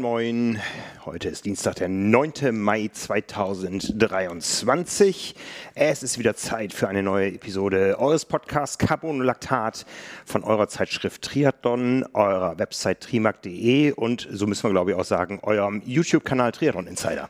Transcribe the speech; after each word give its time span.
Moin 0.00 0.60
heute 1.06 1.28
ist 1.28 1.44
Dienstag, 1.44 1.74
der 1.76 1.88
9. 1.88 2.52
Mai 2.52 2.88
2023. 2.92 5.34
Es 5.74 6.02
ist 6.04 6.18
wieder 6.18 6.36
Zeit 6.36 6.72
für 6.72 6.86
eine 6.86 7.02
neue 7.02 7.34
Episode 7.34 7.98
eures 7.98 8.24
Podcasts 8.24 8.78
Carbonolactat 8.78 9.86
von 10.24 10.44
eurer 10.44 10.68
Zeitschrift 10.68 11.22
Triathlon, 11.22 12.04
eurer 12.14 12.56
Website 12.60 13.00
trimark.de 13.00 13.90
und 13.92 14.28
so 14.30 14.46
müssen 14.46 14.62
wir 14.64 14.70
glaube 14.70 14.92
ich 14.92 14.96
auch 14.96 15.04
sagen, 15.04 15.40
eurem 15.42 15.82
YouTube-Kanal 15.84 16.52
Triathlon 16.52 16.86
Insider. 16.86 17.28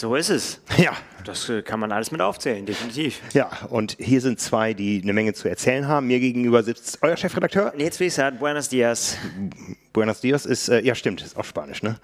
So 0.00 0.14
ist 0.14 0.30
es. 0.30 0.60
Ja. 0.78 0.96
Das 1.26 1.50
äh, 1.50 1.60
kann 1.60 1.78
man 1.78 1.92
alles 1.92 2.10
mit 2.10 2.22
aufzählen, 2.22 2.64
definitiv. 2.64 3.20
Ja, 3.34 3.50
und 3.68 3.98
hier 4.00 4.22
sind 4.22 4.40
zwei, 4.40 4.72
die 4.72 5.02
eine 5.02 5.12
Menge 5.12 5.34
zu 5.34 5.46
erzählen 5.46 5.86
haben. 5.86 6.06
Mir 6.06 6.18
gegenüber 6.18 6.62
sitzt 6.62 7.02
euer 7.02 7.18
Chefredakteur. 7.18 7.74
Nils 7.76 8.00
Wiesert, 8.00 8.38
buenos 8.38 8.70
dias. 8.70 9.18
Buenos 9.92 10.22
dias 10.22 10.46
ist, 10.46 10.70
äh, 10.70 10.80
ja 10.80 10.94
stimmt, 10.94 11.20
ist 11.20 11.36
auch 11.36 11.44
Spanisch, 11.44 11.82
ne? 11.82 11.96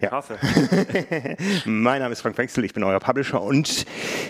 Ja. 0.00 0.08
Ich 0.08 0.12
hoffe. 0.12 0.38
mein 1.64 2.00
Name 2.00 2.12
ist 2.12 2.22
Frank 2.22 2.36
Wechsel, 2.36 2.64
ich 2.64 2.74
bin 2.74 2.82
euer 2.82 2.98
Publisher 2.98 3.40
und 3.40 3.86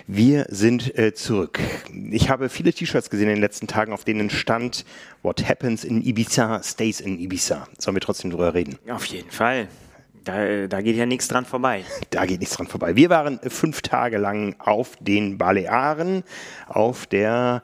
wir 0.07 0.45
sind 0.51 0.95
äh, 0.99 1.15
zurück. 1.15 1.59
Ich 2.11 2.29
habe 2.29 2.51
viele 2.51 2.75
T-Shirts 2.75 3.09
gesehen 3.09 3.29
in 3.29 3.37
den 3.37 3.43
letzten 3.43 3.67
Tagen, 3.67 3.95
auf 3.95 4.05
denen 4.05 4.29
stand 4.29 4.85
What 5.23 5.49
happens 5.49 5.85
in 5.85 6.05
Ibiza 6.05 6.63
stays 6.63 7.01
in 7.01 7.19
Ibiza. 7.19 7.67
Sollen 7.79 7.97
wir 7.97 8.03
trotzdem 8.03 8.31
drüber 8.31 8.53
reden? 8.53 8.79
Auf 8.91 9.07
jeden 9.07 9.31
Fall. 9.31 9.69
Da, 10.25 10.67
da 10.67 10.81
geht 10.81 10.97
ja 10.97 11.07
nichts 11.07 11.29
dran 11.29 11.45
vorbei. 11.45 11.85
Da 12.11 12.27
geht 12.27 12.41
nichts 12.41 12.57
dran 12.57 12.67
vorbei. 12.67 12.97
Wir 12.97 13.11
waren 13.11 13.39
fünf 13.49 13.83
Tage 13.83 14.19
lang 14.19 14.57
auf 14.59 14.97
den 15.01 15.37
Balearen, 15.39 16.23
auf 16.67 17.07
der 17.07 17.63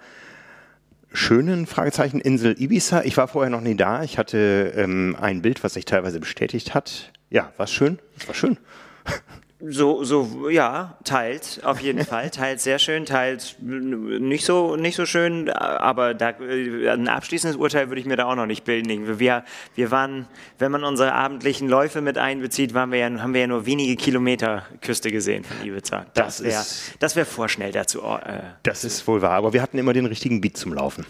schönen 1.12 1.66
Fragezeichen 1.66 2.20
Insel 2.20 2.60
Ibiza. 2.60 3.02
Ich 3.02 3.16
war 3.16 3.28
vorher 3.28 3.50
noch 3.50 3.60
nie 3.60 3.76
da. 3.76 4.02
Ich 4.02 4.18
hatte 4.18 4.72
ähm, 4.76 5.16
ein 5.20 5.42
Bild, 5.42 5.64
was 5.64 5.74
sich 5.74 5.84
teilweise 5.84 6.20
bestätigt 6.20 6.74
hat. 6.74 7.12
Ja, 7.30 7.52
war 7.56 7.66
schön. 7.66 7.98
Es 8.16 8.26
war 8.28 8.34
schön. 8.34 8.58
So, 9.62 10.05
so, 10.05 10.48
ja, 10.48 10.97
teilt, 11.05 11.61
auf 11.64 11.80
jeden 11.80 12.05
Fall. 12.06 12.30
Teilt 12.30 12.61
sehr 12.61 12.78
schön, 12.78 13.05
teilt 13.05 13.56
nicht 13.61 14.44
so, 14.44 14.77
nicht 14.77 14.97
so 14.97 15.05
schön, 15.05 15.50
aber 15.50 16.14
da, 16.14 16.28
ein 16.39 17.08
abschließendes 17.08 17.58
Urteil 17.58 17.88
würde 17.88 18.00
ich 18.00 18.06
mir 18.06 18.16
da 18.16 18.25
auch 18.25 18.36
noch 18.36 18.47
nicht 18.47 18.64
bilden. 18.64 19.19
Wir, 19.19 19.44
wir 19.75 19.91
waren, 19.91 20.27
wenn 20.58 20.72
man 20.72 20.84
unsere 20.84 21.12
abendlichen 21.12 21.69
Läufe 21.69 22.00
mit 22.00 22.16
einbezieht, 22.16 22.72
waren 22.72 22.91
wir 22.91 22.98
ja, 22.98 23.11
haben 23.20 23.34
wir 23.34 23.42
ja 23.42 23.47
nur 23.47 23.66
wenige 23.66 23.97
Kilometer 23.97 24.64
Küste 24.81 25.11
gesehen 25.11 25.44
von 25.44 25.66
Ibiza. 25.66 26.06
Das, 26.14 26.38
das 26.38 26.42
wäre, 26.44 26.64
das 26.98 27.16
wäre 27.16 27.27
vorschnell 27.27 27.72
dazu. 27.72 28.00
Äh, 28.00 28.41
das 28.62 28.84
ist 28.84 29.06
wohl 29.06 29.20
wahr, 29.20 29.33
aber 29.33 29.53
wir 29.53 29.61
hatten 29.61 29.77
immer 29.77 29.92
den 29.92 30.06
richtigen 30.06 30.41
Beat 30.41 30.56
zum 30.56 30.72
Laufen. 30.72 31.05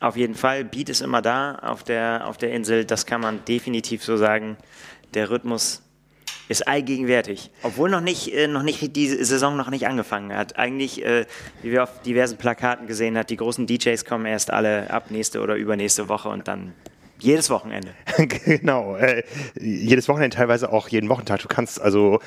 Auf 0.00 0.16
jeden 0.16 0.34
Fall, 0.34 0.64
Beat 0.64 0.90
ist 0.90 1.00
immer 1.00 1.22
da 1.22 1.54
auf 1.62 1.82
der, 1.84 2.26
auf 2.26 2.36
der 2.36 2.52
Insel, 2.52 2.84
das 2.84 3.06
kann 3.06 3.22
man 3.22 3.42
definitiv 3.46 4.04
so 4.04 4.18
sagen. 4.18 4.58
Der 5.14 5.30
Rhythmus 5.30 5.83
ist 6.48 6.66
allgegenwärtig. 6.66 7.50
Obwohl 7.62 7.90
noch 7.90 8.00
nicht, 8.00 8.32
äh, 8.34 8.48
noch 8.48 8.62
nicht 8.62 8.96
die 8.96 9.08
Saison 9.08 9.56
noch 9.56 9.70
nicht 9.70 9.86
angefangen 9.86 10.34
hat. 10.36 10.58
Eigentlich, 10.58 11.04
äh, 11.04 11.26
wie 11.62 11.72
wir 11.72 11.82
auf 11.82 12.02
diversen 12.02 12.36
Plakaten 12.36 12.86
gesehen 12.86 13.16
haben, 13.16 13.26
die 13.26 13.36
großen 13.36 13.66
DJs 13.66 14.04
kommen 14.04 14.26
erst 14.26 14.50
alle 14.50 14.90
ab 14.90 15.10
nächste 15.10 15.40
oder 15.40 15.56
übernächste 15.56 16.08
Woche 16.08 16.28
und 16.28 16.48
dann 16.48 16.74
jedes 17.18 17.50
Wochenende. 17.50 17.88
genau, 18.44 18.96
äh, 18.96 19.22
jedes 19.58 20.08
Wochenende, 20.08 20.36
teilweise 20.36 20.72
auch 20.72 20.88
jeden 20.88 21.08
Wochentag. 21.08 21.40
Du 21.40 21.48
kannst 21.48 21.80
also 21.80 22.20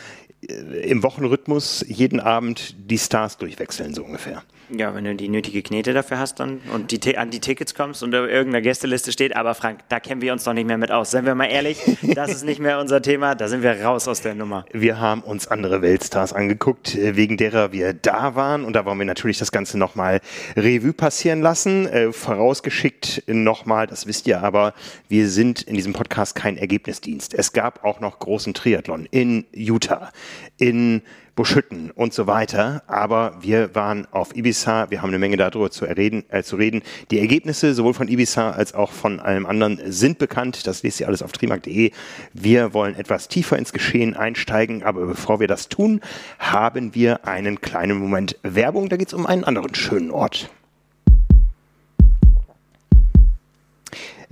äh, 0.47 0.53
im 0.89 1.03
Wochenrhythmus 1.03 1.85
jeden 1.87 2.19
Abend 2.19 2.75
die 2.77 2.97
Stars 2.97 3.37
durchwechseln, 3.37 3.93
so 3.93 4.03
ungefähr. 4.03 4.43
Ja, 4.69 4.93
wenn 4.93 5.05
du 5.05 5.15
die 5.15 5.29
nötige 5.29 5.61
Knete 5.61 5.93
dafür 5.93 6.19
hast 6.19 6.41
dann 6.41 6.59
und 6.73 6.91
die, 6.91 7.17
an 7.17 7.29
die 7.29 7.39
Tickets 7.39 7.73
kommst 7.73 8.03
und 8.03 8.11
da 8.11 8.25
irgendeiner 8.25 8.61
Gästeliste 8.61 9.13
steht, 9.13 9.33
aber 9.35 9.55
Frank, 9.55 9.79
da 9.87 10.01
kennen 10.01 10.21
wir 10.21 10.33
uns 10.33 10.43
doch 10.43 10.51
nicht 10.51 10.67
mehr 10.67 10.77
mit 10.77 10.91
aus. 10.91 11.11
Seien 11.11 11.25
wir 11.25 11.35
mal 11.35 11.45
ehrlich, 11.45 11.79
das 12.01 12.31
ist 12.31 12.43
nicht 12.43 12.59
mehr 12.59 12.79
unser 12.79 13.01
Thema, 13.01 13.33
da 13.35 13.47
sind 13.47 13.63
wir 13.63 13.81
raus 13.81 14.09
aus 14.09 14.21
der 14.21 14.35
Nummer. 14.35 14.65
Wir 14.73 14.99
haben 14.99 15.21
uns 15.21 15.47
andere 15.47 15.81
Weltstars 15.81 16.33
angeguckt, 16.33 16.95
äh, 16.95 17.15
wegen 17.15 17.37
derer 17.37 17.71
wir 17.71 17.93
da 17.93 18.35
waren 18.35 18.65
und 18.65 18.73
da 18.73 18.83
wollen 18.83 18.99
wir 18.99 19.05
natürlich 19.05 19.37
das 19.37 19.53
Ganze 19.53 19.77
nochmal 19.77 20.19
Revue 20.57 20.91
passieren 20.91 21.41
lassen. 21.41 21.87
Äh, 21.87 22.11
vorausgeschickt 22.11 23.23
nochmal, 23.27 23.87
das 23.87 24.05
wisst 24.05 24.27
ihr 24.27 24.43
aber, 24.43 24.73
wir 25.07 25.29
sind 25.29 25.61
in 25.61 25.75
diesem 25.75 25.93
Podcast 25.93 26.35
kein 26.35 26.57
Ergebnisdienst. 26.57 27.33
Es 27.33 27.53
gab 27.53 27.85
auch 27.85 28.01
noch 28.01 28.19
großen 28.19 28.53
Triathlon 28.53 29.07
in 29.11 29.45
Utah, 29.53 30.11
in 30.57 31.03
Buschütten 31.37 31.91
und 31.91 32.13
so 32.13 32.27
weiter. 32.27 32.83
Aber 32.87 33.37
wir 33.39 33.73
waren 33.73 34.05
auf 34.11 34.35
Ibiza, 34.35 34.89
wir 34.89 35.01
haben 35.01 35.09
eine 35.09 35.19
Menge 35.19 35.37
darüber 35.37 35.71
zu, 35.71 35.85
erreden, 35.85 36.25
äh, 36.29 36.43
zu 36.43 36.57
reden. 36.57 36.81
Die 37.11 37.19
Ergebnisse 37.19 37.73
sowohl 37.73 37.93
von 37.93 38.09
Ibiza 38.09 38.51
als 38.51 38.73
auch 38.73 38.91
von 38.91 39.21
allem 39.21 39.45
anderen 39.45 39.79
sind 39.85 40.17
bekannt. 40.17 40.67
Das 40.67 40.83
lest 40.83 40.99
ihr 40.99 41.07
alles 41.07 41.23
auf 41.23 41.31
trimark.de. 41.31 41.91
Wir 42.33 42.73
wollen 42.73 42.95
etwas 42.95 43.29
tiefer 43.29 43.57
ins 43.57 43.71
Geschehen 43.71 44.17
einsteigen, 44.17 44.83
aber 44.83 45.05
bevor 45.05 45.39
wir 45.39 45.47
das 45.47 45.69
tun, 45.69 46.01
haben 46.39 46.93
wir 46.93 47.25
einen 47.25 47.61
kleinen 47.61 47.99
Moment 47.99 48.37
Werbung. 48.43 48.89
Da 48.89 48.97
geht 48.97 49.07
es 49.07 49.13
um 49.13 49.25
einen 49.25 49.45
anderen 49.45 49.73
schönen 49.75 50.11
Ort. 50.11 50.49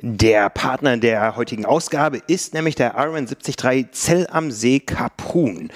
Der 0.02 0.50
Partner 0.50 0.98
der 0.98 1.36
heutigen 1.36 1.66
Ausgabe 1.66 2.22
ist 2.28 2.54
nämlich 2.54 2.76
der 2.76 2.96
Iron 2.98 3.26
73 3.26 3.88
Zell 3.92 4.28
am 4.30 4.52
See 4.52 4.80
Kaprun. 4.80 5.72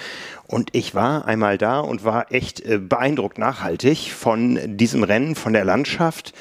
Und 0.50 0.70
ich 0.72 0.96
war 0.96 1.26
einmal 1.26 1.58
da 1.58 1.78
und 1.78 2.02
war 2.02 2.32
echt 2.32 2.60
äh, 2.60 2.78
beeindruckt 2.78 3.38
nachhaltig 3.38 4.12
von 4.12 4.58
diesem 4.76 5.04
Rennen, 5.04 5.36
von 5.36 5.52
der 5.52 5.64
Landschaft, 5.64 6.34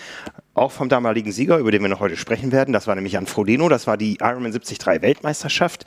auch 0.55 0.71
vom 0.71 0.89
damaligen 0.89 1.31
Sieger, 1.31 1.59
über 1.59 1.69
den 1.69 1.83
wir 1.83 1.89
noch 1.89 1.99
heute 1.99 2.17
sprechen 2.17 2.51
werden. 2.51 2.73
Das 2.73 2.87
war 2.87 2.95
nämlich 2.95 3.13
Jan 3.13 3.27
Frodeno, 3.27 3.69
das 3.69 3.85
war 3.85 3.97
die 3.97 4.17
Ironman 4.19 4.51
73 4.51 4.79
Weltmeisterschaft. 5.03 5.85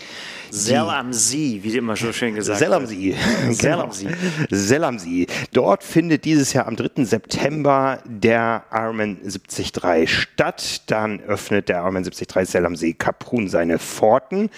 Sell 0.51 0.89
am 0.89 1.13
See, 1.13 1.59
wie 1.65 1.77
immer 1.77 1.97
so 1.97 2.13
schön 2.13 2.37
gesagt 2.37 2.61
Sell 2.61 2.73
am 2.75 2.87
See. 2.87 3.17
Sell 3.51 3.81
am 3.81 3.91
See. 3.91 4.09
Sell 4.51 4.85
am 4.85 5.01
See. 5.01 5.27
Dort 5.53 5.83
findet 5.83 6.25
dieses 6.25 6.53
Jahr 6.53 6.69
am 6.69 6.77
3. 6.77 7.05
September 7.05 7.99
der 8.05 8.63
Ironman 8.71 9.19
73 9.25 10.09
statt. 10.09 10.83
Dann 10.87 11.21
öffnet 11.23 11.69
der 11.69 11.79
Ironman 11.79 12.05
73 12.05 12.49
Sell 12.49 12.67
am 12.67 12.77
See 12.77 12.93
Kaprun 12.93 13.49
seine 13.49 13.81
Pforten 13.81 14.49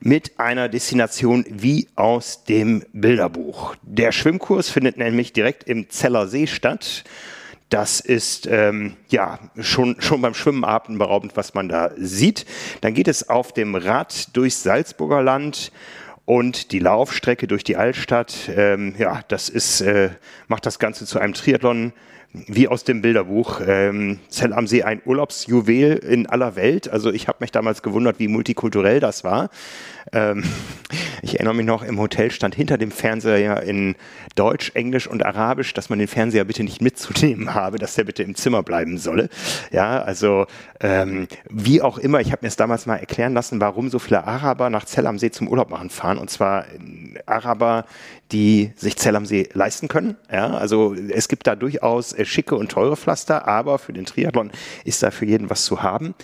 mit 0.00 0.38
einer 0.40 0.68
Destination 0.68 1.44
wie 1.48 1.88
aus 1.94 2.44
dem 2.44 2.84
Bilderbuch. 2.92 3.76
Der 3.82 4.12
Schwimmkurs 4.12 4.70
findet 4.70 4.96
nämlich 4.96 5.32
direkt 5.32 5.64
im 5.64 5.90
Zeller 5.90 6.26
See 6.26 6.46
statt. 6.46 7.04
Das 7.68 8.00
ist 8.00 8.48
ähm, 8.50 8.96
ja 9.10 9.38
schon, 9.60 10.00
schon 10.00 10.22
beim 10.22 10.34
Schwimmen 10.34 10.64
atemberaubend, 10.64 11.36
was 11.36 11.54
man 11.54 11.68
da 11.68 11.92
sieht. 11.96 12.44
Dann 12.80 12.94
geht 12.94 13.06
es 13.06 13.28
auf 13.28 13.52
dem 13.52 13.76
Rad 13.76 14.36
durchs 14.36 14.62
Salzburger 14.64 15.22
Land 15.22 15.70
und 16.24 16.72
die 16.72 16.80
Laufstrecke 16.80 17.46
durch 17.46 17.62
die 17.62 17.76
Altstadt. 17.76 18.50
Ähm, 18.56 18.94
ja, 18.98 19.20
das 19.28 19.48
ist, 19.48 19.82
äh, 19.82 20.10
macht 20.48 20.66
das 20.66 20.78
Ganze 20.78 21.06
zu 21.06 21.20
einem 21.20 21.34
Triathlon 21.34 21.92
wie 22.32 22.68
aus 22.68 22.84
dem 22.84 23.02
Bilderbuch. 23.02 23.60
Ähm, 23.66 24.20
Zell 24.28 24.52
am 24.52 24.66
See 24.66 24.82
ein 24.82 25.02
Urlaubsjuwel 25.04 25.96
in 25.96 26.26
aller 26.26 26.54
Welt. 26.56 26.88
Also 26.88 27.12
ich 27.12 27.28
habe 27.28 27.38
mich 27.40 27.50
damals 27.50 27.82
gewundert, 27.82 28.18
wie 28.18 28.28
multikulturell 28.28 29.00
das 29.00 29.24
war. 29.24 29.50
Ähm, 30.12 30.44
ich 31.22 31.34
erinnere 31.34 31.54
mich 31.54 31.66
noch, 31.66 31.82
im 31.82 31.98
Hotel 31.98 32.30
stand 32.30 32.54
hinter 32.54 32.78
dem 32.78 32.92
Fernseher 32.92 33.62
in 33.62 33.96
Deutsch, 34.40 34.72
Englisch 34.72 35.06
und 35.06 35.22
Arabisch, 35.22 35.74
dass 35.74 35.90
man 35.90 35.98
den 35.98 36.08
Fernseher 36.08 36.44
bitte 36.44 36.64
nicht 36.64 36.80
mitzunehmen 36.80 37.52
habe, 37.54 37.78
dass 37.78 37.94
der 37.94 38.04
bitte 38.04 38.22
im 38.22 38.34
Zimmer 38.34 38.62
bleiben 38.62 38.96
solle. 38.96 39.28
Ja, 39.70 40.00
also 40.02 40.46
ähm, 40.80 41.28
wie 41.50 41.82
auch 41.82 41.98
immer, 41.98 42.22
ich 42.22 42.32
habe 42.32 42.38
mir 42.40 42.48
es 42.48 42.56
damals 42.56 42.86
mal 42.86 42.96
erklären 42.96 43.34
lassen, 43.34 43.60
warum 43.60 43.90
so 43.90 43.98
viele 43.98 44.24
Araber 44.24 44.70
nach 44.70 44.86
Zell 44.86 45.06
am 45.06 45.18
See 45.18 45.30
zum 45.30 45.46
Urlaub 45.46 45.68
machen 45.68 45.90
fahren. 45.90 46.16
Und 46.16 46.30
zwar 46.30 46.64
Araber, 47.26 47.84
die 48.32 48.72
sich 48.76 48.96
Zell 48.96 49.14
am 49.14 49.26
See 49.26 49.46
leisten 49.52 49.88
können. 49.88 50.16
Ja, 50.32 50.54
also 50.54 50.94
es 50.94 51.28
gibt 51.28 51.46
da 51.46 51.54
durchaus 51.54 52.14
äh, 52.14 52.24
schicke 52.24 52.56
und 52.56 52.70
teure 52.70 52.96
Pflaster, 52.96 53.46
aber 53.46 53.78
für 53.78 53.92
den 53.92 54.06
Triathlon 54.06 54.52
ist 54.86 55.02
da 55.02 55.10
für 55.10 55.26
jeden 55.26 55.50
was 55.50 55.66
zu 55.66 55.82
haben. 55.82 56.14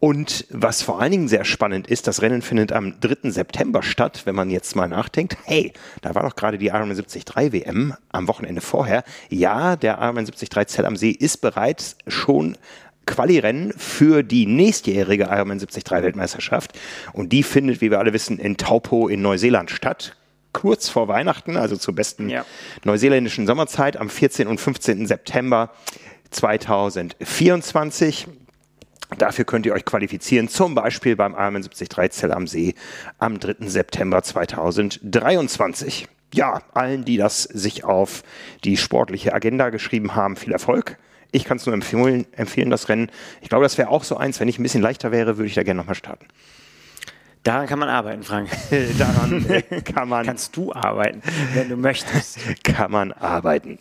Und 0.00 0.46
was 0.50 0.82
vor 0.82 1.00
allen 1.00 1.12
Dingen 1.12 1.28
sehr 1.28 1.46
spannend 1.46 1.86
ist, 1.86 2.06
das 2.06 2.20
Rennen 2.20 2.42
findet 2.42 2.72
am 2.72 3.00
3. 3.00 3.30
September 3.30 3.82
statt, 3.82 4.22
wenn 4.26 4.34
man 4.34 4.50
jetzt 4.50 4.76
mal 4.76 4.86
nachdenkt, 4.86 5.38
hey, 5.44 5.72
da 6.02 6.14
war 6.14 6.22
doch 6.24 6.36
gerade 6.36 6.58
die 6.58 6.66
Ironman 6.66 6.96
73 6.96 7.24
WM 7.52 7.94
am 8.10 8.28
Wochenende 8.28 8.60
vorher. 8.60 9.02
Ja, 9.30 9.76
der 9.76 9.94
Ironman 9.94 10.26
73 10.26 10.66
Zell 10.68 10.84
am 10.84 10.96
See 10.96 11.10
ist 11.10 11.38
bereits 11.40 11.96
schon 12.06 12.58
Quali-Rennen 13.06 13.72
für 13.76 14.22
die 14.22 14.46
nächstjährige 14.46 15.24
Ironman 15.24 15.58
73 15.58 15.90
Weltmeisterschaft. 15.90 16.78
Und 17.14 17.32
die 17.32 17.42
findet, 17.42 17.80
wie 17.80 17.90
wir 17.90 17.98
alle 17.98 18.12
wissen, 18.12 18.38
in 18.38 18.58
Taupo 18.58 19.08
in 19.08 19.22
Neuseeland 19.22 19.70
statt 19.70 20.16
kurz 20.54 20.88
vor 20.88 21.08
Weihnachten, 21.08 21.56
also 21.58 21.76
zur 21.76 21.94
besten 21.94 22.30
ja. 22.30 22.46
neuseeländischen 22.84 23.46
Sommerzeit 23.46 23.98
am 23.98 24.08
14. 24.08 24.46
und 24.46 24.58
15. 24.58 25.06
September 25.06 25.70
2024. 26.30 28.28
Dafür 29.18 29.44
könnt 29.44 29.66
ihr 29.66 29.74
euch 29.74 29.84
qualifizieren, 29.84 30.48
zum 30.48 30.74
Beispiel 30.74 31.16
beim 31.16 31.32
Ironman 31.32 31.62
73 31.62 32.10
Zell 32.10 32.32
am 32.32 32.46
See 32.46 32.74
am 33.18 33.38
3. 33.38 33.68
September 33.68 34.22
2023. 34.22 36.08
Ja, 36.32 36.62
allen, 36.72 37.04
die 37.04 37.16
das 37.16 37.44
sich 37.44 37.84
auf 37.84 38.24
die 38.64 38.76
sportliche 38.76 39.32
Agenda 39.32 39.70
geschrieben 39.70 40.16
haben, 40.16 40.36
viel 40.36 40.52
Erfolg. 40.52 40.98
Ich 41.30 41.44
kann 41.44 41.58
es 41.58 41.66
nur 41.66 41.74
empfehlen, 41.74 42.26
empfehlen, 42.32 42.70
das 42.70 42.88
Rennen. 42.88 43.10
Ich 43.40 43.48
glaube, 43.48 43.64
das 43.64 43.78
wäre 43.78 43.88
auch 43.88 44.04
so 44.04 44.16
eins, 44.16 44.40
wenn 44.40 44.48
ich 44.48 44.58
ein 44.58 44.62
bisschen 44.62 44.82
leichter 44.82 45.12
wäre, 45.12 45.36
würde 45.36 45.48
ich 45.48 45.54
da 45.54 45.62
gerne 45.62 45.78
nochmal 45.78 45.94
starten. 45.94 46.26
Daran 47.44 47.66
kann 47.66 47.78
man 47.78 47.90
arbeiten, 47.90 48.22
Frank. 48.22 48.48
Daran 48.98 49.44
äh, 49.50 49.62
kann 49.82 50.08
man, 50.08 50.24
Kannst 50.24 50.56
du 50.56 50.72
arbeiten, 50.72 51.22
wenn 51.52 51.68
du 51.68 51.76
möchtest. 51.76 52.38
kann 52.64 52.90
man 52.90 53.12
arbeiten. 53.12 53.78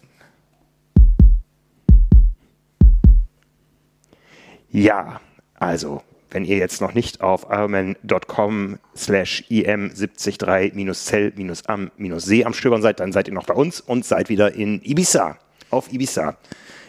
Ja, 4.74 5.22
also, 5.54 6.02
wenn 6.32 6.46
ihr 6.46 6.58
jetzt 6.58 6.82
noch 6.82 6.96
nicht 6.96 7.22
auf 7.22 7.46
ironman.com 7.48 8.80
slash 8.98 9.44
im73-cell-am-see 9.52 12.44
am 12.44 12.54
Stöbern 12.54 12.82
seid, 12.82 13.00
dann 13.00 13.12
seid 13.12 13.28
ihr 13.28 13.36
noch 13.36 13.46
bei 13.46 13.54
uns 13.54 13.82
und 13.82 14.04
seid 14.04 14.30
wieder 14.30 14.56
in 14.56 14.82
Ibiza, 14.84 15.38
auf 15.70 15.94
Ibiza. 15.94 16.38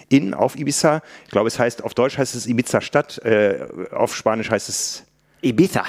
In, 0.08 0.32
auf 0.32 0.56
Ibiza, 0.56 1.02
ich 1.26 1.31
glaube, 1.31 1.48
es 1.48 1.58
heißt, 1.58 1.84
auf 1.84 1.92
Deutsch 1.92 2.16
heißt 2.16 2.34
es 2.34 2.46
Ibiza-Stadt, 2.46 3.19
äh, 3.19 3.66
auf 3.92 4.16
Spanisch 4.16 4.50
heißt 4.50 4.70
es, 4.70 5.04
Ibiza. 5.42 5.84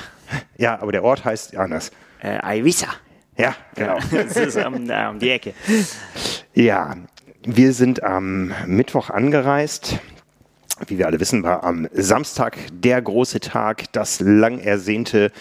ja, 0.57 0.77
aber 0.81 0.91
der 0.91 1.05
Ort 1.05 1.23
heißt 1.23 1.55
anders. 1.55 1.93
Äh, 2.21 2.59
Ibiza. 2.59 2.89
Ja, 3.37 3.55
genau. 3.73 3.99
Das 4.11 4.35
ist 4.35 4.57
um, 4.57 4.89
äh, 4.89 5.07
um 5.07 5.19
die 5.19 5.29
Ecke. 5.29 5.53
Ja, 6.53 6.97
wir 7.43 7.71
sind 7.71 8.03
am 8.03 8.51
Mittwoch 8.65 9.09
angereist. 9.09 9.97
Wie 10.87 10.97
wir 10.97 11.07
alle 11.07 11.19
wissen, 11.19 11.43
war 11.43 11.63
am 11.63 11.87
Samstag 11.93 12.57
der 12.71 13.01
große 13.01 13.39
Tag, 13.39 13.91
das 13.93 14.19
lang 14.19 14.59
ersehnte 14.59 15.31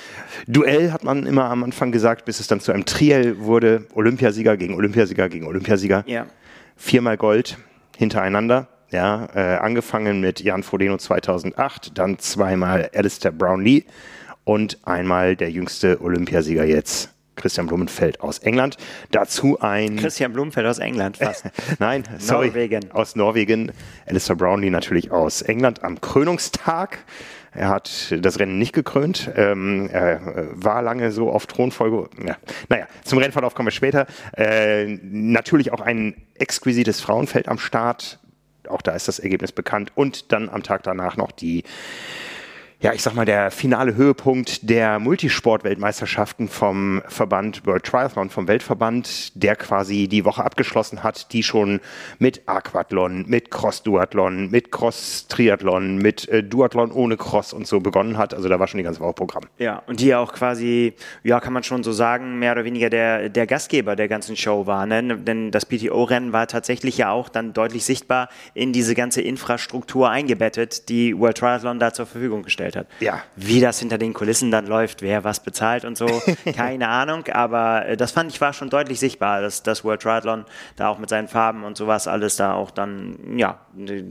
Duell, 0.47 0.93
hat 0.93 1.03
man 1.03 1.27
immer 1.27 1.47
am 1.47 1.65
Anfang 1.65 1.91
gesagt, 1.91 2.25
bis 2.25 2.39
es 2.39 2.47
dann 2.47 2.61
zu 2.61 2.71
einem 2.71 2.85
Triell 2.85 3.41
wurde. 3.41 3.87
Olympiasieger 3.95 4.57
gegen 4.57 4.75
Olympiasieger 4.75 5.29
gegen 5.29 5.47
Olympiasieger. 5.47 6.05
Ja. 6.07 6.27
Viermal 6.77 7.17
Gold 7.17 7.59
hintereinander. 7.97 8.69
Ja, 8.91 9.29
äh, 9.35 9.57
angefangen 9.57 10.21
mit 10.21 10.41
Jan 10.41 10.63
Frodeno 10.63 10.99
2008, 10.99 11.99
dann 11.99 12.19
zweimal 12.21 12.91
Alistair 12.95 13.33
Brownlee 13.33 13.87
und 14.45 14.79
einmal 14.85 15.35
der 15.35 15.51
jüngste 15.51 16.01
Olympiasieger 16.01 16.65
jetzt, 16.65 17.14
Christian 17.37 17.67
Blumenfeld 17.67 18.21
aus 18.21 18.39
England. 18.39 18.77
Dazu 19.11 19.59
ein 19.61 19.97
Christian 19.97 20.33
Blumenfeld 20.33 20.67
aus 20.67 20.79
England 20.79 21.19
fast. 21.19 21.45
Nein, 21.79 22.05
sorry. 22.19 22.49
Norwegen. 22.49 22.91
Aus 22.93 23.17
Norwegen. 23.17 23.73
Alistair 24.07 24.37
Brownlee 24.37 24.71
natürlich 24.71 25.11
aus 25.11 25.43
England 25.43 25.83
am 25.83 26.01
Krönungstag. 26.01 26.99
Er 27.53 27.69
hat 27.69 28.13
das 28.19 28.41
Rennen 28.41 28.59
nicht 28.59 28.73
gekrönt. 28.73 29.31
Ähm, 29.37 29.89
er 29.93 30.15
äh, 30.15 30.47
war 30.53 30.83
lange 30.83 31.13
so 31.13 31.31
auf 31.31 31.47
Thronfolge. 31.47 32.09
Ja. 32.27 32.37
Naja, 32.69 32.87
zum 33.05 33.19
Rennverlauf 33.19 33.55
kommen 33.55 33.69
wir 33.69 33.73
später. 33.73 34.07
Äh, 34.37 34.99
natürlich 35.03 35.73
auch 35.73 35.81
ein 35.81 36.17
exquisites 36.35 37.01
Frauenfeld 37.01 37.49
am 37.49 37.59
Start. 37.59 38.19
Auch 38.69 38.83
da 38.83 38.93
ist 38.93 39.07
das 39.07 39.21
Ergebnis 39.21 39.53
bekannt. 39.53 39.93
Und 39.95 40.33
dann 40.33 40.49
am 40.49 40.65
Tag 40.65 40.83
danach 40.83 41.17
noch 41.17 41.31
die 41.31 41.63
ja, 42.85 42.93
ich 42.93 43.01
sag 43.01 43.15
mal, 43.15 43.25
der 43.25 43.51
finale 43.51 43.95
Höhepunkt 43.95 44.69
der 44.69 44.99
Multisport-Weltmeisterschaften 44.99 46.49
vom 46.49 47.01
Verband 47.09 47.65
World 47.65 47.85
Triathlon, 47.85 48.29
vom 48.29 48.47
Weltverband, 48.47 49.33
der 49.43 49.57
quasi 49.57 50.07
die 50.07 50.27
Woche 50.27 50.45
abgeschlossen 50.45 51.03
hat, 51.03 51.33
die 51.33 51.43
schon 51.43 51.81
mit 52.19 52.43
Aquathlon, 52.45 53.25
mit 53.27 53.51
Cross-Duathlon, 53.51 54.51
mit 54.51 54.71
Cross-Triathlon, 54.71 55.97
mit 55.97 56.29
äh, 56.29 56.43
Duathlon 56.43 56.93
ohne 56.93 57.17
Cross 57.17 57.55
und 57.55 57.67
so 57.67 57.81
begonnen 57.81 58.19
hat. 58.19 58.35
Also 58.35 58.51
da 58.51 58.61
war 58.61 58.67
schon 58.67 58.77
die 58.77 58.85
ganze 58.85 59.01
Woche 59.01 59.15
Programm. 59.15 59.45
Ja, 59.57 59.83
und 59.87 60.01
die 60.01 60.15
auch 60.15 60.35
quasi, 60.35 60.93
ja, 61.23 61.41
kann 61.41 61.55
man 61.55 61.63
schon 61.63 61.85
so 61.85 61.93
sagen, 61.93 62.39
mehr 62.39 62.53
oder 62.53 62.67
weniger 62.67 62.91
der, 62.91 63.31
der 63.31 63.47
Gastgeber 63.47 63.97
der 63.97 64.09
ganzen 64.09 64.37
Show 64.37 64.67
war. 64.67 64.85
Ne? 64.85 65.17
Denn 65.21 65.51
das 65.51 65.65
PTO-Rennen 65.65 66.35
war 66.35 66.49
tatsächlich 66.49 66.99
ja 66.99 67.13
auch 67.13 67.31
dann 67.31 67.55
deutlich 67.55 67.87
sichtbar 67.87 68.29
in 68.53 68.75
diese 68.75 68.95
ganze 68.95 69.23
Infrastruktur 69.23 70.11
eingebettet, 70.11 70.91
die 70.91 71.19
World 71.19 71.39
Triathlon 71.39 71.79
da 71.79 71.95
zur 71.95 72.05
Verfügung 72.05 72.43
gestellt 72.43 72.74
hat. 72.77 72.87
Ja. 73.01 73.23
Wie 73.37 73.61
das 73.61 73.79
hinter 73.79 73.99
den 73.99 74.13
Kulissen 74.15 74.51
dann 74.51 74.67
läuft, 74.67 75.03
wer 75.03 75.25
was 75.25 75.41
bezahlt 75.41 75.85
und 75.85 75.97
so, 75.97 76.07
keine 76.57 76.89
Ahnung. 76.89 77.27
Aber 77.29 77.87
äh, 77.87 77.97
das 77.97 78.13
fand 78.13 78.33
ich 78.33 78.41
war 78.41 78.53
schon 78.53 78.71
deutlich 78.71 79.01
sichtbar, 79.01 79.41
dass 79.41 79.63
das 79.63 79.85
World 79.85 80.03
Triathlon 80.03 80.45
da 80.77 80.89
auch 80.89 80.99
mit 80.99 81.09
seinen 81.09 81.29
Farben 81.29 81.65
und 81.65 81.77
sowas 81.77 82.09
alles 82.09 82.37
da 82.37 82.55
auch 82.55 82.71
dann, 82.71 83.37
ja, 83.39 83.61
die, 83.75 84.05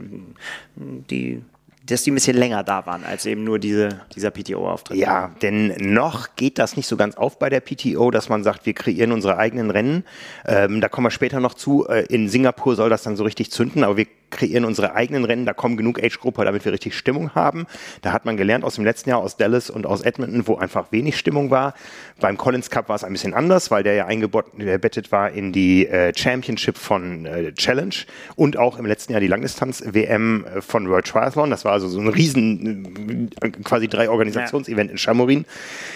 die 0.75 1.43
dass 1.85 2.03
die 2.03 2.11
ein 2.11 2.15
bisschen 2.15 2.37
länger 2.37 2.63
da 2.63 2.85
waren 2.85 3.03
als 3.03 3.25
eben 3.25 3.43
nur 3.43 3.59
diese, 3.59 4.01
dieser 4.15 4.31
PTO-Auftritt. 4.31 4.97
Ja, 4.97 5.31
denn 5.41 5.75
noch 5.79 6.35
geht 6.35 6.57
das 6.57 6.77
nicht 6.77 6.87
so 6.87 6.95
ganz 6.95 7.15
auf 7.15 7.39
bei 7.39 7.49
der 7.49 7.59
PTO, 7.59 8.09
dass 8.09 8.29
man 8.29 8.43
sagt, 8.43 8.65
wir 8.65 8.73
kreieren 8.73 9.11
unsere 9.11 9.37
eigenen 9.37 9.69
Rennen. 9.69 10.05
Ähm, 10.45 10.79
da 10.79 10.87
kommen 10.87 11.07
wir 11.07 11.11
später 11.11 11.39
noch 11.39 11.55
zu. 11.55 11.85
Äh, 11.87 12.05
in 12.05 12.29
Singapur 12.29 12.75
soll 12.75 12.89
das 12.89 13.03
dann 13.03 13.17
so 13.17 13.23
richtig 13.23 13.51
zünden, 13.51 13.83
aber 13.83 13.97
wir 13.97 14.07
kreieren 14.33 14.65
unsere 14.65 14.95
eigenen 14.95 15.25
Rennen. 15.25 15.45
Da 15.45 15.53
kommen 15.53 15.77
genug 15.77 16.03
Age-Gruppe, 16.03 16.43
damit 16.43 16.65
wir 16.65 16.71
richtig 16.71 16.97
Stimmung 16.97 17.35
haben. 17.35 17.65
Da 18.01 18.11
hat 18.11 18.25
man 18.25 18.37
gelernt 18.37 18.63
aus 18.63 18.75
dem 18.75 18.83
letzten 18.83 19.09
Jahr, 19.09 19.19
aus 19.19 19.37
Dallas 19.37 19.69
und 19.69 19.85
aus 19.85 20.01
Edmonton, 20.01 20.47
wo 20.47 20.55
einfach 20.55 20.91
wenig 20.91 21.17
Stimmung 21.17 21.49
war. 21.51 21.73
Beim 22.19 22.37
Collins 22.37 22.69
Cup 22.69 22.89
war 22.89 22.95
es 22.95 23.03
ein 23.03 23.13
bisschen 23.13 23.33
anders, 23.33 23.71
weil 23.71 23.83
der 23.83 23.93
ja 23.93 24.05
eingebettet 24.05 25.11
war 25.11 25.31
in 25.31 25.53
die 25.53 25.87
äh, 25.87 26.13
Championship 26.15 26.77
von 26.77 27.25
äh, 27.25 27.53
Challenge 27.53 27.95
und 28.35 28.57
auch 28.57 28.77
im 28.77 28.85
letzten 28.85 29.13
Jahr 29.13 29.21
die 29.21 29.27
Langdistanz-WM 29.27 30.45
äh, 30.45 30.61
von 30.61 30.89
World 30.89 31.05
Triathlon. 31.05 31.49
Das 31.49 31.65
war 31.65 31.73
also 31.73 31.87
so 31.87 31.99
ein 31.99 32.07
riesen, 32.07 33.31
äh, 33.41 33.49
quasi 33.49 33.87
drei 33.87 34.09
Organisationsevent 34.09 34.91
in 34.91 34.97
Chamorin 34.97 35.45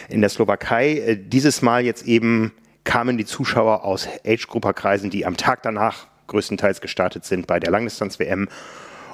in 0.10 0.22
der 0.22 0.30
Slowakei. 0.30 1.00
Äh, 1.00 1.18
dieses 1.18 1.62
Mal 1.62 1.84
jetzt 1.84 2.06
eben 2.06 2.52
kamen 2.84 3.18
die 3.18 3.26
Zuschauer 3.26 3.84
aus 3.84 4.08
Age-Grupper-Kreisen, 4.26 5.10
die 5.10 5.26
am 5.26 5.36
Tag 5.36 5.62
danach 5.62 6.08
größtenteils 6.28 6.82
gestartet 6.82 7.26
sind 7.26 7.48
bei 7.48 7.60
der 7.60 7.72
Langdistanz-WM. 7.72 8.48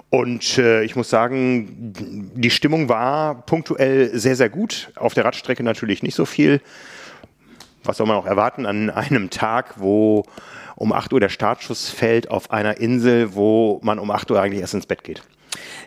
Und 0.10 0.58
äh, 0.60 0.84
ich 0.84 0.96
muss 0.96 1.10
sagen, 1.10 1.94
die 2.36 2.52
Stimmung 2.52 2.88
war 2.88 3.46
punktuell 3.46 4.18
sehr, 4.18 4.36
sehr 4.36 4.50
gut. 4.50 4.92
Auf 4.96 5.14
der 5.14 5.26
Radstrecke 5.26 5.64
natürlich 5.64 6.04
nicht 6.04 6.16
so 6.16 6.26
viel. 6.26 6.62
Was 7.84 7.98
soll 7.98 8.08
man 8.08 8.18
auch 8.18 8.28
erwarten 8.28 8.66
an 8.66 8.90
einem 8.90 9.30
Tag, 9.30 9.76
wo 9.80 10.26
um 10.76 10.94
8 10.94 11.14
Uhr 11.14 11.20
der 11.20 11.30
Startschuss 11.30 11.90
fällt 11.90 12.30
auf 12.30 12.52
einer 12.52 12.78
Insel, 12.78 13.36
wo 13.36 13.80
man 13.84 14.00
um 14.00 14.12
8 14.12 14.30
Uhr 14.32 14.42
eigentlich 14.42 14.62
erst 14.62 14.74
ins 14.74 14.86
Bett 14.86 15.04
geht. 15.04 15.24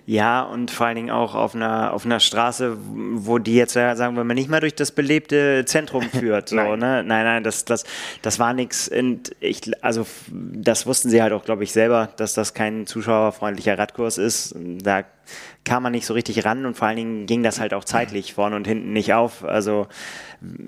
Ja, 0.06 0.42
und 0.42 0.70
vor 0.70 0.86
allen 0.86 0.96
Dingen 0.96 1.10
auch 1.10 1.34
auf 1.34 1.54
einer, 1.54 1.92
auf 1.92 2.04
einer 2.04 2.20
Straße, 2.20 2.76
wo 2.80 3.38
die 3.38 3.56
jetzt, 3.56 3.72
sagen 3.72 4.16
wir 4.16 4.22
mal, 4.22 4.34
nicht 4.34 4.48
mal 4.48 4.60
durch 4.60 4.74
das 4.74 4.92
belebte 4.92 5.64
Zentrum 5.66 6.02
führt. 6.10 6.50
so, 6.50 6.56
Nein. 6.56 6.78
ne? 6.78 7.02
nein, 7.04 7.24
nein, 7.24 7.42
das, 7.42 7.64
das, 7.64 7.84
das 8.22 8.38
war 8.38 8.54
nichts. 8.54 8.90
Also, 9.80 10.06
das 10.30 10.86
wussten 10.86 11.10
sie 11.10 11.22
halt 11.22 11.32
auch, 11.32 11.44
glaube 11.44 11.64
ich, 11.64 11.72
selber, 11.72 12.08
dass 12.16 12.34
das 12.34 12.54
kein 12.54 12.86
zuschauerfreundlicher 12.86 13.76
Radkurs 13.78 14.18
ist. 14.18 14.54
Da 14.56 15.02
kam 15.64 15.82
man 15.82 15.90
nicht 15.90 16.06
so 16.06 16.14
richtig 16.14 16.44
ran 16.44 16.64
und 16.66 16.76
vor 16.76 16.86
allen 16.86 16.96
Dingen 16.96 17.26
ging 17.26 17.42
das 17.42 17.58
halt 17.58 17.74
auch 17.74 17.84
zeitlich 17.84 18.32
vorne 18.32 18.54
und 18.54 18.66
hinten 18.66 18.92
nicht 18.92 19.12
auf. 19.12 19.44
Also 19.44 19.88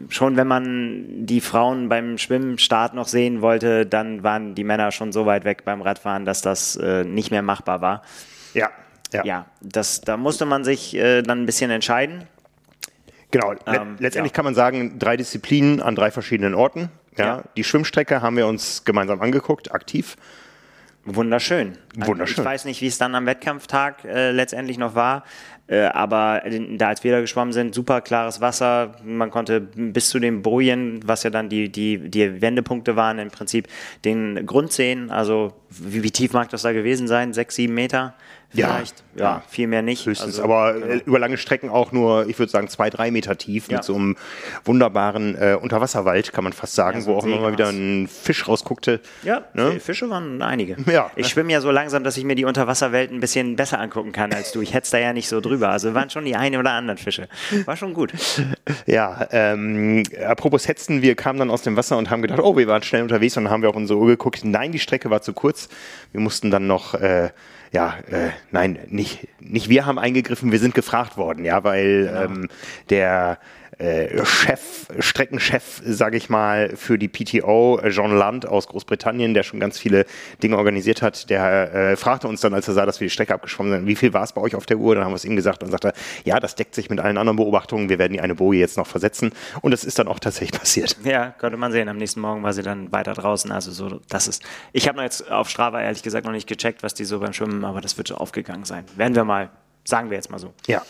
schon 0.09 0.37
wenn 0.37 0.49
man 0.49 1.05
die 1.27 1.41
Frauen 1.41 1.89
beim 1.89 2.19
Schwimmstart 2.19 2.95
noch 2.95 3.07
sehen 3.07 3.41
wollte, 3.41 3.87
dann 3.87 4.25
waren 4.25 4.57
die 4.57 4.65
Männer 4.65 4.91
schon 4.91 5.13
so 5.13 5.27
weit 5.27 5.45
weg 5.45 5.65
beim 5.65 5.83
Radfahren, 5.83 6.25
dass 6.25 6.41
das 6.41 6.75
äh, 6.75 7.05
nicht 7.05 7.31
mehr 7.31 7.43
machbar 7.43 7.81
war. 7.81 8.03
Ja, 8.55 8.71
ja. 9.13 9.25
Ja, 9.25 9.47
das, 9.61 10.01
da 10.01 10.17
musste 10.17 10.47
man 10.47 10.65
sich 10.65 10.95
äh, 10.95 11.23
dann 11.23 11.43
ein 11.43 11.47
bisschen 11.47 11.71
entscheiden. 11.71 12.25
Genau. 13.31 13.53
Le 13.53 13.59
Ähm, 13.67 13.97
letztendlich 13.99 14.33
ja. 14.33 14.37
kann 14.37 14.45
man 14.45 14.55
sagen, 14.55 14.99
drei 14.99 15.17
Disziplinen 15.17 15.81
an 15.81 15.95
drei 15.95 16.11
verschiedenen 16.11 16.55
Orten. 16.55 16.91
Ja. 17.17 17.25
Ja. 17.25 17.45
Die 17.57 17.65
Schwimmstrecke 17.65 18.23
haben 18.23 18.37
wir 18.37 18.47
uns 18.47 18.85
gemeinsam 18.85 19.21
angeguckt, 19.21 19.73
aktiv. 19.73 20.17
Wunderschön. 21.05 21.79
Wunderschön. 21.97 22.43
Ich 22.43 22.45
weiß 22.45 22.65
nicht, 22.67 22.83
wie 22.83 22.87
es 22.87 22.99
dann 22.99 23.15
am 23.15 23.25
Wettkampftag 23.25 24.05
äh, 24.05 24.31
letztendlich 24.31 24.77
noch 24.77 24.95
war, 24.95 25.25
äh, 25.67 25.85
aber 25.85 26.45
äh, 26.45 26.77
da 26.77 26.89
als 26.89 27.03
wir 27.03 27.13
da 27.13 27.21
geschwommen 27.21 27.53
sind, 27.53 27.75
super 27.75 28.03
klares 28.03 28.41
Wasser. 28.41 28.97
Man 29.05 29.31
konnte 29.31 29.61
bis 29.61 30.11
zu 30.11 30.19
den 30.19 30.43
Bojen, 30.43 31.01
was 31.07 31.23
ja 31.23 31.31
dann 31.31 31.49
die, 31.49 31.71
die, 31.71 32.11
die 32.11 32.43
Wendepunkte 32.43 32.97
waren, 32.97 33.19
im 33.19 33.31
Prinzip 33.31 33.69
den 34.05 34.45
Grund 34.45 34.73
sehen. 34.73 35.11
Also 35.11 35.55
wie, 35.71 36.03
wie 36.03 36.11
tief 36.11 36.35
mag 36.35 36.51
das 36.51 36.63
da 36.63 36.73
gewesen 36.73 37.09
sein? 37.09 37.33
Sechs, 37.33 37.55
sieben 37.55 37.75
Meter. 37.75 38.15
Vielleicht? 38.51 39.03
Ja, 39.15 39.43
viel 39.49 39.67
mehr 39.67 39.83
nicht. 39.83 40.07
Höchstens, 40.07 40.39
Also, 40.39 40.45
aber 40.45 40.75
genau. 40.75 40.87
äh, 40.87 40.97
über 41.05 41.19
lange 41.19 41.37
Strecken 41.39 41.71
auch 41.71 41.93
nur, 41.93 42.27
ich 42.29 42.39
würde 42.39 42.51
sagen, 42.51 42.69
zwei, 42.69 42.89
drei 42.91 43.11
Meter 43.11 43.37
tief 43.37 43.69
Ja. 43.69 43.77
mit 43.79 43.85
so 43.85 43.95
einem 43.95 44.17
wunderbaren 44.65 45.35
äh, 45.37 45.57
Unterwasserwald, 45.61 46.33
kann 46.33 46.45
man 46.45 46.53
fast 46.53 46.75
sagen, 46.75 46.99
Ja, 46.99 47.05
so 47.05 47.13
wo 47.13 47.17
auch 47.19 47.25
immer 47.25 47.41
mal 47.41 47.53
wieder 47.53 47.69
ein 47.69 48.09
Fisch 48.09 48.47
rausguckte. 48.49 49.01
Ja, 49.23 49.45
Ne? 49.55 49.81
Fische 49.81 50.09
waren 50.11 50.41
einige. 50.43 50.77
Ja. 50.87 51.11
Ich 51.17 51.29
schwimme 51.29 51.53
ja 51.53 51.61
so 51.61 51.71
langsam, 51.71 52.05
dass 52.05 52.17
ich 52.17 52.25
mir 52.25 52.35
die 52.37 52.45
Unterwasserwelt 52.45 53.11
ein 53.11 53.21
bisschen 53.21 53.57
besser 53.57 53.81
angucken 53.81 54.13
kann 54.13 54.33
als 54.33 54.53
du. 54.53 54.61
Ich 54.61 54.73
hätte 54.75 54.91
da 54.91 54.99
ja 54.99 55.13
nicht 55.13 55.29
so 55.29 55.41
drüber. 55.41 55.71
Also 55.71 55.95
waren 55.95 56.11
schon 56.11 56.25
die 56.25 56.37
eine 56.37 56.59
oder 56.59 56.71
anderen 56.73 56.99
Fische. 56.99 57.29
War 57.65 57.77
schon 57.77 57.95
gut. 57.95 58.13
Ja, 58.87 59.27
ähm, 59.33 60.03
apropos 60.27 60.69
Hetzen, 60.69 61.03
wir 61.03 61.15
kamen 61.15 61.39
dann 61.39 61.51
aus 61.51 61.63
dem 61.63 61.77
Wasser 61.77 61.97
und 61.99 62.11
haben 62.11 62.23
gedacht, 62.23 62.41
oh, 62.41 62.57
wir 62.57 62.67
waren 62.67 62.83
schnell 62.83 63.03
unterwegs 63.03 63.37
und 63.37 63.45
dann 63.45 63.53
haben 63.53 63.63
wir 63.63 63.71
auch 63.71 63.75
unsere 63.77 63.99
Uhr 63.99 64.07
geguckt. 64.07 64.45
Nein, 64.45 64.73
die 64.73 64.79
Strecke 64.79 65.11
war 65.11 65.21
zu 65.23 65.33
kurz. 65.33 65.69
Wir 66.13 66.21
mussten 66.21 66.51
dann 66.51 66.67
noch, 66.67 66.95
äh, 66.95 67.31
ja, 67.73 67.97
äh, 68.11 68.31
nein, 68.51 68.79
nicht, 68.89 69.29
nicht 69.41 69.69
wir 69.69 69.87
haben 69.87 69.99
eingegriffen, 69.99 70.53
wir 70.53 70.59
sind 70.59 70.75
gefragt 70.75 71.17
worden, 71.17 71.45
ja, 71.45 71.65
weil 71.65 72.13
ähm, 72.15 72.49
der 72.91 73.39
äh, 73.79 74.25
Chef, 74.25 74.87
Streckenchef, 74.99 75.81
sage 75.85 76.17
ich 76.17 76.29
mal, 76.29 76.77
für 76.77 76.99
die 76.99 77.09
PTO, 77.09 77.81
John 77.89 78.17
Land 78.17 78.47
aus 78.47 78.67
Großbritannien, 78.67 79.35
der 79.35 79.43
schon 79.43 79.61
ganz 79.61 79.79
viele 79.79 80.05
Dinge 80.43 80.57
organisiert 80.57 81.03
hat, 81.03 81.31
der 81.31 81.75
äh, 81.75 81.97
fragte 81.97 82.29
uns 82.29 82.41
dann, 82.41 82.55
als 82.55 82.69
er 82.69 82.75
sah, 82.75 82.87
dass 82.87 83.01
wir 83.01 83.07
die 83.07 83.11
Strecke 83.11 83.35
abgeschwommen 83.35 83.73
sind, 83.73 83.87
wie 83.87 83.97
viel 83.97 84.13
war 84.13 84.25
es 84.25 84.33
bei 84.33 84.41
euch 84.41 84.55
auf 84.55 84.67
der 84.67 84.79
Uhr? 84.79 84.95
Dann 84.95 85.05
haben 85.05 85.13
wir 85.13 85.17
es 85.17 85.25
ihm 85.25 85.37
gesagt 85.37 85.63
und 85.63 85.71
sagte, 85.71 85.93
ja, 86.25 86.41
das 86.41 86.55
deckt 86.55 86.75
sich 86.75 86.91
mit 86.91 87.01
allen 87.01 87.19
anderen 87.19 87.37
Beobachtungen, 87.37 87.89
wir 87.89 87.99
werden 87.99 88.13
die 88.13 88.21
eine 88.21 88.35
Boje 88.35 88.61
jetzt 88.61 88.77
noch 88.77 88.87
versetzen 88.87 89.33
und 89.63 89.71
das 89.71 89.85
ist 89.85 89.99
dann 89.99 90.09
auch 90.09 90.19
tatsächlich 90.19 90.53
passiert. 90.61 90.97
Ja, 91.05 91.31
konnte 91.31 91.57
man 91.57 91.73
sehen. 91.73 91.89
Am 91.89 91.97
nächsten 91.97 92.21
Morgen 92.21 92.43
war 92.43 92.53
sie 92.53 92.63
dann 92.63 92.91
weiter 92.93 93.15
draußen. 93.15 93.51
Also 93.53 93.71
so, 93.71 94.01
das 94.09 94.29
ist. 94.29 94.43
Ich 94.73 94.89
habe 94.89 95.01
jetzt 95.03 95.31
auf 95.31 95.49
Strava 95.49 95.81
ehrlich 95.81 96.03
gesagt 96.03 96.27
noch 96.27 96.33
nicht 96.33 96.49
gecheckt, 96.49 96.83
was 96.83 96.95
die 96.95 97.05
so 97.05 97.21
beim 97.21 97.33
Schwimmen, 97.33 97.65
aber 97.65 97.81
das 97.81 97.97
wird 97.97 98.13
aufgegangen 98.13 98.65
sein. 98.65 98.85
Werden 98.97 99.15
wir 99.15 99.25
mal 99.25 99.51
Sagen 99.89 100.11
wir 100.11 100.19
jetzt 100.19 100.31
mal 100.31 100.39
so. 100.39 100.53
Ja. 100.67 100.83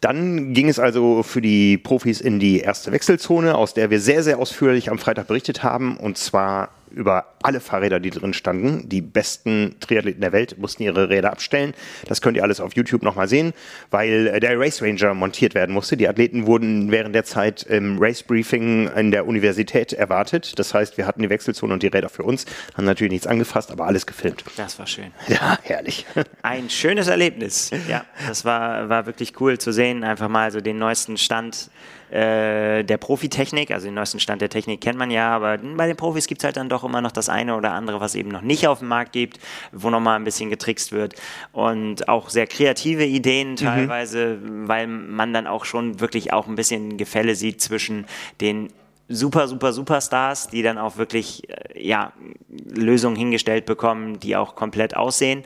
Dann 0.00 0.54
ging 0.54 0.68
es 0.68 0.80
also 0.80 1.22
für 1.22 1.40
die 1.40 1.78
Profis 1.78 2.20
in 2.20 2.40
die 2.40 2.58
erste 2.58 2.90
Wechselzone, 2.90 3.54
aus 3.54 3.74
der 3.74 3.90
wir 3.90 4.00
sehr, 4.00 4.24
sehr 4.24 4.40
ausführlich 4.40 4.90
am 4.90 4.98
Freitag 4.98 5.28
berichtet 5.28 5.62
haben. 5.62 5.96
Und 5.96 6.18
zwar 6.18 6.70
über 6.94 7.34
alle 7.42 7.60
Fahrräder, 7.60 8.00
die 8.00 8.10
drin 8.10 8.32
standen. 8.32 8.88
Die 8.88 9.02
besten 9.02 9.76
Triathleten 9.80 10.20
der 10.20 10.32
Welt 10.32 10.58
mussten 10.58 10.82
ihre 10.82 11.08
Räder 11.08 11.32
abstellen. 11.32 11.74
Das 12.06 12.20
könnt 12.20 12.36
ihr 12.36 12.42
alles 12.42 12.60
auf 12.60 12.74
YouTube 12.74 13.02
nochmal 13.02 13.28
sehen, 13.28 13.52
weil 13.90 14.28
äh, 14.28 14.40
der 14.40 14.58
Race 14.58 14.80
Ranger 14.80 15.14
montiert 15.14 15.54
werden 15.54 15.72
musste. 15.74 15.96
Die 15.96 16.08
Athleten 16.08 16.46
wurden 16.46 16.90
während 16.90 17.14
der 17.14 17.24
Zeit 17.24 17.62
im 17.64 17.98
Race 17.98 18.22
Briefing 18.22 18.88
in 18.88 19.10
der 19.10 19.26
Universität 19.26 19.92
erwartet. 19.92 20.58
Das 20.58 20.72
heißt, 20.72 20.96
wir 20.96 21.06
hatten 21.06 21.22
die 21.22 21.30
Wechselzone 21.30 21.74
und 21.74 21.82
die 21.82 21.88
Räder 21.88 22.08
für 22.08 22.22
uns, 22.22 22.46
haben 22.76 22.84
natürlich 22.84 23.12
nichts 23.12 23.26
angefasst, 23.26 23.70
aber 23.70 23.86
alles 23.86 24.06
gefilmt. 24.06 24.44
Das 24.56 24.78
war 24.78 24.86
schön. 24.86 25.12
Ja, 25.28 25.58
herrlich. 25.62 26.06
Ein 26.42 26.70
schönes 26.70 27.08
Erlebnis. 27.08 27.70
Ja, 27.88 28.04
das 28.28 28.44
war, 28.44 28.88
war 28.88 29.06
wirklich 29.06 29.40
cool 29.40 29.58
zu 29.58 29.72
sehen, 29.72 30.04
einfach 30.04 30.28
mal 30.28 30.50
so 30.50 30.60
den 30.60 30.78
neuesten 30.78 31.16
Stand 31.16 31.70
äh, 32.10 32.84
der 32.84 32.96
Profitechnik, 32.98 33.70
also 33.70 33.86
den 33.86 33.94
neuesten 33.94 34.20
Stand 34.20 34.42
der 34.42 34.48
Technik 34.48 34.80
kennt 34.80 34.98
man 34.98 35.10
ja, 35.10 35.34
aber 35.34 35.58
bei 35.58 35.86
den 35.86 35.96
Profis 35.96 36.26
gibt 36.26 36.42
es 36.42 36.44
halt 36.44 36.56
dann 36.56 36.68
doch 36.68 36.84
immer 36.84 37.00
noch 37.00 37.12
das 37.12 37.28
eine 37.28 37.56
oder 37.56 37.72
andere, 37.72 38.00
was 38.00 38.14
eben 38.14 38.28
noch 38.28 38.42
nicht 38.42 38.68
auf 38.68 38.80
dem 38.80 38.88
Markt 38.88 39.12
gibt, 39.12 39.38
wo 39.72 39.90
nochmal 39.90 40.16
ein 40.16 40.24
bisschen 40.24 40.50
getrickst 40.50 40.92
wird 40.92 41.14
und 41.52 42.08
auch 42.08 42.28
sehr 42.28 42.46
kreative 42.46 43.04
Ideen 43.04 43.52
mhm. 43.52 43.56
teilweise, 43.56 44.38
mhm. 44.40 44.68
weil 44.68 44.86
man 44.86 45.32
dann 45.32 45.46
auch 45.46 45.64
schon 45.64 46.00
wirklich 46.00 46.32
auch 46.32 46.46
ein 46.46 46.54
bisschen 46.54 46.96
Gefälle 46.96 47.34
sieht 47.34 47.60
zwischen 47.60 48.06
den 48.40 48.68
super, 49.08 49.48
super, 49.48 49.72
Superstars, 49.72 50.48
die 50.48 50.62
dann 50.62 50.78
auch 50.78 50.96
wirklich 50.96 51.48
äh, 51.50 51.82
ja, 51.82 52.12
Lösungen 52.48 53.16
hingestellt 53.16 53.66
bekommen, 53.66 54.20
die 54.20 54.36
auch 54.36 54.54
komplett 54.54 54.96
aussehen 54.96 55.44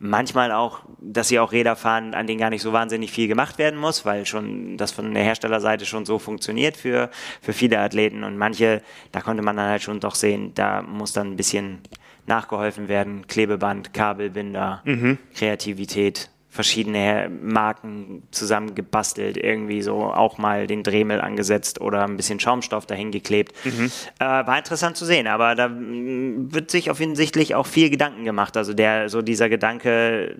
Manchmal 0.00 0.52
auch, 0.52 0.80
dass 1.00 1.28
sie 1.28 1.40
auch 1.40 1.50
Räder 1.50 1.74
fahren, 1.74 2.14
an 2.14 2.26
denen 2.26 2.38
gar 2.38 2.50
nicht 2.50 2.62
so 2.62 2.72
wahnsinnig 2.72 3.10
viel 3.10 3.26
gemacht 3.26 3.58
werden 3.58 3.78
muss, 3.78 4.04
weil 4.04 4.26
schon 4.26 4.76
das 4.76 4.92
von 4.92 5.12
der 5.12 5.24
Herstellerseite 5.24 5.86
schon 5.86 6.04
so 6.04 6.20
funktioniert 6.20 6.76
für, 6.76 7.10
für 7.42 7.52
viele 7.52 7.80
Athleten. 7.80 8.22
Und 8.22 8.36
manche, 8.36 8.82
da 9.10 9.20
konnte 9.20 9.42
man 9.42 9.56
dann 9.56 9.68
halt 9.68 9.82
schon 9.82 9.98
doch 9.98 10.14
sehen, 10.14 10.52
da 10.54 10.82
muss 10.82 11.12
dann 11.12 11.32
ein 11.32 11.36
bisschen 11.36 11.80
nachgeholfen 12.26 12.88
werden. 12.88 13.26
Klebeband, 13.26 13.92
Kabelbinder, 13.92 14.82
mhm. 14.84 15.18
Kreativität 15.34 16.30
verschiedene 16.58 17.30
Marken 17.40 18.24
zusammengebastelt, 18.32 19.36
irgendwie 19.36 19.80
so 19.80 20.02
auch 20.02 20.38
mal 20.38 20.66
den 20.66 20.82
Dremel 20.82 21.20
angesetzt 21.20 21.80
oder 21.80 22.02
ein 22.02 22.16
bisschen 22.16 22.40
Schaumstoff 22.40 22.84
dahin 22.84 23.12
geklebt. 23.12 23.54
Mhm. 23.64 23.92
Äh, 24.18 24.24
war 24.24 24.58
interessant 24.58 24.96
zu 24.96 25.04
sehen, 25.04 25.28
aber 25.28 25.54
da 25.54 25.68
mm, 25.68 26.52
wird 26.52 26.72
sich 26.72 26.90
offensichtlich 26.90 27.54
auch 27.54 27.68
viel 27.68 27.90
Gedanken 27.90 28.24
gemacht. 28.24 28.56
Also 28.56 28.74
der, 28.74 29.08
so 29.08 29.22
dieser 29.22 29.48
Gedanke, 29.48 30.34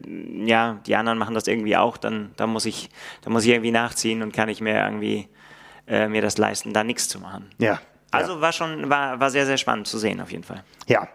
ja, 0.44 0.80
die 0.88 0.96
anderen 0.96 1.18
machen 1.18 1.37
das 1.37 1.46
irgendwie 1.46 1.76
auch, 1.76 1.96
dann, 1.96 2.32
dann 2.34 2.50
muss 2.50 2.66
ich, 2.66 2.90
dann 3.22 3.32
muss 3.32 3.44
ich 3.44 3.50
irgendwie 3.50 3.70
nachziehen 3.70 4.20
und 4.22 4.32
kann 4.32 4.48
ich 4.48 4.60
mir 4.60 4.75
irgendwie 4.75 5.28
äh, 5.87 6.08
mir 6.08 6.20
das 6.20 6.37
leisten, 6.37 6.72
da 6.72 6.82
nichts 6.82 7.06
zu 7.06 7.20
machen. 7.20 7.48
Ja. 7.58 7.78
Also 8.10 8.34
ja. 8.34 8.40
war 8.40 8.52
schon, 8.52 8.90
war, 8.90 9.20
war 9.20 9.30
sehr, 9.30 9.46
sehr 9.46 9.56
spannend 9.56 9.87
zu 9.87 9.98
sehen 9.98 10.20
auf 10.20 10.32
jeden 10.32 10.42
Fall. 10.42 10.64
Ja, 10.88 11.06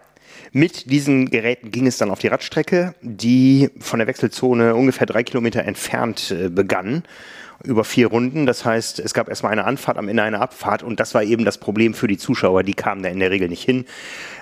mit 0.53 0.89
diesen 0.91 1.29
Geräten 1.29 1.72
ging 1.72 1.88
es 1.88 1.98
dann 1.98 2.12
auf 2.12 2.19
die 2.19 2.27
Radstrecke, 2.27 2.93
die 3.01 3.69
von 3.79 4.00
der 4.00 4.07
Wechselzone 4.07 4.75
ungefähr 4.75 5.07
drei 5.07 5.24
Kilometer 5.24 5.63
entfernt 5.65 6.31
äh, 6.31 6.50
begann 6.50 7.03
über 7.63 7.84
vier 7.86 8.08
Runden. 8.08 8.46
Das 8.46 8.65
heißt, 8.65 9.00
es 9.00 9.13
gab 9.13 9.29
erstmal 9.29 9.53
eine 9.53 9.63
Anfahrt, 9.63 9.98
am 9.98 10.10
Ende 10.10 10.24
eine 10.24 10.41
Abfahrt 10.41 10.84
und 10.84 11.00
das 11.00 11.13
war 11.13 11.24
eben 11.24 11.46
das 11.46 11.58
Problem 11.58 11.93
für 11.93 12.08
die 12.08 12.17
Zuschauer. 12.17 12.63
Die 12.63 12.74
kamen 12.74 13.03
da 13.03 13.10
in 13.10 13.20
der 13.20 13.32
Regel 13.32 13.48
nicht 13.48 13.63
hin. 13.63 13.86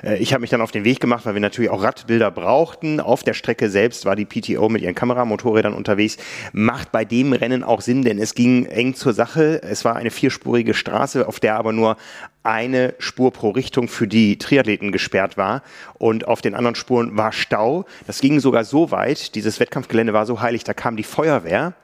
Äh, 0.04 0.18
ich 0.18 0.34
habe 0.34 0.42
mich 0.42 0.50
dann 0.50 0.62
auf 0.62 0.72
den 0.72 0.84
Weg 0.84 1.00
gemacht, 1.00 1.26
weil 1.26 1.36
wir 1.36 1.42
natürlich 1.42 1.70
auch 1.70 1.84
Radbilder 1.84 2.32
brauchten. 2.32 3.00
Auf 3.00 3.24
der 3.24 3.34
Strecke 3.34 3.70
selbst 3.70 4.06
war 4.06 4.16
die 4.16 4.26
PTO 4.26 4.70
mit 4.70 4.82
ihren 4.82 4.96
Kameramotorrädern 4.96 5.74
unterwegs. 5.74 6.18
Macht 6.52 6.92
bei 6.92 7.06
dem 7.06 7.34
Rennen 7.34 7.64
auch 7.64 7.82
Sinn, 7.82 8.02
denn 8.02 8.18
es 8.18 8.34
ging 8.34 8.66
eng 8.66 8.96
zur 8.96 9.14
Sache. 9.14 9.62
Es 9.62 9.86
war 9.86 9.96
eine 9.96 10.10
vierspurige 10.10 10.74
Straße, 10.74 11.28
auf 11.28 11.40
der 11.40 11.58
aber 11.58 11.74
nur 11.74 11.98
eine 12.44 12.96
Spur 12.98 13.32
pro 13.32 13.52
Richtung 13.52 13.88
für 13.88 14.08
die 14.08 14.40
Triathleten 14.40 14.92
gesperrt 14.92 15.38
war 15.38 15.62
und 16.00 16.28
auf 16.28 16.42
den 16.42 16.56
anderen 16.56 16.74
Spuren 16.74 17.16
war 17.16 17.32
Stau. 17.32 17.86
Das 18.08 18.20
ging 18.20 18.40
sogar 18.40 18.64
so 18.64 18.90
weit, 18.90 19.36
dieses 19.36 19.60
Wettkampfgelände 19.60 20.14
war 20.14 20.26
so 20.26 20.42
heilig, 20.42 20.64
da 20.64 20.74
kam 20.74 20.98
die 20.98 21.04
Feuerwehr 21.04 21.76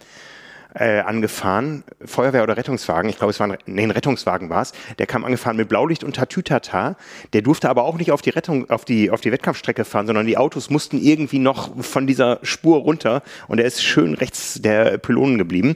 äh, 0.74 1.00
angefahren, 1.00 1.84
Feuerwehr 2.04 2.44
oder 2.44 2.58
Rettungswagen, 2.58 3.10
ich 3.10 3.18
glaube 3.18 3.32
es 3.32 3.40
war 3.40 3.48
ein, 3.48 3.58
nee, 3.66 3.84
ein 3.84 3.92
Rettungswagen 3.92 4.50
war 4.50 4.62
es, 4.62 4.74
der 5.00 5.08
kam 5.08 5.26
angefahren 5.26 5.58
mit 5.58 5.70
Blaulicht 5.70 6.04
und 6.04 6.16
Tatütata, 6.16 6.96
der 7.34 7.42
durfte 7.42 7.70
aber 7.70 7.84
auch 7.84 7.98
nicht 7.98 8.12
auf 8.12 8.22
die 8.22 8.30
Rettung, 8.30 8.70
auf 8.70 8.86
die, 8.86 9.10
auf 9.10 9.22
die 9.22 9.32
Wettkampfstrecke 9.32 9.86
fahren, 9.86 10.08
sondern 10.08 10.26
die 10.26 10.38
Autos 10.38 10.70
mussten 10.70 11.02
irgendwie 11.02 11.40
noch 11.40 11.84
von 11.84 12.08
dieser 12.08 12.40
Spur 12.44 12.80
runter 12.80 13.24
und 13.48 13.60
er 13.60 13.66
ist 13.66 13.84
schön 13.84 14.14
rechts 14.14 14.62
der 14.62 14.98
Pylonen 14.98 15.38
geblieben. 15.38 15.76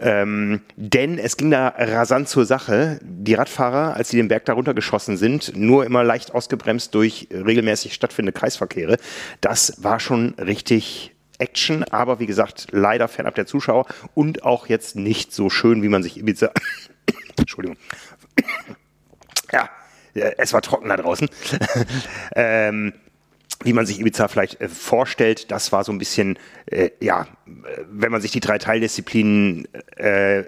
Ähm, 0.00 0.60
denn 0.76 1.18
es 1.18 1.36
ging 1.36 1.50
da 1.50 1.68
rasant 1.68 2.28
zur 2.28 2.44
Sache. 2.44 2.98
Die 3.02 3.34
Radfahrer, 3.34 3.94
als 3.94 4.08
sie 4.08 4.16
den 4.16 4.28
Berg 4.28 4.44
da 4.44 4.54
runtergeschossen 4.54 5.16
sind, 5.16 5.56
nur 5.56 5.86
immer 5.86 6.02
leicht 6.02 6.34
ausgebremst 6.34 6.94
durch 6.94 7.28
regelmäßig 7.32 7.94
stattfindende 7.94 8.38
Kreisverkehre, 8.38 8.96
das 9.40 9.82
war 9.82 10.00
schon 10.00 10.34
richtig 10.38 11.13
Action, 11.38 11.84
aber 11.84 12.20
wie 12.20 12.26
gesagt, 12.26 12.68
leider 12.70 13.08
fernab 13.08 13.34
der 13.34 13.46
Zuschauer 13.46 13.86
und 14.14 14.44
auch 14.44 14.66
jetzt 14.66 14.96
nicht 14.96 15.32
so 15.32 15.50
schön, 15.50 15.82
wie 15.82 15.88
man 15.88 16.02
sich 16.02 16.18
Ibiza. 16.18 16.50
Entschuldigung. 17.38 17.76
ja, 19.52 19.68
es 20.14 20.52
war 20.52 20.62
trocken 20.62 20.88
da 20.88 20.96
draußen. 20.96 21.28
ähm, 22.36 22.92
wie 23.62 23.72
man 23.72 23.86
sich 23.86 24.00
Ibiza 24.00 24.28
vielleicht 24.28 24.60
äh, 24.60 24.68
vorstellt, 24.68 25.50
das 25.50 25.72
war 25.72 25.84
so 25.84 25.92
ein 25.92 25.98
bisschen, 25.98 26.38
äh, 26.66 26.90
ja, 27.00 27.26
wenn 27.90 28.12
man 28.12 28.20
sich 28.20 28.30
die 28.30 28.40
drei 28.40 28.58
Teildisziplinen 28.58 29.66
äh, 29.96 30.44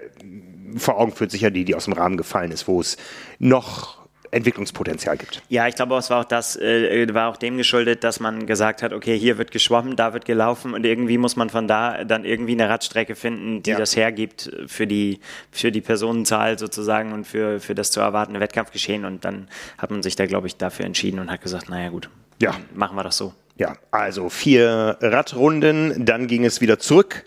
vor 0.77 0.97
Augen 0.97 1.11
führt, 1.11 1.31
sicher 1.31 1.51
die, 1.51 1.65
die 1.65 1.75
aus 1.75 1.85
dem 1.85 1.93
Rahmen 1.93 2.17
gefallen 2.17 2.51
ist, 2.51 2.67
wo 2.67 2.79
es 2.79 2.97
noch 3.39 4.06
Entwicklungspotenzial 4.31 5.17
gibt. 5.17 5.41
Ja, 5.49 5.67
ich 5.67 5.75
glaube, 5.75 5.95
es 5.97 6.09
war 6.09 6.21
auch 6.21 6.25
das, 6.25 6.55
äh, 6.55 7.13
war 7.13 7.29
auch 7.29 7.37
dem 7.37 7.57
geschuldet, 7.57 8.03
dass 8.03 8.19
man 8.19 8.45
gesagt 8.45 8.83
hat, 8.83 8.93
okay, 8.93 9.17
hier 9.17 9.37
wird 9.37 9.51
geschwommen, 9.51 9.95
da 9.95 10.13
wird 10.13 10.25
gelaufen 10.25 10.73
und 10.73 10.85
irgendwie 10.85 11.17
muss 11.17 11.35
man 11.35 11.49
von 11.49 11.67
da 11.67 12.03
dann 12.03 12.25
irgendwie 12.25 12.53
eine 12.53 12.69
Radstrecke 12.69 13.15
finden, 13.15 13.63
die 13.63 13.71
ja. 13.71 13.77
das 13.77 13.95
hergibt 13.95 14.51
für 14.67 14.87
die, 14.87 15.19
für 15.51 15.71
die 15.71 15.81
Personenzahl 15.81 16.59
sozusagen 16.59 17.13
und 17.13 17.25
für, 17.25 17.59
für 17.59 17.75
das 17.75 17.91
zu 17.91 17.99
erwartende 17.99 18.39
Wettkampfgeschehen 18.39 19.05
und 19.05 19.25
dann 19.25 19.47
hat 19.77 19.91
man 19.91 20.03
sich 20.03 20.15
da, 20.15 20.25
glaube 20.25 20.47
ich, 20.47 20.57
dafür 20.57 20.85
entschieden 20.85 21.19
und 21.19 21.31
hat 21.31 21.41
gesagt, 21.41 21.69
naja 21.69 21.89
gut, 21.89 22.09
ja. 22.41 22.55
machen 22.73 22.95
wir 22.95 23.03
das 23.03 23.17
so. 23.17 23.33
Ja, 23.57 23.75
also 23.89 24.29
vier 24.29 24.97
Radrunden, 25.01 26.05
dann 26.05 26.27
ging 26.27 26.45
es 26.45 26.61
wieder 26.61 26.77
zurück 26.77 27.23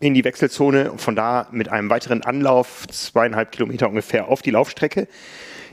in 0.00 0.14
die 0.14 0.24
Wechselzone 0.24 0.92
und 0.92 1.00
von 1.00 1.14
da 1.14 1.46
mit 1.50 1.68
einem 1.68 1.90
weiteren 1.90 2.22
Anlauf, 2.22 2.86
zweieinhalb 2.88 3.52
Kilometer 3.52 3.88
ungefähr, 3.88 4.28
auf 4.28 4.42
die 4.42 4.50
Laufstrecke 4.50 5.06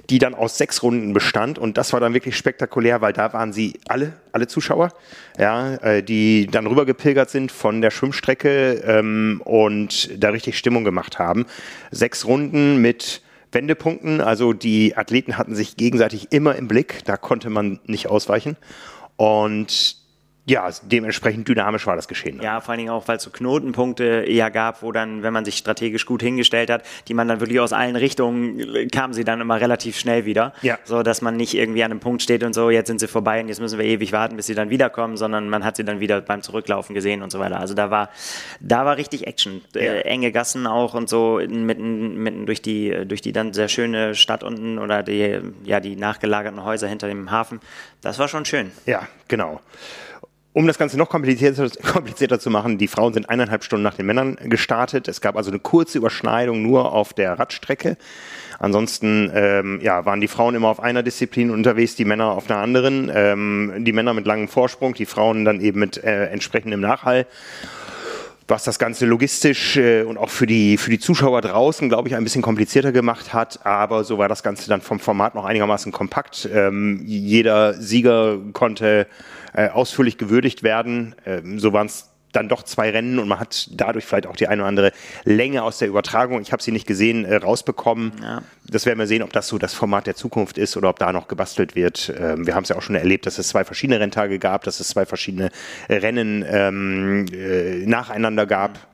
die 0.09 0.19
dann 0.19 0.33
aus 0.33 0.57
sechs 0.57 0.83
Runden 0.83 1.13
bestand. 1.13 1.59
Und 1.59 1.77
das 1.77 1.93
war 1.93 1.99
dann 1.99 2.13
wirklich 2.13 2.37
spektakulär, 2.37 3.01
weil 3.01 3.13
da 3.13 3.33
waren 3.33 3.53
sie 3.53 3.79
alle, 3.87 4.13
alle 4.31 4.47
Zuschauer, 4.47 4.93
ja, 5.37 5.75
äh, 5.75 6.03
die 6.03 6.47
dann 6.47 6.67
rübergepilgert 6.67 7.29
sind 7.29 7.51
von 7.51 7.81
der 7.81 7.91
Schwimmstrecke 7.91 8.83
ähm, 8.85 9.41
und 9.43 10.09
da 10.21 10.29
richtig 10.29 10.57
Stimmung 10.57 10.83
gemacht 10.83 11.19
haben. 11.19 11.45
Sechs 11.91 12.25
Runden 12.25 12.81
mit 12.81 13.21
Wendepunkten, 13.51 14.21
also 14.21 14.53
die 14.53 14.95
Athleten 14.95 15.37
hatten 15.37 15.55
sich 15.55 15.77
gegenseitig 15.77 16.27
immer 16.31 16.55
im 16.55 16.67
Blick, 16.67 17.03
da 17.05 17.17
konnte 17.17 17.49
man 17.49 17.79
nicht 17.85 18.07
ausweichen. 18.07 18.57
Und 19.15 19.97
ja, 20.49 20.69
dementsprechend 20.81 21.49
dynamisch 21.49 21.85
war 21.87 21.97
das 21.97 22.07
Geschehen. 22.07 22.41
Ja, 22.41 22.61
vor 22.61 22.71
allen 22.71 22.77
Dingen 22.77 22.89
auch, 22.89 23.09
weil 23.09 23.17
es 23.17 23.23
so 23.23 23.29
Knotenpunkte 23.31 24.23
eher 24.25 24.49
gab, 24.49 24.81
wo 24.81 24.93
dann, 24.93 25.21
wenn 25.21 25.33
man 25.33 25.43
sich 25.43 25.57
strategisch 25.57 26.05
gut 26.05 26.21
hingestellt 26.21 26.69
hat, 26.69 26.83
die 27.09 27.13
man 27.13 27.27
dann 27.27 27.41
wirklich 27.41 27.59
aus 27.59 27.73
allen 27.73 27.97
Richtungen, 27.97 28.89
kamen 28.89 29.13
sie 29.13 29.25
dann 29.25 29.41
immer 29.41 29.59
relativ 29.59 29.99
schnell 29.99 30.23
wieder. 30.23 30.53
Ja. 30.61 30.79
So, 30.85 31.03
dass 31.03 31.21
man 31.21 31.35
nicht 31.35 31.53
irgendwie 31.53 31.83
an 31.83 31.91
einem 31.91 31.99
Punkt 31.99 32.21
steht 32.21 32.43
und 32.43 32.53
so, 32.53 32.69
jetzt 32.69 32.87
sind 32.87 33.01
sie 33.01 33.09
vorbei 33.09 33.41
und 33.41 33.49
jetzt 33.49 33.59
müssen 33.59 33.77
wir 33.77 33.85
ewig 33.85 34.13
warten, 34.13 34.37
bis 34.37 34.45
sie 34.45 34.55
dann 34.55 34.69
wiederkommen, 34.69 35.17
sondern 35.17 35.49
man 35.49 35.65
hat 35.65 35.75
sie 35.75 35.83
dann 35.83 35.99
wieder 35.99 36.21
beim 36.21 36.41
Zurücklaufen 36.41 36.95
gesehen 36.95 37.23
und 37.23 37.31
so 37.31 37.39
weiter. 37.39 37.59
Also 37.59 37.73
da 37.73 37.91
war, 37.91 38.09
da 38.61 38.85
war 38.85 38.95
richtig 38.95 39.27
Action. 39.27 39.65
Ja. 39.75 39.81
Äh, 39.81 40.01
enge 40.03 40.31
Gassen 40.31 40.65
auch 40.65 40.93
und 40.93 41.09
so 41.09 41.41
mitten, 41.45 42.15
mitten 42.23 42.45
durch 42.45 42.61
die, 42.61 43.05
durch 43.05 43.19
die 43.19 43.33
dann 43.33 43.51
sehr 43.51 43.67
schöne 43.67 44.15
Stadt 44.15 44.45
unten 44.45 44.79
oder 44.79 45.03
die, 45.03 45.41
ja, 45.65 45.81
die 45.81 45.97
nachgelagerten 45.97 46.63
Häuser 46.63 46.87
hinter 46.87 47.09
dem 47.09 47.31
Hafen. 47.31 47.59
Das 47.99 48.17
war 48.17 48.29
schon 48.29 48.45
schön. 48.45 48.71
Ja, 48.85 49.09
genau. 49.27 49.59
Um 50.57 50.65
das 50.65 50.79
Ganze 50.79 50.97
noch 50.97 51.07
komplizierter, 51.07 51.69
komplizierter, 51.93 52.39
zu 52.39 52.49
machen, 52.49 52.79
die 52.79 52.87
Frauen 52.87 53.13
sind 53.13 53.29
eineinhalb 53.29 53.63
Stunden 53.63 53.83
nach 53.83 53.93
den 53.93 54.07
Männern 54.07 54.37
gestartet. 54.41 55.07
Es 55.07 55.21
gab 55.21 55.37
also 55.37 55.51
eine 55.51 55.59
kurze 55.59 55.99
Überschneidung 55.99 56.63
nur 56.63 56.93
auf 56.93 57.13
der 57.13 57.37
Radstrecke. 57.37 57.95
Ansonsten 58.57 59.31
ähm, 59.35 59.79
ja, 59.83 60.05
waren 60.05 60.19
die 60.19 60.27
Frauen 60.27 60.55
immer 60.55 60.69
auf 60.69 60.79
einer 60.79 61.03
Disziplin 61.03 61.51
unterwegs, 61.51 61.95
die 61.95 62.05
Männer 62.05 62.31
auf 62.31 62.49
einer 62.49 62.59
anderen. 62.59 63.11
Ähm, 63.13 63.85
die 63.85 63.91
Männer 63.91 64.15
mit 64.15 64.25
langem 64.25 64.47
Vorsprung, 64.47 64.95
die 64.95 65.05
Frauen 65.05 65.45
dann 65.45 65.61
eben 65.61 65.79
mit 65.79 66.03
äh, 66.03 66.25
entsprechendem 66.29 66.81
Nachhall 66.81 67.27
was 68.49 68.63
das 68.63 68.79
Ganze 68.79 69.05
logistisch 69.05 69.75
äh, 69.75 70.03
und 70.03 70.17
auch 70.17 70.29
für 70.29 70.47
die, 70.47 70.77
für 70.77 70.89
die 70.89 70.99
Zuschauer 70.99 71.41
draußen, 71.41 71.89
glaube 71.89 72.07
ich, 72.07 72.15
ein 72.15 72.23
bisschen 72.23 72.41
komplizierter 72.41 72.93
gemacht 72.93 73.33
hat. 73.33 73.65
Aber 73.65 74.05
so 74.05 74.17
war 74.17 74.29
das 74.29 74.41
Ganze 74.41 74.69
dann 74.69 74.79
vom 74.79 75.01
Format 75.01 75.35
noch 75.35 75.43
einigermaßen 75.43 75.91
kompakt. 75.91 76.47
Ähm, 76.53 77.01
jeder 77.05 77.73
Sieger 77.73 78.37
konnte 78.53 79.07
äh, 79.57 79.69
ausführlich 79.69 80.17
gewürdigt 80.17 80.61
werden. 80.61 81.15
Ähm, 81.25 81.59
so 81.59 81.73
waren 81.73 81.87
es 81.87 82.11
dann 82.31 82.47
doch 82.47 82.61
zwei 82.61 82.91
Rennen 82.91 83.17
und 83.17 83.27
man 83.27 83.39
hat 83.39 83.69
dadurch 83.71 84.05
vielleicht 84.05 84.27
auch 84.27 84.35
die 84.35 84.47
eine 84.47 84.61
oder 84.61 84.69
andere 84.69 84.91
Länge 85.23 85.63
aus 85.63 85.79
der 85.79 85.87
Übertragung, 85.87 86.41
ich 86.41 86.51
habe 86.51 86.61
sie 86.61 86.71
nicht 86.71 86.85
gesehen, 86.85 87.25
äh, 87.25 87.37
rausbekommen. 87.37 88.11
Ja. 88.21 88.43
Das 88.67 88.85
werden 88.85 88.99
wir 88.99 89.07
sehen, 89.07 89.23
ob 89.23 89.33
das 89.33 89.47
so 89.47 89.57
das 89.57 89.73
Format 89.73 90.05
der 90.05 90.15
Zukunft 90.15 90.59
ist 90.59 90.77
oder 90.77 90.89
ob 90.89 90.99
da 90.99 91.11
noch 91.11 91.27
gebastelt 91.27 91.75
wird. 91.75 92.13
Ähm, 92.19 92.45
wir 92.45 92.53
haben 92.53 92.63
es 92.63 92.69
ja 92.69 92.75
auch 92.75 92.83
schon 92.83 92.95
erlebt, 92.95 93.25
dass 93.25 93.39
es 93.39 93.47
zwei 93.47 93.63
verschiedene 93.63 93.99
Renntage 93.99 94.37
gab, 94.37 94.63
dass 94.63 94.79
es 94.79 94.89
zwei 94.89 95.07
verschiedene 95.07 95.49
Rennen 95.89 96.45
ähm, 96.47 97.25
äh, 97.33 97.85
nacheinander 97.87 98.45
gab 98.45 98.87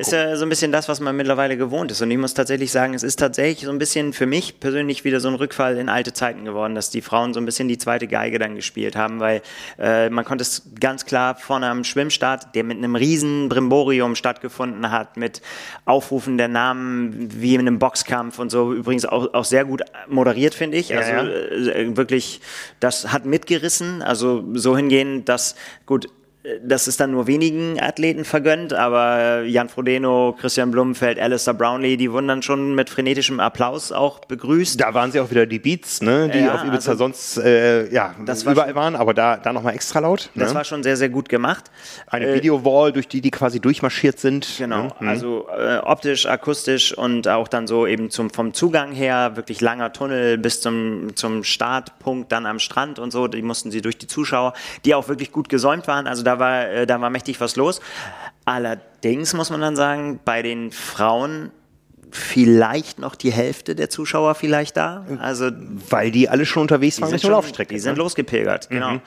ist 0.00 0.12
ja 0.12 0.36
so 0.36 0.44
ein 0.44 0.48
bisschen 0.48 0.72
das, 0.72 0.88
was 0.88 1.00
man 1.00 1.16
mittlerweile 1.16 1.56
gewohnt 1.56 1.90
ist. 1.90 2.02
Und 2.02 2.10
ich 2.10 2.18
muss 2.18 2.34
tatsächlich 2.34 2.70
sagen, 2.70 2.94
es 2.94 3.02
ist 3.02 3.18
tatsächlich 3.18 3.64
so 3.64 3.70
ein 3.70 3.78
bisschen 3.78 4.12
für 4.12 4.26
mich 4.26 4.60
persönlich 4.60 5.04
wieder 5.04 5.20
so 5.20 5.28
ein 5.28 5.34
Rückfall 5.34 5.78
in 5.78 5.88
alte 5.88 6.12
Zeiten 6.12 6.44
geworden, 6.44 6.74
dass 6.74 6.90
die 6.90 7.00
Frauen 7.00 7.32
so 7.32 7.40
ein 7.40 7.46
bisschen 7.46 7.68
die 7.68 7.78
zweite 7.78 8.06
Geige 8.06 8.38
dann 8.38 8.54
gespielt 8.54 8.96
haben, 8.96 9.20
weil 9.20 9.40
äh, 9.78 10.10
man 10.10 10.24
konnte 10.24 10.42
es 10.42 10.62
ganz 10.78 11.06
klar 11.06 11.36
vorne 11.36 11.68
am 11.68 11.84
Schwimmstart, 11.84 12.54
der 12.54 12.64
mit 12.64 12.78
einem 12.78 12.96
riesen 12.96 13.48
Brimborium 13.48 14.14
stattgefunden 14.14 14.90
hat, 14.90 15.16
mit 15.16 15.40
Aufrufen 15.84 16.36
der 16.36 16.48
Namen 16.48 17.28
wie 17.40 17.54
in 17.54 17.60
einem 17.60 17.78
Boxkampf 17.78 18.38
und 18.38 18.50
so, 18.50 18.74
übrigens 18.74 19.06
auch, 19.06 19.32
auch 19.32 19.44
sehr 19.44 19.64
gut 19.64 19.82
moderiert, 20.08 20.54
finde 20.54 20.76
ich. 20.76 20.94
Also 20.94 21.10
ja, 21.10 21.24
ja. 21.24 21.72
Äh, 21.72 21.96
wirklich, 21.96 22.40
das 22.80 23.12
hat 23.12 23.24
mitgerissen. 23.24 24.02
Also 24.02 24.44
so 24.54 24.76
hingehen, 24.76 25.24
dass, 25.24 25.54
gut, 25.86 26.08
das 26.60 26.88
ist 26.88 26.98
dann 26.98 27.12
nur 27.12 27.28
wenigen 27.28 27.80
Athleten 27.80 28.24
vergönnt, 28.24 28.72
aber 28.72 29.42
Jan 29.42 29.68
Frodeno, 29.68 30.36
Christian 30.40 30.72
Blumenfeld, 30.72 31.20
Alistair 31.20 31.54
Brownlee, 31.54 31.96
die 31.96 32.10
wurden 32.10 32.26
dann 32.26 32.42
schon 32.42 32.74
mit 32.74 32.90
frenetischem 32.90 33.38
Applaus 33.38 33.92
auch 33.92 34.18
begrüßt. 34.20 34.80
Da 34.80 34.92
waren 34.92 35.12
sie 35.12 35.20
auch 35.20 35.30
wieder 35.30 35.46
die 35.46 35.60
Beats, 35.60 36.02
ne, 36.02 36.28
die 36.28 36.40
ja, 36.40 36.54
auf 36.54 36.64
Ibiza 36.64 36.92
also, 36.92 37.04
sonst 37.04 37.38
äh, 37.38 37.88
ja, 37.92 38.16
das 38.26 38.42
überall 38.42 38.56
war 38.56 38.66
schon, 38.66 38.74
waren, 38.74 38.96
aber 38.96 39.14
da, 39.14 39.36
da 39.36 39.52
nochmal 39.52 39.74
extra 39.74 40.00
laut. 40.00 40.30
Das 40.34 40.50
ne? 40.50 40.56
war 40.56 40.64
schon 40.64 40.82
sehr, 40.82 40.96
sehr 40.96 41.10
gut 41.10 41.28
gemacht. 41.28 41.70
Eine 42.08 42.26
äh, 42.26 42.34
Videowall, 42.34 42.92
durch 42.92 43.06
die 43.06 43.20
die 43.20 43.30
quasi 43.30 43.60
durchmarschiert 43.60 44.18
sind. 44.18 44.48
Genau, 44.58 44.88
ne? 44.98 45.08
also 45.08 45.46
äh, 45.56 45.78
optisch, 45.78 46.26
akustisch 46.26 46.96
und 46.96 47.28
auch 47.28 47.46
dann 47.46 47.68
so 47.68 47.86
eben 47.86 48.10
zum, 48.10 48.30
vom 48.30 48.52
Zugang 48.52 48.90
her, 48.90 49.36
wirklich 49.36 49.60
langer 49.60 49.92
Tunnel 49.92 50.38
bis 50.38 50.60
zum, 50.60 51.14
zum 51.14 51.44
Startpunkt 51.44 52.32
dann 52.32 52.46
am 52.46 52.58
Strand 52.58 52.98
und 52.98 53.12
so, 53.12 53.28
die 53.28 53.42
mussten 53.42 53.70
sie 53.70 53.80
durch 53.80 53.96
die 53.96 54.08
Zuschauer, 54.08 54.54
die 54.84 54.96
auch 54.96 55.06
wirklich 55.06 55.30
gut 55.30 55.48
gesäumt 55.48 55.86
waren, 55.86 56.08
also 56.08 56.24
da 56.24 56.31
da 56.32 56.38
war, 56.38 56.68
äh, 56.68 56.86
da 56.86 57.00
war 57.00 57.10
mächtig 57.10 57.40
was 57.40 57.56
los. 57.56 57.80
Allerdings 58.44 59.34
muss 59.34 59.50
man 59.50 59.60
dann 59.60 59.76
sagen, 59.76 60.20
bei 60.24 60.42
den 60.42 60.72
Frauen 60.72 61.50
vielleicht 62.14 62.98
noch 62.98 63.14
die 63.14 63.32
Hälfte 63.32 63.74
der 63.74 63.88
Zuschauer 63.88 64.34
vielleicht 64.34 64.76
da. 64.76 65.06
Also 65.18 65.50
weil 65.88 66.10
die 66.10 66.28
alle 66.28 66.44
schon 66.44 66.62
unterwegs 66.62 67.00
waren 67.00 67.10
mit 67.10 67.22
der 67.22 67.30
Laufstrecke. 67.30 67.72
Die 67.72 67.80
sind 67.80 67.96
ne? 67.96 68.02
losgepilgert, 68.02 68.68
genau. 68.68 68.92
Mhm. 68.92 69.00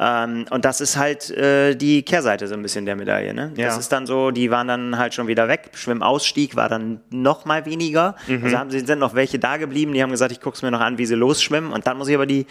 Ähm, 0.00 0.46
und 0.50 0.64
das 0.64 0.80
ist 0.80 0.96
halt 0.96 1.30
äh, 1.30 1.76
die 1.76 2.02
Kehrseite 2.02 2.48
so 2.48 2.54
ein 2.54 2.62
bisschen 2.62 2.84
der 2.84 2.96
Medaille. 2.96 3.32
Ne? 3.32 3.52
Ja. 3.56 3.66
Das 3.66 3.78
ist 3.78 3.92
dann 3.92 4.06
so, 4.06 4.32
die 4.32 4.50
waren 4.50 4.66
dann 4.66 4.98
halt 4.98 5.14
schon 5.14 5.28
wieder 5.28 5.46
weg. 5.46 5.70
Schwimmausstieg 5.74 6.56
war 6.56 6.68
dann 6.68 7.00
noch 7.10 7.44
mal 7.44 7.64
weniger. 7.64 8.16
Mhm. 8.26 8.42
Also 8.42 8.58
haben, 8.58 8.70
sind 8.70 8.98
noch 8.98 9.14
welche 9.14 9.38
da 9.38 9.56
geblieben, 9.56 9.92
die 9.92 10.02
haben 10.02 10.10
gesagt, 10.10 10.32
ich 10.32 10.40
gucke 10.40 10.56
es 10.56 10.62
mir 10.62 10.72
noch 10.72 10.80
an, 10.80 10.98
wie 10.98 11.06
sie 11.06 11.14
losschwimmen. 11.14 11.72
Und 11.72 11.86
dann 11.86 11.96
muss 11.96 12.08
ich 12.08 12.14
aber 12.16 12.26
die 12.26 12.46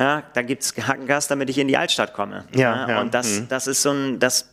ja, 0.00 0.22
da 0.32 0.42
gibt 0.42 0.62
es 0.62 0.74
Hackengas, 0.76 1.28
damit 1.28 1.50
ich 1.50 1.58
in 1.58 1.68
die 1.68 1.76
Altstadt 1.76 2.14
komme. 2.14 2.44
Ja, 2.54 2.88
ja. 2.88 3.00
Und 3.00 3.12
das, 3.14 3.40
mhm. 3.40 3.48
das 3.48 3.66
ist 3.66 3.82
so 3.82 3.90
ein, 3.90 4.18
das 4.18 4.48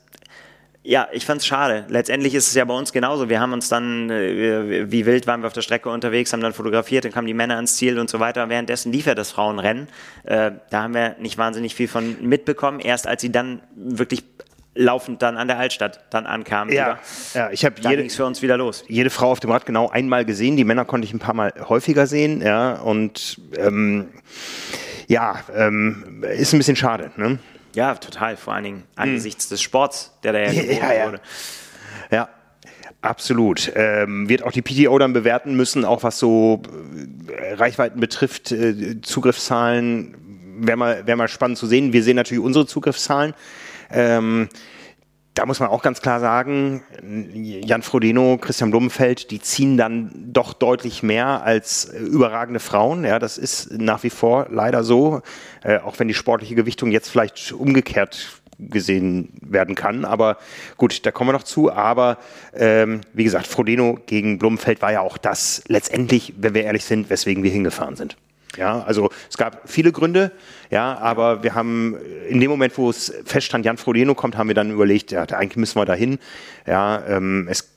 ja, 0.84 1.10
ich 1.12 1.26
fand 1.26 1.42
es 1.42 1.48
schade. 1.48 1.86
Letztendlich 1.90 2.34
ist 2.34 2.48
es 2.48 2.54
ja 2.54 2.64
bei 2.64 2.74
uns 2.74 2.94
genauso. 2.94 3.28
Wir 3.28 3.42
haben 3.42 3.52
uns 3.52 3.68
dann, 3.68 4.10
äh, 4.10 4.90
wie 4.90 5.06
wild 5.06 5.28
waren 5.28 5.42
wir 5.42 5.48
auf 5.48 5.54
der 5.54 5.62
Strecke 5.62 5.90
unterwegs, 5.90 6.32
haben 6.32 6.40
dann 6.40 6.54
fotografiert, 6.54 7.04
dann 7.04 7.12
kamen 7.12 7.28
die 7.28 7.34
Männer 7.34 7.56
ans 7.56 7.76
Ziel 7.76 8.00
und 8.00 8.10
so 8.10 8.22
weiter. 8.22 8.48
Währenddessen 8.48 8.94
lief 8.94 9.06
ja 9.06 9.14
das 9.14 9.32
Frauenrennen. 9.32 9.90
Äh, 10.24 10.52
da 10.70 10.84
haben 10.84 10.94
wir 10.94 11.18
nicht 11.20 11.38
wahnsinnig 11.38 11.76
viel 11.76 11.90
von 11.90 12.16
mitbekommen. 12.22 12.80
Erst 12.80 13.06
als 13.06 13.22
sie 13.22 13.34
dann 13.34 13.62
wirklich 13.76 14.24
laufend 14.76 15.22
dann 15.22 15.36
an 15.36 15.50
der 15.50 15.60
Altstadt 15.60 16.06
dann 16.10 16.26
ankamen. 16.26 16.74
Ja, 16.74 17.00
ja 17.34 17.52
ich 17.52 17.66
habe 17.66 17.76
jede 17.82 18.10
für 18.10 18.26
uns 18.26 18.42
wieder 18.42 18.56
los. 18.56 18.86
Jede 18.88 19.10
Frau 19.10 19.32
auf 19.32 19.42
dem 19.42 19.52
Rad 19.52 19.66
genau 19.66 19.90
einmal 19.90 20.24
gesehen. 20.24 20.56
Die 20.56 20.64
Männer 20.64 20.86
konnte 20.86 21.06
ich 21.06 21.14
ein 21.14 21.20
paar 21.20 21.34
Mal 21.34 21.54
häufiger 21.68 22.08
sehen. 22.08 22.42
Ja, 22.42 22.76
und 22.76 23.42
ähm, 23.58 24.08
ja, 25.08 25.44
ähm, 25.56 26.24
ist 26.24 26.54
ein 26.54 26.60
bisschen 26.60 26.76
schade. 26.76 27.12
Ne? 27.18 27.40
Ja, 27.74 27.96
total. 27.96 28.38
Vor 28.38 28.54
allen 28.54 28.64
Dingen 28.64 28.84
angesichts 28.96 29.46
hm. 29.46 29.50
des 29.52 29.62
Sports, 29.62 30.18
der 30.24 30.34
da 30.34 30.40
ja, 30.40 30.52
ja, 30.52 30.94
ja. 30.94 31.06
wurde. 31.06 31.22
Ja, 32.12 32.30
Absolut. 33.02 33.72
Ähm, 33.76 34.28
wird 34.28 34.44
auch 34.44 34.52
die 34.52 34.62
PTO 34.62 34.98
dann 34.98 35.14
bewerten 35.14 35.56
müssen, 35.56 35.86
auch 35.86 36.04
was 36.04 36.18
so 36.18 36.64
äh, 37.28 37.54
Reichweiten 37.54 38.00
betrifft, 38.00 38.52
äh, 38.52 39.02
Zugriffszahlen. 39.02 40.16
Wäre 40.60 40.78
mal, 40.78 41.06
wär 41.06 41.16
mal 41.16 41.28
spannend 41.28 41.60
zu 41.60 41.68
sehen. 41.68 41.94
Wir 41.94 42.02
sehen 42.02 42.16
natürlich 42.16 42.44
unsere 42.44 42.66
Zugriffszahlen. 42.66 43.34
Ähm, 43.92 44.50
da 45.38 45.46
muss 45.46 45.60
man 45.60 45.70
auch 45.70 45.84
ganz 45.84 46.02
klar 46.02 46.20
sagen, 46.20 46.84
Jan 47.04 47.84
Frodeno, 47.84 48.38
Christian 48.38 48.72
Blumenfeld, 48.72 49.30
die 49.30 49.40
ziehen 49.40 49.78
dann 49.78 50.12
doch 50.34 50.54
deutlich 50.54 51.04
mehr 51.04 51.44
als 51.44 51.86
äh, 51.86 52.00
überragende 52.00 52.60
Frauen. 52.60 53.06
Ja, 53.06 53.20
das 53.20 53.38
ist 53.38 53.72
nach 53.72 54.02
wie 54.04 54.10
vor 54.10 54.48
leider 54.50 54.84
so, 54.84 55.22
äh, 55.64 55.78
auch 55.78 56.00
wenn 56.00 56.08
die 56.08 56.16
sportliche 56.16 56.56
Gewichtung 56.56 56.92
jetzt 56.92 57.10
vielleicht 57.10 57.52
umgekehrt 57.52 58.42
gesehen 58.58 59.30
werden 59.42 59.76
kann. 59.76 60.06
Aber 60.06 60.38
gut, 60.78 61.06
da 61.06 61.12
kommen 61.12 61.28
wir 61.28 61.34
noch 61.34 61.44
zu. 61.44 61.72
Aber 61.72 62.18
ähm, 62.56 63.02
wie 63.14 63.24
gesagt, 63.24 63.46
Frodeno 63.46 64.00
gegen 64.08 64.40
Blumenfeld 64.40 64.82
war 64.82 64.92
ja 64.92 65.02
auch 65.02 65.20
das 65.20 65.64
letztendlich, 65.68 66.34
wenn 66.38 66.56
wir 66.56 66.64
ehrlich 66.64 66.86
sind, 66.86 67.12
weswegen 67.12 67.44
wir 67.44 67.52
hingefahren 67.52 67.96
sind. 67.96 68.18
Ja, 68.56 68.82
also 68.82 69.10
es 69.30 69.38
gab 69.38 69.70
viele 69.70 69.92
Gründe, 69.92 70.32
ja, 70.70 70.98
aber 70.98 71.44
wir 71.44 71.54
haben 71.54 71.98
in 72.30 72.40
dem 72.40 72.50
Moment, 72.50 72.78
wo 72.78 72.90
es 72.90 73.14
feststand, 73.26 73.66
Jan 73.66 73.78
Frodeno 73.78 74.16
kommt, 74.16 74.38
haben 74.38 74.48
wir 74.48 74.56
dann 74.56 74.72
überlegt, 74.72 75.12
ja, 75.12 75.24
eigentlich 75.24 75.58
müssen 75.58 75.80
wir 75.80 75.86
dahin. 75.86 76.18
Ja, 76.66 77.06
ähm, 77.08 77.48
es 77.50 77.70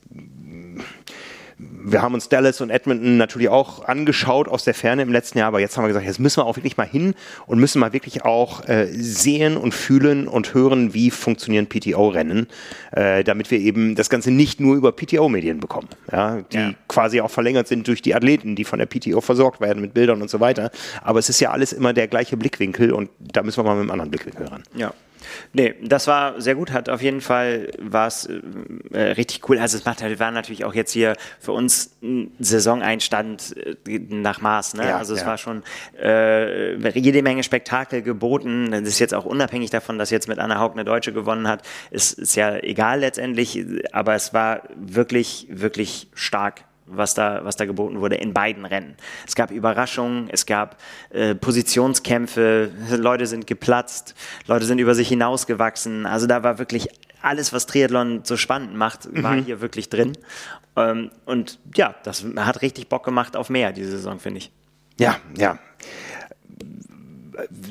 wir 1.82 2.02
haben 2.02 2.14
uns 2.14 2.28
Dallas 2.28 2.60
und 2.60 2.70
Edmonton 2.70 3.16
natürlich 3.16 3.48
auch 3.48 3.84
angeschaut 3.84 4.48
aus 4.48 4.64
der 4.64 4.74
Ferne 4.74 5.02
im 5.02 5.12
letzten 5.12 5.38
Jahr, 5.38 5.48
aber 5.48 5.60
jetzt 5.60 5.76
haben 5.76 5.84
wir 5.84 5.88
gesagt, 5.88 6.06
jetzt 6.06 6.20
müssen 6.20 6.38
wir 6.38 6.46
auch 6.46 6.56
wirklich 6.56 6.76
mal 6.76 6.86
hin 6.86 7.14
und 7.46 7.58
müssen 7.58 7.80
mal 7.80 7.92
wirklich 7.92 8.24
auch 8.24 8.68
äh, 8.68 8.86
sehen 8.90 9.56
und 9.56 9.72
fühlen 9.72 10.28
und 10.28 10.54
hören, 10.54 10.94
wie 10.94 11.10
funktionieren 11.10 11.66
PTO-Rennen, 11.68 12.46
äh, 12.92 13.24
damit 13.24 13.50
wir 13.50 13.58
eben 13.58 13.94
das 13.94 14.10
Ganze 14.10 14.30
nicht 14.30 14.60
nur 14.60 14.76
über 14.76 14.92
PTO-Medien 14.92 15.60
bekommen, 15.60 15.88
ja, 16.12 16.42
die 16.52 16.56
ja. 16.56 16.74
quasi 16.88 17.20
auch 17.20 17.30
verlängert 17.30 17.68
sind 17.68 17.88
durch 17.88 18.02
die 18.02 18.14
Athleten, 18.14 18.56
die 18.56 18.64
von 18.64 18.78
der 18.78 18.86
PTO 18.86 19.20
versorgt 19.20 19.60
werden 19.60 19.80
mit 19.80 19.94
Bildern 19.94 20.22
und 20.22 20.30
so 20.30 20.40
weiter. 20.40 20.70
Aber 21.02 21.18
es 21.18 21.28
ist 21.28 21.40
ja 21.40 21.50
alles 21.50 21.72
immer 21.72 21.92
der 21.92 22.08
gleiche 22.08 22.36
Blickwinkel 22.36 22.92
und 22.92 23.10
da 23.18 23.42
müssen 23.42 23.58
wir 23.58 23.64
mal 23.64 23.74
mit 23.74 23.82
einem 23.82 23.90
anderen 23.90 24.10
Blickwinkel 24.10 24.46
ran. 24.46 24.62
Ja. 24.74 24.92
Nee, 25.52 25.74
das 25.82 26.06
war 26.06 26.40
sehr 26.40 26.54
gut, 26.54 26.72
hat 26.72 26.88
auf 26.88 27.02
jeden 27.02 27.20
Fall 27.20 27.70
war 27.78 28.06
es 28.06 28.28
äh, 28.92 29.00
richtig 29.00 29.48
cool. 29.48 29.58
Also 29.58 29.76
es 29.78 29.84
macht 29.84 30.02
halt, 30.02 30.18
war 30.20 30.30
natürlich 30.30 30.64
auch 30.64 30.74
jetzt 30.74 30.92
hier 30.92 31.16
für 31.38 31.52
uns 31.52 31.96
ein 32.02 32.32
Saisoneinstand 32.38 33.54
äh, 33.86 33.98
nach 34.08 34.40
Maß. 34.40 34.74
Ne? 34.74 34.88
Ja, 34.88 34.98
also 34.98 35.14
es 35.14 35.20
ja. 35.20 35.26
war 35.26 35.38
schon 35.38 35.62
äh, 36.00 36.76
jede 36.98 37.22
Menge 37.22 37.42
Spektakel 37.42 38.02
geboten. 38.02 38.70
Das 38.70 38.82
ist 38.82 38.98
jetzt 38.98 39.14
auch 39.14 39.24
unabhängig 39.24 39.70
davon, 39.70 39.98
dass 39.98 40.10
jetzt 40.10 40.28
mit 40.28 40.38
Anna 40.38 40.58
Haug 40.58 40.72
eine 40.72 40.84
Deutsche 40.84 41.12
gewonnen 41.12 41.48
hat. 41.48 41.62
Ist, 41.90 42.18
ist 42.18 42.36
ja 42.36 42.56
egal 42.56 43.00
letztendlich, 43.00 43.64
aber 43.92 44.14
es 44.14 44.32
war 44.32 44.62
wirklich, 44.76 45.46
wirklich 45.50 46.08
stark 46.14 46.64
was 46.90 47.14
da, 47.14 47.44
was 47.44 47.56
da 47.56 47.64
geboten 47.64 48.00
wurde 48.00 48.16
in 48.16 48.32
beiden 48.32 48.64
Rennen. 48.64 48.96
Es 49.26 49.34
gab 49.34 49.50
Überraschungen, 49.50 50.28
es 50.30 50.46
gab 50.46 50.76
äh, 51.10 51.34
Positionskämpfe, 51.34 52.70
Leute 52.96 53.26
sind 53.26 53.46
geplatzt, 53.46 54.14
Leute 54.46 54.64
sind 54.64 54.78
über 54.78 54.94
sich 54.94 55.08
hinausgewachsen. 55.08 56.06
Also 56.06 56.26
da 56.26 56.42
war 56.42 56.58
wirklich 56.58 56.88
alles, 57.22 57.52
was 57.52 57.66
Triathlon 57.66 58.20
so 58.24 58.36
spannend 58.36 58.74
macht, 58.74 59.08
war 59.22 59.32
mhm. 59.32 59.44
hier 59.44 59.60
wirklich 59.60 59.88
drin. 59.90 60.12
Ähm, 60.76 61.10
und 61.24 61.58
ja, 61.74 61.94
das 62.02 62.24
hat 62.36 62.62
richtig 62.62 62.88
Bock 62.88 63.04
gemacht 63.04 63.36
auf 63.36 63.50
mehr 63.50 63.72
diese 63.72 63.92
Saison, 63.92 64.18
finde 64.18 64.38
ich. 64.38 64.52
Ja, 64.98 65.16
ja. 65.36 65.58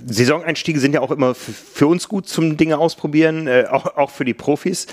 Saisoneinstiege 0.07 0.79
sind 0.79 0.93
ja 0.93 1.01
auch 1.01 1.11
immer 1.11 1.35
für 1.35 1.87
uns 1.87 2.07
gut 2.07 2.27
zum 2.27 2.57
Dinge 2.57 2.77
ausprobieren, 2.77 3.47
äh, 3.47 3.65
auch, 3.69 3.97
auch 3.97 4.09
für 4.09 4.25
die 4.25 4.33
Profis. 4.33 4.87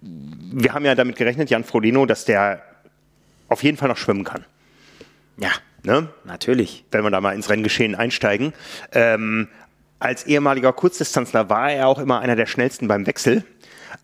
Wir 0.00 0.72
haben 0.72 0.84
ja 0.84 0.94
damit 0.94 1.16
gerechnet, 1.16 1.50
Jan 1.50 1.64
Frodeno, 1.64 2.06
dass 2.06 2.24
der 2.24 2.62
auf 3.54 3.62
jeden 3.62 3.76
Fall 3.76 3.88
noch 3.88 3.96
schwimmen 3.96 4.24
kann. 4.24 4.44
Ja, 5.36 5.50
ne? 5.84 6.08
natürlich. 6.24 6.84
Wenn 6.90 7.04
wir 7.04 7.10
da 7.10 7.20
mal 7.20 7.36
ins 7.36 7.48
Renngeschehen 7.48 7.94
einsteigen. 7.94 8.52
Ähm, 8.92 9.48
als 10.00 10.26
ehemaliger 10.26 10.72
Kurzdistanzler 10.72 11.48
war 11.48 11.70
er 11.70 11.86
auch 11.86 12.00
immer 12.00 12.18
einer 12.18 12.34
der 12.34 12.46
schnellsten 12.46 12.88
beim 12.88 13.06
Wechsel. 13.06 13.44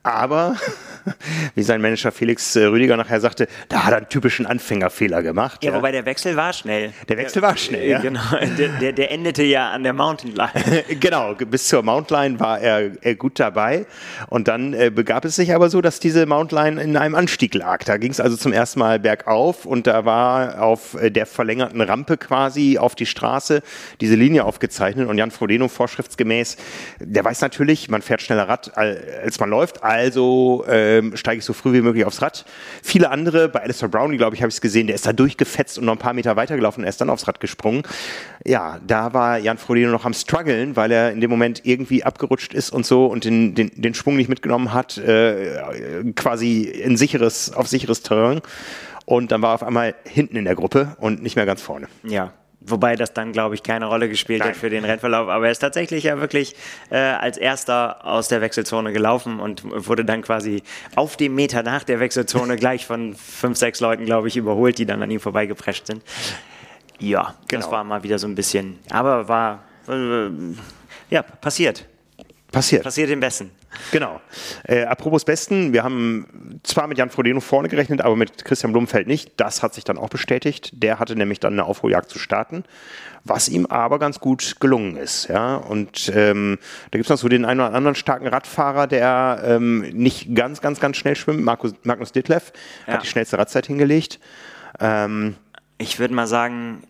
Aber 0.03 0.57
wie 1.55 1.63
sein 1.63 1.81
Manager 1.81 2.13
Felix 2.13 2.57
äh, 2.57 2.65
Rüdiger 2.65 2.97
nachher 2.97 3.21
sagte, 3.21 3.49
da 3.69 3.85
hat 3.85 3.93
er 3.93 3.99
einen 3.99 4.09
typischen 4.09 4.47
Anfängerfehler 4.47 5.23
gemacht. 5.23 5.63
Ja, 5.63 5.71
ja. 5.71 5.77
wobei 5.77 5.93
der 5.93 6.05
Wechsel 6.05 6.37
war 6.37 6.53
schnell. 6.53 6.93
Der 7.09 7.17
Wechsel 7.17 7.43
war 7.43 7.57
schnell, 7.57 7.89
ja. 7.89 8.01
Genau, 8.11 8.21
der, 8.59 8.69
der, 8.81 8.93
der 8.93 9.11
endete 9.11 9.43
ja 9.43 9.71
an 9.71 9.83
der 9.83 9.93
Mountain 9.93 10.35
Line. 10.35 10.85
genau, 11.01 11.35
bis 11.35 11.69
zur 11.69 11.83
Mountain 11.83 12.17
Line 12.17 12.41
war 12.41 12.61
er, 12.61 12.93
er 13.03 13.15
gut 13.15 13.39
dabei. 13.39 13.87
Und 14.29 14.49
dann 14.49 14.73
äh, 14.75 14.91
begab 14.91 15.25
es 15.25 15.37
sich 15.37 15.55
aber 15.55 15.71
so, 15.71 15.81
dass 15.81 16.01
diese 16.01 16.27
Mountain 16.27 16.59
Line 16.59 16.83
in 16.83 16.97
einem 16.97 17.15
Anstieg 17.15 17.55
lag. 17.55 17.85
Da 17.85 17.97
ging 17.97 18.11
es 18.11 18.21
also 18.21 18.37
zum 18.37 18.53
ersten 18.53 18.81
Mal 18.81 18.99
bergauf 18.99 19.67
und 19.67 19.87
da 19.87 20.05
war 20.05 20.63
auf 20.63 20.95
äh, 20.95 21.11
der 21.11 21.27
verlängerten 21.27 21.81
Rampe 21.81 22.17
quasi 22.17 22.79
auf 22.79 22.95
die 22.95 23.07
Straße 23.07 23.63
diese 24.01 24.15
Linie 24.15 24.45
aufgezeichnet 24.45 25.09
und 25.09 25.19
Jan 25.19 25.31
Frodeno 25.31 25.69
vorschriftsgemäß, 25.69 26.57
der 26.99 27.25
weiß 27.25 27.41
natürlich, 27.41 27.89
man 27.89 28.03
fährt 28.03 28.23
schneller 28.23 28.49
Rad, 28.49 28.77
als 28.77 29.39
man 29.41 29.51
läuft, 29.51 29.80
also 29.83 30.65
ähm, 30.69 31.17
steige 31.17 31.39
ich 31.39 31.45
so 31.45 31.53
früh 31.53 31.73
wie 31.73 31.81
möglich 31.81 32.05
aufs 32.05 32.23
Rad. 32.23 32.45
Viele 32.83 33.11
andere, 33.11 33.49
bei 33.49 33.63
Alistair 33.63 33.89
Brownie, 33.89 34.17
glaube 34.17 34.37
ich, 34.37 34.43
habe 34.43 34.49
ich 34.49 34.57
es 34.57 34.61
gesehen, 34.61 34.87
der 34.87 34.97
ist 34.97 35.07
da 35.07 35.13
durchgefetzt 35.13 35.79
und 35.79 35.85
noch 35.85 35.93
ein 35.93 35.99
paar 35.99 36.13
Meter 36.13 36.37
weitergelaufen 36.37 36.83
und 36.83 36.87
er 36.87 36.91
ist 36.91 37.01
dann 37.01 37.11
aufs 37.11 37.27
Rad 37.29 37.41
gesprungen. 37.41 37.83
Ja, 38.45 38.79
da 38.87 39.13
war 39.13 39.39
Jan 39.39 39.59
Frodeno 39.59 39.91
noch 39.91 40.05
am 40.05 40.15
struggeln, 40.15 40.77
weil 40.77 40.91
er 40.91 41.13
in 41.13 41.21
dem 41.21 41.31
Moment 41.31 41.63
irgendwie 41.65 42.05
abgerutscht 42.05 42.55
ist 42.55 42.71
und 42.71 42.87
so 42.87 43.07
und 43.07 43.25
den, 43.25 43.55
den, 43.55 43.71
den 43.75 43.95
Schwung 43.95 44.17
nicht 44.17 44.29
mitgenommen 44.29 44.73
hat, 44.73 44.99
äh, 44.99 46.05
quasi 46.15 46.63
in 46.63 46.97
sicheres, 46.97 47.53
auf 47.53 47.69
sicheres 47.69 48.03
Terrain. 48.03 48.41
Und 49.05 49.33
dann 49.33 49.43
war 49.43 49.51
er 49.51 49.55
auf 49.55 49.63
einmal 49.63 49.95
hinten 50.05 50.37
in 50.37 50.45
der 50.45 50.55
Gruppe 50.55 50.97
und 50.99 51.23
nicht 51.23 51.35
mehr 51.35 51.47
ganz 51.47 51.61
vorne. 51.61 51.89
Ja, 52.05 52.33
Wobei 52.71 52.97
das 52.97 53.13
dann, 53.13 53.33
glaube 53.33 53.55
ich, 53.55 53.63
keine 53.63 53.87
Rolle 53.87 54.09
gespielt 54.09 54.41
Nein. 54.41 54.51
hat 54.51 54.57
für 54.57 54.71
den 54.71 54.85
Rennverlauf. 54.85 55.29
Aber 55.29 55.47
er 55.47 55.53
ist 55.53 55.59
tatsächlich 55.59 56.05
ja 56.05 56.21
wirklich 56.21 56.55
äh, 56.91 56.97
als 56.97 57.37
erster 57.37 58.05
aus 58.05 58.29
der 58.29 58.41
Wechselzone 58.41 58.93
gelaufen 58.93 59.41
und 59.41 59.63
wurde 59.65 60.05
dann 60.05 60.23
quasi 60.23 60.63
auf 60.97 61.17
dem 61.17 61.35
Meter 61.35 61.63
nach 61.63 61.85
der 61.85 62.01
Wechselzone 62.01 62.57
gleich 62.59 62.87
von 62.87 63.15
fünf, 63.15 63.59
sechs 63.59 63.81
Leuten, 63.81 64.05
glaube 64.05 64.29
ich, 64.29 64.37
überholt, 64.37 64.79
die 64.79 64.87
dann 64.87 65.03
an 65.03 65.11
ihm 65.11 65.21
vorbeigeprescht 65.21 65.87
sind. 65.87 66.03
Ja, 66.99 67.35
genau. 67.49 67.63
das 67.63 67.71
war 67.71 67.83
mal 67.85 68.03
wieder 68.03 68.19
so 68.19 68.27
ein 68.27 68.35
bisschen, 68.35 68.79
aber 68.91 69.27
war, 69.27 69.63
äh, 69.89 70.29
ja, 71.09 71.23
passiert. 71.23 71.87
Passiert. 72.53 72.83
Passiert 72.83 73.11
im 73.11 73.21
Besten. 73.21 73.51
Genau. 73.93 74.21
Äh, 74.65 74.85
apropos 74.85 75.25
Besten, 75.25 75.73
wir 75.73 75.83
haben 75.83 76.61
zwar 76.63 76.87
mit 76.87 76.99
Jan 76.99 77.11
Frodeno 77.11 77.41
vorne 77.41 77.69
gerechnet, 77.69 78.01
aber 78.01 78.17
mit 78.17 78.45
Christian 78.45 78.73
Blumenfeld 78.73 79.07
nicht. 79.07 79.33
Das 79.37 79.63
hat 79.63 79.75
sich 79.75 79.85
dann 79.85 79.99
auch 79.99 80.09
bestätigt. 80.09 80.71
Der 80.83 80.99
hatte 80.99 81.17
nämlich 81.17 81.41
dann 81.41 81.55
eine 81.55 81.65
Aufholjagd 81.65 82.11
zu 82.11 82.19
starten, 82.19 82.65
was 83.25 83.49
ihm 83.49 83.67
aber 83.67 83.99
ganz 83.99 84.21
gut 84.21 84.57
gelungen 84.61 84.97
ist. 84.97 85.29
Ja? 85.29 85.57
Und 85.57 86.11
ähm, 86.15 86.59
da 86.91 86.99
gibt 86.99 87.07
es 87.07 87.11
noch 87.11 87.19
so 87.19 87.29
den 87.29 87.45
einen 87.45 87.61
oder 87.61 87.75
anderen 87.75 87.95
starken 87.95 88.27
Radfahrer, 88.27 88.87
der 88.87 89.43
ähm, 89.45 89.81
nicht 89.81 90.35
ganz, 90.35 90.61
ganz, 90.61 90.81
ganz 90.81 90.97
schnell 90.97 91.17
schwimmt. 91.17 91.43
Markus, 91.43 91.73
Magnus 91.85 92.13
Ditlev 92.13 92.53
ja. 92.87 92.95
hat 92.95 93.05
die 93.05 93.09
schnellste 93.09 93.39
Radzeit 93.39 93.67
hingelegt. 93.67 94.19
Ähm, 94.79 95.37
ich 95.81 95.99
würde 95.99 96.13
mal 96.13 96.27
sagen, 96.27 96.83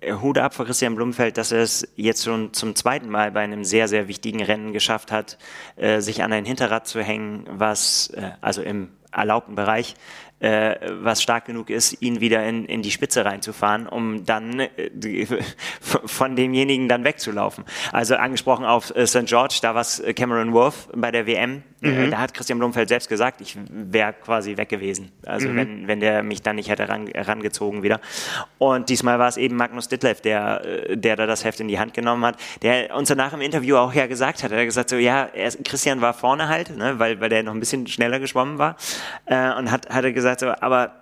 äh, 0.00 0.12
Hut 0.14 0.38
ab 0.38 0.54
für 0.54 0.64
Christian 0.64 0.94
Blumfeld, 0.94 1.36
dass 1.36 1.50
er 1.50 1.62
es 1.62 1.88
jetzt 1.96 2.24
schon 2.24 2.52
zum 2.52 2.76
zweiten 2.76 3.10
Mal 3.10 3.32
bei 3.32 3.40
einem 3.40 3.64
sehr, 3.64 3.88
sehr 3.88 4.06
wichtigen 4.06 4.40
Rennen 4.40 4.72
geschafft 4.72 5.10
hat, 5.10 5.36
äh, 5.76 6.00
sich 6.00 6.22
an 6.22 6.32
ein 6.32 6.44
Hinterrad 6.44 6.86
zu 6.86 7.02
hängen, 7.02 7.44
was, 7.50 8.10
äh, 8.10 8.30
also 8.40 8.62
im 8.62 8.90
erlaubten 9.12 9.56
Bereich, 9.56 9.96
was 10.42 11.20
stark 11.20 11.44
genug 11.44 11.68
ist, 11.68 12.00
ihn 12.00 12.20
wieder 12.20 12.46
in, 12.48 12.64
in 12.64 12.80
die 12.80 12.90
Spitze 12.90 13.26
reinzufahren, 13.26 13.86
um 13.86 14.24
dann 14.24 14.68
von 15.80 16.34
demjenigen 16.34 16.88
dann 16.88 17.04
wegzulaufen. 17.04 17.64
Also 17.92 18.14
angesprochen 18.16 18.64
auf 18.64 18.86
St. 19.04 19.26
George, 19.26 19.58
da 19.60 19.74
war 19.74 19.82
es 19.82 20.02
Cameron 20.16 20.54
Wolf 20.54 20.88
bei 20.94 21.10
der 21.10 21.26
WM. 21.26 21.62
Äh, 21.82 22.06
mhm. 22.06 22.10
Da 22.10 22.18
hat 22.18 22.32
Christian 22.32 22.58
Blumfeld 22.58 22.88
selbst 22.88 23.08
gesagt, 23.08 23.40
ich 23.40 23.56
wäre 23.68 24.12
quasi 24.12 24.56
weg 24.56 24.68
gewesen. 24.68 25.12
Also 25.26 25.48
mhm. 25.48 25.56
wenn, 25.56 25.88
wenn 25.88 26.00
der 26.00 26.22
mich 26.22 26.42
dann 26.42 26.56
nicht 26.56 26.70
hätte 26.70 26.88
ran, 26.88 27.08
rangezogen 27.14 27.82
wieder. 27.82 28.00
Und 28.58 28.88
diesmal 28.88 29.18
war 29.18 29.28
es 29.28 29.36
eben 29.36 29.56
Magnus 29.56 29.88
Ditlev, 29.88 30.20
der, 30.20 30.64
äh, 30.64 30.96
der 30.96 31.16
da 31.16 31.26
das 31.26 31.44
Heft 31.44 31.60
in 31.60 31.68
die 31.68 31.78
Hand 31.78 31.94
genommen 31.94 32.24
hat, 32.24 32.36
der 32.62 32.94
uns 32.96 33.08
danach 33.08 33.32
im 33.32 33.40
Interview 33.40 33.76
auch 33.76 33.92
ja 33.92 34.06
gesagt 34.06 34.42
hat. 34.42 34.52
Er 34.52 34.60
hat 34.60 34.66
gesagt 34.66 34.90
so, 34.90 34.96
ja, 34.96 35.28
er, 35.32 35.50
Christian 35.64 36.00
war 36.00 36.14
vorne 36.14 36.48
halt, 36.48 36.76
ne, 36.76 36.98
weil, 36.98 37.20
weil 37.20 37.28
der 37.28 37.42
noch 37.42 37.54
ein 37.54 37.60
bisschen 37.60 37.86
schneller 37.86 38.20
geschwommen 38.20 38.58
war. 38.58 38.76
Äh, 39.26 39.52
und 39.54 39.70
hat, 39.70 39.90
hat 39.90 40.04
er 40.04 40.12
gesagt, 40.12 40.20
gesagt, 40.20 40.40
so, 40.40 40.64
aber 40.64 40.92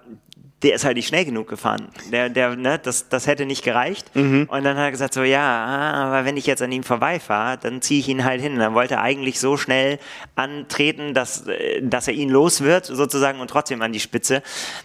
der 0.62 0.74
ist 0.74 0.84
halt 0.84 0.96
nicht 0.96 1.06
schnell 1.06 1.24
genug 1.24 1.46
gefahren. 1.48 1.88
Der, 2.10 2.28
der, 2.28 2.56
ne, 2.56 2.80
das, 2.80 3.08
das 3.08 3.28
hätte 3.28 3.46
nicht 3.46 3.62
gereicht. 3.62 4.14
Mhm. 4.16 4.48
Und 4.50 4.64
dann 4.64 4.76
hat 4.76 4.86
er 4.86 4.90
gesagt, 4.90 5.14
so, 5.14 5.22
ja, 5.22 5.40
aber 5.40 6.24
wenn 6.24 6.36
ich 6.36 6.46
jetzt 6.46 6.62
an 6.62 6.72
ihm 6.72 6.82
vorbeifahre, 6.82 7.58
dann 7.58 7.80
ziehe 7.80 8.00
ich 8.00 8.08
ihn 8.08 8.24
halt 8.24 8.40
hin. 8.40 8.58
Dann 8.58 8.74
wollte 8.74 8.94
er 8.94 9.02
eigentlich 9.02 9.38
so 9.38 9.56
schnell 9.56 10.00
antreten, 10.34 11.14
dass, 11.14 11.44
dass 11.80 12.08
er 12.08 12.14
ihn 12.14 12.28
los 12.28 12.62
wird, 12.62 12.86
sozusagen, 12.86 13.38
und 13.38 13.48
trotzdem 13.48 13.82
an 13.82 13.92
die 13.92 14.00
Spitze. 14.00 14.42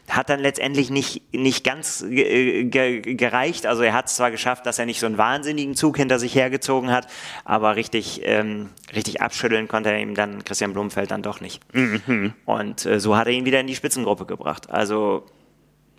Hat 0.07 0.29
dann 0.29 0.41
letztendlich 0.41 0.91
nicht, 0.91 1.33
nicht 1.33 1.63
ganz 1.63 2.05
ge 2.07 3.01
gereicht. 3.15 3.65
Also 3.65 3.81
er 3.81 3.93
hat 3.93 4.05
es 4.07 4.15
zwar 4.15 4.29
geschafft, 4.29 4.67
dass 4.67 4.77
er 4.77 4.85
nicht 4.85 4.99
so 4.99 5.07
einen 5.07 5.17
wahnsinnigen 5.17 5.73
Zug 5.73 5.97
hinter 5.97 6.19
sich 6.19 6.35
hergezogen 6.35 6.91
hat, 6.91 7.07
aber 7.45 7.75
richtig, 7.75 8.21
ähm, 8.25 8.69
richtig 8.95 9.21
abschütteln 9.21 9.67
konnte 9.67 9.89
er 9.89 9.99
ihm 9.99 10.13
dann 10.13 10.43
Christian 10.43 10.73
Blumfeld 10.73 11.09
dann 11.09 11.23
doch 11.23 11.41
nicht. 11.41 11.61
Mhm. 11.73 12.33
Und 12.45 12.85
äh, 12.85 12.99
so 12.99 13.17
hat 13.17 13.25
er 13.25 13.33
ihn 13.33 13.45
wieder 13.45 13.59
in 13.59 13.67
die 13.67 13.75
Spitzengruppe 13.75 14.25
gebracht. 14.25 14.69
Also 14.69 15.25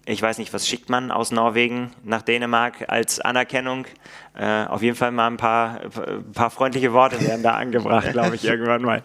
ich 0.06 0.20
weiß 0.20 0.38
nicht, 0.38 0.52
was 0.52 0.68
schickt 0.68 0.90
man 0.90 1.10
aus 1.10 1.30
Norwegen 1.30 1.90
nach 2.02 2.22
Dänemark 2.22 2.84
als 2.88 3.20
Anerkennung? 3.20 3.86
Äh, 4.36 4.64
auf 4.64 4.82
jeden 4.82 4.96
Fall 4.96 5.12
mal 5.12 5.28
ein 5.28 5.38
paar, 5.38 5.80
ein 5.80 6.32
paar 6.32 6.50
freundliche 6.50 6.92
Worte 6.92 7.20
werden 7.26 7.42
da 7.42 7.54
angebracht, 7.54 8.12
glaube 8.12 8.34
ich, 8.34 8.44
irgendwann 8.44 8.82
mal. 8.82 9.02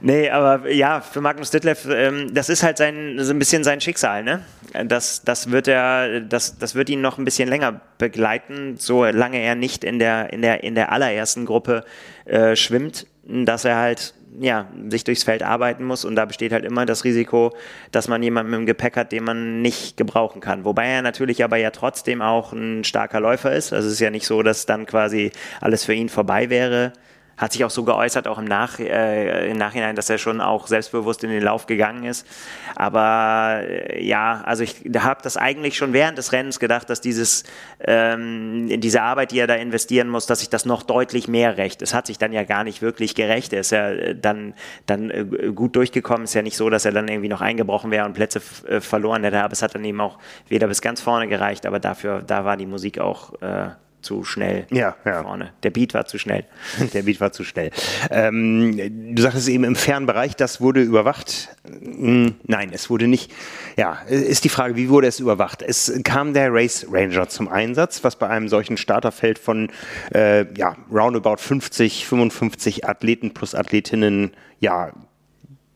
Nee, 0.00 0.28
aber 0.28 0.70
ja, 0.70 1.00
für 1.00 1.20
Magnus 1.20 1.50
Ditlev, 1.50 1.86
ähm, 1.90 2.34
das 2.34 2.50
ist 2.50 2.62
halt 2.62 2.76
sein, 2.76 3.16
so 3.18 3.32
ein 3.32 3.38
bisschen 3.38 3.64
sein 3.64 3.80
Schicksal, 3.80 4.22
ne? 4.22 4.42
Das, 4.84 5.22
das 5.22 5.50
wird 5.50 5.66
er, 5.66 6.20
das, 6.20 6.58
das 6.58 6.74
wird 6.74 6.90
ihn 6.90 7.00
noch 7.00 7.16
ein 7.16 7.24
bisschen 7.24 7.48
länger 7.48 7.80
begleiten, 7.96 8.76
solange 8.76 9.38
er 9.38 9.54
nicht 9.54 9.82
in 9.82 9.98
der, 9.98 10.32
in 10.32 10.42
der, 10.42 10.62
in 10.62 10.74
der 10.74 10.92
allerersten 10.92 11.46
Gruppe 11.46 11.84
äh, 12.26 12.54
schwimmt, 12.54 13.06
dass 13.24 13.64
er 13.64 13.76
halt 13.76 14.14
ja, 14.40 14.68
sich 14.88 15.04
durchs 15.04 15.22
Feld 15.22 15.42
arbeiten 15.42 15.84
muss 15.84 16.04
und 16.04 16.16
da 16.16 16.24
besteht 16.24 16.52
halt 16.52 16.64
immer 16.64 16.86
das 16.86 17.04
Risiko, 17.04 17.54
dass 17.90 18.08
man 18.08 18.22
jemanden 18.22 18.52
im 18.52 18.66
Gepäck 18.66 18.96
hat, 18.96 19.12
den 19.12 19.24
man 19.24 19.62
nicht 19.62 19.96
gebrauchen 19.96 20.40
kann. 20.40 20.64
Wobei 20.64 20.86
er 20.86 21.02
natürlich 21.02 21.44
aber 21.44 21.56
ja 21.56 21.70
trotzdem 21.70 22.22
auch 22.22 22.52
ein 22.52 22.84
starker 22.84 23.20
Läufer 23.20 23.52
ist. 23.52 23.72
Also 23.72 23.88
es 23.88 23.94
ist 23.94 24.00
ja 24.00 24.10
nicht 24.10 24.26
so, 24.26 24.42
dass 24.42 24.66
dann 24.66 24.86
quasi 24.86 25.32
alles 25.60 25.84
für 25.84 25.94
ihn 25.94 26.08
vorbei 26.08 26.50
wäre 26.50 26.92
hat 27.38 27.52
sich 27.52 27.64
auch 27.64 27.70
so 27.70 27.84
geäußert, 27.84 28.26
auch 28.26 28.38
im, 28.38 28.44
Nach, 28.44 28.78
äh, 28.78 29.48
im 29.50 29.56
Nachhinein, 29.56 29.96
dass 29.96 30.10
er 30.10 30.18
schon 30.18 30.40
auch 30.40 30.66
selbstbewusst 30.66 31.22
in 31.24 31.30
den 31.30 31.42
Lauf 31.42 31.66
gegangen 31.66 32.04
ist. 32.04 32.26
Aber 32.74 33.60
äh, 33.62 34.04
ja, 34.04 34.42
also 34.44 34.64
ich 34.64 34.82
habe 34.98 35.20
das 35.22 35.36
eigentlich 35.36 35.76
schon 35.76 35.92
während 35.92 36.18
des 36.18 36.32
Rennens 36.32 36.58
gedacht, 36.58 36.90
dass 36.90 37.00
dieses, 37.00 37.44
ähm, 37.80 38.68
diese 38.80 39.02
Arbeit, 39.02 39.30
die 39.30 39.38
er 39.38 39.46
da 39.46 39.54
investieren 39.54 40.08
muss, 40.08 40.26
dass 40.26 40.40
sich 40.40 40.50
das 40.50 40.64
noch 40.64 40.82
deutlich 40.82 41.28
mehr 41.28 41.56
rächt. 41.56 41.80
Es 41.80 41.94
hat 41.94 42.08
sich 42.08 42.18
dann 42.18 42.32
ja 42.32 42.42
gar 42.42 42.64
nicht 42.64 42.82
wirklich 42.82 43.14
gerecht. 43.14 43.52
Er 43.52 43.60
ist 43.60 43.70
ja 43.70 43.90
äh, 43.90 44.16
dann, 44.16 44.54
dann 44.86 45.10
äh, 45.10 45.24
gut 45.54 45.76
durchgekommen. 45.76 46.24
Es 46.24 46.30
ist 46.30 46.34
ja 46.34 46.42
nicht 46.42 46.56
so, 46.56 46.68
dass 46.70 46.84
er 46.84 46.92
dann 46.92 47.06
irgendwie 47.06 47.28
noch 47.28 47.40
eingebrochen 47.40 47.92
wäre 47.92 48.04
und 48.04 48.14
Plätze 48.14 48.42
äh, 48.66 48.80
verloren 48.80 49.22
hätte. 49.22 49.42
Aber 49.42 49.52
es 49.52 49.62
hat 49.62 49.76
dann 49.76 49.84
eben 49.84 50.00
auch 50.00 50.18
weder 50.48 50.66
bis 50.66 50.82
ganz 50.82 51.00
vorne 51.00 51.28
gereicht, 51.28 51.66
aber 51.66 51.78
dafür, 51.78 52.22
da 52.26 52.44
war 52.44 52.56
die 52.56 52.66
Musik 52.66 52.98
auch 52.98 53.40
äh, 53.40 53.68
zu 54.00 54.24
schnell 54.24 54.66
ja, 54.70 54.96
ja. 55.04 55.22
vorne. 55.22 55.52
Der 55.62 55.70
Beat 55.70 55.94
war 55.94 56.06
zu 56.06 56.18
schnell. 56.18 56.44
Der 56.94 57.02
Beat 57.02 57.20
war 57.20 57.32
zu 57.32 57.44
schnell. 57.44 57.70
Ähm, 58.10 59.14
du 59.14 59.22
sagtest 59.22 59.48
eben 59.48 59.64
im 59.64 59.76
Fernbereich, 59.76 60.36
das 60.36 60.60
wurde 60.60 60.82
überwacht. 60.82 61.48
Hm, 61.66 62.36
nein, 62.44 62.70
es 62.72 62.90
wurde 62.90 63.08
nicht. 63.08 63.32
Ja, 63.76 64.00
ist 64.08 64.44
die 64.44 64.48
Frage, 64.48 64.76
wie 64.76 64.88
wurde 64.88 65.08
es 65.08 65.20
überwacht? 65.20 65.62
Es 65.62 65.92
kam 66.04 66.32
der 66.32 66.52
Race 66.52 66.86
Ranger 66.90 67.28
zum 67.28 67.48
Einsatz, 67.48 68.04
was 68.04 68.16
bei 68.16 68.28
einem 68.28 68.48
solchen 68.48 68.76
Starterfeld 68.76 69.38
von 69.38 69.70
äh, 70.14 70.46
ja, 70.56 70.76
roundabout 70.90 71.38
50, 71.38 72.06
55 72.06 72.88
Athleten 72.88 73.34
plus 73.34 73.54
Athletinnen 73.54 74.32
ja 74.60 74.92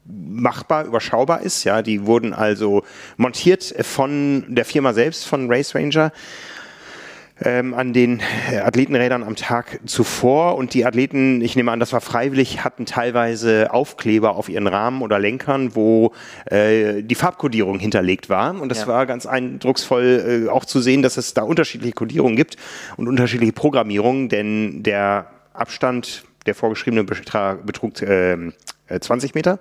machbar, 0.04 0.84
überschaubar 0.84 1.42
ist. 1.42 1.64
Ja, 1.64 1.82
die 1.82 2.06
wurden 2.06 2.32
also 2.32 2.82
montiert 3.16 3.74
von 3.82 4.44
der 4.48 4.64
Firma 4.64 4.92
selbst, 4.92 5.26
von 5.26 5.50
Race 5.50 5.74
Ranger 5.74 6.12
ähm, 7.44 7.74
an 7.74 7.92
den 7.92 8.20
Athletenrädern 8.62 9.22
am 9.22 9.36
Tag 9.36 9.80
zuvor 9.86 10.56
und 10.56 10.74
die 10.74 10.84
Athleten, 10.84 11.40
ich 11.40 11.56
nehme 11.56 11.72
an, 11.72 11.80
das 11.80 11.92
war 11.92 12.00
freiwillig, 12.00 12.64
hatten 12.64 12.86
teilweise 12.86 13.72
Aufkleber 13.72 14.36
auf 14.36 14.48
ihren 14.48 14.66
Rahmen 14.66 15.02
oder 15.02 15.18
Lenkern, 15.18 15.74
wo 15.74 16.12
äh, 16.46 17.02
die 17.02 17.14
Farbkodierung 17.14 17.78
hinterlegt 17.78 18.28
war 18.28 18.60
und 18.60 18.68
das 18.68 18.82
ja. 18.82 18.86
war 18.86 19.06
ganz 19.06 19.26
eindrucksvoll 19.26 20.46
äh, 20.46 20.50
auch 20.50 20.64
zu 20.64 20.80
sehen, 20.80 21.02
dass 21.02 21.16
es 21.16 21.34
da 21.34 21.42
unterschiedliche 21.42 21.94
Kodierungen 21.94 22.36
gibt 22.36 22.56
und 22.96 23.08
unterschiedliche 23.08 23.52
Programmierungen, 23.52 24.28
denn 24.28 24.82
der 24.82 25.26
Abstand, 25.52 26.24
der 26.46 26.54
vorgeschriebene 26.54 27.04
Betrag, 27.04 27.66
betrug 27.66 28.00
äh, 28.02 28.36
20 29.00 29.34
Meter 29.34 29.58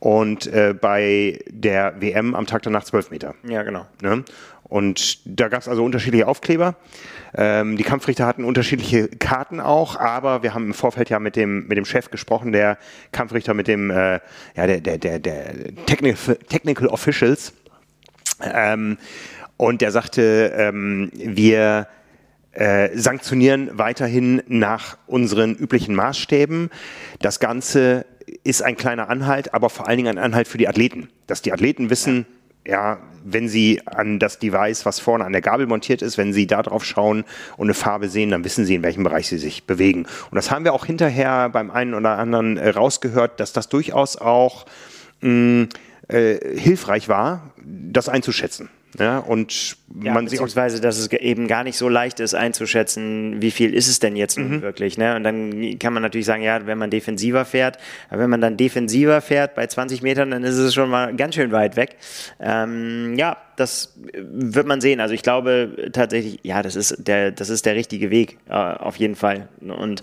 und 0.00 0.46
äh, 0.46 0.74
bei 0.78 1.38
der 1.48 2.00
WM 2.00 2.34
am 2.34 2.46
Tag 2.46 2.62
danach 2.62 2.84
12 2.84 3.10
Meter. 3.10 3.34
Ja, 3.46 3.62
genau. 3.62 3.86
Ne? 4.02 4.24
Und 4.70 5.18
da 5.24 5.48
gab 5.48 5.60
es 5.60 5.68
also 5.68 5.84
unterschiedliche 5.84 6.28
Aufkleber. 6.28 6.76
Ähm, 7.34 7.76
die 7.76 7.82
Kampfrichter 7.82 8.24
hatten 8.24 8.44
unterschiedliche 8.44 9.08
Karten 9.08 9.60
auch, 9.60 9.96
aber 9.96 10.44
wir 10.44 10.54
haben 10.54 10.66
im 10.66 10.74
Vorfeld 10.74 11.10
ja 11.10 11.18
mit 11.18 11.34
dem, 11.34 11.66
mit 11.66 11.76
dem 11.76 11.84
Chef 11.84 12.10
gesprochen, 12.10 12.52
der 12.52 12.78
Kampfrichter 13.10 13.52
mit 13.52 13.66
dem, 13.66 13.90
äh, 13.90 14.20
ja, 14.54 14.66
der, 14.66 14.80
der, 14.80 14.98
der, 14.98 15.18
der 15.18 15.74
Technical, 15.86 16.36
Technical 16.48 16.86
Officials. 16.86 17.52
Ähm, 18.42 18.96
und 19.56 19.80
der 19.82 19.90
sagte, 19.90 20.54
ähm, 20.56 21.10
wir 21.14 21.88
äh, 22.52 22.96
sanktionieren 22.96 23.70
weiterhin 23.76 24.40
nach 24.46 24.98
unseren 25.08 25.56
üblichen 25.56 25.96
Maßstäben. 25.96 26.70
Das 27.20 27.40
Ganze 27.40 28.06
ist 28.44 28.62
ein 28.62 28.76
kleiner 28.76 29.08
Anhalt, 29.08 29.52
aber 29.52 29.68
vor 29.68 29.88
allen 29.88 29.96
Dingen 29.96 30.16
ein 30.16 30.24
Anhalt 30.24 30.46
für 30.46 30.58
die 30.58 30.68
Athleten, 30.68 31.08
dass 31.26 31.42
die 31.42 31.52
Athleten 31.52 31.90
wissen, 31.90 32.26
ja, 32.26 32.39
wenn 32.64 33.48
Sie 33.48 33.80
an 33.86 34.18
das 34.18 34.38
Device, 34.38 34.84
was 34.86 35.00
vorne 35.00 35.24
an 35.24 35.32
der 35.32 35.40
Gabel 35.40 35.66
montiert 35.66 36.02
ist, 36.02 36.18
wenn 36.18 36.32
Sie 36.32 36.46
da 36.46 36.62
drauf 36.62 36.84
schauen 36.84 37.24
und 37.56 37.66
eine 37.66 37.74
Farbe 37.74 38.08
sehen, 38.08 38.30
dann 38.30 38.44
wissen 38.44 38.64
Sie, 38.64 38.74
in 38.74 38.82
welchem 38.82 39.04
Bereich 39.04 39.28
Sie 39.28 39.38
sich 39.38 39.64
bewegen. 39.64 40.06
Und 40.30 40.36
das 40.36 40.50
haben 40.50 40.64
wir 40.64 40.72
auch 40.72 40.86
hinterher 40.86 41.48
beim 41.48 41.70
einen 41.70 41.94
oder 41.94 42.18
anderen 42.18 42.56
äh, 42.56 42.70
rausgehört, 42.70 43.40
dass 43.40 43.52
das 43.52 43.68
durchaus 43.68 44.16
auch 44.16 44.66
mh, 45.20 45.68
äh, 46.08 46.58
hilfreich 46.58 47.08
war, 47.08 47.50
das 47.64 48.08
einzuschätzen. 48.08 48.68
Ja, 48.98 49.18
und 49.18 49.76
ja, 50.02 50.12
man 50.12 50.24
beziehungsweise, 50.24 50.80
dass 50.80 50.98
es 50.98 51.12
eben 51.12 51.46
gar 51.46 51.62
nicht 51.62 51.76
so 51.76 51.88
leicht 51.88 52.18
ist 52.18 52.34
einzuschätzen, 52.34 53.40
wie 53.40 53.50
viel 53.50 53.72
ist 53.72 53.88
es 53.88 54.00
denn 54.00 54.16
jetzt 54.16 54.38
mhm. 54.38 54.62
wirklich. 54.62 54.98
Ne? 54.98 55.14
Und 55.14 55.22
dann 55.24 55.78
kann 55.78 55.92
man 55.92 56.02
natürlich 56.02 56.26
sagen, 56.26 56.42
ja, 56.42 56.66
wenn 56.66 56.78
man 56.78 56.90
defensiver 56.90 57.44
fährt, 57.44 57.78
aber 58.08 58.22
wenn 58.22 58.30
man 58.30 58.40
dann 58.40 58.56
defensiver 58.56 59.20
fährt 59.20 59.54
bei 59.54 59.66
20 59.66 60.02
Metern, 60.02 60.32
dann 60.32 60.42
ist 60.42 60.56
es 60.56 60.74
schon 60.74 60.90
mal 60.90 61.14
ganz 61.14 61.36
schön 61.36 61.52
weit 61.52 61.76
weg. 61.76 61.96
Ähm, 62.40 63.14
ja, 63.16 63.36
das 63.56 63.94
wird 64.12 64.66
man 64.66 64.80
sehen. 64.80 65.00
Also 65.00 65.14
ich 65.14 65.22
glaube 65.22 65.90
tatsächlich, 65.92 66.40
ja, 66.42 66.62
das 66.62 66.74
ist 66.74 66.96
der, 67.06 67.30
das 67.30 67.48
ist 67.48 67.66
der 67.66 67.76
richtige 67.76 68.10
Weg, 68.10 68.38
äh, 68.48 68.54
auf 68.54 68.96
jeden 68.96 69.14
Fall. 69.14 69.48
Und 69.60 70.02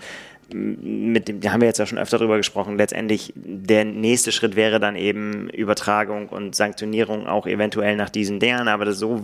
mit 0.54 1.28
dem, 1.28 1.42
da 1.42 1.52
haben 1.52 1.62
wir 1.62 1.68
jetzt 1.68 1.78
ja 1.78 1.86
schon 1.86 1.98
öfter 1.98 2.18
drüber 2.18 2.38
gesprochen, 2.38 2.78
letztendlich 2.78 3.34
der 3.36 3.86
nächste 3.86 4.32
Schritt 4.32 4.56
wäre 4.56 4.80
dann 4.80 4.96
eben 4.96 5.50
Übertragung 5.50 6.30
und 6.30 6.56
Sanktionierung 6.56 7.28
auch 7.28 7.48
eventuell 7.48 7.96
nach 7.96 8.10
diesen 8.10 8.40
Dingern, 8.40 8.68
aber 8.68 8.86
das, 8.86 9.00
so, 9.00 9.22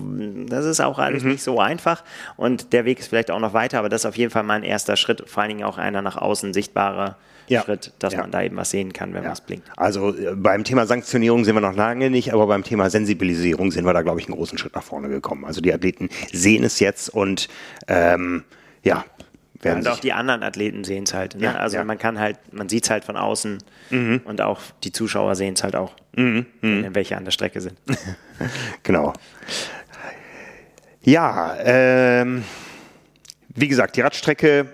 das 0.48 0.66
ist 0.66 0.82
auch 0.82 1.00
alles 1.00 1.24
mhm. 1.24 1.32
nicht 1.32 1.44
so 1.44 1.60
einfach 1.60 2.04
und 2.36 2.74
der 2.74 2.86
Weg 2.86 3.00
ist 3.00 3.08
vielleicht 3.08 3.32
auch 3.32 3.40
noch 3.40 3.54
weiter, 3.54 3.80
aber 3.80 3.90
das 3.90 4.02
ist 4.02 4.06
auf 4.06 4.18
jeden 4.18 4.32
Fall 4.32 4.44
mal 4.44 4.56
ein 4.56 4.64
erster 4.64 4.96
Schritt, 4.96 5.24
vor 5.30 5.44
allen 5.44 5.50
Dingen 5.50 5.64
auch 5.64 5.78
einer 5.78 6.02
nach 6.02 6.18
außen 6.18 6.54
sichtbarer 6.54 7.18
ja. 7.48 7.62
Schritt, 7.64 7.94
dass 8.00 8.14
ja. 8.14 8.22
man 8.22 8.32
da 8.32 8.42
eben 8.42 8.56
was 8.56 8.70
sehen 8.70 8.94
kann, 8.94 9.14
wenn 9.14 9.24
ja. 9.24 9.32
was 9.32 9.42
blinkt. 9.42 9.70
Also 9.78 10.16
äh, 10.16 10.36
beim 10.36 10.64
Thema 10.64 10.86
Sanktionierung 10.86 11.46
sind 11.46 11.56
wir 11.56 11.62
noch 11.62 11.76
lange 11.76 12.10
nicht, 12.10 12.34
aber 12.34 12.48
beim 12.48 12.64
Thema 12.64 12.90
Sensibilisierung 12.90 13.72
sind 13.72 13.86
wir 13.86 13.94
da, 13.94 14.02
glaube 14.02 14.20
ich, 14.20 14.28
einen 14.28 14.36
großen 14.36 14.58
Schritt 14.58 14.76
nach 14.76 14.84
vorne 14.84 15.10
gekommen. 15.10 15.46
Also 15.46 15.62
die 15.62 15.74
Athleten 15.74 16.10
sehen 16.32 16.64
es 16.64 16.80
jetzt 16.80 17.10
und 17.10 17.48
ähm, 17.88 18.44
ja, 18.84 19.06
werden 19.64 19.80
und 19.80 19.88
auch 19.88 20.00
die 20.00 20.14
anderen 20.14 20.44
Athleten 20.44 20.84
sehen 20.84 21.04
es 21.04 21.14
halt. 21.14 21.36
Ne? 21.36 21.46
Ja, 21.46 21.56
also 21.56 21.78
ja. 21.78 21.84
man 21.84 21.98
kann 21.98 22.20
halt, 22.20 22.38
man 22.52 22.70
sieht 22.70 22.86
es 22.86 22.90
halt 22.90 23.06
von 23.06 23.18
außen 23.18 23.60
mhm. 23.90 24.22
und 24.26 24.42
auch 24.42 24.62
die 24.84 24.92
Zuschauer 24.92 25.36
sehen 25.36 25.54
es 25.56 25.64
halt 25.64 25.76
auch, 25.76 25.96
mhm. 26.16 26.46
Mhm. 26.62 26.94
welche 26.94 27.18
an 27.18 27.26
der 27.26 27.32
Strecke 27.32 27.62
sind. 27.62 27.78
genau. 28.84 29.14
Ja, 31.02 31.56
ähm, 31.64 32.44
wie 33.56 33.68
gesagt, 33.68 33.98
die 33.98 34.02
Radstrecke 34.02 34.68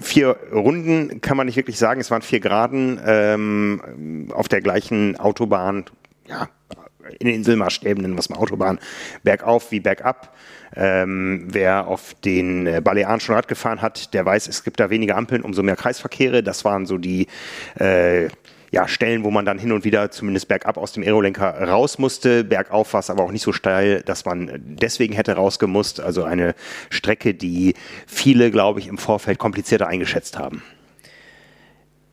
vier 0.00 0.36
Runden 0.52 1.20
kann 1.20 1.36
man 1.36 1.46
nicht 1.46 1.56
wirklich 1.56 1.78
sagen. 1.78 2.00
Es 2.00 2.10
waren 2.10 2.22
vier 2.22 2.40
Geraden 2.40 3.00
ähm, 3.04 4.28
auf 4.34 4.48
der 4.48 4.60
gleichen 4.60 5.16
Autobahn. 5.16 5.84
Ja, 6.26 6.48
in 7.18 7.28
Inselmaßstäben 7.28 8.02
nennen 8.02 8.14
wir 8.14 8.20
es 8.20 8.28
mal 8.28 8.36
Autobahn. 8.36 8.78
Bergauf 9.22 9.70
wie 9.70 9.80
bergab. 9.80 10.34
Ähm, 10.74 11.44
wer 11.48 11.86
auf 11.86 12.14
den 12.24 12.66
äh, 12.66 12.80
Balearen 12.82 13.20
schon 13.20 13.34
Rad 13.34 13.48
gefahren 13.48 13.82
hat, 13.82 14.14
der 14.14 14.24
weiß, 14.24 14.48
es 14.48 14.64
gibt 14.64 14.80
da 14.80 14.90
weniger 14.90 15.16
Ampeln, 15.16 15.42
umso 15.42 15.62
mehr 15.62 15.76
Kreisverkehre. 15.76 16.42
Das 16.42 16.64
waren 16.64 16.86
so 16.86 16.98
die 16.98 17.26
äh, 17.78 18.28
ja, 18.72 18.88
Stellen, 18.88 19.22
wo 19.22 19.30
man 19.30 19.44
dann 19.44 19.58
hin 19.58 19.70
und 19.70 19.84
wieder 19.84 20.10
zumindest 20.10 20.48
bergab 20.48 20.78
aus 20.78 20.92
dem 20.92 21.02
Aerolenker 21.02 21.68
raus 21.68 21.98
musste. 21.98 22.42
Bergauf 22.42 22.94
war 22.94 23.00
es 23.00 23.10
aber 23.10 23.22
auch 23.22 23.30
nicht 23.30 23.42
so 23.42 23.52
steil, 23.52 24.00
dass 24.00 24.24
man 24.24 24.50
deswegen 24.64 25.12
hätte 25.12 25.34
rausgemusst. 25.34 26.00
Also 26.00 26.24
eine 26.24 26.54
Strecke, 26.88 27.34
die 27.34 27.74
viele, 28.06 28.50
glaube 28.50 28.80
ich, 28.80 28.88
im 28.88 28.96
Vorfeld 28.96 29.38
komplizierter 29.38 29.88
eingeschätzt 29.88 30.38
haben. 30.38 30.62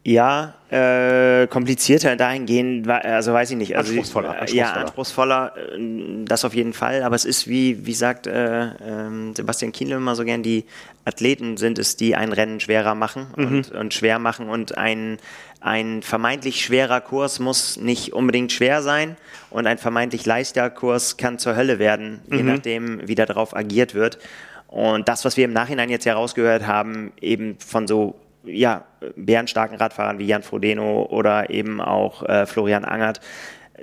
Ja, 0.10 0.56
äh, 0.72 1.46
komplizierter 1.46 2.16
dahingehend, 2.16 2.90
also 2.90 3.32
weiß 3.32 3.52
ich 3.52 3.58
nicht. 3.58 3.78
Also, 3.78 3.92
anspruchsvoller, 3.92 4.30
anspruchsvoller. 4.30 4.58
Ja, 4.58 4.74
anspruchsvoller, 4.74 5.54
äh, 5.56 6.26
das 6.26 6.46
auf 6.46 6.56
jeden 6.56 6.74
Fall. 6.74 7.04
Aber 7.04 7.16
es 7.16 7.26
ist 7.26 7.48
wie, 7.48 7.86
wie 7.86 7.94
sagt 7.94 8.26
äh, 8.26 8.70
äh, 8.70 9.34
Sebastian 9.36 9.72
Kienle 9.72 9.98
immer 9.98 10.16
so 10.16 10.26
gern, 10.26 10.42
die 10.42 10.66
Athleten 11.06 11.58
sind 11.58 11.78
es, 11.78 11.96
die 11.96 12.16
ein 12.16 12.34
Rennen 12.34 12.60
schwerer 12.60 12.96
machen 12.96 13.28
mhm. 13.36 13.46
und, 13.46 13.72
und, 13.72 13.94
schwer 13.94 14.18
machen. 14.18 14.50
Und 14.50 14.80
ein, 14.80 15.20
ein 15.62 16.02
vermeintlich 16.02 16.66
schwerer 16.66 17.02
Kurs 17.02 17.38
muss 17.38 17.78
nicht 17.78 18.12
unbedingt 18.12 18.52
schwer 18.52 18.82
sein. 18.82 19.16
Und 19.52 19.68
ein 19.68 19.78
vermeintlich 19.78 20.26
leichter 20.26 20.72
Kurs 20.72 21.18
kann 21.18 21.38
zur 21.38 21.56
Hölle 21.56 21.78
werden, 21.78 22.22
je 22.32 22.42
mhm. 22.42 22.48
nachdem, 22.48 23.08
wie 23.08 23.14
darauf 23.14 23.56
agiert 23.56 23.94
wird. 23.94 24.18
Und 24.66 25.08
das, 25.08 25.24
was 25.24 25.38
wir 25.38 25.46
im 25.46 25.54
Nachhinein 25.54 25.90
jetzt 25.90 26.08
herausgehört 26.08 26.66
haben, 26.66 27.12
eben 27.22 27.58
von 27.60 27.88
so 27.88 28.16
ja, 28.44 28.86
bärenstarken 29.16 29.78
Radfahrern 29.78 30.20
wie 30.20 30.26
Jan 30.26 30.44
Frodeno 30.44 31.04
oder 31.10 31.50
eben 31.50 31.82
auch 31.82 32.24
äh, 32.24 32.46
Florian 32.46 32.86
Angert, 32.86 33.20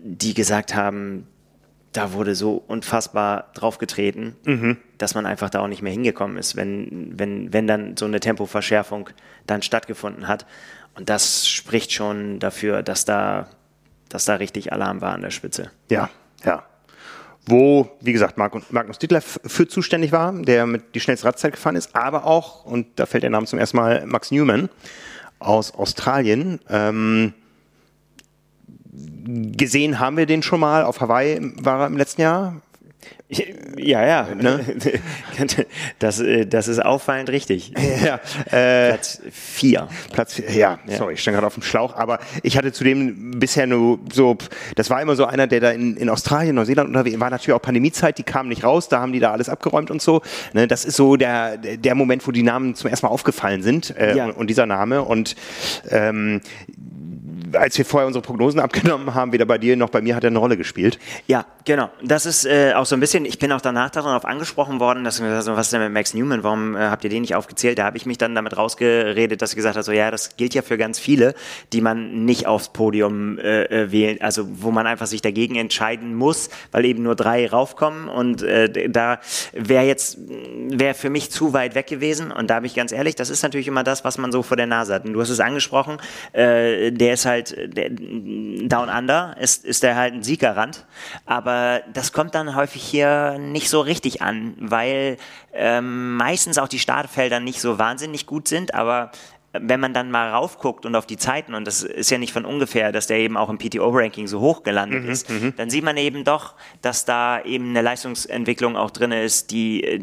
die 0.01 0.35
gesagt 0.35 0.75
haben, 0.75 1.27
da 1.93 2.13
wurde 2.13 2.35
so 2.35 2.63
unfassbar 2.67 3.51
draufgetreten, 3.55 4.37
mhm. 4.45 4.77
dass 4.99 5.15
man 5.15 5.25
einfach 5.25 5.49
da 5.49 5.61
auch 5.61 5.69
nicht 5.69 5.83
mehr 5.83 5.93
hingekommen 5.93 6.37
ist, 6.37 6.57
wenn, 6.57 7.19
wenn, 7.19 7.53
wenn 7.53 7.67
dann 7.67 7.97
so 7.97 8.05
eine 8.05 8.21
Tempoverschärfung 8.21 9.09
dann 9.47 9.63
stattgefunden 9.63 10.29
hat. 10.29 10.47
Und 10.95 11.09
das 11.09 11.49
spricht 11.49 11.93
schon 11.93 12.39
dafür, 12.39 12.83
dass 12.83 13.05
da, 13.05 13.49
dass 14.09 14.27
da 14.27 14.35
richtig 14.35 14.73
Alarm 14.73 15.01
war 15.01 15.15
an 15.15 15.23
der 15.23 15.31
Spitze. 15.31 15.71
Ja, 15.91 16.11
ja 16.45 16.65
wo, 17.47 17.89
wie 18.01 18.13
gesagt, 18.13 18.37
Magnus 18.37 18.99
Dittler 18.99 19.21
für 19.21 19.69
zuständig 19.69 20.13
war, 20.13 20.33
der 20.33 20.67
mit 20.67 20.95
die 20.95 21.01
schnellste 21.01 21.27
Radzeit 21.27 21.53
gefahren 21.53 21.77
ist, 21.77 21.95
aber 21.95 22.27
auch, 22.27 22.65
und 22.65 22.87
da 22.97 23.07
fällt 23.07 23.23
der 23.23 23.31
Name 23.31 23.47
zum 23.47 23.59
ersten 23.59 23.77
Mal, 23.77 24.05
Max 24.07 24.31
Newman 24.31 24.69
aus 25.39 25.73
Australien. 25.73 26.61
Ähm, 26.69 27.35
gesehen 29.57 30.01
haben 30.01 30.17
wir 30.17 30.27
den 30.27 30.43
schon 30.43 30.61
mal, 30.61 30.85
auf 30.85 31.01
Hawaii 31.01 31.53
war 31.61 31.81
er 31.81 31.87
im 31.87 31.97
letzten 31.97 32.23
Jahr, 32.23 32.63
ja, 33.29 34.07
ja. 34.07 34.35
Ne? 34.35 34.61
Das, 35.99 36.21
äh, 36.21 36.47
das 36.47 36.69
ist 36.69 36.85
auffallend 36.85 37.31
richtig. 37.31 37.73
Ja, 38.05 38.21
äh, 38.51 38.91
Platz 38.91 39.21
vier. 39.31 39.89
Platz 40.13 40.39
ja, 40.39 40.79
ja, 40.87 40.97
sorry, 40.97 41.15
ich 41.15 41.23
stand 41.23 41.35
gerade 41.35 41.47
auf 41.47 41.55
dem 41.55 41.63
Schlauch, 41.63 41.95
aber 41.97 42.19
ich 42.43 42.57
hatte 42.57 42.73
zudem 42.73 43.39
bisher 43.39 43.67
nur 43.67 43.99
so, 44.13 44.37
das 44.75 44.91
war 44.91 45.01
immer 45.01 45.17
so 45.17 45.25
einer, 45.25 45.47
der 45.47 45.61
da 45.61 45.71
in, 45.71 45.97
in 45.97 46.09
Australien, 46.11 46.55
Neuseeland 46.55 46.89
unterwegs 46.89 47.19
war, 47.19 47.31
natürlich 47.31 47.55
auch 47.55 47.63
Pandemiezeit, 47.63 48.19
die 48.19 48.23
kamen 48.23 48.49
nicht 48.49 48.65
raus, 48.65 48.89
da 48.89 49.01
haben 49.01 49.13
die 49.13 49.19
da 49.19 49.33
alles 49.33 49.49
abgeräumt 49.49 49.91
und 49.91 50.03
so. 50.03 50.21
Ne, 50.53 50.67
das 50.67 50.85
ist 50.85 50.97
so 50.97 51.17
der, 51.17 51.57
der 51.57 51.95
Moment, 51.95 52.27
wo 52.27 52.33
die 52.33 52.43
Namen 52.43 52.75
zum 52.75 52.91
ersten 52.91 53.07
Mal 53.07 53.13
aufgefallen 53.13 53.63
sind 53.63 53.97
äh, 53.97 54.17
ja. 54.17 54.27
und, 54.27 54.33
und, 54.33 54.47
dieser 54.49 54.67
Name 54.67 55.03
und 55.03 55.37
ähm, 55.91 56.41
als 57.57 57.77
wir 57.79 57.85
vorher 57.85 58.07
unsere 58.07 58.23
Prognosen 58.23 58.61
abgenommen 58.61 59.15
haben, 59.15 59.33
weder 59.33 59.47
bei 59.47 59.59
dir 59.59 59.77
noch 59.77 59.91
bei 59.91 60.01
mir 60.01 60.15
hat 60.15 60.25
er 60.25 60.29
eine 60.29 60.39
Rolle 60.39 60.57
gespielt. 60.57 60.99
Ja, 61.27 61.45
genau. 61.65 61.91
Das 62.03 62.27
ist 62.27 62.45
äh, 62.45 62.73
auch 62.75 62.87
so 62.87 62.97
ein 62.97 63.01
bisschen, 63.01 63.25
ich 63.25 63.39
bin 63.39 63.53
auch 63.53 63.61
danach 63.61 63.91
darauf 63.91 64.25
angesprochen 64.25 64.81
worden, 64.81 65.05
dass 65.05 65.21
also, 65.21 65.57
was 65.57 65.67
ist 65.67 65.73
denn 65.73 65.83
mit 65.83 65.93
Max 65.93 66.15
Newman, 66.15 66.43
warum 66.43 66.77
äh, 66.77 66.81
habt 66.81 67.05
ihr 67.05 67.11
den 67.11 67.23
nicht 67.23 67.35
aufgezählt? 67.35 67.79
Da 67.79 67.85
habe 67.85 67.97
ich 67.97 68.07
mich 68.07 68.19
dann 68.19 68.35
damit 68.35 68.57
rausgeredet, 68.57 69.43
dass 69.43 69.51
ich 69.51 69.57
gesagt 69.57 69.77
habe, 69.77 69.83
so 69.83 69.93
ja, 69.93 70.11
das 70.11 70.37
gilt 70.37 70.55
ja 70.55 70.63
für 70.63 70.79
ganz 70.79 70.99
viele, 70.99 71.35
die 71.73 71.81
man 71.81 72.25
nicht 72.25 72.47
aufs 72.47 72.69
Podium 72.69 73.39
äh, 73.39 73.65
äh 73.65 73.93
wählen, 73.93 74.21
also 74.21 74.47
wo 74.49 74.71
man 74.71 74.87
einfach 74.87 75.07
sich 75.07 75.23
dagegen 75.23 75.57
entscheiden 75.57 76.15
muss, 76.15 76.51
weil 76.73 76.85
eben 76.85 77.03
nur 77.03 77.17
drei 77.17 77.49
raufkommen 77.49 78.09
und 78.09 78.43
äh, 78.43 78.89
da 78.89 79.19
wäre 79.53 79.85
jetzt, 79.85 80.19
wäre 80.69 80.95
für 80.95 81.11
mich 81.11 81.31
zu 81.31 81.53
weit 81.53 81.75
weg 81.75 81.87
gewesen 81.87 82.31
und 82.33 82.51
da 82.51 82.61
bin 82.61 82.67
ich 82.67 82.75
ganz 82.75 82.93
ehrlich, 82.93 83.15
das 83.15 83.31
ist 83.31 83.43
natürlich 83.43 83.69
immer 83.69 83.85
das, 83.85 84.05
was 84.05 84.19
man 84.19 84.33
so 84.33 84.43
vor 84.43 84.57
der 84.57 84.67
Nase 84.67 84.95
hat. 84.95 85.05
Und 85.05 85.13
du 85.13 85.21
hast 85.21 85.31
es 85.31 85.41
angesprochen, 85.41 85.99
äh, 86.33 86.93
der 86.93 87.15
ist 87.15 87.27
halt 87.27 87.46
halt 87.51 87.77
der, 87.77 87.91
Down 87.91 88.89
Under 88.89 89.37
ist, 89.41 89.65
ist 89.65 89.85
er 89.85 89.97
halt 89.97 90.15
ein 90.15 90.23
Siegerrand. 90.23 90.87
Aber 91.25 91.83
das 91.93 92.13
kommt 92.13 92.35
dann 92.35 92.55
häufig 92.55 92.83
hier 92.83 93.39
nicht 93.39 93.69
so 93.69 93.81
richtig 93.81 94.23
an, 94.23 94.55
weil 94.59 95.17
ähm, 95.53 96.17
meistens 96.17 96.59
auch 96.59 96.69
die 96.69 96.79
Startfelder 96.79 97.41
nicht 97.41 97.61
so 97.61 97.79
wahnsinnig 97.79 98.27
gut 98.27 98.49
sind, 98.49 98.75
aber 98.75 99.11
wenn 99.61 99.81
man 99.81 99.95
dann 99.95 100.11
mal 100.11 100.31
raufguckt 100.31 100.87
und 100.87 100.95
auf 100.97 101.07
die 101.07 101.17
Zeiten, 101.17 101.55
und 101.55 101.67
das 101.67 101.83
ist 101.83 102.11
ja 102.11 102.19
nicht 102.19 102.33
von 102.33 102.45
ungefähr, 102.45 102.93
dass 102.93 103.07
der 103.07 103.19
eben 103.19 103.37
auch 103.37 103.49
im 103.49 103.59
PTO-Ranking 103.59 104.27
so 104.27 104.41
hoch 104.41 104.63
gelandet 104.63 105.05
mhm, 105.05 105.11
ist, 105.11 105.31
mhm. 105.31 105.55
dann 105.57 105.71
sieht 105.71 105.85
man 105.85 105.97
eben 105.97 106.25
doch, 106.25 106.55
dass 106.83 107.05
da 107.05 107.41
eben 107.43 107.71
eine 107.71 107.83
Leistungsentwicklung 107.83 108.77
auch 108.77 108.91
drin 108.91 109.13
ist, 109.13 109.51
die, 109.51 109.99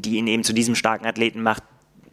die 0.00 0.16
ihn 0.16 0.26
eben 0.26 0.44
zu 0.44 0.52
diesem 0.52 0.74
starken 0.74 1.06
Athleten 1.06 1.42
macht, 1.42 1.62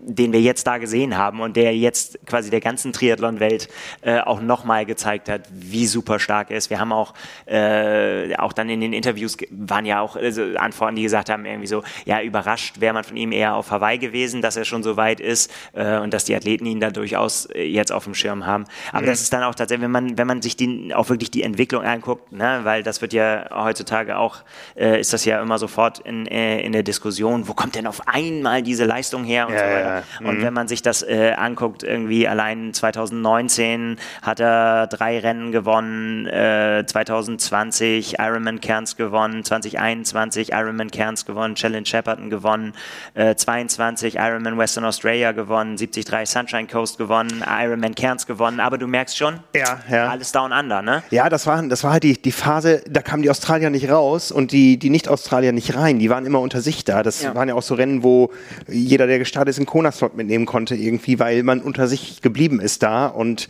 den 0.05 0.33
wir 0.33 0.41
jetzt 0.41 0.67
da 0.67 0.77
gesehen 0.77 1.17
haben 1.17 1.41
und 1.41 1.55
der 1.55 1.75
jetzt 1.75 2.19
quasi 2.25 2.49
der 2.49 2.59
ganzen 2.59 2.93
Triathlon-Welt 2.93 3.69
äh, 4.01 4.19
auch 4.19 4.41
nochmal 4.41 4.85
gezeigt 4.85 5.29
hat, 5.29 5.41
wie 5.51 5.87
super 5.87 6.19
stark 6.19 6.51
er 6.51 6.57
ist. 6.57 6.69
Wir 6.69 6.79
haben 6.79 6.91
auch, 6.91 7.13
äh, 7.45 8.35
auch 8.37 8.53
dann 8.53 8.69
in 8.69 8.81
den 8.81 8.93
Interviews 8.93 9.37
waren 9.51 9.85
ja 9.85 10.01
auch 10.01 10.15
also 10.15 10.43
Antworten, 10.57 10.95
die 10.95 11.03
gesagt 11.03 11.29
haben, 11.29 11.45
irgendwie 11.45 11.67
so, 11.67 11.83
ja, 12.05 12.21
überrascht 12.21 12.79
wäre 12.79 12.93
man 12.93 13.03
von 13.03 13.17
ihm 13.17 13.31
eher 13.31 13.55
auf 13.55 13.71
Hawaii 13.71 13.97
gewesen, 13.97 14.41
dass 14.41 14.55
er 14.55 14.65
schon 14.65 14.83
so 14.83 14.97
weit 14.97 15.19
ist 15.19 15.51
äh, 15.73 15.97
und 15.97 16.13
dass 16.13 16.25
die 16.25 16.35
Athleten 16.35 16.65
ihn 16.65 16.79
da 16.79 16.91
durchaus 16.91 17.45
äh, 17.45 17.63
jetzt 17.63 17.91
auf 17.91 18.03
dem 18.03 18.15
Schirm 18.15 18.45
haben. 18.45 18.65
Aber 18.91 19.03
mhm. 19.03 19.07
das 19.07 19.21
ist 19.21 19.33
dann 19.33 19.43
auch 19.43 19.55
tatsächlich, 19.55 19.83
wenn 19.83 19.91
man, 19.91 20.17
wenn 20.17 20.27
man 20.27 20.41
sich 20.41 20.55
die, 20.55 20.93
auch 20.93 21.09
wirklich 21.09 21.31
die 21.31 21.43
Entwicklung 21.43 21.83
anguckt, 21.83 22.31
ne, 22.31 22.61
weil 22.63 22.83
das 22.83 23.01
wird 23.01 23.13
ja 23.13 23.45
heutzutage 23.51 24.17
auch, 24.17 24.43
äh, 24.75 24.99
ist 24.99 25.13
das 25.13 25.25
ja 25.25 25.41
immer 25.41 25.57
sofort 25.57 25.99
in, 25.99 26.27
äh, 26.27 26.61
in 26.61 26.71
der 26.71 26.83
Diskussion, 26.83 27.47
wo 27.47 27.53
kommt 27.53 27.75
denn 27.75 27.87
auf 27.87 28.07
einmal 28.07 28.61
diese 28.61 28.85
Leistung 28.85 29.23
her 29.23 29.47
und 29.47 29.53
ja, 29.53 29.59
so 29.59 29.65
weiter. 29.65 29.92
Ja, 29.92 29.92
ja. 29.99 30.27
Und 30.27 30.39
mhm. 30.39 30.43
wenn 30.43 30.53
man 30.53 30.67
sich 30.67 30.81
das 30.81 31.01
äh, 31.03 31.33
anguckt, 31.35 31.83
irgendwie 31.83 32.27
allein 32.27 32.73
2019 32.73 33.97
hat 34.21 34.39
er 34.39 34.87
drei 34.87 35.19
Rennen 35.19 35.51
gewonnen, 35.51 36.25
äh, 36.27 36.83
2020 36.85 38.19
Ironman 38.19 38.61
Cairns 38.61 38.95
gewonnen, 38.95 39.43
2021 39.43 40.51
Ironman 40.51 40.91
Cairns 40.91 41.25
gewonnen, 41.25 41.55
Challenge 41.55 41.85
Shepparton 41.85 42.29
gewonnen, 42.29 42.73
äh, 43.13 43.35
22 43.35 44.15
Ironman 44.15 44.57
Western 44.57 44.85
Australia 44.85 45.31
gewonnen, 45.31 45.77
73 45.77 46.29
Sunshine 46.29 46.67
Coast 46.67 46.97
gewonnen, 46.97 47.43
Ironman 47.47 47.95
Cairns 47.95 48.25
gewonnen, 48.25 48.59
aber 48.59 48.77
du 48.77 48.87
merkst 48.87 49.17
schon, 49.17 49.39
ja, 49.55 49.79
ja. 49.89 50.09
alles 50.09 50.31
down 50.31 50.51
under, 50.51 50.81
ne? 50.81 51.03
Ja, 51.09 51.29
das 51.29 51.47
war, 51.47 51.61
das 51.63 51.83
war 51.83 51.93
halt 51.93 52.03
die, 52.03 52.21
die 52.21 52.31
Phase, 52.31 52.81
da 52.89 53.01
kamen 53.01 53.23
die 53.23 53.29
Australier 53.29 53.69
nicht 53.69 53.89
raus 53.89 54.31
und 54.31 54.51
die, 54.51 54.77
die 54.77 54.89
Nicht-Australier 54.89 55.51
nicht 55.51 55.75
rein. 55.75 55.99
Die 55.99 56.09
waren 56.09 56.25
immer 56.25 56.39
unter 56.39 56.61
sich 56.61 56.83
da. 56.83 57.03
Das 57.03 57.21
ja. 57.21 57.35
waren 57.35 57.49
ja 57.49 57.55
auch 57.55 57.61
so 57.61 57.75
Rennen, 57.75 58.03
wo 58.03 58.31
jeder, 58.67 59.07
der 59.07 59.19
gestartet 59.19 59.49
ist, 59.49 59.57
einen 59.57 59.65
Kona-Slot 59.83 60.15
mitnehmen 60.15 60.45
konnte 60.45 60.75
irgendwie, 60.75 61.19
weil 61.19 61.43
man 61.43 61.61
unter 61.61 61.87
sich 61.87 62.21
geblieben 62.21 62.61
ist 62.61 62.83
da 62.83 63.07
und 63.07 63.49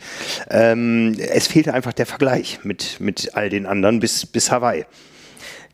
ähm, 0.50 1.16
es 1.18 1.46
fehlte 1.46 1.72
einfach 1.72 1.92
der 1.92 2.06
Vergleich 2.06 2.60
mit, 2.64 3.00
mit 3.00 3.34
all 3.34 3.48
den 3.48 3.66
anderen 3.66 4.00
bis, 4.00 4.26
bis 4.26 4.50
Hawaii. 4.50 4.84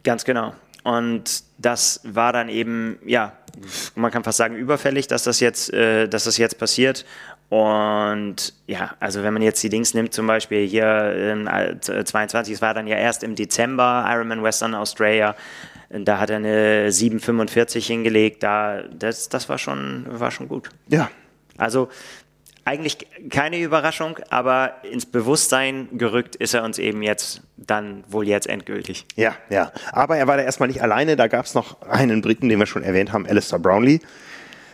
Ganz 0.04 0.24
genau. 0.24 0.52
Und 0.82 1.44
das 1.58 2.00
war 2.04 2.32
dann 2.32 2.48
eben, 2.48 2.98
ja, 3.06 3.32
man 3.94 4.10
kann 4.10 4.24
fast 4.24 4.38
sagen, 4.38 4.54
überfällig, 4.56 5.06
dass 5.06 5.24
das 5.24 5.40
jetzt, 5.40 5.72
äh, 5.72 6.08
dass 6.08 6.24
das 6.24 6.36
jetzt 6.36 6.58
passiert. 6.58 7.04
Und 7.48 8.54
ja, 8.66 8.94
also 9.00 9.22
wenn 9.22 9.32
man 9.32 9.42
jetzt 9.42 9.62
die 9.62 9.68
Dings 9.68 9.92
nimmt, 9.94 10.12
zum 10.14 10.26
Beispiel 10.26 10.66
hier 10.66 11.40
äh, 11.46 12.04
22, 12.04 12.54
es 12.54 12.62
war 12.62 12.74
dann 12.74 12.86
ja 12.86 12.96
erst 12.96 13.24
im 13.24 13.34
Dezember 13.34 14.06
Ironman 14.08 14.42
Western 14.42 14.74
Australia, 14.74 15.34
da 15.90 16.18
hat 16.18 16.30
er 16.30 16.36
eine 16.36 16.88
7,45 16.88 17.84
hingelegt, 17.84 18.42
da, 18.42 18.82
das, 18.82 19.28
das 19.28 19.48
war, 19.48 19.58
schon, 19.58 20.06
war 20.08 20.30
schon 20.30 20.48
gut. 20.48 20.70
Ja. 20.88 21.10
Also 21.58 21.88
eigentlich 22.64 22.98
keine 23.30 23.58
Überraschung, 23.58 24.18
aber 24.28 24.74
ins 24.84 25.04
Bewusstsein 25.04 25.88
gerückt 25.98 26.36
ist 26.36 26.54
er 26.54 26.62
uns 26.62 26.78
eben 26.78 27.02
jetzt 27.02 27.42
dann 27.56 28.04
wohl 28.08 28.28
jetzt 28.28 28.46
endgültig. 28.46 29.06
Ja, 29.16 29.34
ja. 29.48 29.72
Aber 29.92 30.16
er 30.16 30.28
war 30.28 30.36
da 30.36 30.44
erstmal 30.44 30.68
nicht 30.68 30.82
alleine. 30.82 31.16
Da 31.16 31.26
gab 31.26 31.46
es 31.46 31.54
noch 31.54 31.82
einen 31.82 32.22
Briten, 32.22 32.48
den 32.48 32.58
wir 32.58 32.66
schon 32.66 32.84
erwähnt 32.84 33.12
haben, 33.12 33.26
Alistair 33.26 33.58
Brownlee 33.58 34.00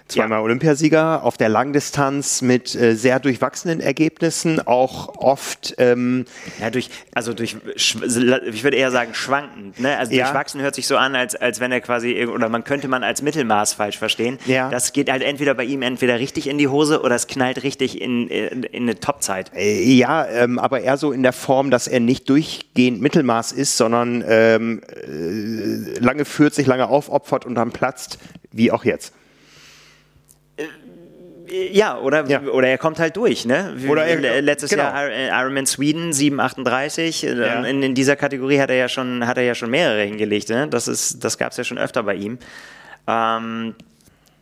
zweimal 0.09 0.39
ja. 0.39 0.45
Olympiasieger 0.45 1.23
auf 1.23 1.37
der 1.37 1.49
Langdistanz 1.49 2.43
mit 2.43 2.75
äh, 2.75 2.95
sehr 2.95 3.19
durchwachsenen 3.21 3.81
Ergebnissen, 3.81 4.65
auch 4.67 5.17
oft 5.19 5.75
ähm, 5.79 6.27
ja 6.61 6.71
durch 6.71 6.91
also 7.15 7.33
durch 7.33 7.57
ich 7.75 8.65
würde 8.65 8.77
eher 8.77 8.91
sagen 8.91 9.15
schwankend, 9.15 9.81
ne? 9.81 9.97
Also 9.99 10.13
ja. 10.13 10.25
durchwachsen 10.25 10.61
hört 10.61 10.75
sich 10.75 10.87
so 10.87 10.97
an, 10.97 11.17
als 11.17 11.35
als 11.35 11.61
wenn 11.61 11.73
er 11.73 11.81
quasi 11.81 12.27
oder 12.27 12.49
man 12.49 12.65
könnte 12.65 12.89
man 12.89 13.03
als 13.03 13.23
Mittelmaß 13.23 13.75
falsch 13.75 13.99
verstehen. 13.99 14.39
Ja. 14.47 14.71
Das 14.71 14.93
geht 14.93 15.11
halt 15.11 15.23
entweder 15.23 15.55
bei 15.55 15.65
ihm 15.65 15.83
entweder 15.83 16.19
richtig 16.19 16.47
in 16.47 16.59
die 16.59 16.69
Hose 16.69 17.03
oder 17.03 17.15
es 17.15 17.27
knallt 17.27 17.63
richtig 17.63 18.01
in 18.01 18.29
in, 18.29 18.63
in 18.63 18.83
eine 18.85 19.01
Topzeit. 19.01 19.51
Äh, 19.55 19.83
ja, 19.93 20.27
ähm, 20.27 20.59
aber 20.59 20.81
eher 20.81 20.97
so 20.97 21.13
in 21.13 21.23
der 21.23 21.33
Form, 21.33 21.71
dass 21.71 21.89
er 21.89 22.01
nicht 22.01 22.29
durchgehend 22.29 23.01
Mittelmaß 23.01 23.53
ist, 23.53 23.77
sondern 23.77 24.25
ähm, 24.27 24.83
äh, 24.89 25.99
lange 25.99 26.25
führt, 26.25 26.55
sich 26.55 26.67
lange 26.67 26.89
aufopfert 26.89 27.45
und 27.45 27.57
dann 27.57 27.73
platzt, 27.73 28.19
wie 28.53 28.71
auch 28.71 28.85
jetzt. 28.85 29.13
Ja, 31.73 31.99
oder, 31.99 32.27
ja. 32.27 32.41
oder 32.43 32.69
er 32.69 32.79
kommt 32.79 32.99
halt 32.99 33.17
durch. 33.17 33.45
Ne? 33.45 33.77
Oder 33.89 34.05
er, 34.05 34.43
Letztes 34.43 34.71
genau. 34.71 34.85
Jahr 34.85 35.11
Ironman 35.11 35.67
Sweden 35.67 36.13
738. 36.13 37.25
Äh, 37.25 37.35
ja. 37.35 37.65
In, 37.65 37.83
in, 37.83 37.95
dieser 37.95 38.17
Kategorie 38.17 38.61
hat 38.61 38.71
er 38.71 38.77
ja 38.77 38.89
schon, 38.89 39.27
hat 39.27 39.37
er 39.37 39.45
ja 39.45 39.55
schon 39.55 39.71
mehrere 39.71 40.03
hingelegt. 40.03 40.49
Ne? 40.49 40.69
Das, 40.69 41.17
das 41.19 41.39
gab 41.39 41.53
es 41.53 41.59
ja 41.59 41.65
schon 41.65 41.79
öfter 41.79 42.03
bei 42.03 42.15
ihm. 42.15 42.39
Ähm, 43.07 43.75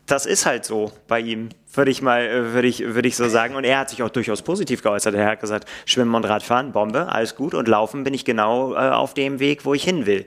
das 0.07 0.27
ist 0.27 0.45
halt 0.47 0.65
so 0.65 0.93
bei 1.09 1.21
ihm, 1.21 1.49
würde 1.73 1.91
ich 1.91 2.03
mal, 2.03 2.23
äh, 2.23 2.53
würde 2.53 2.69
ich, 2.69 2.81
würde 2.81 3.09
ich 3.09 3.17
so 3.17 3.29
sagen. 3.29 3.57
Und 3.57 3.65
er 3.65 3.79
hat 3.79 3.91
sich 3.91 4.03
auch 4.03 4.11
durchaus 4.11 4.43
positiv 4.43 4.83
geäußert. 4.83 5.15
Er 5.15 5.27
hat 5.27 5.41
gesagt, 5.41 5.69
Schwimmen 5.87 6.15
und 6.15 6.25
Radfahren, 6.25 6.73
Bombe, 6.73 7.09
alles 7.11 7.35
gut. 7.35 7.55
Und 7.55 7.69
Laufen 7.69 8.05
bin 8.05 8.15
ich 8.15 8.25
genau 8.25 8.75
äh, 8.75 8.77
auf 8.77 9.15
dem 9.15 9.41
Weg, 9.41 9.65
wo 9.65 9.75
ich 9.75 9.85
hin 9.85 10.07
will. 10.07 10.27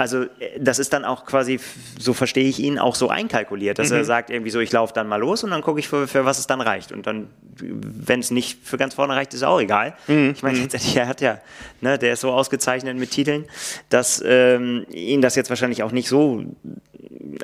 Also 0.00 0.22
äh, 0.22 0.58
das 0.58 0.78
ist 0.78 0.94
dann 0.94 1.04
auch 1.04 1.26
quasi, 1.26 1.60
so 1.98 2.14
verstehe 2.14 2.48
ich 2.48 2.58
ihn, 2.58 2.78
auch 2.78 2.94
so 2.94 3.10
einkalkuliert, 3.10 3.78
dass 3.78 3.90
mhm. 3.90 3.96
er 3.96 4.04
sagt 4.06 4.30
irgendwie 4.30 4.50
so, 4.50 4.58
ich 4.58 4.72
laufe 4.72 4.94
dann 4.94 5.06
mal 5.06 5.20
los 5.20 5.44
und 5.44 5.50
dann 5.50 5.60
gucke 5.60 5.78
ich, 5.78 5.88
für, 5.88 6.08
für 6.08 6.24
was 6.24 6.38
es 6.38 6.46
dann 6.46 6.62
reicht. 6.62 6.90
Und 6.90 7.06
dann, 7.06 7.28
wenn 7.58 8.20
es 8.20 8.30
nicht 8.30 8.66
für 8.66 8.78
ganz 8.78 8.94
vorne 8.94 9.14
reicht, 9.14 9.34
ist 9.34 9.42
auch 9.42 9.60
egal. 9.60 9.92
Mhm. 10.08 10.32
Ich 10.34 10.42
meine, 10.42 10.56
mhm. 10.56 10.62
letztendlich, 10.62 10.96
er 10.96 11.06
hat 11.06 11.20
ja, 11.20 11.38
ne, 11.82 11.98
der 11.98 12.14
ist 12.14 12.22
so 12.22 12.32
ausgezeichnet 12.32 12.96
mit 12.96 13.10
Titeln, 13.10 13.44
dass 13.90 14.22
ähm, 14.24 14.86
ihn 14.90 15.20
das 15.20 15.36
jetzt 15.36 15.50
wahrscheinlich 15.50 15.82
auch 15.82 15.92
nicht 15.92 16.08
so 16.08 16.44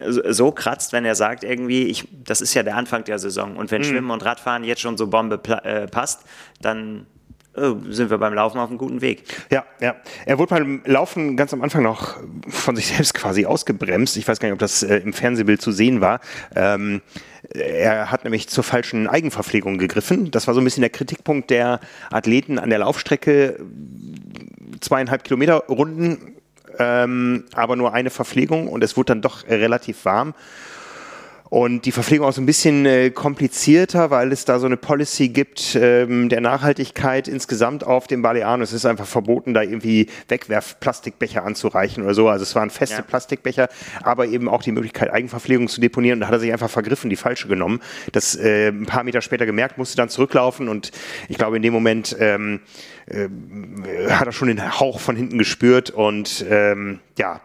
so 0.06 0.50
kratzt, 0.52 0.92
wenn 0.92 1.04
er 1.04 1.14
sagt 1.14 1.44
irgendwie, 1.44 1.84
ich, 1.84 2.08
das 2.24 2.40
ist 2.40 2.54
ja 2.54 2.62
der 2.62 2.76
Anfang 2.76 3.04
der 3.04 3.18
Saison 3.18 3.56
und 3.56 3.70
wenn 3.70 3.82
mhm. 3.82 3.86
Schwimmen 3.86 4.10
und 4.10 4.24
Radfahren 4.24 4.64
jetzt 4.64 4.80
schon 4.80 4.96
so 4.96 5.06
Bombe 5.06 5.40
äh, 5.62 5.86
passt, 5.86 6.22
dann 6.60 7.06
sind 7.88 8.10
wir 8.10 8.18
beim 8.18 8.34
Laufen 8.34 8.58
auf 8.58 8.68
einem 8.68 8.78
guten 8.78 9.00
Weg. 9.00 9.24
Ja, 9.50 9.64
ja. 9.80 9.96
Er 10.26 10.38
wurde 10.38 10.50
beim 10.50 10.82
Laufen 10.84 11.36
ganz 11.36 11.54
am 11.54 11.62
Anfang 11.62 11.82
noch 11.82 12.16
von 12.48 12.76
sich 12.76 12.86
selbst 12.96 13.14
quasi 13.14 13.46
ausgebremst. 13.46 14.16
Ich 14.16 14.28
weiß 14.28 14.38
gar 14.38 14.48
nicht, 14.48 14.54
ob 14.54 14.58
das 14.58 14.82
äh, 14.82 14.98
im 14.98 15.12
Fernsehbild 15.12 15.62
zu 15.62 15.72
sehen 15.72 16.00
war. 16.00 16.20
Ähm, 16.54 17.00
er 17.50 18.10
hat 18.10 18.24
nämlich 18.24 18.48
zur 18.48 18.64
falschen 18.64 19.08
Eigenverpflegung 19.08 19.78
gegriffen. 19.78 20.30
Das 20.30 20.46
war 20.46 20.54
so 20.54 20.60
ein 20.60 20.64
bisschen 20.64 20.82
der 20.82 20.90
Kritikpunkt 20.90 21.50
der 21.50 21.80
Athleten 22.10 22.58
an 22.58 22.70
der 22.70 22.80
Laufstrecke. 22.80 23.58
Zweieinhalb 24.80 25.24
Kilometer 25.24 25.64
Runden, 25.68 26.36
ähm, 26.78 27.44
aber 27.54 27.76
nur 27.76 27.94
eine 27.94 28.10
Verpflegung 28.10 28.68
und 28.68 28.84
es 28.84 28.96
wurde 28.96 29.06
dann 29.06 29.22
doch 29.22 29.48
relativ 29.48 30.04
warm. 30.04 30.34
Und 31.56 31.86
die 31.86 31.92
Verpflegung 31.92 32.26
auch 32.26 32.34
so 32.34 32.42
ein 32.42 32.44
bisschen 32.44 32.84
äh, 32.84 33.08
komplizierter, 33.08 34.10
weil 34.10 34.30
es 34.30 34.44
da 34.44 34.58
so 34.58 34.66
eine 34.66 34.76
Policy 34.76 35.30
gibt 35.30 35.74
ähm, 35.74 36.28
der 36.28 36.42
Nachhaltigkeit 36.42 37.28
insgesamt 37.28 37.82
auf 37.82 38.06
dem 38.06 38.20
Balearen. 38.20 38.60
Es 38.60 38.74
ist 38.74 38.84
einfach 38.84 39.06
verboten, 39.06 39.54
da 39.54 39.62
irgendwie 39.62 40.10
Wegwerfplastikbecher 40.28 41.44
anzureichen 41.44 42.04
oder 42.04 42.12
so. 42.12 42.28
Also 42.28 42.42
es 42.42 42.54
waren 42.54 42.68
feste 42.68 42.96
ja. 42.96 43.02
Plastikbecher, 43.02 43.70
aber 44.02 44.26
eben 44.26 44.50
auch 44.50 44.62
die 44.62 44.70
Möglichkeit, 44.70 45.10
Eigenverpflegung 45.10 45.68
zu 45.68 45.80
deponieren. 45.80 46.18
Und 46.18 46.20
da 46.20 46.26
hat 46.26 46.34
er 46.34 46.40
sich 46.40 46.52
einfach 46.52 46.68
vergriffen, 46.68 47.08
die 47.08 47.16
falsche 47.16 47.48
genommen. 47.48 47.80
Das 48.12 48.36
äh, 48.36 48.68
ein 48.68 48.84
paar 48.84 49.04
Meter 49.04 49.22
später 49.22 49.46
gemerkt, 49.46 49.78
musste 49.78 49.96
dann 49.96 50.10
zurücklaufen 50.10 50.68
und 50.68 50.92
ich 51.30 51.38
glaube 51.38 51.56
in 51.56 51.62
dem 51.62 51.72
Moment 51.72 52.14
ähm, 52.20 52.60
äh, 53.06 53.28
hat 54.10 54.26
er 54.26 54.32
schon 54.32 54.48
den 54.48 54.78
Hauch 54.78 55.00
von 55.00 55.16
hinten 55.16 55.38
gespürt 55.38 55.88
und 55.88 56.44
ähm, 56.50 57.00
ja, 57.16 57.40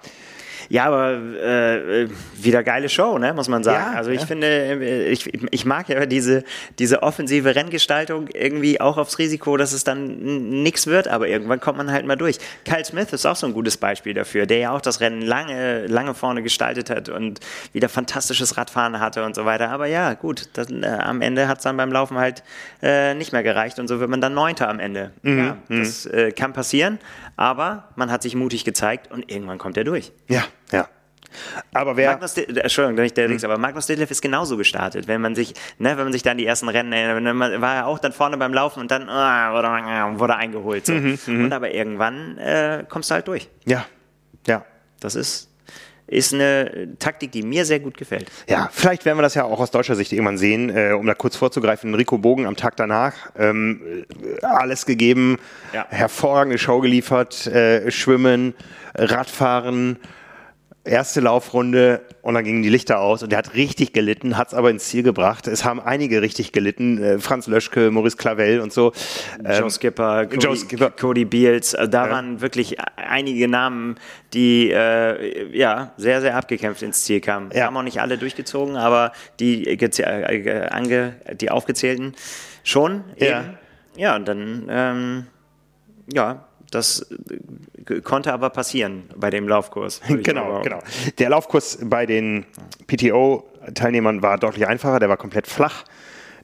ja, 0.71 0.85
aber 0.85 1.11
äh, 1.11 2.07
wieder 2.41 2.63
geile 2.63 2.87
Show, 2.87 3.17
ne, 3.17 3.33
muss 3.33 3.49
man 3.49 3.61
sagen. 3.61 3.91
Ja, 3.91 3.97
also 3.97 4.09
ich 4.09 4.21
ja. 4.21 4.25
finde, 4.25 4.47
äh, 4.47 5.09
ich, 5.09 5.29
ich 5.51 5.65
mag 5.65 5.89
ja 5.89 6.05
diese, 6.05 6.45
diese 6.79 7.03
offensive 7.03 7.55
Renngestaltung 7.55 8.29
irgendwie 8.33 8.79
auch 8.79 8.97
aufs 8.97 9.19
Risiko, 9.19 9.57
dass 9.57 9.73
es 9.73 9.83
dann 9.83 10.63
nichts 10.63 10.87
wird, 10.87 11.09
aber 11.09 11.27
irgendwann 11.27 11.59
kommt 11.59 11.77
man 11.77 11.91
halt 11.91 12.05
mal 12.05 12.15
durch. 12.15 12.37
Kyle 12.63 12.85
Smith 12.85 13.11
ist 13.11 13.25
auch 13.25 13.35
so 13.35 13.47
ein 13.47 13.53
gutes 13.53 13.75
Beispiel 13.75 14.13
dafür, 14.13 14.45
der 14.45 14.59
ja 14.59 14.71
auch 14.71 14.79
das 14.79 15.01
Rennen 15.01 15.21
lange, 15.21 15.87
lange 15.87 16.13
vorne 16.13 16.41
gestaltet 16.41 16.89
hat 16.89 17.09
und 17.09 17.41
wieder 17.73 17.89
fantastisches 17.89 18.55
Radfahren 18.55 19.01
hatte 19.01 19.25
und 19.25 19.35
so 19.35 19.43
weiter. 19.43 19.71
Aber 19.71 19.87
ja, 19.87 20.13
gut, 20.13 20.47
dann, 20.53 20.83
äh, 20.83 20.87
am 20.87 21.21
Ende 21.21 21.49
hat 21.49 21.57
es 21.57 21.65
dann 21.65 21.75
beim 21.75 21.91
Laufen 21.91 22.17
halt 22.17 22.43
äh, 22.81 23.13
nicht 23.13 23.33
mehr 23.33 23.43
gereicht 23.43 23.77
und 23.77 23.89
so 23.89 23.99
wird 23.99 24.09
man 24.09 24.21
dann 24.21 24.33
Neunter 24.33 24.69
am 24.69 24.79
Ende. 24.79 25.11
Mhm. 25.21 25.37
Ja, 25.37 25.57
das 25.67 26.05
äh, 26.05 26.31
kann 26.31 26.53
passieren, 26.53 26.97
aber 27.35 27.89
man 27.95 28.11
hat 28.11 28.21
sich 28.21 28.35
mutig 28.35 28.65
gezeigt 28.65 29.11
und 29.11 29.31
irgendwann 29.31 29.57
kommt 29.57 29.77
er 29.77 29.83
durch. 29.83 30.11
Ja, 30.27 30.43
ja. 30.71 30.87
Aber 31.73 31.95
wer. 31.97 32.11
Magnus, 32.11 32.37
Entschuldigung, 32.37 33.01
nicht 33.01 33.15
der 33.15 33.29
hm. 33.29 33.39
aber 33.43 33.57
Magnus 33.57 33.85
Ditlev 33.85 34.11
ist 34.11 34.21
genauso 34.21 34.57
gestartet. 34.57 35.07
Wenn 35.07 35.21
man 35.21 35.35
sich, 35.35 35.53
ne, 35.77 35.97
wenn 35.97 36.03
man 36.03 36.13
sich 36.13 36.23
dann 36.23 36.37
die 36.37 36.45
ersten 36.45 36.67
Rennen 36.69 36.91
erinnert, 36.91 37.61
war 37.61 37.75
er 37.75 37.87
auch 37.87 37.99
dann 37.99 38.11
vorne 38.11 38.37
beim 38.37 38.53
Laufen 38.53 38.81
und 38.81 38.91
dann 38.91 39.07
wurde, 39.07 40.19
wurde 40.19 40.35
eingeholt. 40.35 40.85
So. 40.85 40.93
Mhm, 40.93 41.17
mhm, 41.25 41.45
und 41.45 41.53
aber 41.53 41.73
irgendwann 41.73 42.37
äh, 42.37 42.85
kommst 42.87 43.09
du 43.09 43.15
halt 43.15 43.27
durch. 43.27 43.49
Ja, 43.65 43.85
ja. 44.45 44.65
Das 44.99 45.15
ist, 45.15 45.50
ist 46.11 46.33
eine 46.33 46.89
Taktik, 46.99 47.31
die 47.31 47.41
mir 47.41 47.65
sehr 47.65 47.79
gut 47.79 47.97
gefällt. 47.97 48.29
Ja, 48.47 48.69
vielleicht 48.71 49.05
werden 49.05 49.17
wir 49.17 49.23
das 49.23 49.33
ja 49.33 49.45
auch 49.45 49.59
aus 49.59 49.71
deutscher 49.71 49.95
Sicht 49.95 50.11
irgendwann 50.11 50.37
sehen, 50.37 50.69
äh, 50.69 50.91
um 50.91 51.05
da 51.07 51.13
kurz 51.13 51.37
vorzugreifen. 51.37 51.95
Rico 51.95 52.17
Bogen 52.17 52.45
am 52.45 52.55
Tag 52.55 52.75
danach, 52.75 53.13
ähm, 53.37 54.05
alles 54.41 54.85
gegeben, 54.85 55.37
ja. 55.73 55.85
hervorragende 55.89 56.57
Show 56.57 56.81
geliefert, 56.81 57.47
äh, 57.47 57.89
Schwimmen, 57.91 58.53
Radfahren, 58.93 59.97
erste 60.83 61.19
Laufrunde 61.19 62.01
und 62.21 62.33
dann 62.33 62.43
gingen 62.43 62.63
die 62.63 62.69
Lichter 62.69 62.99
aus 62.99 63.21
und 63.21 63.31
er 63.31 63.37
hat 63.37 63.53
richtig 63.53 63.93
gelitten, 63.93 64.37
hat 64.37 64.49
es 64.49 64.53
aber 64.53 64.71
ins 64.71 64.85
Ziel 64.85 65.03
gebracht. 65.03 65.47
Es 65.47 65.63
haben 65.63 65.79
einige 65.79 66.21
richtig 66.21 66.51
gelitten, 66.51 67.01
äh, 67.01 67.19
Franz 67.19 67.47
Löschke, 67.47 67.91
Maurice 67.91 68.17
Clavel 68.17 68.61
und 68.61 68.73
so. 68.73 68.91
Ähm, 69.45 69.59
Joe 69.59 69.69
Skipper, 69.69 70.25
Cody, 70.25 70.37
Joe 70.37 70.57
Skipper. 70.57 70.89
Cody 70.91 71.25
Beals, 71.25 71.75
also 71.75 71.91
da 71.91 72.05
ja. 72.05 72.11
waren 72.11 72.41
wirklich 72.41 72.77
einige 72.95 73.47
Namen, 73.47 73.95
die 74.33 74.71
äh, 74.71 75.55
ja 75.55 75.93
sehr, 75.97 76.21
sehr 76.21 76.35
abgekämpft 76.35 76.81
ins 76.81 77.03
Ziel 77.03 77.21
kamen. 77.21 77.51
Ja. 77.53 77.65
Haben 77.65 77.77
auch 77.77 77.83
nicht 77.83 78.01
alle 78.01 78.17
durchgezogen, 78.17 78.75
aber 78.75 79.11
die, 79.39 79.67
äh, 79.67 80.67
ange, 80.69 81.15
die 81.39 81.51
aufgezählten 81.51 82.15
schon. 82.63 83.03
Ja. 83.17 83.43
Ja, 83.97 84.15
und 84.15 84.25
dann 84.25 84.67
ähm, 84.69 85.27
ja, 86.13 86.45
das 86.71 87.11
äh, 87.87 88.01
konnte 88.01 88.33
aber 88.33 88.49
passieren 88.49 89.03
bei 89.15 89.29
dem 89.29 89.47
Laufkurs. 89.47 90.01
Genau, 90.07 90.61
genau. 90.61 90.79
Der 91.19 91.29
Laufkurs 91.29 91.79
bei 91.83 92.05
den 92.05 92.45
PTO-Teilnehmern 92.87 94.21
war 94.21 94.37
deutlich 94.37 94.67
einfacher, 94.67 94.99
der 94.99 95.09
war 95.09 95.17
komplett 95.17 95.47
flach. 95.47 95.83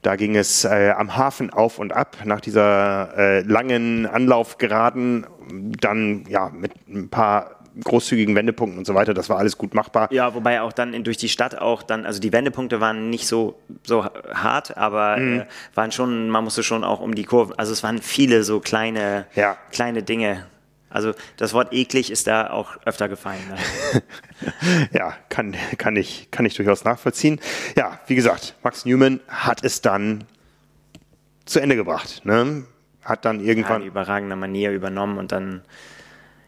Da 0.04 0.16
ging 0.16 0.36
es 0.36 0.64
äh, 0.64 0.94
am 0.96 1.18
Hafen 1.18 1.50
auf 1.50 1.80
und 1.80 1.92
ab 1.92 2.18
nach 2.24 2.40
dieser 2.40 3.18
äh, 3.18 3.42
langen 3.42 4.06
Anlaufgeraden, 4.06 5.26
dann 5.50 6.26
ja 6.30 6.50
mit 6.50 6.72
ein 6.88 7.10
paar 7.10 7.57
großzügigen 7.84 8.36
Wendepunkten 8.36 8.80
und 8.80 8.86
so 8.86 8.94
weiter. 8.96 9.14
Das 9.14 9.30
war 9.30 9.38
alles 9.38 9.58
gut 9.58 9.74
machbar. 9.74 10.12
Ja, 10.12 10.34
wobei 10.34 10.62
auch 10.62 10.74
dann 10.74 10.94
in, 10.94 11.04
durch 11.04 11.18
die 11.18 11.30
Stadt 11.30 11.58
auch 11.58 11.84
dann, 11.84 12.06
also 12.06 12.20
die 12.20 12.34
Wendepunkte 12.34 12.80
waren 12.80 13.10
nicht 13.10 13.28
so, 13.28 13.60
so 13.84 14.06
hart, 14.06 14.78
aber 14.78 15.18
mhm. 15.18 15.40
äh, 15.42 15.46
waren 15.76 15.92
schon, 15.92 16.30
man 16.30 16.44
musste 16.44 16.64
schon 16.64 16.84
auch 16.84 17.00
um 17.00 17.16
die 17.16 17.24
Kurven, 17.24 17.58
also 17.58 17.72
es 17.74 17.84
waren 17.84 18.02
viele 18.02 18.44
so 18.44 18.60
kleine, 18.60 19.26
ja. 19.36 19.58
kleine 19.72 20.04
Dinge. 20.04 20.46
Also 20.90 21.14
das 21.36 21.54
Wort 21.54 21.74
eklig 21.74 22.12
ist 22.12 22.28
da 22.28 22.50
auch 22.50 22.78
öfter 22.86 23.10
gefallen. 23.10 23.42
Ne? 23.50 24.02
ja, 24.94 25.14
kann, 25.30 25.56
kann, 25.78 25.96
ich, 25.98 26.30
kann 26.32 26.46
ich 26.46 26.56
durchaus 26.56 26.86
nachvollziehen. 26.86 27.40
Ja, 27.76 28.00
wie 28.08 28.16
gesagt, 28.16 28.56
Max 28.64 28.86
Newman 28.86 29.20
hat 29.28 29.64
es 29.64 29.82
dann 29.82 30.24
zu 31.46 31.60
Ende 31.60 31.76
gebracht. 31.76 32.22
Ne? 32.26 32.64
Hat 33.04 33.26
dann 33.26 33.42
irgendwann. 33.42 33.82
Ja, 33.82 33.86
in 33.86 33.92
überragender 33.92 34.36
Manier 34.38 34.72
übernommen 34.72 35.18
und 35.18 35.32
dann 35.32 35.62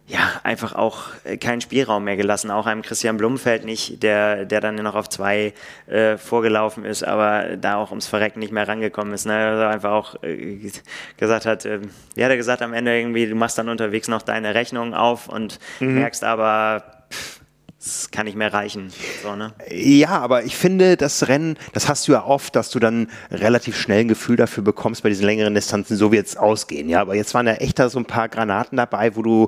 ja, 0.10 0.42
einfach 0.42 0.74
auch 0.74 1.04
äh, 1.24 1.38
keinen 1.38 1.62
Spielraum 1.62 2.04
mehr 2.04 2.18
gelassen. 2.18 2.50
Auch 2.50 2.66
einem 2.66 2.82
Christian 2.82 3.18
Blumfeld 3.18 3.64
nicht, 3.64 4.02
der, 4.02 4.46
der 4.46 4.60
dann 4.60 4.76
noch 4.76 4.96
auf 4.96 5.08
zwei 5.08 5.54
äh, 5.86 6.18
vorgelaufen 6.18 6.84
ist, 6.84 7.04
aber 7.04 7.58
da 7.58 7.76
auch 7.76 7.92
ums 7.92 8.08
Verrecken 8.08 8.40
nicht 8.40 8.52
mehr 8.52 8.68
rangekommen 8.68 9.14
ist. 9.14 9.28
Ne? 9.28 9.36
Also 9.36 9.64
einfach 9.66 9.92
auch 9.92 10.24
äh, 10.24 10.72
gesagt 11.18 11.46
hat, 11.46 11.66
äh, 11.66 11.82
wie 12.16 12.24
hat 12.24 12.32
er 12.32 12.38
gesagt 12.38 12.64
am 12.64 12.74
Ende 12.74 12.98
irgendwie, 12.98 13.28
du 13.28 13.36
machst 13.36 13.60
dann 13.60 13.70
unterwegs 13.70 14.08
noch 14.08 14.24
deine 14.24 14.56
Rechnung 14.56 14.96
auf 14.96 15.30
und 15.30 15.60
mhm. 15.80 15.94
merkst 15.94 16.24
aber, 16.24 16.84
pff, 17.12 17.39
das 17.82 18.12
kann 18.12 18.26
nicht 18.26 18.36
mehr 18.36 18.54
reichen. 18.54 18.92
So, 19.24 19.36
ne? 19.36 19.54
Ja, 19.72 20.10
aber 20.10 20.44
ich 20.44 20.58
finde, 20.58 20.98
das 20.98 21.30
Rennen, 21.30 21.58
das 21.72 21.88
hast 21.88 22.08
du 22.08 22.12
ja 22.12 22.26
oft, 22.26 22.56
dass 22.56 22.70
du 22.72 22.80
dann 22.80 23.08
relativ 23.32 23.78
schnell 23.78 24.02
ein 24.02 24.08
Gefühl 24.10 24.36
dafür 24.36 24.64
bekommst 24.64 25.02
bei 25.04 25.10
diesen 25.10 25.26
längeren 25.26 25.56
Distanzen, 25.56 25.96
so 25.96 26.12
wird 26.12 26.28
es 26.28 26.36
ausgehen. 26.36 26.90
Ja, 26.90 27.00
aber 27.00 27.16
jetzt 27.16 27.34
waren 27.34 27.48
ja 27.48 27.54
echt 27.54 27.80
da 27.80 27.90
so 27.90 27.98
ein 27.98 28.06
paar 28.06 28.28
Granaten 28.28 28.76
dabei, 28.78 29.16
wo 29.16 29.22
du 29.22 29.48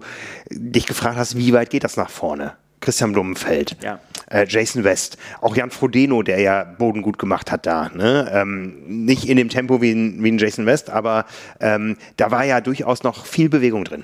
dich 0.49 0.85
gefragt 0.85 1.17
hast, 1.17 1.35
wie 1.35 1.51
weit 1.51 1.69
geht 1.69 1.83
das 1.83 1.97
nach 1.97 2.09
vorne? 2.09 2.53
Christian 2.79 3.11
Blumenfeld, 3.11 3.77
ja. 3.83 3.99
äh, 4.29 4.45
Jason 4.47 4.83
West, 4.83 5.17
auch 5.41 5.55
Jan 5.55 5.69
Frodeno, 5.69 6.23
der 6.23 6.39
ja 6.39 6.63
Boden 6.63 7.03
gut 7.03 7.19
gemacht 7.19 7.51
hat 7.51 7.67
da. 7.67 7.89
Ne? 7.93 8.31
Ähm, 8.33 9.05
nicht 9.05 9.29
in 9.29 9.37
dem 9.37 9.49
Tempo 9.49 9.81
wie 9.81 9.91
ein, 9.91 10.23
wie 10.23 10.31
ein 10.31 10.39
Jason 10.39 10.65
West, 10.65 10.89
aber 10.89 11.25
ähm, 11.59 11.97
da 12.17 12.31
war 12.31 12.43
ja 12.43 12.59
durchaus 12.59 13.03
noch 13.03 13.25
viel 13.25 13.49
Bewegung 13.49 13.83
drin. 13.83 14.03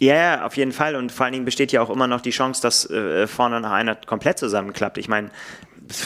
Ja, 0.00 0.14
ja, 0.14 0.46
auf 0.46 0.56
jeden 0.56 0.72
Fall. 0.72 0.96
Und 0.96 1.12
vor 1.12 1.24
allen 1.24 1.34
Dingen 1.34 1.44
besteht 1.44 1.72
ja 1.72 1.82
auch 1.82 1.90
immer 1.90 2.06
noch 2.06 2.22
die 2.22 2.30
Chance, 2.30 2.62
dass 2.62 2.88
äh, 2.88 3.26
vorne 3.26 3.60
nach 3.60 3.72
einer 3.72 3.94
komplett 3.94 4.38
zusammenklappt. 4.38 4.96
Ich 4.96 5.08
meine, 5.08 5.30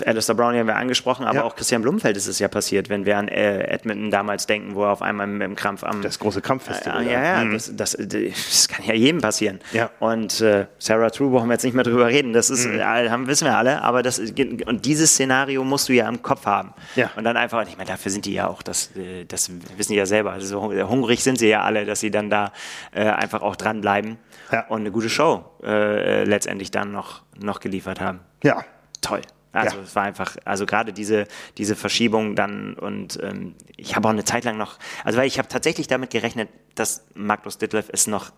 Alistair 0.07 0.35
Brown 0.35 0.55
haben 0.55 0.67
wir 0.67 0.77
angesprochen, 0.77 1.25
aber 1.25 1.39
ja. 1.39 1.45
auch 1.45 1.57
Christian 1.57 1.83
Blumfeld 1.83 2.17
ist 2.17 2.27
es 2.27 2.39
ja 2.39 2.49
passiert, 2.49 2.89
wenn 2.89 3.05
wir 3.05 3.19
an 3.19 3.29
äh, 3.29 3.67
Edmonton 3.69 4.11
damals 4.11 4.47
denken, 4.47 4.75
wo 4.75 4.85
er 4.85 4.91
auf 4.91 5.03
einmal 5.03 5.27
mit 5.27 5.43
dem 5.43 5.57
Krampf 5.57 5.85
am. 5.85 6.03
Das 6.03 6.19
große 6.19 6.41
Krampffestival. 6.41 7.07
Äh, 7.07 7.13
ja, 7.13 7.23
ja, 7.23 7.45
mhm. 7.45 7.53
das, 7.53 7.73
das, 7.75 7.97
das, 7.99 8.69
kann 8.69 8.85
ja 8.87 8.95
jedem 8.95 9.21
passieren. 9.21 9.61
Ja. 9.73 9.91
Und 10.01 10.41
äh, 10.41 10.67
Sarah 10.79 11.11
True 11.11 11.31
brauchen 11.31 11.49
wir 11.49 11.55
jetzt 11.55 11.65
nicht 11.65 11.75
mehr 11.75 11.85
drüber 11.85 12.07
reden. 12.07 12.33
Das 12.33 12.51
ist, 12.51 12.67
mhm. 12.67 12.79
äh, 12.79 13.09
haben, 13.09 13.27
wissen 13.27 13.47
wir 13.47 13.57
alle, 13.57 13.83
aber 13.83 14.03
das 14.03 14.19
und 14.19 14.85
dieses 14.85 15.13
Szenario 15.13 15.65
musst 15.65 15.89
du 15.89 15.93
ja 15.93 16.09
im 16.09 16.23
Kopf 16.23 16.47
haben. 16.47 16.75
Ja. 16.97 17.11
Und 17.17 17.25
dann 17.25 17.37
einfach, 17.37 17.67
ich 17.67 17.77
meine, 17.77 17.89
dafür 17.89 18.11
sind 18.11 18.25
die 18.25 18.35
ja 18.35 18.49
auch, 18.49 18.63
das, 18.63 18.91
äh, 18.97 19.25
das 19.25 19.51
wissen 19.77 19.93
die 19.93 19.99
ja 19.99 20.07
selber. 20.07 20.33
Also 20.33 20.63
hungrig 20.63 21.23
sind 21.23 21.39
sie 21.39 21.49
ja 21.49 21.63
alle, 21.63 21.85
dass 21.85 22.01
sie 22.01 22.11
dann 22.11 22.31
da 22.31 22.53
äh, 22.93 23.05
einfach 23.05 23.43
auch 23.43 23.57
dranbleiben 23.57 24.19
ja. 24.53 24.67
und 24.69 24.81
eine 24.81 24.91
gute 24.91 25.09
Show 25.09 25.45
äh, 25.63 26.25
letztendlich 26.25 26.71
dann 26.71 26.93
noch, 26.93 27.23
noch 27.39 27.61
geliefert 27.61 28.01
haben. 28.01 28.21
Ja. 28.43 28.65
Toll. 29.01 29.21
Also 29.55 29.77
ja. 29.77 29.83
es 29.83 29.95
war 29.95 30.03
einfach, 30.03 30.37
also 30.45 30.67
gerade 30.67 30.93
diese, 30.93 31.27
diese 31.57 31.77
Verschiebung 31.77 32.37
dann 32.37 32.75
und 32.75 33.19
ähm, 33.23 33.55
ich 33.77 33.97
habe 33.97 34.09
auch 34.09 34.13
eine 34.13 34.25
Zeit 34.25 34.45
lang 34.45 34.57
noch, 34.57 34.79
also 35.05 35.19
weil 35.19 35.27
ich 35.27 35.39
habe 35.39 35.49
tatsächlich 35.49 35.87
damit 35.87 36.11
gerechnet, 36.11 36.49
dass 36.75 37.07
Magnus 37.15 37.59
Ditlev 37.59 37.89
es 37.93 38.07
noch 38.07 38.33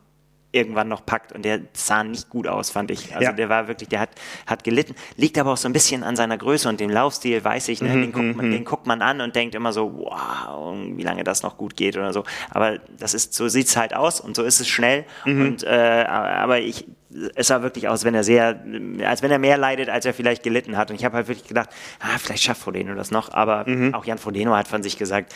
irgendwann 0.52 0.88
noch 0.88 1.04
packt 1.04 1.32
und 1.32 1.44
der 1.44 1.60
sah 1.74 2.02
nicht 2.02 2.30
gut 2.30 2.46
aus, 2.46 2.70
fand 2.70 2.90
ich. 2.90 3.14
Also 3.14 3.24
ja. 3.24 3.32
der 3.32 3.48
war 3.48 3.68
wirklich, 3.68 3.88
der 3.88 4.00
hat, 4.00 4.10
hat 4.46 4.64
gelitten, 4.64 4.94
liegt 5.16 5.38
aber 5.38 5.52
auch 5.52 5.56
so 5.56 5.68
ein 5.68 5.72
bisschen 5.72 6.02
an 6.02 6.16
seiner 6.16 6.38
Größe 6.38 6.68
und 6.68 6.80
dem 6.80 6.90
Laufstil, 6.90 7.44
weiß 7.44 7.68
ich, 7.68 7.82
ne? 7.82 7.90
Mhm, 7.90 8.00
den, 8.00 8.12
guckt 8.12 8.36
man, 8.36 8.46
mhm. 8.46 8.50
den 8.52 8.64
guckt 8.64 8.86
man 8.86 9.02
an 9.02 9.20
und 9.20 9.36
denkt 9.36 9.54
immer 9.54 9.72
so, 9.72 9.92
wow, 9.98 10.74
wie 10.94 11.02
lange 11.02 11.24
das 11.24 11.42
noch 11.42 11.58
gut 11.58 11.76
geht 11.76 11.96
oder 11.96 12.12
so. 12.12 12.24
Aber 12.50 12.78
das 12.98 13.12
ist, 13.12 13.34
so 13.34 13.48
sieht 13.48 13.66
es 13.66 13.76
halt 13.76 13.94
aus 13.94 14.20
und 14.20 14.34
so 14.34 14.42
ist 14.42 14.60
es 14.60 14.68
schnell 14.68 15.04
mhm. 15.24 15.42
und 15.42 15.64
äh, 15.64 16.04
aber 16.08 16.60
ich, 16.60 16.86
es 17.34 17.48
sah 17.48 17.62
wirklich 17.62 17.88
aus, 17.88 18.04
wenn 18.04 18.14
er 18.14 18.24
sehr, 18.24 18.60
als 19.04 19.22
wenn 19.22 19.30
er 19.30 19.38
mehr 19.38 19.56
leidet, 19.58 19.88
als 19.88 20.04
er 20.04 20.14
vielleicht 20.14 20.42
gelitten 20.42 20.76
hat. 20.76 20.90
Und 20.90 20.96
ich 20.96 21.04
habe 21.04 21.16
halt 21.16 21.28
wirklich 21.28 21.48
gedacht, 21.48 21.70
ah, 22.00 22.18
vielleicht 22.18 22.42
schafft 22.42 22.62
Frodeno 22.62 22.94
das 22.94 23.10
noch. 23.10 23.32
Aber 23.32 23.68
mhm. 23.68 23.94
auch 23.94 24.04
Jan 24.04 24.18
Frodeno 24.18 24.54
hat 24.54 24.68
von 24.68 24.82
sich 24.82 24.98
gesagt, 24.98 25.34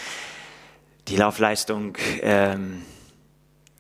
die 1.09 1.17
Laufleistung, 1.17 1.97
ähm, 2.23 2.83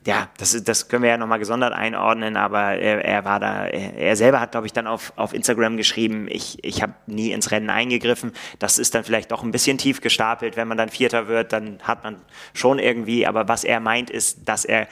ja, 0.06 0.28
das, 0.38 0.64
das 0.64 0.88
können 0.88 1.02
wir 1.02 1.10
ja 1.10 1.18
nochmal 1.18 1.38
gesondert 1.38 1.74
einordnen, 1.74 2.38
aber 2.38 2.76
er, 2.76 3.04
er 3.04 3.24
war 3.26 3.38
da, 3.38 3.66
er, 3.66 3.94
er 3.96 4.16
selber 4.16 4.40
hat, 4.40 4.52
glaube 4.52 4.66
ich, 4.66 4.72
dann 4.72 4.86
auf, 4.86 5.12
auf 5.16 5.34
Instagram 5.34 5.76
geschrieben, 5.76 6.26
ich, 6.30 6.58
ich 6.64 6.80
habe 6.80 6.94
nie 7.06 7.32
ins 7.32 7.50
Rennen 7.50 7.68
eingegriffen. 7.68 8.32
Das 8.58 8.78
ist 8.78 8.94
dann 8.94 9.04
vielleicht 9.04 9.30
doch 9.30 9.42
ein 9.42 9.50
bisschen 9.50 9.76
tief 9.76 10.00
gestapelt. 10.00 10.56
Wenn 10.56 10.68
man 10.68 10.78
dann 10.78 10.88
Vierter 10.88 11.28
wird, 11.28 11.52
dann 11.52 11.80
hat 11.82 12.02
man 12.02 12.16
schon 12.54 12.78
irgendwie, 12.78 13.26
aber 13.26 13.48
was 13.48 13.62
er 13.62 13.78
meint, 13.80 14.08
ist, 14.08 14.48
dass 14.48 14.64
er 14.64 14.88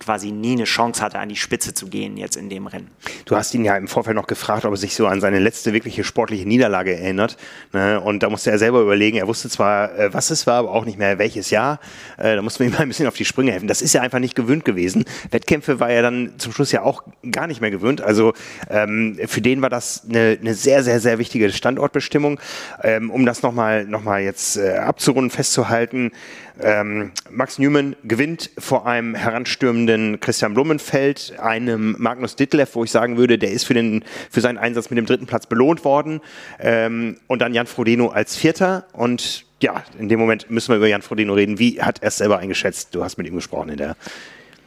quasi 0.00 0.32
nie 0.32 0.52
eine 0.52 0.64
Chance 0.64 1.02
hatte, 1.02 1.18
an 1.18 1.28
die 1.28 1.36
Spitze 1.36 1.72
zu 1.72 1.86
gehen 1.86 2.16
jetzt 2.16 2.36
in 2.36 2.48
dem 2.48 2.66
Rennen. 2.66 2.90
Du 3.24 3.36
hast 3.36 3.54
ihn 3.54 3.64
ja 3.64 3.76
im 3.76 3.88
Vorfeld 3.88 4.16
noch 4.16 4.26
gefragt, 4.26 4.64
ob 4.64 4.72
er 4.72 4.76
sich 4.76 4.94
so 4.94 5.06
an 5.06 5.20
seine 5.20 5.38
letzte 5.38 5.72
wirkliche 5.72 6.04
sportliche 6.04 6.46
Niederlage 6.46 6.96
erinnert. 6.96 7.36
Ne? 7.72 8.00
Und 8.00 8.22
da 8.22 8.28
musste 8.28 8.50
er 8.50 8.58
selber 8.58 8.80
überlegen, 8.80 9.16
er 9.16 9.26
wusste 9.26 9.48
zwar, 9.48 9.96
äh, 9.98 10.12
was 10.12 10.30
es 10.30 10.46
war, 10.46 10.56
aber 10.56 10.72
auch 10.72 10.84
nicht 10.84 10.98
mehr 10.98 11.18
welches 11.18 11.50
Jahr. 11.50 11.80
Äh, 12.18 12.36
da 12.36 12.42
musste 12.42 12.62
man 12.62 12.72
ihm 12.72 12.74
mal 12.74 12.82
ein 12.82 12.88
bisschen 12.88 13.06
auf 13.06 13.14
die 13.14 13.24
Sprünge 13.24 13.52
helfen. 13.52 13.68
Das 13.68 13.82
ist 13.82 13.94
ja 13.94 14.02
einfach 14.02 14.18
nicht 14.18 14.34
gewöhnt 14.34 14.64
gewesen. 14.64 15.04
Wettkämpfe 15.30 15.80
war 15.80 15.90
er 15.90 16.02
dann 16.02 16.34
zum 16.38 16.52
Schluss 16.52 16.72
ja 16.72 16.82
auch 16.82 17.02
gar 17.30 17.46
nicht 17.46 17.60
mehr 17.60 17.70
gewöhnt. 17.70 18.00
Also 18.00 18.34
ähm, 18.68 19.18
für 19.26 19.40
den 19.40 19.62
war 19.62 19.70
das 19.70 20.06
eine, 20.08 20.38
eine 20.40 20.54
sehr, 20.54 20.82
sehr, 20.82 21.00
sehr 21.00 21.18
wichtige 21.18 21.50
Standortbestimmung. 21.50 22.40
Ähm, 22.82 23.10
um 23.10 23.24
das 23.24 23.42
nochmal 23.42 23.84
noch 23.86 24.02
mal 24.02 24.20
jetzt 24.20 24.56
äh, 24.56 24.76
abzurunden, 24.76 25.30
festzuhalten, 25.30 26.12
ähm, 26.60 27.10
Max 27.30 27.58
Newman 27.58 27.96
gewinnt 28.04 28.50
vor 28.58 28.86
einem 28.86 29.14
heranstürmenden 29.14 30.20
Christian 30.20 30.54
Blumenfeld, 30.54 31.34
einem 31.38 31.96
Magnus 31.98 32.36
Ditlev, 32.36 32.74
wo 32.74 32.84
ich 32.84 32.90
sagen 32.90 33.16
würde, 33.16 33.38
der 33.38 33.50
ist 33.50 33.64
für, 33.64 33.74
den, 33.74 34.04
für 34.30 34.40
seinen 34.40 34.58
Einsatz 34.58 34.90
mit 34.90 34.98
dem 34.98 35.06
dritten 35.06 35.26
Platz 35.26 35.46
belohnt 35.46 35.84
worden. 35.84 36.20
Ähm, 36.60 37.16
und 37.26 37.42
dann 37.42 37.54
Jan 37.54 37.66
Frodeno 37.66 38.08
als 38.08 38.36
Vierter. 38.36 38.86
Und 38.92 39.44
ja, 39.60 39.82
in 39.98 40.08
dem 40.08 40.20
Moment 40.20 40.50
müssen 40.50 40.68
wir 40.70 40.76
über 40.76 40.86
Jan 40.86 41.02
Frodeno 41.02 41.34
reden. 41.34 41.58
Wie 41.58 41.82
hat 41.82 42.02
er 42.02 42.08
es 42.08 42.18
selber 42.18 42.38
eingeschätzt? 42.38 42.94
Du 42.94 43.02
hast 43.02 43.18
mit 43.18 43.26
ihm 43.26 43.34
gesprochen 43.34 43.70
in 43.70 43.76
der 43.76 43.96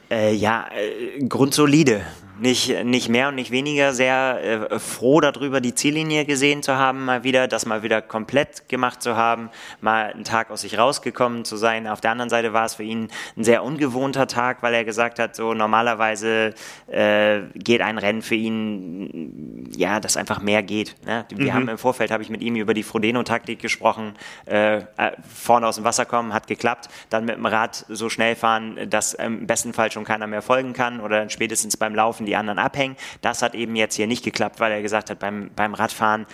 äh, 0.10 0.34
ja, 0.34 0.68
äh, 0.76 1.24
grundsolide. 1.26 2.02
Nicht, 2.40 2.84
nicht 2.84 3.10
mehr 3.10 3.30
und 3.30 3.36
nicht 3.36 3.52
weniger. 3.52 3.94
Sehr 3.94 4.70
äh, 4.72 4.80
froh 4.80 5.22
darüber, 5.22 5.62
die 5.62 5.74
Ziellinie 5.74 6.26
gesehen 6.26 6.62
zu 6.62 6.76
haben, 6.76 7.06
mal 7.06 7.24
wieder, 7.24 7.48
das 7.48 7.66
mal 7.66 7.82
wieder 7.82 8.02
komplett 8.02 8.70
gemacht 8.70 9.02
zu 9.02 9.16
haben, 9.16 9.50
mal 9.82 10.14
einen 10.14 10.24
Tag 10.24 10.52
aus 10.52 10.62
sich 10.62 10.78
rausgekommen 10.78 11.46
zu 11.46 11.58
sein. 11.58 11.88
Auf 11.88 12.02
der 12.02 12.12
anderen 12.12 12.30
Seite 12.30 12.54
war 12.54 12.66
es 12.66 12.76
für 12.76 12.84
ihn 12.84 13.10
ein 13.36 13.44
sehr 13.44 13.64
ungewohnter 13.64 14.28
Tag, 14.28 14.62
weil 14.62 14.74
er 14.74 14.84
gesagt 14.84 15.18
hat, 15.20 15.36
so 15.36 15.54
normalerweise 15.54 16.54
äh, 16.88 17.42
geht 17.56 17.82
ein 17.82 17.98
Rennen 17.98 18.22
für 18.22 18.36
ihn, 18.36 19.72
ja, 19.76 20.00
dass 20.00 20.16
einfach 20.16 20.40
mehr 20.42 20.62
geht. 20.62 20.96
Ne? 21.06 21.26
Wir 21.30 21.52
mhm. 21.52 21.54
haben 21.54 21.70
im 21.70 21.78
Vorfeld, 21.78 22.12
habe 22.12 22.22
ich 22.22 22.30
mit 22.30 22.42
ihm 22.42 22.56
über 22.56 22.74
die 22.74 22.84
Frodeno-Taktik 22.84 23.60
gesprochen, 23.60 24.14
äh, 24.46 24.78
äh, 24.78 24.84
vorne 25.28 25.68
aus 25.68 25.76
dem 25.76 25.86
Wasser 25.86 26.06
kommen, 26.06 26.34
hat 26.34 26.46
geklappt, 26.46 26.90
dann 27.10 27.26
mit 27.26 27.36
dem 27.36 27.46
Rad 27.46 27.86
so 27.90 28.10
schnell 28.10 28.36
fahren, 28.36 28.78
dass 28.90 29.16
im 29.16 29.48
besten 29.48 29.74
Fall 29.74 29.92
schon 29.92 30.04
keiner 30.04 30.28
mehr 30.28 30.44
folgen 30.44 30.74
kann 30.74 31.00
oder 31.00 31.30
spätestens 31.30 31.78
beim 31.78 31.96
Laufen 31.96 32.27
die 32.28 32.36
anderen 32.36 32.60
abhängen. 32.60 32.96
Das 33.22 33.42
hat 33.42 33.56
eben 33.56 33.76
jetzt 33.76 33.96
hier 33.96 34.08
nicht 34.08 34.24
geklappt, 34.24 34.60
weil 34.60 34.72
er 34.72 34.82
gesagt 34.82 35.10
hat, 35.10 35.20
beim, 35.20 35.50
beim 35.56 35.74
Radfahren 35.74 36.28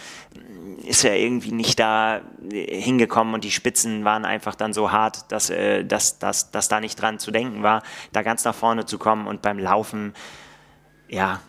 ist 0.83 1.05
er 1.05 1.17
irgendwie 1.17 1.51
nicht 1.51 1.79
da 1.79 2.21
hingekommen 2.51 3.33
und 3.33 3.43
die 3.43 3.51
Spitzen 3.51 4.03
waren 4.03 4.25
einfach 4.25 4.55
dann 4.55 4.73
so 4.73 4.91
hart, 4.91 5.31
dass, 5.31 5.49
äh, 5.49 5.85
dass, 5.85 6.19
dass, 6.19 6.51
dass 6.51 6.67
da 6.67 6.79
nicht 6.81 7.01
dran 7.01 7.19
zu 7.19 7.31
denken 7.31 7.63
war, 7.63 7.83
da 8.11 8.21
ganz 8.21 8.43
nach 8.43 8.55
vorne 8.55 8.85
zu 8.85 8.97
kommen 8.97 9.27
und 9.27 9.41
beim 9.41 9.59
Laufen, 9.59 10.13
ja, 11.07 11.39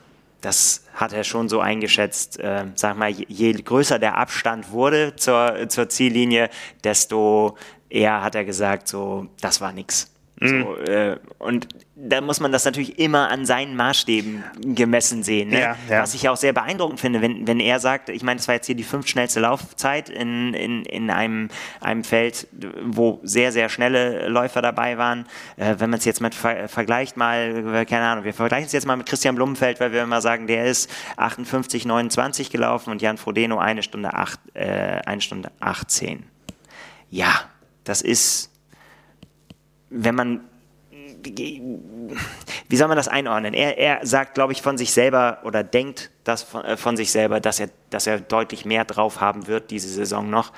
das 0.41 0.85
hat 0.95 1.13
er 1.13 1.25
schon 1.25 1.49
so 1.49 1.61
eingeschätzt. 1.61 2.39
Äh, 2.39 2.67
sag 2.75 2.97
mal, 2.97 3.11
je 3.11 3.53
größer 3.53 3.99
der 3.99 4.19
Abstand 4.19 4.71
wurde 4.71 5.17
zur, 5.17 5.69
zur 5.69 5.89
Ziellinie, 5.89 6.51
desto 6.85 7.57
eher 7.89 8.23
hat 8.23 8.35
er 8.35 8.45
gesagt, 8.45 8.89
so, 8.89 9.29
das 9.41 9.61
war 9.61 9.73
nix. 9.73 10.14
So, 10.49 10.55
mhm. 10.55 10.85
äh, 10.87 11.17
und 11.39 11.69
da 11.97 12.21
muss 12.21 12.41
man 12.41 12.53
das 12.53 12.65
natürlich 12.65 12.99
immer 12.99 13.31
an 13.31 13.47
seinen 13.47 13.77
Maßstäben 13.77 14.45
gemessen 14.75 15.23
sehen. 15.23 15.51
Ne? 15.51 15.61
Ja, 15.61 15.77
ja. 15.89 16.03
Was 16.03 16.15
ich 16.15 16.29
auch 16.29 16.37
sehr 16.37 16.53
beeindruckend 16.53 17.01
finde, 17.01 17.23
wenn, 17.23 17.47
wenn 17.47 17.61
er 17.61 17.79
sagt, 17.81 18.09
ich 18.09 18.23
meine, 18.23 18.39
das 18.39 18.49
war 18.49 18.57
jetzt 18.57 18.67
hier 18.67 18.75
die 18.75 18.83
fünf 18.83 19.07
schnellste 19.07 19.41
Laufzeit 19.41 20.09
in, 20.09 20.55
in, 20.55 20.85
in 20.85 21.11
einem, 21.11 21.49
einem 21.81 22.05
Feld, 22.05 22.49
wo 22.83 23.21
sehr, 23.23 23.53
sehr 23.53 23.69
schnelle 23.69 24.29
Läufer 24.29 24.61
dabei 24.61 24.99
waren. 24.99 25.27
Äh, 25.57 25.77
wenn 25.79 25.91
man 25.91 25.99
es 25.99 26.05
jetzt 26.05 26.21
mit 26.21 26.35
ver 26.35 26.69
vergleicht, 26.69 27.17
mal, 27.17 27.85
keine 27.87 28.07
Ahnung, 28.07 28.25
wir 28.25 28.35
vergleichen 28.35 28.67
es 28.67 28.73
jetzt 28.73 28.87
mal 28.87 28.97
mit 28.97 29.07
Christian 29.07 29.37
Blumenfeld, 29.37 29.81
weil 29.81 29.93
wir 29.93 30.03
immer 30.03 30.21
sagen, 30.21 30.47
der 30.47 30.67
ist 30.67 30.91
58, 31.17 31.87
29 31.87 32.51
gelaufen 32.51 32.91
und 32.91 33.03
Jan 33.03 33.19
Frodeno 33.19 33.59
eine 33.59 33.83
Stunde, 33.83 34.15
acht, 34.15 34.41
äh, 34.55 35.01
eine 35.07 35.21
Stunde 35.21 35.51
18. 35.61 36.25
Ja, 37.11 37.33
das 37.85 38.03
ist 38.03 38.54
wenn 39.95 40.15
man 40.15 40.41
wie 42.69 42.77
soll 42.77 42.89
man 42.89 42.97
das 42.97 43.09
einordnen? 43.09 43.55
Er, 43.55 43.79
er 43.79 44.07
sagt, 44.07 44.35
glaube 44.35 44.53
ich, 44.53 44.63
von 44.63 44.77
sich 44.77 44.93
selber 44.93 45.39
oder 45.45 45.63
denkt 45.63 46.11
das 46.25 46.43
von, 46.43 46.65
äh, 46.65 46.77
von, 46.77 46.97
sich 46.97 47.13
selber, 47.13 47.41
dass 47.41 47.61
er, 47.61 47.71
dass 47.91 48.07
er 48.07 48.21
deutlich 48.21 48.65
mehr 48.65 48.85
drauf 48.85 49.21
haben 49.21 49.47
wird 49.47 49.71
diese 49.71 49.89
Saison 49.89 50.29
noch. 50.29 50.53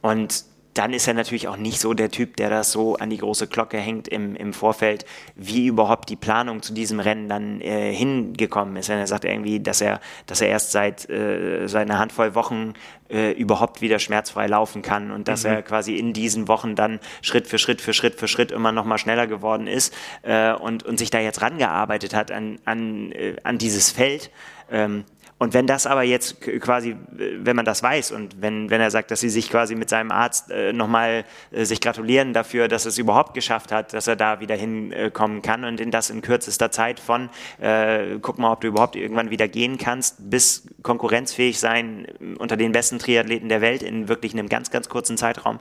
Und 0.00 0.44
dann 0.74 0.92
ist 0.92 1.06
er 1.06 1.14
natürlich 1.14 1.46
auch 1.48 1.56
nicht 1.56 1.80
so 1.80 1.94
der 1.94 2.10
Typ, 2.10 2.36
der 2.36 2.50
das 2.50 2.72
so 2.72 2.96
an 2.96 3.08
die 3.08 3.18
große 3.18 3.46
Glocke 3.46 3.78
hängt 3.78 4.08
im, 4.08 4.34
im 4.34 4.52
Vorfeld, 4.52 5.06
wie 5.36 5.66
überhaupt 5.66 6.10
die 6.10 6.16
Planung 6.16 6.62
zu 6.62 6.74
diesem 6.74 6.98
Rennen 6.98 7.28
dann 7.28 7.60
äh, 7.60 7.92
hingekommen 7.92 8.76
ist. 8.76 8.90
Und 8.90 8.96
er 8.96 9.06
sagt 9.06 9.24
irgendwie, 9.24 9.60
dass 9.60 9.80
er, 9.80 10.00
dass 10.26 10.40
er 10.40 10.48
erst 10.48 10.72
seit, 10.72 11.08
äh, 11.08 11.68
seit 11.68 11.88
einer 11.88 12.00
Handvoll 12.00 12.34
Wochen 12.34 12.74
äh, 13.08 13.30
überhaupt 13.32 13.82
wieder 13.82 14.00
schmerzfrei 14.00 14.48
laufen 14.48 14.82
kann 14.82 15.12
und 15.12 15.28
dass 15.28 15.44
mhm. 15.44 15.50
er 15.50 15.62
quasi 15.62 15.94
in 15.94 16.12
diesen 16.12 16.48
Wochen 16.48 16.74
dann 16.74 16.98
Schritt 17.22 17.46
für 17.46 17.58
Schritt 17.58 17.80
für 17.80 17.92
Schritt 17.92 18.16
für 18.16 18.26
Schritt 18.26 18.50
immer 18.50 18.72
noch 18.72 18.84
mal 18.84 18.98
schneller 18.98 19.28
geworden 19.28 19.68
ist 19.68 19.94
äh, 20.22 20.52
und, 20.52 20.82
und 20.82 20.98
sich 20.98 21.10
da 21.10 21.20
jetzt 21.20 21.40
rangearbeitet 21.40 22.14
hat 22.14 22.32
an, 22.32 22.58
an, 22.64 23.12
äh, 23.12 23.36
an 23.44 23.58
dieses 23.58 23.92
Feld. 23.92 24.30
Ähm, 24.70 25.04
und 25.36 25.52
wenn 25.52 25.66
das 25.66 25.86
aber 25.86 26.04
jetzt 26.04 26.40
quasi, 26.40 26.96
wenn 27.10 27.56
man 27.56 27.64
das 27.64 27.82
weiß 27.82 28.12
und 28.12 28.40
wenn, 28.40 28.70
wenn 28.70 28.80
er 28.80 28.92
sagt, 28.92 29.10
dass 29.10 29.18
sie 29.18 29.28
sich 29.28 29.50
quasi 29.50 29.74
mit 29.74 29.90
seinem 29.90 30.12
Arzt 30.12 30.50
äh, 30.50 30.72
nochmal 30.72 31.24
äh, 31.50 31.64
sich 31.64 31.80
gratulieren 31.80 32.32
dafür, 32.32 32.68
dass 32.68 32.86
es 32.86 32.98
überhaupt 32.98 33.34
geschafft 33.34 33.72
hat, 33.72 33.92
dass 33.94 34.06
er 34.06 34.14
da 34.14 34.38
wieder 34.38 34.54
hinkommen 34.54 35.42
kann 35.42 35.64
und 35.64 35.80
in 35.80 35.90
das 35.90 36.08
in 36.08 36.22
kürzester 36.22 36.70
Zeit 36.70 37.00
von, 37.00 37.30
äh, 37.60 38.18
guck 38.22 38.38
mal, 38.38 38.52
ob 38.52 38.60
du 38.60 38.68
überhaupt 38.68 38.94
irgendwann 38.94 39.30
wieder 39.30 39.48
gehen 39.48 39.76
kannst, 39.76 40.30
bis 40.30 40.68
konkurrenzfähig 40.82 41.58
sein 41.58 42.06
unter 42.38 42.56
den 42.56 42.70
besten 42.70 43.00
Triathleten 43.00 43.48
der 43.48 43.60
Welt 43.60 43.82
in 43.82 44.08
wirklich 44.08 44.34
einem 44.34 44.48
ganz, 44.48 44.70
ganz 44.70 44.88
kurzen 44.88 45.16
Zeitraum, 45.16 45.58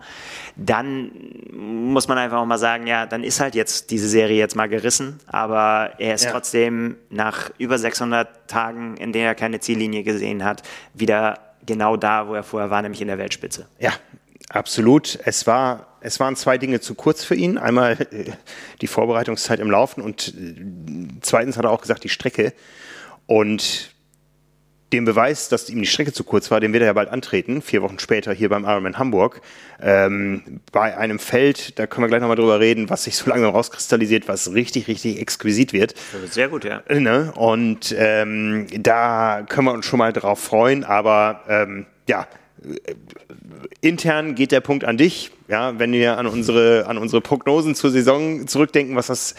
dann 0.56 1.12
muss 1.51 2.08
man 2.08 2.18
einfach 2.18 2.38
auch 2.38 2.45
mal 2.45 2.58
sagen, 2.58 2.88
ja, 2.88 3.06
dann 3.06 3.24
ist 3.24 3.39
halt 3.39 3.56
jetzt 3.56 3.89
diese 3.91 4.08
Serie 4.08 4.38
jetzt 4.38 4.56
mal 4.56 4.70
gerissen, 4.70 5.20
aber 5.28 5.93
er 5.97 6.14
ist 6.16 6.26
ja. 6.26 6.32
trotzdem 6.32 6.97
nach 7.10 7.51
über 7.58 7.78
600 7.78 8.47
Tagen, 8.47 8.97
in 8.97 9.14
denen 9.14 9.26
er 9.26 9.36
keine 9.36 9.60
Ziellinie 9.60 10.04
gesehen 10.04 10.43
hat, 10.43 10.64
wieder 10.93 11.39
genau 11.66 11.97
da, 11.97 12.28
wo 12.28 12.36
er 12.36 12.43
vorher 12.43 12.70
war, 12.70 12.82
nämlich 12.82 13.01
in 13.01 13.08
der 13.08 13.18
Weltspitze. 13.18 13.68
Ja, 13.80 13.93
absolut. 14.49 15.18
Es 15.26 15.47
war 15.47 15.88
es 16.04 16.20
waren 16.20 16.36
zwei 16.36 16.58
Dinge 16.58 16.82
zu 16.82 16.95
kurz 16.95 17.24
für 17.24 17.36
ihn. 17.36 17.58
Einmal 17.58 17.93
äh, 18.12 18.32
die 18.82 18.88
Vorbereitungszeit 18.88 19.60
im 19.60 19.72
Laufen 19.72 20.01
und 20.01 20.34
äh, 20.38 20.56
zweitens 21.22 21.58
hat 21.58 21.64
er 21.64 21.72
auch 21.72 21.82
gesagt, 21.82 22.04
die 22.04 22.10
Strecke. 22.10 22.54
Und 23.26 23.93
den 24.98 25.06
Beweis, 25.06 25.50
dass 25.50 25.70
ihm 25.70 25.80
die 25.80 25.86
Strecke 25.86 26.14
zu 26.14 26.24
kurz 26.24 26.52
war, 26.52 26.60
den 26.60 26.74
wird 26.74 26.84
er 26.84 26.88
ja 26.88 26.94
bald 26.94 27.10
antreten, 27.10 27.62
vier 27.62 27.82
Wochen 27.82 28.00
später 28.00 28.34
hier 28.34 28.50
beim 28.50 28.64
Ironman 28.64 28.98
Hamburg, 28.98 29.41
ähm, 29.82 30.62
bei 30.72 30.98
einem 30.98 31.20
Feld, 31.20 31.78
da 31.80 31.88
können 31.88 32.04
wir 32.04 32.08
gleich 32.10 32.22
nochmal 32.22 32.38
drüber 32.38 32.60
reden, 32.60 32.89
was 32.89 33.04
sich 33.04 33.16
so 33.16 33.30
langsam 33.30 33.52
rauskristallisiert, 33.52 34.28
was 34.28 34.54
richtig, 34.54 34.88
richtig 34.88 35.20
exquisit 35.20 35.74
wird. 35.74 35.96
Sehr 36.30 36.48
gut, 36.48 36.64
ja. 36.64 36.84
Ne? 36.89 37.32
Und 37.36 37.94
ähm, 37.98 38.68
da 38.78 39.46
können 39.48 39.68
wir 39.68 39.74
uns 39.74 39.86
schon 39.86 40.00
mal 40.00 40.14
drauf 40.14 40.39
freuen, 40.39 40.84
aber 40.84 41.41
ähm, 41.48 41.86
ja, 42.08 42.28
intern 43.82 44.36
geht 44.36 44.51
der 44.51 44.61
Punkt 44.61 44.84
an 44.84 44.97
dich. 44.97 45.32
Ja, 45.47 45.78
wenn 45.78 45.91
wir 45.91 46.18
an 46.18 46.26
unsere, 46.26 46.86
an 46.88 46.97
unsere 46.97 47.22
Prognosen 47.22 47.76
zur 47.76 47.91
Saison 47.91 48.47
zurückdenken, 48.47 48.95
was 48.95 49.07
das 49.07 49.36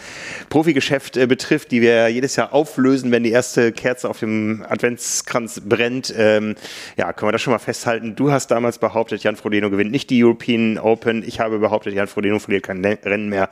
Profigeschäft 0.49 1.17
äh, 1.17 1.25
betrifft, 1.25 1.71
die 1.71 1.81
wir 1.81 2.07
jedes 2.09 2.35
Jahr 2.35 2.53
auflösen, 2.53 3.11
wenn 3.11 3.23
die 3.23 3.31
erste 3.31 3.71
Kerze 3.71 4.09
auf 4.09 4.19
dem 4.19 4.63
Adventskranz 4.69 5.61
brennt, 5.65 6.13
ähm, 6.15 6.55
ja, 6.95 7.11
können 7.11 7.29
wir 7.29 7.31
das 7.31 7.41
schon 7.41 7.53
mal 7.53 7.59
festhalten. 7.59 8.15
Du 8.15 8.31
hast 8.31 8.51
damals 8.51 8.77
behauptet, 8.77 9.23
Jan 9.23 9.35
Frodeno 9.35 9.69
gewinnt 9.69 9.91
nicht 9.91 10.09
die 10.09 10.23
European 10.23 10.77
Open. 10.77 11.23
Ich 11.27 11.39
habe 11.39 11.59
behauptet, 11.59 11.93
Jan 11.93 12.07
Frodeno 12.07 12.39
verliert 12.39 12.63
kein 12.63 12.85
Rennen 12.85 13.29
mehr. 13.29 13.49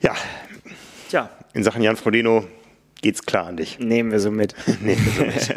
Ja. 0.00 0.14
Tja. 1.08 1.30
In 1.54 1.64
Sachen 1.64 1.82
Jan 1.82 1.96
Frodeno 1.96 2.44
geht's 3.02 3.24
klar 3.24 3.46
an 3.46 3.56
dich. 3.56 3.78
Nehmen 3.78 4.10
wir 4.10 4.20
so 4.20 4.30
mit. 4.30 4.54
Nehmen 4.80 5.04
wir 5.04 5.12
so 5.12 5.24
mit. 5.24 5.56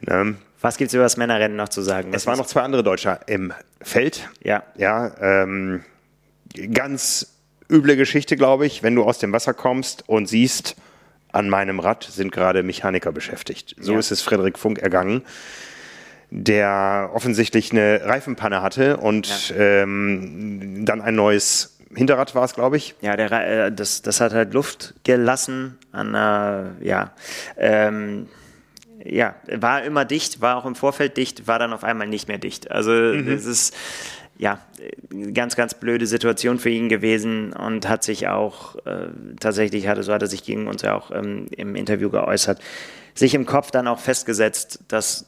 ne? 0.08 0.36
Was 0.60 0.78
gibt 0.78 0.88
es 0.88 0.94
über 0.94 1.02
das 1.02 1.18
Männerrennen 1.18 1.56
noch 1.56 1.68
zu 1.68 1.82
sagen? 1.82 2.12
es 2.14 2.26
waren 2.26 2.38
noch 2.38 2.46
zwei 2.46 2.62
andere 2.62 2.82
Deutsche 2.82 3.20
im 3.26 3.52
Feld. 3.82 4.30
Ja. 4.42 4.62
Ja, 4.76 5.14
ähm, 5.20 5.84
ganz 6.72 7.34
üble 7.70 7.96
Geschichte, 7.96 8.36
glaube 8.36 8.64
ich, 8.66 8.82
wenn 8.82 8.94
du 8.94 9.04
aus 9.04 9.18
dem 9.18 9.32
Wasser 9.32 9.52
kommst 9.52 10.08
und 10.08 10.26
siehst, 10.26 10.76
an 11.32 11.50
meinem 11.50 11.80
Rad 11.80 12.04
sind 12.04 12.32
gerade 12.32 12.62
Mechaniker 12.62 13.12
beschäftigt. 13.12 13.74
So 13.78 13.94
ja. 13.94 13.98
ist 13.98 14.10
es 14.10 14.22
Frederik 14.22 14.58
Funk 14.58 14.78
ergangen, 14.78 15.22
der 16.30 17.10
offensichtlich 17.12 17.72
eine 17.72 18.02
Reifenpanne 18.04 18.62
hatte 18.62 18.96
und 18.98 19.50
ja. 19.50 19.56
ähm, 19.82 20.84
dann 20.84 21.00
ein 21.00 21.16
neues 21.16 21.73
Hinterrad 21.94 22.34
war 22.34 22.44
es, 22.44 22.54
glaube 22.54 22.76
ich. 22.76 22.94
Ja, 23.00 23.16
der, 23.16 23.30
äh, 23.32 23.72
das, 23.72 24.02
das 24.02 24.20
hat 24.20 24.32
halt 24.32 24.54
Luft 24.54 24.94
gelassen 25.04 25.78
an, 25.92 26.14
äh, 26.14 26.84
ja, 26.86 27.12
ähm, 27.56 28.28
ja, 29.04 29.34
war 29.46 29.82
immer 29.82 30.04
dicht, 30.04 30.40
war 30.40 30.56
auch 30.56 30.64
im 30.64 30.74
Vorfeld 30.74 31.16
dicht, 31.16 31.46
war 31.46 31.58
dann 31.58 31.72
auf 31.72 31.84
einmal 31.84 32.06
nicht 32.06 32.28
mehr 32.28 32.38
dicht. 32.38 32.70
Also 32.70 32.90
mhm. 32.92 33.28
es 33.28 33.44
ist 33.44 33.76
ja 34.36 34.58
ganz, 35.32 35.56
ganz 35.56 35.74
blöde 35.74 36.06
Situation 36.06 36.58
für 36.58 36.70
ihn 36.70 36.88
gewesen 36.88 37.52
und 37.52 37.88
hat 37.88 38.02
sich 38.02 38.28
auch 38.28 38.76
äh, 38.86 39.08
tatsächlich 39.38 39.86
hatte, 39.86 40.02
so 40.02 40.12
hat 40.12 40.22
er 40.22 40.28
sich 40.28 40.42
gegen 40.44 40.66
uns 40.66 40.82
ja 40.82 40.94
auch 40.94 41.10
ähm, 41.10 41.46
im 41.56 41.76
Interview 41.76 42.10
geäußert, 42.10 42.60
sich 43.14 43.34
im 43.34 43.46
Kopf 43.46 43.70
dann 43.70 43.86
auch 43.86 44.00
festgesetzt, 44.00 44.80
dass 44.88 45.26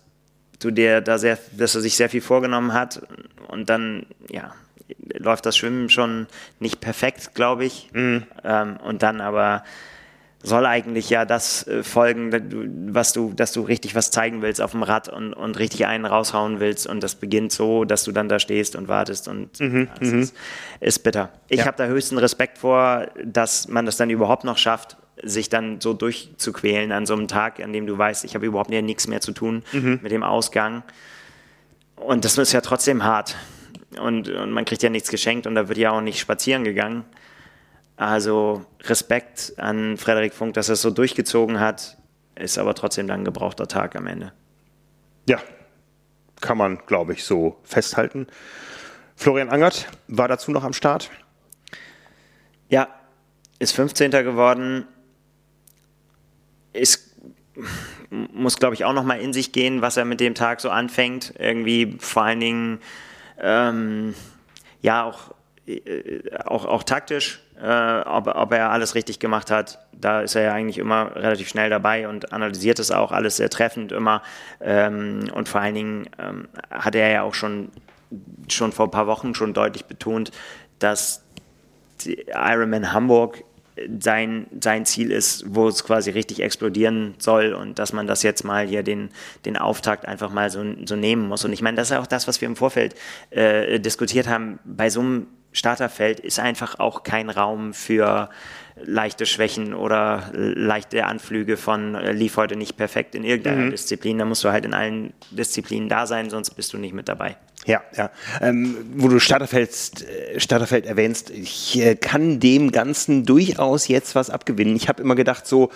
du 0.59 0.71
dir 0.71 1.01
da 1.01 1.19
sehr, 1.19 1.39
dass 1.57 1.75
er 1.75 1.83
sich 1.83 1.97
sehr 1.97 2.09
viel 2.09 2.21
vorgenommen 2.21 2.73
hat 2.73 3.03
und 3.49 3.69
dann 3.71 4.07
ja 4.31 4.55
läuft 5.19 5.47
das 5.47 5.57
Schwimmen 5.57 5.89
schon 5.89 6.27
nicht 6.61 6.81
perfekt, 6.81 7.35
glaube 7.35 7.65
ich, 7.65 7.91
mhm. 7.93 8.25
ähm, 8.45 8.77
und 8.85 9.03
dann 9.03 9.21
aber 9.21 9.65
soll 10.43 10.65
eigentlich 10.65 11.11
ja 11.11 11.25
das 11.25 11.67
äh, 11.67 11.83
folgen, 11.83 12.93
was 12.93 13.13
du, 13.13 13.33
dass 13.35 13.53
du 13.53 13.63
richtig 13.63 13.95
was 13.95 14.11
zeigen 14.11 14.43
willst 14.43 14.61
auf 14.61 14.73
dem 14.73 14.83
Rad 14.83 15.09
und, 15.09 15.33
und 15.33 15.59
richtig 15.59 15.87
einen 15.87 16.05
raushauen 16.05 16.61
willst 16.61 16.87
und 16.87 17.03
das 17.03 17.17
beginnt 17.17 17.53
so, 17.53 17.85
dass 17.85 18.05
du 18.05 18.13
dann 18.13 18.29
da 18.29 18.39
stehst 18.39 18.77
und 18.77 18.87
wartest 18.87 19.27
und 19.29 19.59
mhm, 19.59 19.89
ja, 20.01 20.07
mhm. 20.09 20.23
ist, 20.23 20.37
ist, 20.81 20.99
bitter. 21.01 21.31
Ich 21.49 21.61
ja. 21.61 21.67
habe 21.67 21.77
da 21.77 21.87
höchsten 21.87 22.19
Respekt 22.19 22.59
vor, 22.59 23.09
dass 23.25 23.67
man 23.69 23.87
das 23.87 23.97
dann 23.97 24.09
überhaupt 24.09 24.45
noch 24.45 24.59
schafft, 24.59 24.97
sich 25.23 25.49
dann 25.49 25.81
so 25.81 25.95
durchzuquälen 25.95 26.93
an 26.93 27.07
so 27.07 27.15
einem 27.15 27.27
Tag, 27.27 27.61
an 27.61 27.73
dem 27.73 27.87
du 27.87 27.97
weißt, 27.97 28.25
ich 28.25 28.35
habe 28.35 28.47
überhaupt 28.47 28.71
nichts 28.71 29.09
mehr 29.09 29.21
zu 29.21 29.33
tun 29.33 29.65
mhm. 29.73 30.01
mit 30.03 30.13
dem 30.13 30.23
Ausgang. 30.23 30.85
Und 31.97 32.25
das 32.25 32.37
ist 32.37 32.53
ja 32.53 32.61
trotzdem 32.61 33.03
hart. 33.03 33.37
Und, 33.99 34.29
und 34.29 34.51
man 34.51 34.65
kriegt 34.65 34.83
ja 34.83 34.91
nichts 34.91 35.11
geschenkt 35.11 35.47
und 35.47 35.55
da 35.55 35.69
wird 35.69 35.79
ja 35.79 35.91
auch 35.91 36.01
nicht 36.01 36.19
spazieren 36.19 36.65
gegangen. 36.65 37.05
Also 37.97 38.65
Respekt 38.83 39.55
an 39.57 39.97
Frederik 39.97 40.35
Funk, 40.35 40.55
dass 40.55 40.69
er 40.69 40.75
es 40.75 40.83
so 40.83 40.91
durchgezogen 40.91 41.61
hat, 41.61 41.97
ist 42.35 42.59
aber 42.59 42.75
trotzdem 42.75 43.07
dann 43.07 43.21
ein 43.21 43.25
gebrauchter 43.25 43.67
Tag 43.67 43.97
am 43.97 44.07
Ende. 44.07 44.33
Ja, 45.29 45.41
kann 46.41 46.59
man, 46.59 46.79
glaube 46.87 47.15
ich, 47.15 47.25
so 47.25 47.59
festhalten. 47.65 48.27
Florian 49.17 49.49
Angert 49.49 49.89
war 50.09 50.29
dazu 50.29 50.51
noch 50.51 50.63
am 50.63 50.75
Start. 50.75 51.11
Ja, 52.69 52.89
ist 53.59 53.73
15. 53.73 54.11
geworden. 54.11 54.87
Ist, 56.75 57.17
muss, 58.11 58.59
glaube 58.59 58.75
ich, 58.75 58.85
auch 58.85 58.93
noch 58.93 59.05
mal 59.05 59.19
in 59.19 59.33
sich 59.33 59.53
gehen, 59.53 59.81
was 59.81 59.97
er 59.97 60.05
mit 60.05 60.21
dem 60.21 60.35
Tag 60.35 60.61
so 60.61 60.69
anfängt. 60.69 61.33
Irgendwie 61.39 61.97
vor 61.99 62.25
allen 62.25 62.41
Dingen, 62.41 62.81
ähm, 63.41 64.15
ja, 64.83 65.05
auch, 65.05 65.35
äh, 65.67 66.21
auch, 66.45 66.65
auch 66.65 66.83
taktisch 66.83 67.41
äh, 67.61 68.01
ob, 68.01 68.27
ob, 68.27 68.53
er 68.53 68.71
alles 68.71 68.95
richtig 68.95 69.19
gemacht 69.19 69.51
hat. 69.51 69.79
Da 69.93 70.21
ist 70.21 70.35
er 70.35 70.43
ja 70.43 70.53
eigentlich 70.53 70.79
immer 70.79 71.17
relativ 71.17 71.49
schnell 71.49 71.71
dabei 71.71 72.09
und 72.09 72.33
analysiert 72.33 72.79
es 72.79 72.91
auch 72.91 73.13
alles 73.13 73.37
sehr 73.37 73.51
treffend 73.51 73.93
immer. 73.93 74.23
Ähm, 74.61 75.31
und 75.33 75.49
vor 75.49 75.61
allen 75.61 75.75
Dingen 75.75 76.09
ähm, 76.19 76.49
hat 76.71 76.95
er 76.95 77.11
ja 77.11 77.23
auch 77.23 77.35
schon, 77.35 77.71
schon 78.49 78.73
vor 78.73 78.89
ein 78.89 78.91
paar 78.91 79.07
Wochen 79.07 79.35
schon 79.35 79.55
deutlich 79.55 79.87
betont, 79.87 80.33
dass 80.79 81.23
Ironman 82.05 82.93
Hamburg 82.93 83.43
sein, 84.01 84.47
sein 84.61 84.87
Ziel 84.87 85.11
ist, 85.11 85.45
wo 85.49 85.69
es 85.69 85.85
quasi 85.85 86.11
richtig 86.11 86.43
explodieren 86.43 87.15
soll 87.19 87.53
und 87.53 87.79
dass 87.79 87.93
man 87.93 88.07
das 88.07 88.23
jetzt 88.23 88.45
mal 88.45 88.67
hier 88.67 88.83
den, 88.83 89.11
den 89.45 89.57
Auftakt 89.57 90.07
einfach 90.07 90.31
mal 90.31 90.51
so, 90.51 90.65
so 90.85 90.97
nehmen 90.97 91.29
muss. 91.29 91.45
Und 91.45 91.53
ich 91.53 91.63
meine, 91.63 91.77
das 91.77 91.91
ist 91.91 91.97
auch 91.97 92.07
das, 92.07 92.27
was 92.27 92.41
wir 92.41 92.49
im 92.49 92.57
Vorfeld 92.57 92.95
äh, 93.31 93.79
diskutiert 93.79 94.29
haben. 94.29 94.59
Bei 94.65 94.89
so 94.89 95.01
einem 95.01 95.27
Starterfeld 95.53 96.21
ist 96.21 96.39
einfach 96.39 96.79
auch 96.79 97.03
kein 97.03 97.31
Raum 97.31 97.73
für 97.73 98.31
leichte 98.83 99.25
Schwächen 99.25 99.73
oder 99.73 100.31
leichte 100.35 101.07
Anflüge 101.07 101.57
von 101.57 101.95
äh, 101.95 102.13
lief 102.13 102.37
heute 102.37 102.57
nicht 102.57 102.77
perfekt 102.77 103.15
in 103.15 103.25
irgendeiner 103.25 103.63
mhm. 103.63 103.71
Disziplin. 103.71 104.19
Da 104.19 104.25
musst 104.25 104.45
du 104.45 104.51
halt 104.51 104.65
in 104.65 104.75
allen 104.75 105.15
Disziplinen 105.31 105.89
da 105.89 106.07
sein, 106.07 106.29
sonst 106.29 106.51
bist 106.51 106.73
du 106.73 106.79
nicht 106.79 106.93
mit 106.93 107.09
dabei. 107.09 107.37
Ja, 107.67 107.83
ja. 107.97 108.11
Ähm, 108.41 108.77
wo 108.95 109.09
du 109.09 109.19
Starterfeld, 109.19 109.73
äh, 110.03 110.39
Starterfeld 110.39 110.87
erwähnst, 110.87 111.31
ich 111.31 111.79
äh, 111.81 111.97
kann 111.97 112.39
dem 112.39 112.71
Ganzen 112.71 113.27
durchaus 113.27 113.89
jetzt 113.89 114.15
was 114.15 114.31
abgewinnen. 114.31 114.77
Ich 114.77 114.89
habe 114.89 115.03
immer 115.03 115.17
gedacht, 115.17 115.49
so, 115.49 115.71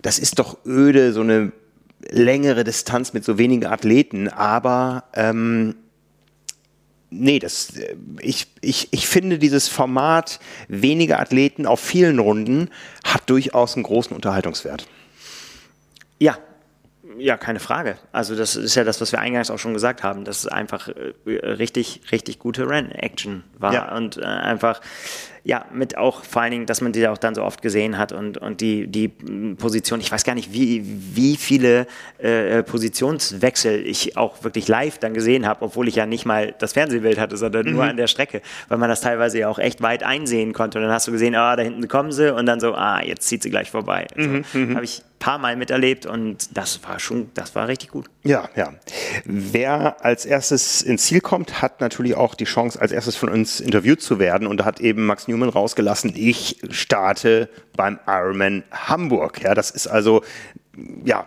das 0.00 0.18
ist 0.18 0.38
doch 0.38 0.64
öde, 0.64 1.12
so 1.12 1.20
eine 1.20 1.52
längere 2.10 2.64
Distanz 2.64 3.12
mit 3.12 3.24
so 3.24 3.36
wenigen 3.36 3.66
Athleten, 3.66 4.28
aber 4.28 5.04
ähm, 5.12 5.76
nee, 7.10 7.38
das, 7.38 7.76
äh, 7.76 7.94
ich, 8.20 8.46
ich, 8.62 8.88
ich 8.90 9.06
finde 9.06 9.38
dieses 9.38 9.68
Format 9.68 10.40
weniger 10.68 11.20
Athleten 11.20 11.66
auf 11.66 11.80
vielen 11.80 12.18
Runden 12.20 12.70
hat 13.04 13.28
durchaus 13.28 13.74
einen 13.74 13.84
großen 13.84 14.16
Unterhaltungswert. 14.16 14.88
Ja, 16.18 16.38
ja, 17.18 17.36
keine 17.36 17.60
Frage. 17.60 17.96
Also 18.12 18.36
das 18.36 18.56
ist 18.56 18.74
ja 18.74 18.84
das, 18.84 19.00
was 19.00 19.12
wir 19.12 19.20
eingangs 19.20 19.50
auch 19.50 19.58
schon 19.58 19.74
gesagt 19.74 20.02
haben, 20.02 20.24
dass 20.24 20.38
es 20.38 20.46
einfach 20.46 20.88
äh, 20.88 21.12
richtig, 21.30 22.00
richtig 22.10 22.38
gute 22.38 22.68
Renn-Action 22.68 23.44
war 23.58 23.72
ja. 23.72 23.96
und 23.96 24.18
äh, 24.18 24.24
einfach 24.24 24.80
ja, 25.44 25.64
mit 25.72 25.96
auch 25.96 26.24
vor 26.24 26.42
allen 26.42 26.52
Dingen, 26.52 26.66
dass 26.66 26.80
man 26.80 26.92
die 26.92 27.06
auch 27.08 27.18
dann 27.18 27.34
so 27.34 27.42
oft 27.42 27.62
gesehen 27.62 27.98
hat 27.98 28.12
und, 28.12 28.38
und 28.38 28.60
die, 28.60 28.86
die 28.86 29.08
Position, 29.08 30.00
ich 30.00 30.12
weiß 30.12 30.22
gar 30.22 30.34
nicht, 30.34 30.52
wie, 30.52 30.82
wie 30.84 31.36
viele 31.36 31.86
äh, 32.18 32.62
Positionswechsel 32.62 33.84
ich 33.84 34.16
auch 34.16 34.44
wirklich 34.44 34.68
live 34.68 34.98
dann 34.98 35.14
gesehen 35.14 35.46
habe, 35.46 35.62
obwohl 35.64 35.88
ich 35.88 35.96
ja 35.96 36.06
nicht 36.06 36.26
mal 36.26 36.54
das 36.58 36.74
Fernsehbild 36.74 37.18
hatte, 37.18 37.36
sondern 37.36 37.66
mhm. 37.66 37.72
nur 37.72 37.84
an 37.84 37.96
der 37.96 38.06
Strecke, 38.06 38.40
weil 38.68 38.78
man 38.78 38.88
das 38.88 39.00
teilweise 39.00 39.40
ja 39.40 39.48
auch 39.48 39.58
echt 39.58 39.82
weit 39.82 40.04
einsehen 40.04 40.52
konnte. 40.52 40.78
Und 40.78 40.84
dann 40.84 40.92
hast 40.92 41.08
du 41.08 41.12
gesehen, 41.12 41.34
ah, 41.34 41.56
da 41.56 41.62
hinten 41.62 41.88
kommen 41.88 42.12
sie 42.12 42.32
und 42.32 42.46
dann 42.46 42.60
so, 42.60 42.74
ah, 42.74 43.02
jetzt 43.02 43.26
zieht 43.26 43.42
sie 43.42 43.50
gleich 43.50 43.70
vorbei. 43.70 44.06
Also, 44.16 44.28
mhm. 44.28 44.44
mhm. 44.52 44.74
Habe 44.76 44.84
ich 44.84 45.02
paar 45.22 45.38
Mal 45.38 45.54
miterlebt 45.54 46.04
und 46.04 46.56
das 46.56 46.80
war 46.82 46.98
schon, 46.98 47.30
das 47.34 47.54
war 47.54 47.68
richtig 47.68 47.90
gut. 47.90 48.06
Ja, 48.24 48.48
ja. 48.56 48.74
Wer 49.24 50.04
als 50.04 50.26
erstes 50.26 50.82
ins 50.82 51.04
Ziel 51.04 51.20
kommt, 51.20 51.62
hat 51.62 51.80
natürlich 51.80 52.16
auch 52.16 52.34
die 52.34 52.44
Chance, 52.44 52.80
als 52.80 52.90
erstes 52.90 53.14
von 53.14 53.28
uns 53.28 53.60
interviewt 53.60 54.02
zu 54.02 54.18
werden. 54.18 54.48
Und 54.48 54.56
da 54.56 54.64
hat 54.64 54.80
eben 54.80 55.06
Max 55.06 55.28
Newman 55.32 55.48
rausgelassen, 55.48 56.12
ich 56.14 56.58
starte 56.70 57.48
beim 57.76 57.98
Ironman 58.06 58.62
Hamburg. 58.70 59.42
Ja, 59.42 59.54
das 59.54 59.70
ist 59.70 59.86
also, 59.86 60.22
ja, 61.04 61.26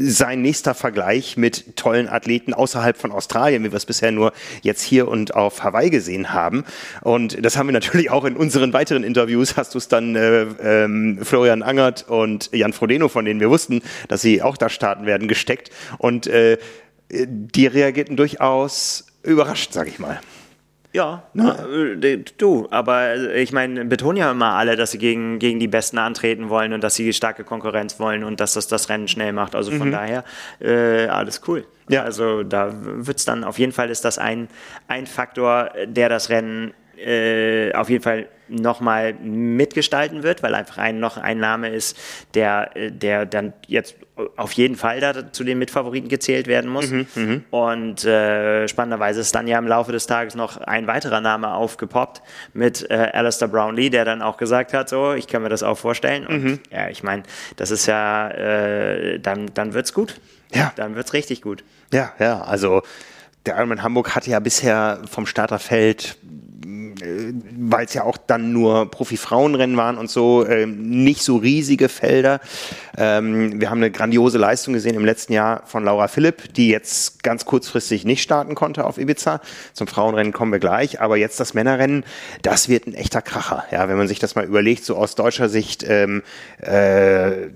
sein 0.00 0.42
nächster 0.42 0.74
Vergleich 0.74 1.36
mit 1.36 1.76
tollen 1.76 2.08
Athleten 2.08 2.54
außerhalb 2.54 2.96
von 2.96 3.12
Australien, 3.12 3.62
wie 3.62 3.70
wir 3.70 3.76
es 3.76 3.86
bisher 3.86 4.10
nur 4.10 4.32
jetzt 4.62 4.82
hier 4.82 5.08
und 5.08 5.34
auf 5.34 5.62
Hawaii 5.62 5.90
gesehen 5.90 6.32
haben. 6.32 6.64
Und 7.02 7.44
das 7.44 7.56
haben 7.56 7.68
wir 7.68 7.72
natürlich 7.72 8.10
auch 8.10 8.24
in 8.24 8.36
unseren 8.36 8.72
weiteren 8.72 9.04
Interviews, 9.04 9.56
hast 9.56 9.74
du 9.74 9.78
es 9.78 9.88
dann 9.88 10.16
äh, 10.16 10.42
ähm, 10.62 11.20
Florian 11.22 11.62
Angert 11.62 12.08
und 12.08 12.50
Jan 12.52 12.72
Frodeno, 12.72 13.08
von 13.08 13.24
denen 13.24 13.40
wir 13.40 13.50
wussten, 13.50 13.82
dass 14.08 14.22
sie 14.22 14.42
auch 14.42 14.56
da 14.56 14.68
starten 14.68 15.06
werden, 15.06 15.28
gesteckt. 15.28 15.70
Und 15.98 16.26
äh, 16.26 16.58
die 17.10 17.66
reagierten 17.66 18.16
durchaus 18.16 19.06
überrascht, 19.22 19.72
sage 19.72 19.90
ich 19.90 19.98
mal. 19.98 20.20
Ja, 20.92 21.24
ne? 21.34 21.98
Äh, 22.02 22.24
du, 22.38 22.66
aber 22.70 23.10
äh, 23.10 23.42
ich 23.42 23.52
meine, 23.52 23.84
betonen 23.84 24.16
ja 24.16 24.30
immer 24.30 24.54
alle, 24.54 24.74
dass 24.76 24.92
sie 24.92 24.98
gegen, 24.98 25.38
gegen 25.38 25.58
die 25.60 25.68
Besten 25.68 25.98
antreten 25.98 26.48
wollen 26.48 26.72
und 26.72 26.82
dass 26.82 26.94
sie 26.94 27.12
starke 27.12 27.44
Konkurrenz 27.44 28.00
wollen 28.00 28.24
und 28.24 28.40
dass 28.40 28.54
das 28.54 28.68
das 28.68 28.88
Rennen 28.88 29.06
schnell 29.06 29.32
macht. 29.32 29.54
Also 29.54 29.70
von 29.72 29.88
mhm. 29.88 29.92
daher, 29.92 30.24
äh, 30.60 31.06
alles 31.08 31.42
cool. 31.46 31.66
Ja. 31.88 32.02
Also 32.02 32.42
da 32.42 32.72
wird 32.72 33.18
es 33.18 33.24
dann, 33.24 33.44
auf 33.44 33.58
jeden 33.58 33.72
Fall 33.72 33.90
ist 33.90 34.04
das 34.04 34.18
ein, 34.18 34.48
ein 34.88 35.06
Faktor, 35.06 35.70
der 35.86 36.08
das 36.08 36.30
Rennen 36.30 36.72
äh, 36.98 37.72
auf 37.74 37.90
jeden 37.90 38.02
Fall 38.02 38.28
nochmal 38.48 39.14
mitgestalten 39.14 40.22
wird, 40.22 40.42
weil 40.42 40.54
einfach 40.54 40.78
ein, 40.78 41.00
noch 41.00 41.16
ein 41.16 41.38
Name 41.38 41.68
ist, 41.68 41.98
der, 42.34 42.70
äh, 42.74 42.90
der 42.90 43.26
dann 43.26 43.52
jetzt 43.66 43.96
auf 44.36 44.52
jeden 44.52 44.74
Fall 44.74 45.00
da 45.00 45.32
zu 45.32 45.44
den 45.44 45.58
Mitfavoriten 45.58 46.08
gezählt 46.08 46.46
werden 46.46 46.70
muss. 46.70 46.90
Mhm, 46.90 47.06
mhm, 47.14 47.44
Und 47.50 48.04
äh, 48.04 48.66
spannenderweise 48.66 49.20
ist 49.20 49.34
dann 49.34 49.46
ja 49.46 49.58
im 49.58 49.66
Laufe 49.66 49.92
des 49.92 50.06
Tages 50.06 50.34
noch 50.34 50.56
ein 50.56 50.86
weiterer 50.86 51.20
Name 51.20 51.52
aufgepoppt 51.52 52.22
mit 52.52 52.90
äh, 52.90 53.10
Alistair 53.12 53.48
Brownlee, 53.48 53.90
der 53.90 54.04
dann 54.04 54.22
auch 54.22 54.36
gesagt 54.36 54.72
hat, 54.74 54.88
so, 54.88 55.12
ich 55.12 55.28
kann 55.28 55.42
mir 55.42 55.48
das 55.48 55.62
auch 55.62 55.78
vorstellen. 55.78 56.26
Und 56.26 56.44
mhm. 56.44 56.60
ja, 56.70 56.88
ich 56.88 57.02
meine, 57.02 57.22
das 57.56 57.70
ist 57.70 57.86
ja, 57.86 58.28
äh, 58.30 59.20
dann, 59.20 59.50
dann 59.54 59.74
wird's 59.74 59.92
gut. 59.92 60.20
Ja. 60.52 60.72
Dann 60.76 60.96
wird's 60.96 61.12
richtig 61.12 61.42
gut. 61.42 61.62
Ja, 61.92 62.12
ja, 62.18 62.40
also 62.40 62.82
der 63.46 63.56
Ironman 63.56 63.82
Hamburg 63.82 64.14
hatte 64.14 64.30
ja 64.30 64.40
bisher 64.40 65.00
vom 65.10 65.26
Starterfeld 65.26 66.18
weil 67.58 67.86
es 67.86 67.94
ja 67.94 68.04
auch 68.04 68.16
dann 68.16 68.52
nur 68.52 68.90
Profi-Frauenrennen 68.90 69.76
waren 69.76 69.98
und 69.98 70.10
so, 70.10 70.44
äh, 70.44 70.66
nicht 70.66 71.22
so 71.22 71.36
riesige 71.36 71.88
Felder. 71.88 72.40
Ähm, 72.96 73.60
wir 73.60 73.70
haben 73.70 73.78
eine 73.78 73.90
grandiose 73.90 74.38
Leistung 74.38 74.74
gesehen 74.74 74.94
im 74.94 75.04
letzten 75.04 75.32
Jahr 75.32 75.62
von 75.66 75.84
Laura 75.84 76.08
Philipp, 76.08 76.54
die 76.54 76.68
jetzt 76.68 77.22
ganz 77.22 77.44
kurzfristig 77.44 78.04
nicht 78.04 78.22
starten 78.22 78.54
konnte 78.54 78.84
auf 78.84 78.98
Ibiza. 78.98 79.40
Zum 79.72 79.86
Frauenrennen 79.86 80.32
kommen 80.32 80.52
wir 80.52 80.58
gleich, 80.58 81.00
aber 81.00 81.16
jetzt 81.16 81.40
das 81.40 81.54
Männerrennen, 81.54 82.04
das 82.42 82.68
wird 82.68 82.86
ein 82.86 82.94
echter 82.94 83.22
Kracher. 83.22 83.64
Ja, 83.70 83.88
wenn 83.88 83.96
man 83.96 84.08
sich 84.08 84.18
das 84.18 84.34
mal 84.34 84.44
überlegt, 84.44 84.84
so 84.84 84.96
aus 84.96 85.14
deutscher 85.14 85.48
Sicht 85.48 85.84
ähm, 85.88 86.22
äh, 86.58 87.48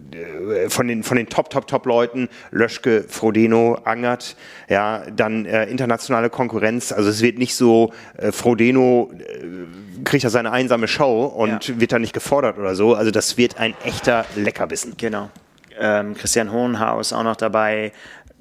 von 0.69 0.89
den 0.89 1.03
von 1.03 1.17
den 1.17 1.29
Top 1.29 1.51
Top 1.51 1.67
Top 1.67 1.87
Leuten, 1.87 2.29
Löschke, 2.51 3.05
Frodeno, 3.09 3.79
Angert, 3.85 4.37
ja, 4.69 5.03
dann 5.15 5.47
äh, 5.47 5.67
internationale 5.67 6.31
Konkurrenz. 6.31 6.93
Also 6.93 7.11
es 7.11 7.23
wird 7.23 7.39
nicht 7.39 7.55
so 7.55 7.93
äh, 8.17 8.33
Frodeno 8.33 9.11
äh, 9.13 9.42
kriegt 10.05 10.25
er 10.25 10.31
seine 10.31 10.53
einsame 10.53 10.89
Show 10.89 11.25
und 11.25 11.69
ja. 11.69 11.81
wird 11.81 11.93
da 11.93 11.99
nicht 11.99 12.13
gefordert 12.13 12.59
oder 12.59 12.75
so. 12.75 12.95
Also 12.95 13.11
das 13.11 13.37
wird 13.37 13.59
ein 13.59 13.75
echter 13.85 14.25
Leckerbissen. 14.37 14.95
Genau. 14.97 15.31
Ähm, 15.79 16.15
Christian 16.15 16.53
Hohenhaus 16.53 17.13
auch 17.13 17.23
noch 17.23 17.37
dabei. 17.37 17.93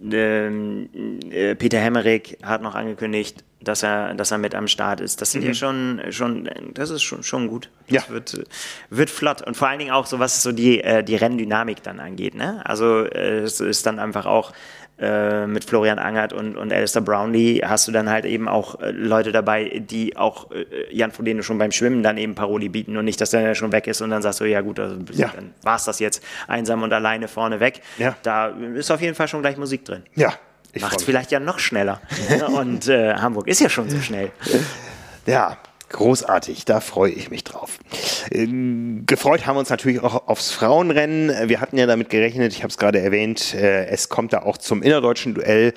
Ähm, 0.04 0.90
äh, 1.30 1.56
Peter 1.56 1.80
Hemmerich 1.80 2.38
hat 2.44 2.62
noch 2.62 2.76
angekündigt, 2.76 3.44
dass 3.62 3.84
er, 3.84 4.16
dass 4.16 4.32
er 4.32 4.40
mit 4.40 4.56
am 4.56 4.68
Start 4.68 5.00
ist. 5.00 5.22
Das 5.22 5.32
sind 5.32 5.42
mhm. 5.42 5.48
ja 5.48 5.54
schon, 5.54 6.02
schon, 6.10 6.50
das 6.74 6.90
ist 6.90 7.04
schon, 7.04 7.24
schon 7.24 7.48
gut. 7.48 7.70
Das 7.90 8.08
ja. 8.08 8.14
wird, 8.14 8.44
wird 8.90 9.10
flott. 9.10 9.46
Und 9.46 9.56
vor 9.56 9.68
allen 9.68 9.80
Dingen 9.80 9.92
auch 9.92 10.08
so, 10.08 10.20
was 10.20 10.42
so 10.42 10.52
die, 10.52 10.82
äh, 10.82 11.04
die 11.04 11.16
Renndynamik 11.16 11.84
dann 11.84 12.00
angeht. 12.00 12.36
Ne? 12.36 12.62
Also 12.66 13.06
äh, 13.06 13.40
es 13.40 13.60
ist 13.60 13.86
dann 13.86 14.00
einfach 14.00 14.26
auch 14.26 14.54
äh, 15.00 15.48
mit 15.48 15.66
Florian 15.66 16.00
Angert 16.00 16.32
und, 16.32 16.58
und 16.58 16.72
Alistair 16.72 17.02
Brownlee 17.02 17.62
hast 17.66 17.88
du 17.88 17.92
dann 17.92 18.10
halt 18.10 18.26
eben 18.26 18.48
auch 18.48 18.80
äh, 18.80 18.92
Leute 18.92 19.32
dabei, 19.32 19.82
die 19.84 20.16
auch 20.16 20.52
äh, 20.52 20.66
Jan 20.92 21.12
Frodeno 21.12 21.42
schon 21.42 21.58
beim 21.58 21.72
Schwimmen 21.72 22.04
dann 22.04 22.18
eben 22.18 22.36
Paroli 22.36 22.70
bieten 22.70 22.96
und 22.98 23.06
nicht, 23.06 23.20
dass 23.20 23.32
der 23.32 23.56
schon 23.56 23.72
weg 23.72 23.88
ist 23.88 24.02
und 24.02 24.12
dann 24.12 24.22
sagst 24.22 24.42
du, 24.42 24.46
ja 24.46 24.62
gut, 24.62 24.80
also, 24.80 24.98
ja. 25.14 25.32
dann 25.34 25.54
war 25.64 25.76
es 25.76 25.86
das 25.86 26.00
jetzt 26.00 26.24
einsam 26.48 26.84
und 26.84 26.94
alleine 26.94 27.28
vorne 27.28 27.60
weg. 27.60 27.82
Ja. 27.98 28.16
Da 28.22 28.50
ist 28.50 28.92
auf 28.92 29.02
jeden 29.02 29.16
Fall 29.16 29.28
schon 29.28 29.42
gleich 29.42 29.58
Musik 29.58 29.86
drin. 29.86 30.04
Ja. 30.16 30.34
Macht 30.80 30.98
es 30.98 31.04
vielleicht 31.04 31.32
ja 31.32 31.40
noch 31.40 31.60
schneller. 31.60 32.00
und 32.48 32.88
äh, 32.88 33.16
Hamburg 33.16 33.48
ist 33.48 33.60
ja 33.60 33.70
schon 33.70 33.90
so 33.90 34.00
schnell. 34.00 34.32
Ja, 35.26 35.58
Großartig, 35.92 36.64
da 36.64 36.80
freue 36.80 37.12
ich 37.12 37.30
mich 37.30 37.44
drauf. 37.44 37.78
Ähm, 38.32 39.04
gefreut 39.06 39.46
haben 39.46 39.56
wir 39.56 39.60
uns 39.60 39.70
natürlich 39.70 40.02
auch 40.02 40.28
aufs 40.28 40.52
Frauenrennen. 40.52 41.50
Wir 41.50 41.60
hatten 41.60 41.78
ja 41.78 41.86
damit 41.86 42.10
gerechnet, 42.10 42.54
ich 42.54 42.64
habe 42.64 42.70
es 42.70 42.78
gerade 42.78 43.00
erwähnt, 43.02 43.54
äh, 43.54 43.88
es 43.88 44.08
kommt 44.08 44.32
da 44.32 44.44
auch 44.44 44.58
zum 44.58 44.84
innerdeutschen 44.84 45.34
Duell. 45.34 45.74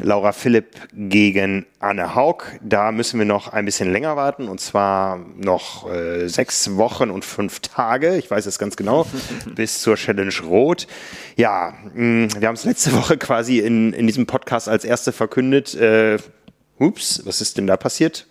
Laura 0.00 0.32
Philipp 0.32 0.76
gegen 0.92 1.66
Anne 1.80 2.14
Haug. 2.14 2.44
Da 2.62 2.92
müssen 2.92 3.18
wir 3.18 3.26
noch 3.26 3.48
ein 3.48 3.64
bisschen 3.64 3.90
länger 3.90 4.14
warten 4.14 4.46
und 4.46 4.60
zwar 4.60 5.18
noch 5.36 5.90
äh, 5.90 6.28
sechs 6.28 6.76
Wochen 6.76 7.10
und 7.10 7.24
fünf 7.24 7.60
Tage. 7.60 8.16
Ich 8.16 8.30
weiß 8.30 8.46
es 8.46 8.58
ganz 8.58 8.76
genau, 8.76 9.06
bis 9.54 9.80
zur 9.80 9.96
Challenge 9.96 10.34
Rot. 10.44 10.86
Ja, 11.36 11.74
mh, 11.94 12.26
mm, 12.26 12.28
wir 12.40 12.48
haben 12.48 12.54
es 12.54 12.64
letzte 12.64 12.92
Woche 12.92 13.16
quasi 13.16 13.58
in, 13.58 13.92
in 13.94 14.06
diesem 14.06 14.26
Podcast 14.26 14.68
als 14.68 14.84
erste 14.84 15.12
verkündet. 15.12 15.74
Äh, 15.74 16.18
ups, 16.78 17.22
was 17.24 17.40
ist 17.40 17.56
denn 17.56 17.66
da 17.66 17.76
passiert? 17.76 18.26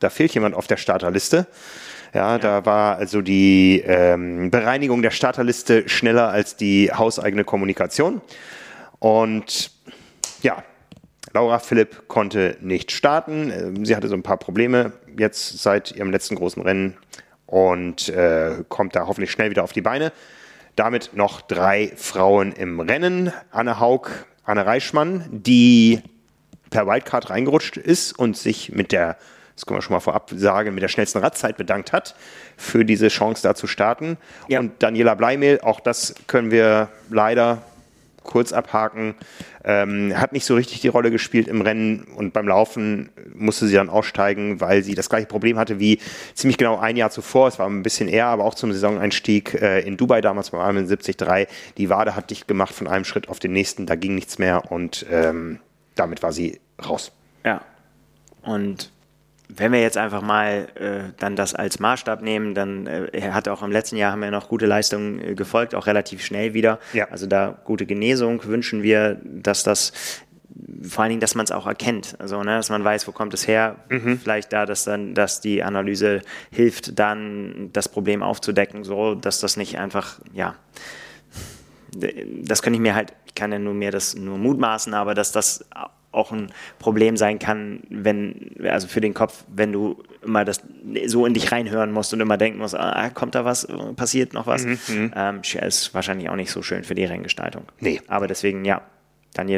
Da 0.00 0.10
fehlt 0.10 0.34
jemand 0.34 0.54
auf 0.54 0.66
der 0.66 0.76
Starterliste. 0.76 1.46
Ja, 2.14 2.32
ja. 2.32 2.38
da 2.38 2.64
war 2.64 2.96
also 2.96 3.20
die 3.20 3.82
ähm, 3.84 4.50
Bereinigung 4.50 5.02
der 5.02 5.10
Starterliste 5.10 5.88
schneller 5.88 6.28
als 6.28 6.56
die 6.56 6.90
hauseigene 6.92 7.44
Kommunikation. 7.44 8.20
Und 8.98 9.70
ja, 10.42 10.62
Laura 11.32 11.58
Philipp 11.58 12.08
konnte 12.08 12.56
nicht 12.60 12.92
starten. 12.92 13.50
Ähm, 13.50 13.84
sie 13.84 13.94
hatte 13.96 14.08
so 14.08 14.14
ein 14.14 14.22
paar 14.22 14.38
Probleme 14.38 14.92
jetzt 15.18 15.58
seit 15.62 15.92
ihrem 15.92 16.10
letzten 16.10 16.36
großen 16.36 16.62
Rennen 16.62 16.96
und 17.46 18.08
äh, 18.08 18.64
kommt 18.68 18.96
da 18.96 19.06
hoffentlich 19.06 19.30
schnell 19.30 19.50
wieder 19.50 19.64
auf 19.64 19.72
die 19.72 19.82
Beine. 19.82 20.12
Damit 20.76 21.10
noch 21.14 21.40
drei 21.40 21.92
Frauen 21.96 22.52
im 22.52 22.80
Rennen. 22.80 23.32
Anne 23.50 23.80
Haug, 23.80 24.10
Anne 24.44 24.64
Reichmann, 24.64 25.24
die 25.30 26.00
per 26.70 26.86
Wildcard 26.86 27.30
reingerutscht 27.30 27.76
ist 27.76 28.18
und 28.18 28.36
sich 28.36 28.72
mit 28.72 28.92
der 28.92 29.16
das 29.58 29.66
können 29.66 29.78
wir 29.78 29.82
schon 29.82 29.94
mal 29.94 30.00
vorab 30.00 30.30
sagen, 30.36 30.72
mit 30.72 30.84
der 30.84 30.88
schnellsten 30.88 31.18
Radzeit 31.18 31.56
bedankt 31.56 31.92
hat 31.92 32.14
für 32.56 32.84
diese 32.84 33.08
Chance 33.08 33.42
da 33.42 33.56
zu 33.56 33.66
starten. 33.66 34.16
Ja. 34.46 34.60
Und 34.60 34.80
Daniela 34.80 35.16
Bleimehl, 35.16 35.60
auch 35.62 35.80
das 35.80 36.14
können 36.28 36.52
wir 36.52 36.88
leider 37.10 37.62
kurz 38.22 38.52
abhaken. 38.52 39.16
Ähm, 39.64 40.12
hat 40.16 40.32
nicht 40.32 40.44
so 40.44 40.54
richtig 40.54 40.80
die 40.80 40.88
Rolle 40.88 41.10
gespielt 41.10 41.48
im 41.48 41.60
Rennen 41.60 42.04
und 42.14 42.32
beim 42.32 42.46
Laufen 42.46 43.08
musste 43.34 43.66
sie 43.66 43.74
dann 43.74 43.88
aussteigen, 43.88 44.60
weil 44.60 44.84
sie 44.84 44.94
das 44.94 45.08
gleiche 45.08 45.26
Problem 45.26 45.58
hatte 45.58 45.80
wie 45.80 45.98
ziemlich 46.34 46.56
genau 46.56 46.78
ein 46.78 46.96
Jahr 46.96 47.10
zuvor. 47.10 47.48
Es 47.48 47.58
war 47.58 47.68
ein 47.68 47.82
bisschen 47.82 48.06
eher, 48.06 48.26
aber 48.26 48.44
auch 48.44 48.54
zum 48.54 48.72
Saisoneinstieg 48.72 49.54
äh, 49.60 49.80
in 49.80 49.96
Dubai 49.96 50.20
damals 50.20 50.50
beim 50.50 50.60
Ironman 50.60 50.86
73. 50.86 51.48
Die 51.76 51.90
Wade 51.90 52.14
hat 52.14 52.30
dicht 52.30 52.46
gemacht 52.46 52.72
von 52.72 52.86
einem 52.86 53.04
Schritt 53.04 53.28
auf 53.28 53.40
den 53.40 53.52
nächsten, 53.52 53.86
da 53.86 53.96
ging 53.96 54.14
nichts 54.14 54.38
mehr 54.38 54.70
und 54.70 55.04
ähm, 55.10 55.58
damit 55.96 56.22
war 56.22 56.32
sie 56.32 56.60
raus. 56.86 57.10
Ja. 57.44 57.62
Und 58.42 58.92
wenn 59.48 59.72
wir 59.72 59.80
jetzt 59.80 59.96
einfach 59.96 60.22
mal 60.22 60.68
äh, 60.74 61.12
dann 61.18 61.34
das 61.34 61.54
als 61.54 61.78
Maßstab 61.78 62.22
nehmen, 62.22 62.54
dann 62.54 62.86
äh, 62.86 63.06
er 63.12 63.34
hat 63.34 63.48
auch 63.48 63.62
im 63.62 63.72
letzten 63.72 63.96
Jahr 63.96 64.12
haben 64.12 64.20
wir 64.20 64.30
noch 64.30 64.48
gute 64.48 64.66
Leistungen 64.66 65.20
äh, 65.20 65.34
gefolgt, 65.34 65.74
auch 65.74 65.86
relativ 65.86 66.24
schnell 66.24 66.54
wieder. 66.54 66.78
Ja. 66.92 67.08
Also 67.10 67.26
da 67.26 67.58
gute 67.64 67.86
Genesung 67.86 68.44
wünschen 68.44 68.82
wir, 68.82 69.18
dass 69.24 69.62
das 69.62 69.92
vor 70.82 71.02
allen 71.02 71.10
Dingen, 71.10 71.20
dass 71.20 71.34
man 71.34 71.44
es 71.44 71.52
auch 71.52 71.66
erkennt, 71.66 72.16
also 72.18 72.42
ne, 72.42 72.56
dass 72.56 72.68
man 72.68 72.82
weiß, 72.82 73.06
wo 73.06 73.12
kommt 73.12 73.32
es 73.32 73.46
her. 73.46 73.76
Mhm. 73.88 74.18
Vielleicht 74.18 74.52
da, 74.52 74.66
dass 74.66 74.84
dann, 74.84 75.14
dass 75.14 75.40
die 75.40 75.62
Analyse 75.62 76.22
hilft, 76.50 76.98
dann 76.98 77.70
das 77.72 77.88
Problem 77.88 78.22
aufzudecken, 78.22 78.82
so 78.82 79.14
dass 79.14 79.40
das 79.40 79.56
nicht 79.56 79.78
einfach, 79.78 80.20
ja, 80.32 80.56
das 82.42 82.62
könnte 82.62 82.76
ich 82.76 82.82
mir 82.82 82.94
halt, 82.94 83.12
ich 83.26 83.34
kann 83.34 83.52
ja 83.52 83.58
nur 83.58 83.74
mir 83.74 83.90
das 83.90 84.14
nur 84.14 84.36
mutmaßen, 84.36 84.94
aber 84.94 85.14
dass 85.14 85.32
das 85.32 85.64
auch 86.10 86.32
ein 86.32 86.50
Problem 86.78 87.16
sein 87.16 87.38
kann, 87.38 87.82
wenn, 87.90 88.54
also 88.64 88.88
für 88.88 89.00
den 89.00 89.14
Kopf, 89.14 89.44
wenn 89.48 89.72
du 89.72 90.02
immer 90.22 90.44
das 90.44 90.62
so 91.06 91.26
in 91.26 91.34
dich 91.34 91.52
reinhören 91.52 91.92
musst 91.92 92.12
und 92.12 92.20
immer 92.20 92.36
denken 92.36 92.58
musst, 92.58 92.74
ah, 92.74 93.10
kommt 93.10 93.34
da 93.34 93.44
was, 93.44 93.68
passiert 93.96 94.32
noch 94.32 94.46
was, 94.46 94.64
mhm, 94.64 94.78
mhm. 94.88 95.12
ähm, 95.14 95.40
ist 95.42 95.94
wahrscheinlich 95.94 96.30
auch 96.30 96.36
nicht 96.36 96.50
so 96.50 96.62
schön 96.62 96.84
für 96.84 96.94
die 96.94 97.04
Renngestaltung. 97.04 97.64
Nee. 97.80 98.00
Aber 98.08 98.26
deswegen, 98.26 98.64
ja, 98.64 98.82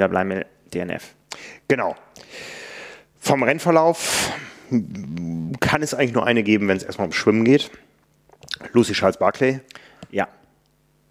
bleiben 0.08 0.28
mit 0.28 0.46
DNF. 0.74 1.14
Genau. 1.68 1.96
Vom 3.18 3.42
Rennverlauf 3.42 4.32
kann 5.60 5.82
es 5.82 5.94
eigentlich 5.94 6.14
nur 6.14 6.26
eine 6.26 6.42
geben, 6.42 6.68
wenn 6.68 6.76
es 6.76 6.82
erstmal 6.82 7.06
ums 7.06 7.16
Schwimmen 7.16 7.44
geht. 7.44 7.70
Lucy 8.72 8.92
Charles 8.92 9.18
Barclay. 9.18 9.60
Ja. 10.10 10.28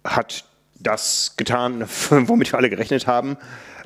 Hat 0.04 0.44
das 0.80 1.34
getan, 1.36 1.84
womit 2.10 2.52
wir 2.52 2.58
alle 2.58 2.70
gerechnet 2.70 3.06
haben 3.06 3.36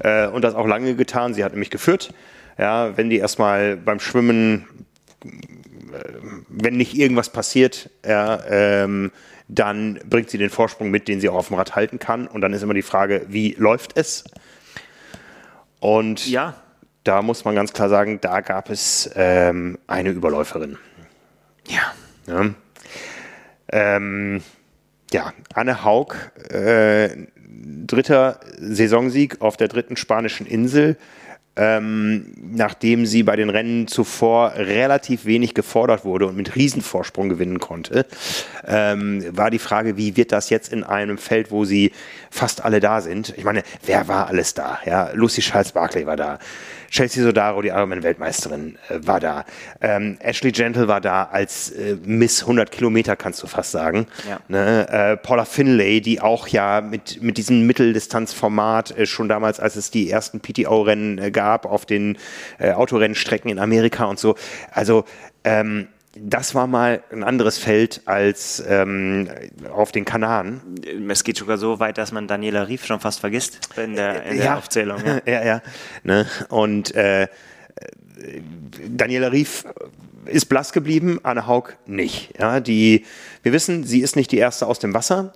äh, 0.00 0.26
und 0.26 0.42
das 0.42 0.54
auch 0.54 0.66
lange 0.66 0.94
getan. 0.94 1.34
Sie 1.34 1.44
hat 1.44 1.52
nämlich 1.52 1.70
geführt. 1.70 2.12
Ja, 2.58 2.96
wenn 2.96 3.10
die 3.10 3.18
erstmal 3.18 3.76
beim 3.76 4.00
Schwimmen, 4.00 4.66
äh, 5.24 5.98
wenn 6.48 6.76
nicht 6.76 6.94
irgendwas 6.94 7.30
passiert, 7.30 7.90
ja, 8.06 8.40
ähm, 8.48 9.10
dann 9.48 10.00
bringt 10.08 10.30
sie 10.30 10.38
den 10.38 10.50
Vorsprung 10.50 10.90
mit, 10.90 11.08
den 11.08 11.20
sie 11.20 11.28
auch 11.28 11.34
auf 11.34 11.48
dem 11.48 11.56
Rad 11.56 11.76
halten 11.76 11.98
kann. 11.98 12.26
Und 12.26 12.40
dann 12.40 12.52
ist 12.52 12.62
immer 12.62 12.74
die 12.74 12.82
Frage, 12.82 13.26
wie 13.28 13.54
läuft 13.58 13.96
es? 13.96 14.24
Und 15.80 16.26
ja. 16.26 16.54
da 17.02 17.20
muss 17.20 17.44
man 17.44 17.54
ganz 17.54 17.72
klar 17.72 17.88
sagen, 17.90 18.20
da 18.20 18.40
gab 18.40 18.70
es 18.70 19.10
ähm, 19.14 19.78
eine 19.86 20.10
Überläuferin. 20.10 20.78
Ja. 21.68 21.92
ja. 22.26 22.54
Ähm, 23.68 24.42
ja, 25.14 25.32
Anne 25.54 25.84
Haug, 25.84 26.16
äh, 26.50 27.08
dritter 27.86 28.40
Saisonsieg 28.58 29.40
auf 29.40 29.56
der 29.56 29.68
dritten 29.68 29.96
spanischen 29.96 30.44
Insel. 30.44 30.96
Ähm, 31.56 32.34
nachdem 32.36 33.06
sie 33.06 33.22
bei 33.22 33.36
den 33.36 33.48
Rennen 33.48 33.86
zuvor 33.86 34.54
relativ 34.56 35.24
wenig 35.24 35.54
gefordert 35.54 36.04
wurde 36.04 36.26
und 36.26 36.36
mit 36.36 36.56
Riesenvorsprung 36.56 37.28
gewinnen 37.28 37.60
konnte, 37.60 38.06
ähm, 38.66 39.24
war 39.30 39.52
die 39.52 39.60
Frage, 39.60 39.96
wie 39.96 40.16
wird 40.16 40.32
das 40.32 40.50
jetzt 40.50 40.72
in 40.72 40.82
einem 40.82 41.16
Feld, 41.16 41.52
wo 41.52 41.64
sie 41.64 41.92
fast 42.28 42.64
alle 42.64 42.80
da 42.80 43.00
sind? 43.00 43.34
Ich 43.36 43.44
meine, 43.44 43.62
wer 43.86 44.08
war 44.08 44.26
alles 44.26 44.54
da? 44.54 44.80
Ja, 44.84 45.12
Lucy 45.12 45.42
Charles 45.42 45.70
Barkley 45.70 46.06
war 46.06 46.16
da, 46.16 46.40
Chelsea 46.94 47.24
Sodaro, 47.24 47.60
die 47.60 47.70
Ironman-Weltmeisterin, 47.70 48.78
äh, 48.88 49.00
war 49.00 49.18
da. 49.18 49.44
Ähm, 49.80 50.16
Ashley 50.20 50.52
Gentle 50.52 50.86
war 50.86 51.00
da 51.00 51.24
als 51.24 51.70
äh, 51.72 51.96
Miss 52.04 52.42
100 52.42 52.70
Kilometer, 52.70 53.16
kannst 53.16 53.42
du 53.42 53.48
fast 53.48 53.72
sagen. 53.72 54.06
Ja. 54.28 54.38
Ne? 54.46 54.88
Äh, 54.88 55.16
Paula 55.16 55.44
Finlay, 55.44 56.00
die 56.00 56.20
auch 56.20 56.46
ja 56.46 56.80
mit, 56.80 57.20
mit 57.20 57.36
diesem 57.36 57.66
Mitteldistanzformat 57.66 58.96
äh, 58.96 59.06
schon 59.06 59.28
damals, 59.28 59.58
als 59.58 59.74
es 59.74 59.90
die 59.90 60.08
ersten 60.08 60.38
PTO-Rennen 60.38 61.18
äh, 61.18 61.30
gab, 61.32 61.66
auf 61.66 61.84
den 61.84 62.16
äh, 62.60 62.70
Autorennstrecken 62.70 63.50
in 63.50 63.58
Amerika 63.58 64.04
und 64.04 64.20
so. 64.20 64.36
Also, 64.70 65.04
ähm, 65.42 65.88
das 66.16 66.54
war 66.54 66.66
mal 66.66 67.02
ein 67.10 67.24
anderes 67.24 67.58
Feld 67.58 68.02
als 68.04 68.62
ähm, 68.68 69.28
auf 69.72 69.92
den 69.92 70.04
Kanaren. 70.04 70.60
Es 71.08 71.24
geht 71.24 71.36
sogar 71.36 71.58
so 71.58 71.80
weit, 71.80 71.98
dass 71.98 72.12
man 72.12 72.28
Daniela 72.28 72.68
Rief 72.68 72.86
schon 72.86 73.00
fast 73.00 73.20
vergisst 73.20 73.70
in 73.76 73.96
der, 73.96 74.24
in 74.24 74.36
der 74.36 74.46
ja. 74.46 74.56
Aufzählung. 74.56 75.02
Ja, 75.04 75.20
ja. 75.26 75.44
ja. 75.44 75.62
Ne? 76.04 76.26
Und 76.48 76.94
äh, 76.94 77.26
Daniela 78.88 79.32
Rief 79.32 79.64
ist 80.26 80.46
blass 80.46 80.72
geblieben, 80.72 81.20
Anne 81.22 81.46
Haug 81.46 81.76
nicht. 81.86 82.38
Ja, 82.38 82.60
die, 82.60 83.04
wir 83.42 83.52
wissen, 83.52 83.84
sie 83.84 84.00
ist 84.00 84.16
nicht 84.16 84.32
die 84.32 84.38
erste 84.38 84.66
aus 84.66 84.78
dem 84.78 84.94
Wasser, 84.94 85.34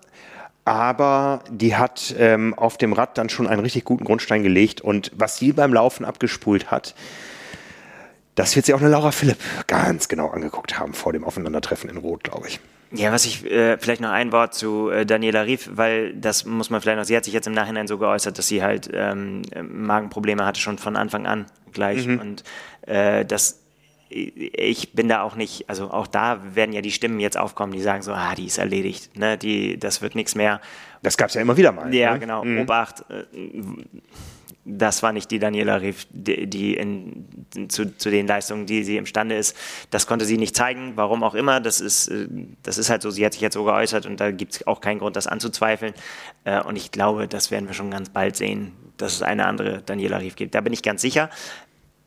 aber 0.65 1.43
die 1.51 1.77
hat 1.77 2.15
ähm, 2.19 2.55
auf 2.55 2.79
dem 2.79 2.93
Rad 2.93 3.19
dann 3.19 3.29
schon 3.29 3.47
einen 3.47 3.61
richtig 3.61 3.85
guten 3.85 4.05
Grundstein 4.05 4.43
gelegt 4.43 4.81
und 4.81 5.11
was 5.15 5.39
sie 5.39 5.53
beim 5.53 5.73
Laufen 5.73 6.05
abgespult 6.05 6.71
hat, 6.71 6.95
das 8.39 8.55
wird 8.55 8.67
sich 8.67 8.75
auch 8.75 8.81
eine 8.81 8.89
Laura 8.89 9.11
Philipp 9.11 9.39
ganz 9.67 10.09
genau 10.09 10.29
angeguckt 10.29 10.79
haben 10.79 10.95
vor 10.95 11.13
dem 11.13 11.25
Aufeinandertreffen 11.25 11.91
in 11.91 11.97
Rot, 11.97 12.23
glaube 12.23 12.47
ich. 12.47 12.61
Ja, 12.93 13.13
was 13.13 13.27
ich 13.27 13.45
äh, 13.45 13.77
vielleicht 13.79 14.01
noch 14.01 14.11
ein 14.11 14.33
Wort 14.33 14.55
zu 14.55 14.89
äh, 14.91 15.05
Daniela 15.05 15.43
Rief, 15.43 15.69
weil 15.73 16.15
das 16.15 16.45
muss 16.45 16.71
man 16.71 16.81
vielleicht 16.81 16.99
noch, 16.99 17.05
sie 17.05 17.17
hat 17.17 17.25
sich 17.25 17.35
jetzt 17.35 17.47
im 17.47 17.53
Nachhinein 17.53 17.87
so 17.87 17.99
geäußert, 17.99 18.39
dass 18.39 18.47
sie 18.47 18.63
halt 18.63 18.89
ähm, 18.95 19.43
Magenprobleme 19.61 20.47
hatte 20.47 20.61
schon 20.61 20.79
von 20.79 20.97
Anfang 20.97 21.27
an 21.27 21.47
gleich 21.73 22.07
mhm. 22.07 22.21
und 22.21 22.45
äh, 22.87 23.25
das 23.25 23.61
ich 24.11 24.95
bin 24.95 25.07
da 25.07 25.21
auch 25.21 25.37
nicht, 25.37 25.69
also 25.69 25.91
auch 25.91 26.07
da 26.07 26.41
werden 26.55 26.73
ja 26.73 26.81
die 26.81 26.93
Stimmen 26.93 27.21
jetzt 27.21 27.37
aufkommen, 27.37 27.75
die 27.75 27.83
sagen 27.83 28.01
so, 28.01 28.15
ah, 28.15 28.35
die 28.35 28.47
ist 28.47 28.57
erledigt, 28.57 29.19
ne, 29.19 29.37
die, 29.37 29.79
das 29.79 30.01
wird 30.01 30.15
nichts 30.15 30.35
mehr. 30.35 30.63
Das 31.03 31.19
gab 31.19 31.29
es 31.29 31.35
ja 31.35 31.43
immer 31.43 31.59
wieder 31.59 31.73
mal. 31.73 31.95
Ja, 31.95 32.15
ne? 32.15 32.19
genau. 32.19 32.43
Mhm. 32.43 32.61
Obacht, 32.61 33.05
äh, 33.11 33.25
das 34.69 35.03
war 35.03 35.13
nicht 35.13 35.31
die 35.31 35.39
Daniela 35.39 35.81
Riff, 35.81 36.07
die, 36.11 36.75
in, 36.75 37.27
zu, 37.69 37.97
zu, 37.97 38.11
den 38.11 38.27
Leistungen, 38.27 38.67
die 38.67 38.85
sie 38.85 38.99
imstande 38.99 39.35
ist. 39.35 39.57
Das 39.91 40.07
konnte 40.07 40.27
sie 40.27 40.37
nicht 40.37 40.55
zeigen, 40.55 40.93
warum 40.97 41.23
auch 41.23 41.35
immer. 41.35 41.61
Das 41.61 41.81
ist, 41.81 42.09
äh, 42.09 42.29
das 42.63 42.77
ist 42.77 42.91
halt 42.91 43.01
so, 43.01 43.11
sie 43.11 43.25
hat 43.25 43.33
sich 43.33 43.41
jetzt 43.41 43.55
so 43.55 43.65
geäußert 43.65 44.05
und 44.05 44.21
da 44.21 44.31
gibt 44.31 44.53
es 44.53 44.67
auch 44.67 44.81
keinen 44.81 44.99
Grund, 44.99 45.17
das 45.17 45.27
anzuzweifeln. 45.27 45.95
Äh, 46.45 46.61
und 46.63 46.77
ich 46.77 46.93
glaube, 46.93 47.29
das 47.29 47.51
werden 47.51 47.67
wir 47.67 47.75
schon 47.75 47.91
ganz 47.91 48.11
bald 48.11 48.37
sehen, 48.37 48.73
dass 48.99 49.15
es 49.15 49.23
eine 49.23 49.47
andere 49.47 49.83
Daniela 49.83 50.19
Riff 50.19 50.37
gibt. 50.37 50.55
Da 50.55 50.61
bin 50.61 50.73
ich 50.73 50.83
ganz 50.83 51.01
sicher. 51.01 51.31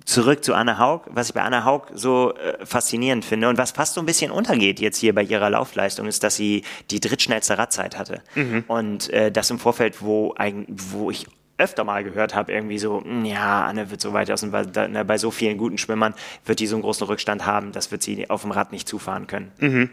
Zurück 0.06 0.44
zu 0.44 0.56
Anna 0.56 0.80
Haug, 0.80 1.04
was 1.12 1.30
ich 1.30 1.34
bei 1.36 1.42
Anna 1.42 1.64
Haug 1.64 1.88
so 1.94 2.34
äh, 2.34 2.66
faszinierend 2.66 3.24
finde 3.24 3.50
und 3.50 3.58
was 3.58 3.72
fast 3.72 3.94
so 3.96 4.02
ein 4.02 4.06
bisschen 4.06 4.32
untergeht 4.32 4.80
jetzt 4.80 4.98
hier 4.98 5.14
bei 5.14 5.24
ihrer 5.24 5.50
Laufleistung, 5.50 6.08
ist, 6.08 6.24
dass 6.24 6.36
sie 6.36 6.64
die 6.90 7.00
drittschnellste 7.00 7.58
Radzeit 7.58 7.98
hatte. 7.98 8.22
Mhm. 8.34 8.64
Und 8.68 9.12
das 9.34 9.52
im 9.52 9.60
Vorfeld, 9.60 10.02
wo, 10.02 10.34
ein, 10.36 10.66
wo 10.70 11.12
ich 11.12 11.28
öfter 11.58 11.84
mal 11.84 12.04
gehört 12.04 12.34
habe, 12.34 12.52
irgendwie 12.52 12.80
so, 12.80 13.04
hm, 13.04 13.26
ja, 13.26 13.66
Anne 13.66 13.92
wird 13.92 14.02
so 14.02 14.14
weit 14.14 14.32
aus 14.32 14.42
dem, 14.42 14.52
ne, 14.52 15.06
bei 15.06 15.18
so 15.18 15.32
vielen 15.32 15.58
guten 15.58 15.78
Schwimmern 15.78 16.14
wird 16.46 16.60
die 16.60 16.68
so 16.68 16.76
einen 16.76 16.84
großen 16.84 17.06
Rückstand 17.06 17.46
haben, 17.46 17.72
das 17.72 17.92
wird 17.92 18.02
sie 18.04 18.30
auf 18.30 18.42
dem 18.42 18.52
Rad 18.52 18.72
nicht 18.72 18.88
zufahren 18.88 19.28
können. 19.28 19.52
Mhm. 19.60 19.90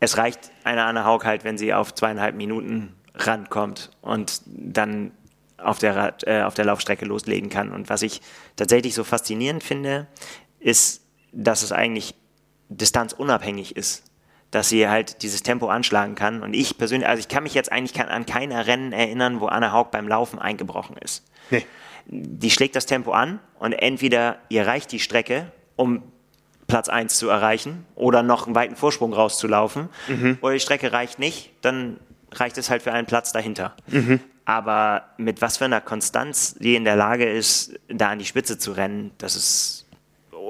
Es 0.00 0.16
reicht 0.16 0.50
einer 0.64 0.86
Anne 0.86 1.04
Haug 1.04 1.24
halt, 1.24 1.44
wenn 1.44 1.58
sie 1.58 1.74
auf 1.74 1.94
zweieinhalb 1.94 2.34
Minuten 2.34 2.94
rankommt 3.14 3.90
und 4.00 4.40
dann 4.46 5.12
auf 5.58 5.78
der, 5.78 5.94
Rad, 5.94 6.24
äh, 6.26 6.42
auf 6.42 6.54
der 6.54 6.64
Laufstrecke 6.64 7.04
loslegen 7.04 7.50
kann. 7.50 7.70
Und 7.70 7.90
was 7.90 8.00
ich 8.00 8.22
tatsächlich 8.56 8.94
so 8.94 9.04
faszinierend 9.04 9.62
finde, 9.62 10.06
ist, 10.58 11.02
dass 11.32 11.62
es 11.62 11.70
eigentlich 11.70 12.14
distanzunabhängig 12.70 13.76
ist 13.76 14.09
dass 14.50 14.68
sie 14.68 14.88
halt 14.88 15.22
dieses 15.22 15.42
Tempo 15.42 15.68
anschlagen 15.68 16.14
kann. 16.14 16.42
Und 16.42 16.54
ich 16.54 16.76
persönlich, 16.76 17.08
also 17.08 17.20
ich 17.20 17.28
kann 17.28 17.42
mich 17.42 17.54
jetzt 17.54 17.70
eigentlich 17.70 18.00
an 18.00 18.26
keiner 18.26 18.66
Rennen 18.66 18.92
erinnern, 18.92 19.40
wo 19.40 19.46
Anna 19.46 19.72
Haug 19.72 19.90
beim 19.90 20.08
Laufen 20.08 20.38
eingebrochen 20.38 20.96
ist. 20.96 21.24
Nee. 21.50 21.64
Die 22.06 22.50
schlägt 22.50 22.74
das 22.74 22.86
Tempo 22.86 23.12
an 23.12 23.38
und 23.58 23.72
entweder 23.72 24.38
ihr 24.48 24.66
reicht 24.66 24.90
die 24.90 24.98
Strecke, 24.98 25.52
um 25.76 26.02
Platz 26.66 26.88
1 26.88 27.16
zu 27.16 27.28
erreichen 27.28 27.84
oder 27.94 28.22
noch 28.22 28.46
einen 28.46 28.54
weiten 28.54 28.76
Vorsprung 28.76 29.12
rauszulaufen, 29.12 29.88
mhm. 30.08 30.38
oder 30.40 30.54
die 30.54 30.60
Strecke 30.60 30.92
reicht 30.92 31.18
nicht, 31.18 31.50
dann 31.62 31.98
reicht 32.32 32.58
es 32.58 32.70
halt 32.70 32.82
für 32.82 32.92
einen 32.92 33.06
Platz 33.06 33.32
dahinter. 33.32 33.74
Mhm. 33.88 34.20
Aber 34.44 35.04
mit 35.16 35.42
was 35.42 35.58
für 35.58 35.66
einer 35.66 35.80
Konstanz 35.80 36.54
die 36.54 36.74
in 36.74 36.84
der 36.84 36.96
Lage 36.96 37.28
ist, 37.28 37.78
da 37.88 38.10
an 38.10 38.18
die 38.18 38.24
Spitze 38.24 38.58
zu 38.58 38.72
rennen, 38.72 39.12
das 39.18 39.36
ist 39.36 39.86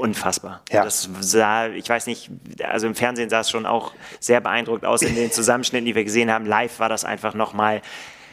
unfassbar. 0.00 0.62
Ja. 0.70 0.84
Das 0.84 1.08
sah, 1.20 1.68
ich 1.68 1.88
weiß 1.88 2.06
nicht, 2.06 2.30
also 2.62 2.86
im 2.86 2.94
Fernsehen 2.94 3.30
sah 3.30 3.40
es 3.40 3.50
schon 3.50 3.66
auch 3.66 3.92
sehr 4.18 4.40
beeindruckt 4.40 4.84
aus 4.84 5.02
in 5.02 5.14
den 5.14 5.30
Zusammenschnitten, 5.30 5.86
die 5.86 5.94
wir 5.94 6.04
gesehen 6.04 6.30
haben. 6.30 6.46
Live 6.46 6.80
war 6.80 6.88
das 6.88 7.04
einfach 7.04 7.34
nochmal 7.34 7.82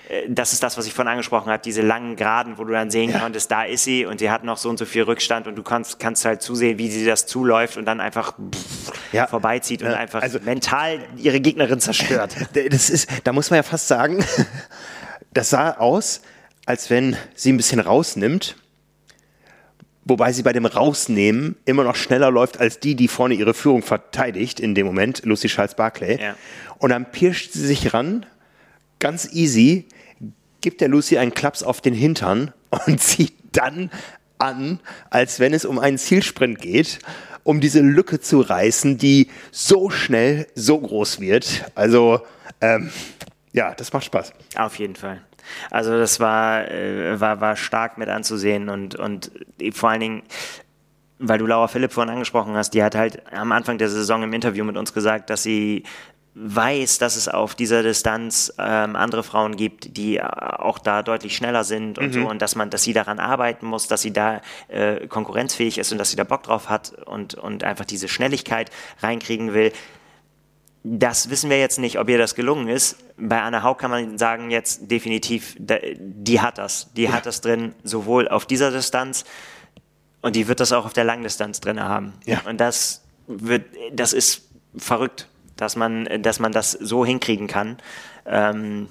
äh, 0.10 0.24
das 0.28 0.54
ist 0.54 0.64
das, 0.64 0.78
was 0.78 0.88
ich 0.88 0.94
vorhin 0.94 1.12
angesprochen 1.12 1.52
habe, 1.52 1.62
diese 1.64 1.82
langen 1.82 2.16
Geraden, 2.16 2.58
wo 2.58 2.64
du 2.64 2.74
dann 2.74 2.92
sehen 2.92 3.12
ja. 3.12 3.20
konntest, 3.20 3.52
da 3.52 3.64
ist 3.64 3.84
sie 3.84 4.06
und 4.06 4.20
sie 4.20 4.30
hat 4.30 4.44
noch 4.44 4.58
so 4.58 4.70
und 4.70 4.78
so 4.78 4.86
viel 4.86 5.04
Rückstand 5.04 5.48
und 5.48 5.56
du 5.56 5.64
kannst, 5.64 6.00
kannst 6.00 6.26
halt 6.26 6.42
zusehen, 6.42 6.78
wie 6.78 6.90
sie 6.90 7.06
das 7.06 7.26
zuläuft 7.26 7.78
und 7.78 7.86
dann 7.86 8.00
einfach 8.00 8.34
ja. 9.12 9.28
vorbeizieht 9.28 9.82
und 9.82 9.90
einfach 9.90 10.22
also, 10.22 10.40
mental 10.40 11.00
ihre 11.18 11.40
Gegnerin 11.40 11.80
zerstört. 11.80 12.36
Das 12.70 12.90
ist, 12.90 13.10
da 13.24 13.34
muss 13.34 13.50
man 13.50 13.58
ja 13.58 13.64
fast 13.64 13.88
sagen, 13.88 14.24
das 15.34 15.50
sah 15.50 15.72
aus, 15.72 16.22
als 16.66 16.90
wenn 16.90 17.16
sie 17.36 17.52
ein 17.54 17.58
bisschen 17.58 17.80
rausnimmt 17.80 18.56
wobei 20.08 20.32
sie 20.32 20.44
bei 20.44 20.54
dem 20.54 20.66
Rausnehmen 20.66 21.58
immer 21.66 21.84
noch 21.84 21.96
schneller 21.96 22.32
läuft 22.32 22.60
als 22.60 22.80
die, 22.80 22.96
die 22.96 23.08
vorne 23.08 23.34
ihre 23.36 23.54
Führung 23.54 23.82
verteidigt 23.82 24.60
in 24.60 24.76
dem 24.76 24.86
Moment, 24.86 25.24
Lucy 25.26 25.48
Charles 25.48 25.76
Barclay. 25.76 26.22
Ja. 26.22 26.36
Und 26.78 26.92
dann 26.92 27.12
pirscht 27.12 27.52
sie 27.52 27.66
sich 27.66 27.94
ran, 27.94 28.26
ganz 29.00 29.32
easy, 29.34 29.86
gibt 30.62 30.82
der 30.82 30.88
Lucy 30.88 31.18
einen 31.18 31.34
Klaps 31.34 31.64
auf 31.64 31.82
den 31.82 31.94
Hintern 31.94 32.54
und 32.86 33.02
zieht 33.02 33.34
dann 33.52 33.92
an, 34.38 34.80
als 35.10 35.40
wenn 35.40 35.54
es 35.54 35.66
um 35.66 35.80
einen 35.80 35.98
Zielsprint 35.98 36.60
geht, 36.60 37.00
um 37.44 37.60
diese 37.60 37.82
Lücke 37.82 38.20
zu 38.20 38.42
reißen, 38.42 38.98
die 38.98 39.30
so 39.52 39.90
schnell 39.90 40.48
so 40.54 40.80
groß 40.80 41.20
wird. 41.20 41.66
Also 41.76 42.22
ähm, 42.62 42.92
ja, 43.54 43.74
das 43.74 43.92
macht 43.94 44.06
Spaß. 44.06 44.34
Auf 44.56 44.78
jeden 44.78 44.96
Fall. 44.96 45.22
Also 45.72 45.98
das 45.98 46.20
war, 46.20 46.70
äh, 46.70 47.20
war, 47.20 47.42
war 47.42 47.56
stark 47.56 47.98
mit 47.98 48.10
anzusehen 48.10 48.70
und, 48.70 48.96
und 48.96 49.32
vor 49.74 49.90
allen 49.90 50.02
Dingen, 50.02 50.24
weil 51.20 51.40
du 51.40 51.46
Laura 51.46 51.68
Philipp 51.68 51.92
vorhin 51.92 52.14
angesprochen 52.14 52.56
hast, 52.56 52.72
die 52.72 52.84
hat 52.84 52.96
halt 52.96 53.22
am 53.34 53.52
Anfang 53.52 53.78
der 53.78 53.90
Saison 53.90 54.24
im 54.24 54.34
Interview 54.34 54.64
mit 54.64 54.78
uns 54.78 54.94
gesagt, 54.94 55.30
dass 55.30 55.44
sie 55.44 55.84
weiß, 56.40 57.00
dass 57.00 57.16
es 57.16 57.28
auf 57.28 57.56
dieser 57.56 57.82
Distanz 57.82 58.54
ähm, 58.60 58.96
andere 58.96 59.24
Frauen 59.24 59.56
gibt, 59.56 59.98
die 59.98 60.22
auch 60.22 60.78
da 60.78 61.02
deutlich 61.02 61.36
schneller 61.36 61.64
sind 61.64 61.98
und 61.98 62.10
mhm. 62.10 62.14
so 62.14 62.30
und 62.30 62.42
dass 62.44 62.56
man, 62.56 62.70
dass 62.70 62.84
sie 62.84 62.94
daran 62.94 63.20
arbeiten 63.20 63.66
muss, 63.66 63.88
dass 63.88 64.04
sie 64.04 64.14
da 64.14 64.42
äh, 64.68 65.08
konkurrenzfähig 65.08 65.80
ist 65.80 65.92
und 65.92 65.98
dass 65.98 66.12
sie 66.12 66.16
da 66.16 66.24
Bock 66.24 66.44
drauf 66.44 66.70
hat 66.70 66.94
und, 67.06 67.34
und 67.34 67.64
einfach 67.64 67.86
diese 67.86 68.08
Schnelligkeit 68.08 68.70
reinkriegen 69.02 69.56
will. 69.56 69.72
Das 70.90 71.30
wissen 71.30 71.50
wir 71.50 71.60
jetzt 71.60 71.80
nicht, 71.80 72.00
ob 72.00 72.08
ihr 72.08 72.18
das 72.18 72.34
gelungen 72.34 72.70
ist. 72.70 72.96
Bei 73.18 73.42
Anna 73.42 73.62
Haug 73.62 73.78
kann 73.78 73.92
man 73.92 74.18
sagen 74.18 74.52
jetzt 74.52 74.90
definitiv, 74.90 75.56
die 75.60 76.40
hat 76.40 76.58
das. 76.58 76.94
Die 76.94 77.04
ja. 77.04 77.12
hat 77.12 77.26
das 77.26 77.42
drin, 77.42 77.76
sowohl 77.84 78.30
auf 78.30 78.46
dieser 78.46 78.72
Distanz 78.72 79.26
und 80.22 80.36
die 80.36 80.48
wird 80.48 80.60
das 80.60 80.72
auch 80.72 80.86
auf 80.86 80.94
der 80.94 81.04
Langdistanz 81.04 81.60
drin 81.60 81.82
haben. 81.82 82.14
Ja. 82.26 82.42
Und 82.48 82.58
das 82.60 83.04
wird, 83.28 83.66
das 83.92 84.14
ist 84.14 84.50
verrückt, 84.78 85.28
dass 85.58 85.76
man, 85.76 86.22
dass 86.22 86.40
man 86.40 86.52
das 86.52 86.72
so 86.72 87.06
hinkriegen 87.06 87.48
kann. 87.48 87.78
Ähm, 88.26 88.88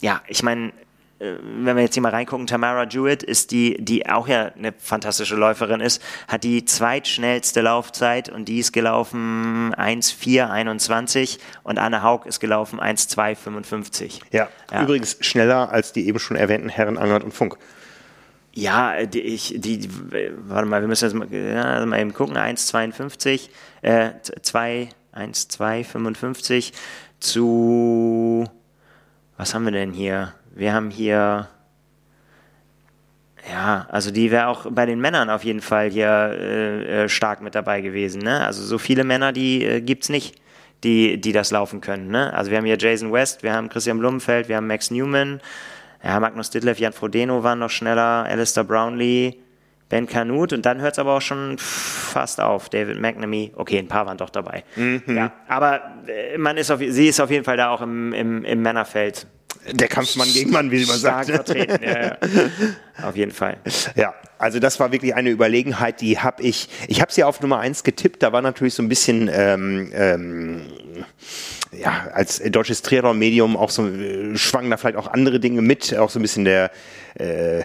ja, 0.00 0.22
ich 0.28 0.42
meine, 0.42 0.72
wenn 1.20 1.76
wir 1.76 1.82
jetzt 1.82 1.94
hier 1.94 2.02
mal 2.02 2.10
reingucken, 2.10 2.46
Tamara 2.46 2.84
Jewett 2.84 3.22
ist 3.22 3.50
die, 3.50 3.76
die 3.78 4.08
auch 4.08 4.26
ja 4.26 4.52
eine 4.56 4.72
fantastische 4.72 5.36
Läuferin 5.36 5.80
ist, 5.80 6.02
hat 6.28 6.44
die 6.44 6.64
zweitschnellste 6.64 7.60
Laufzeit 7.60 8.30
und 8.30 8.46
die 8.46 8.58
ist 8.58 8.72
gelaufen 8.72 9.74
1,421 9.74 11.38
und 11.62 11.78
Anne 11.78 12.02
Haug 12.02 12.24
ist 12.24 12.40
gelaufen 12.40 12.80
1,255. 12.80 14.22
Ja, 14.32 14.48
ja, 14.72 14.82
übrigens 14.82 15.18
schneller 15.20 15.70
als 15.70 15.92
die 15.92 16.08
eben 16.08 16.18
schon 16.18 16.38
erwähnten 16.38 16.70
Herren 16.70 16.96
Angert 16.96 17.22
und 17.22 17.34
Funk. 17.34 17.58
Ja, 18.52 19.04
die, 19.04 19.20
ich, 19.20 19.54
die, 19.58 19.88
warte 20.48 20.66
mal, 20.66 20.80
wir 20.80 20.88
müssen 20.88 21.04
jetzt 21.04 21.14
mal, 21.14 21.28
ja, 21.32 21.84
mal 21.84 22.00
eben 22.00 22.14
gucken, 22.14 22.36
1,52, 22.36 23.50
äh, 23.82 24.10
2, 24.42 24.88
1,255 25.12 26.72
zu, 27.20 28.48
was 29.36 29.54
haben 29.54 29.66
wir 29.66 29.72
denn 29.72 29.92
hier? 29.92 30.32
Wir 30.54 30.74
haben 30.74 30.90
hier, 30.90 31.48
ja, 33.48 33.86
also 33.88 34.10
die 34.10 34.30
wäre 34.30 34.48
auch 34.48 34.66
bei 34.70 34.86
den 34.86 35.00
Männern 35.00 35.30
auf 35.30 35.44
jeden 35.44 35.60
Fall 35.60 35.90
hier 35.90 36.08
äh, 36.08 37.04
äh, 37.04 37.08
stark 37.08 37.40
mit 37.40 37.54
dabei 37.54 37.80
gewesen. 37.80 38.22
Ne? 38.22 38.44
Also 38.44 38.62
so 38.62 38.78
viele 38.78 39.04
Männer, 39.04 39.32
die 39.32 39.64
äh, 39.64 39.80
gibt 39.80 40.04
es 40.04 40.08
nicht, 40.08 40.36
die, 40.82 41.20
die 41.20 41.32
das 41.32 41.50
laufen 41.50 41.80
können. 41.80 42.08
Ne? 42.08 42.32
Also 42.32 42.50
wir 42.50 42.58
haben 42.58 42.64
hier 42.64 42.78
Jason 42.78 43.12
West, 43.12 43.42
wir 43.42 43.52
haben 43.52 43.68
Christian 43.68 43.98
Blumenfeld, 43.98 44.48
wir 44.48 44.56
haben 44.56 44.66
Max 44.66 44.90
Newman, 44.90 45.40
ja, 46.02 46.18
Magnus 46.18 46.50
Ditlev, 46.50 46.78
Jan 46.78 46.92
Frodeno 46.92 47.42
waren 47.42 47.58
noch 47.58 47.70
schneller, 47.70 48.24
Alistair 48.24 48.64
Brownlee, 48.64 49.36
Ben 49.90 50.06
Canute 50.06 50.54
und 50.54 50.64
dann 50.64 50.80
hört 50.80 50.92
es 50.92 50.98
aber 50.98 51.16
auch 51.16 51.20
schon 51.20 51.56
fast 51.58 52.40
auf. 52.40 52.68
David 52.68 53.00
McNamee, 53.00 53.52
okay, 53.56 53.78
ein 53.78 53.88
paar 53.88 54.06
waren 54.06 54.16
doch 54.16 54.30
dabei. 54.30 54.64
Mhm. 54.76 55.02
Ja, 55.06 55.32
aber 55.48 55.82
äh, 56.06 56.38
man 56.38 56.56
ist 56.56 56.70
auf, 56.70 56.78
sie 56.80 57.08
ist 57.08 57.20
auf 57.20 57.30
jeden 57.30 57.44
Fall 57.44 57.56
da 57.56 57.70
auch 57.70 57.82
im, 57.82 58.12
im, 58.12 58.44
im 58.44 58.62
Männerfeld 58.62 59.26
der 59.72 59.88
Kampfmann 59.88 60.28
gegen 60.32 60.50
Mann, 60.50 60.70
wie 60.70 60.84
man 60.86 60.98
sagt. 60.98 61.30
Vertreten, 61.30 61.82
ja, 61.82 62.02
ja. 62.02 62.18
Auf 63.02 63.16
jeden 63.16 63.32
Fall. 63.32 63.58
Ja, 63.94 64.14
also 64.38 64.58
das 64.58 64.80
war 64.80 64.92
wirklich 64.92 65.14
eine 65.14 65.30
Überlegenheit, 65.30 66.00
die 66.00 66.18
habe 66.18 66.42
ich, 66.42 66.68
ich 66.88 67.00
habe 67.00 67.12
sie 67.12 67.24
auf 67.24 67.40
Nummer 67.40 67.58
1 67.60 67.82
getippt, 67.84 68.22
da 68.22 68.32
war 68.32 68.42
natürlich 68.42 68.74
so 68.74 68.82
ein 68.82 68.88
bisschen, 68.88 69.30
ähm, 69.32 69.90
ähm, 69.94 70.62
ja, 71.72 72.08
als 72.12 72.42
deutsches 72.42 72.82
Triathlon-Medium 72.82 73.56
auch 73.56 73.70
so, 73.70 73.86
äh, 73.86 74.36
schwangen 74.36 74.70
da 74.70 74.76
vielleicht 74.76 74.96
auch 74.96 75.08
andere 75.08 75.40
Dinge 75.40 75.62
mit, 75.62 75.96
auch 75.96 76.10
so 76.10 76.18
ein 76.18 76.22
bisschen 76.22 76.44
der, 76.44 76.70
äh, 77.18 77.60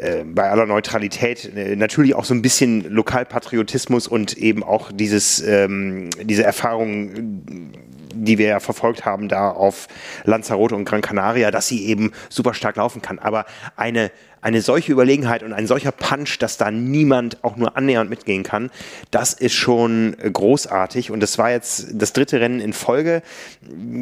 äh, 0.00 0.24
bei 0.24 0.48
aller 0.50 0.66
Neutralität 0.66 1.54
äh, 1.54 1.76
natürlich 1.76 2.14
auch 2.14 2.24
so 2.24 2.32
ein 2.32 2.42
bisschen 2.42 2.84
Lokalpatriotismus 2.90 4.06
und 4.06 4.36
eben 4.38 4.62
auch 4.62 4.92
dieses, 4.92 5.42
ähm, 5.42 6.10
diese 6.22 6.44
Erfahrung 6.44 7.72
die 8.14 8.38
wir 8.38 8.46
ja 8.46 8.60
verfolgt 8.60 9.04
haben 9.04 9.28
da 9.28 9.50
auf 9.50 9.88
Lanzarote 10.24 10.74
und 10.74 10.84
Gran 10.84 11.00
Canaria, 11.00 11.50
dass 11.50 11.68
sie 11.68 11.86
eben 11.86 12.12
super 12.28 12.54
stark 12.54 12.76
laufen 12.76 13.02
kann. 13.02 13.18
Aber 13.18 13.46
eine 13.76 14.10
eine 14.42 14.62
solche 14.62 14.92
Überlegenheit 14.92 15.42
und 15.42 15.52
ein 15.52 15.66
solcher 15.66 15.92
Punch, 15.92 16.38
dass 16.38 16.56
da 16.56 16.70
niemand 16.70 17.42
auch 17.42 17.56
nur 17.56 17.76
annähernd 17.76 18.10
mitgehen 18.10 18.42
kann, 18.42 18.70
das 19.10 19.32
ist 19.32 19.54
schon 19.54 20.16
großartig. 20.32 21.10
Und 21.10 21.20
das 21.20 21.38
war 21.38 21.50
jetzt 21.50 21.88
das 21.92 22.12
dritte 22.12 22.40
Rennen 22.40 22.60
in 22.60 22.72
Folge. 22.72 23.22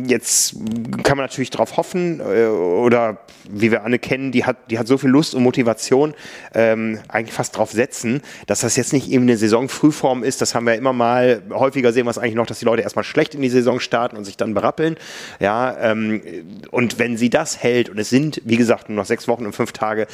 Jetzt 0.07 0.57
kann 1.03 1.17
man 1.17 1.27
natürlich 1.27 1.51
darauf 1.51 1.77
hoffen, 1.77 2.21
äh, 2.21 2.47
oder 2.47 3.19
wie 3.51 3.71
wir 3.71 3.85
Anne 3.85 3.99
kennen, 3.99 4.33
die 4.33 4.45
hat, 4.45 4.71
die 4.71 4.79
hat 4.79 4.87
so 4.87 4.99
viel 4.99 5.11
Lust 5.11 5.35
und 5.35 5.43
Motivation, 5.43 6.15
ähm, 6.55 7.01
eigentlich 7.09 7.35
fast 7.35 7.57
drauf 7.57 7.73
setzen, 7.73 8.23
dass 8.47 8.61
das 8.61 8.77
jetzt 8.77 8.93
nicht 8.93 9.11
eben 9.11 9.25
eine 9.25 9.37
Saisonfrühform 9.37 10.23
ist. 10.23 10.41
Das 10.43 10.55
haben 10.55 10.67
wir 10.67 10.75
immer 10.75 10.93
mal 10.93 11.43
häufiger 11.51 11.93
sehen 11.93 12.07
es 12.09 12.19
eigentlich 12.19 12.35
noch, 12.35 12.47
dass 12.47 12.59
die 12.59 12.65
Leute 12.65 12.83
erstmal 12.83 13.05
schlecht 13.05 13.35
in 13.35 13.43
die 13.43 13.49
Saison 13.49 13.81
starten 13.81 14.17
und 14.17 14.25
sich 14.25 14.37
dann 14.37 14.55
berappeln. 14.55 14.97
Ja, 15.41 15.77
ähm, 15.79 16.23
und 16.71 16.99
wenn 16.99 17.17
sie 17.17 17.31
das 17.31 17.63
hält, 17.63 17.89
und 17.89 17.99
es 17.99 18.09
sind, 18.09 18.41
wie 18.45 18.57
gesagt, 18.57 18.89
nur 18.89 18.97
noch 18.97 19.07
sechs 19.07 19.29
Wochen 19.29 19.47
und 19.47 19.53
fünf 19.53 19.73
Tage, 19.73 20.07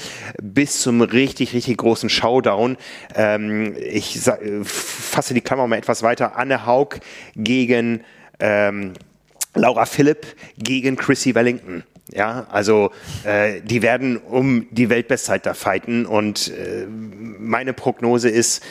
bis 0.43 0.81
zum 0.81 1.01
richtig, 1.03 1.53
richtig 1.55 1.77
großen 1.77 2.09
Showdown. 2.09 2.77
Ähm, 3.15 3.75
ich 3.79 4.21
fasse 4.65 5.35
die 5.35 5.41
Klammer 5.41 5.67
mal 5.67 5.77
etwas 5.77 6.03
weiter. 6.03 6.37
Anne 6.37 6.67
Haug 6.67 7.01
gegen 7.37 8.05
ähm, 8.41 8.95
Laura 9.55 9.87
Philipp 9.87 10.27
gegen 10.59 10.97
Chrissy 10.97 11.35
Wellington. 11.35 11.85
Ja, 12.13 12.47
also 12.51 12.91
äh, 13.25 13.61
die 13.63 13.83
werden 13.83 14.19
um 14.19 14.67
die 14.71 14.91
Weltbestzeit 14.91 15.47
da 15.47 15.55
fighten 15.55 16.05
und 16.05 16.49
äh, 16.49 16.87
meine 16.87 17.73
Prognose 17.73 18.29
ist, 18.29 18.63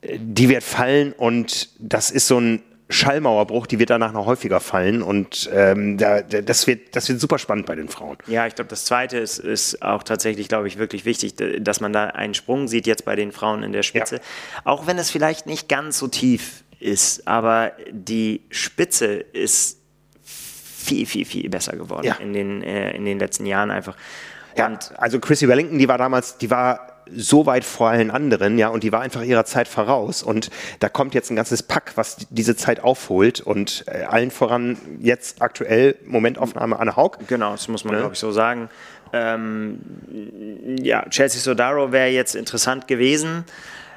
äh, 0.00 0.18
die 0.20 0.48
wird 0.48 0.64
fallen 0.64 1.12
und 1.12 1.70
das 1.78 2.10
ist 2.10 2.26
so 2.26 2.40
ein 2.40 2.62
Schallmauerbruch, 2.92 3.66
die 3.66 3.78
wird 3.78 3.90
danach 3.90 4.12
noch 4.12 4.26
häufiger 4.26 4.60
fallen 4.60 5.02
und 5.02 5.50
ähm, 5.52 5.98
da, 5.98 6.22
das, 6.22 6.66
wird, 6.66 6.94
das 6.94 7.08
wird 7.08 7.20
super 7.20 7.38
spannend 7.38 7.66
bei 7.66 7.74
den 7.74 7.88
Frauen. 7.88 8.16
Ja, 8.26 8.46
ich 8.46 8.54
glaube, 8.54 8.68
das 8.68 8.84
Zweite 8.84 9.18
ist, 9.18 9.38
ist 9.38 9.82
auch 9.82 10.02
tatsächlich, 10.02 10.48
glaube 10.48 10.68
ich, 10.68 10.78
wirklich 10.78 11.04
wichtig, 11.04 11.34
dass 11.60 11.80
man 11.80 11.92
da 11.92 12.06
einen 12.06 12.34
Sprung 12.34 12.68
sieht 12.68 12.86
jetzt 12.86 13.04
bei 13.04 13.16
den 13.16 13.32
Frauen 13.32 13.62
in 13.62 13.72
der 13.72 13.82
Spitze. 13.82 14.16
Ja. 14.16 14.22
Auch 14.64 14.86
wenn 14.86 14.98
es 14.98 15.10
vielleicht 15.10 15.46
nicht 15.46 15.68
ganz 15.68 15.98
so 15.98 16.08
tief 16.08 16.64
ist, 16.78 17.26
aber 17.26 17.72
die 17.90 18.42
Spitze 18.50 19.06
ist 19.14 19.78
viel, 20.22 21.06
viel, 21.06 21.24
viel 21.24 21.48
besser 21.48 21.76
geworden 21.76 22.06
ja. 22.06 22.16
in, 22.16 22.32
den, 22.32 22.62
äh, 22.62 22.90
in 22.96 23.04
den 23.04 23.18
letzten 23.18 23.46
Jahren 23.46 23.70
einfach. 23.70 23.96
Ja, 24.56 24.78
also 24.96 25.18
Chrissy 25.18 25.48
Wellington, 25.48 25.78
die 25.78 25.88
war 25.88 25.96
damals, 25.96 26.36
die 26.36 26.50
war 26.50 26.91
so 27.14 27.46
weit 27.46 27.64
vor 27.64 27.88
allen 27.88 28.10
anderen, 28.10 28.58
ja, 28.58 28.68
und 28.68 28.82
die 28.82 28.92
war 28.92 29.00
einfach 29.00 29.22
ihrer 29.22 29.44
Zeit 29.44 29.68
voraus. 29.68 30.22
Und 30.22 30.50
da 30.80 30.88
kommt 30.88 31.14
jetzt 31.14 31.30
ein 31.30 31.36
ganzes 31.36 31.62
Pack, 31.62 31.92
was 31.96 32.26
diese 32.30 32.56
Zeit 32.56 32.80
aufholt 32.80 33.40
und 33.40 33.84
äh, 33.86 34.04
allen 34.04 34.30
voran 34.30 34.76
jetzt 35.00 35.42
aktuell 35.42 35.96
Momentaufnahme 36.06 36.78
Anne 36.78 36.96
Haug. 36.96 37.18
Genau, 37.28 37.52
das 37.52 37.68
muss 37.68 37.84
man, 37.84 37.94
ja. 37.94 38.00
glaube 38.00 38.14
ich, 38.14 38.20
so 38.20 38.32
sagen. 38.32 38.68
Ähm, 39.12 39.78
ja, 40.82 41.06
Chelsea 41.10 41.40
Sodaro 41.40 41.92
wäre 41.92 42.08
jetzt 42.08 42.34
interessant 42.34 42.88
gewesen. 42.88 43.44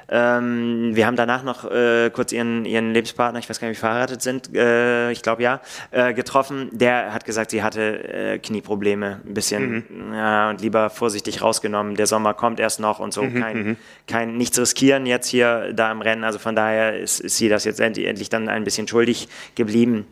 Ähm, 0.08 0.92
wir 0.96 1.08
haben 1.08 1.16
danach 1.16 1.44
noch 1.44 1.70
äh, 1.70 2.10
kurz 2.12 2.32
ihren, 2.32 2.66
ihren 2.66 2.94
Lebenspartner, 2.94 3.40
ich 3.40 3.50
weiß 3.50 3.60
gar 3.60 3.68
nicht, 3.68 3.78
wie 3.78 3.80
verheiratet 3.80 4.22
sind, 4.22 4.54
äh, 4.56 5.12
ich 5.12 5.22
glaube 5.22 5.44
ja, 5.44 5.62
äh, 5.92 6.14
getroffen. 6.14 6.70
Der 6.72 7.14
hat 7.14 7.26
gesagt, 7.26 7.52
sie 7.52 7.64
hatte 7.64 8.04
äh, 8.14 8.40
Knieprobleme, 8.40 9.22
ein 9.26 9.34
bisschen 9.34 9.86
mhm. 9.90 10.14
ja, 10.14 10.50
und 10.50 10.62
lieber 10.62 10.90
vorsichtig 10.90 11.42
rausgenommen. 11.42 11.96
Der 11.96 12.08
Sommer 12.08 12.34
kommt 12.34 12.60
erst 12.60 12.80
noch 12.80 13.00
und 13.00 13.14
so, 13.14 13.24
mhm, 13.24 13.40
kein, 13.40 13.58
mhm. 13.58 13.78
kein 14.08 14.38
nichts 14.38 14.60
riskieren 14.60 15.06
jetzt 15.06 15.28
hier 15.28 15.74
da 15.74 15.92
im 15.92 16.02
Rennen. 16.02 16.24
Also 16.24 16.40
von 16.40 16.56
daher 16.56 17.00
ist, 17.00 17.20
ist 17.20 17.38
sie 17.38 17.50
das 17.50 17.66
jetzt 17.66 17.80
endlich, 17.80 18.08
endlich 18.08 18.30
dann 18.30 18.50
ein 18.50 18.64
bisschen 18.64 18.88
schuldig 18.88 19.28
geblieben. 19.56 20.08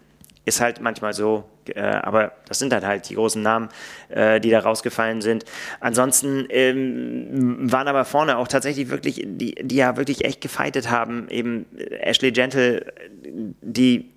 Ist 0.45 0.59
halt 0.59 0.81
manchmal 0.81 1.13
so, 1.13 1.45
Äh, 1.69 1.81
aber 1.81 2.33
das 2.47 2.59
sind 2.59 2.73
halt 2.73 2.85
halt 2.85 3.09
die 3.09 3.15
großen 3.15 3.41
Namen, 3.41 3.69
äh, 4.09 4.39
die 4.39 4.49
da 4.49 4.59
rausgefallen 4.59 5.21
sind. 5.21 5.45
Ansonsten 5.79 6.45
ähm, 6.49 7.71
waren 7.71 7.87
aber 7.87 8.05
vorne 8.05 8.37
auch 8.37 8.47
tatsächlich 8.47 8.89
wirklich, 8.89 9.23
die, 9.25 9.55
die 9.55 9.75
ja 9.75 9.97
wirklich 9.97 10.25
echt 10.25 10.41
gefeitet 10.41 10.89
haben. 10.89 11.27
Eben 11.29 11.65
Ashley 12.01 12.31
Gentle, 12.31 12.93
die 13.61 14.09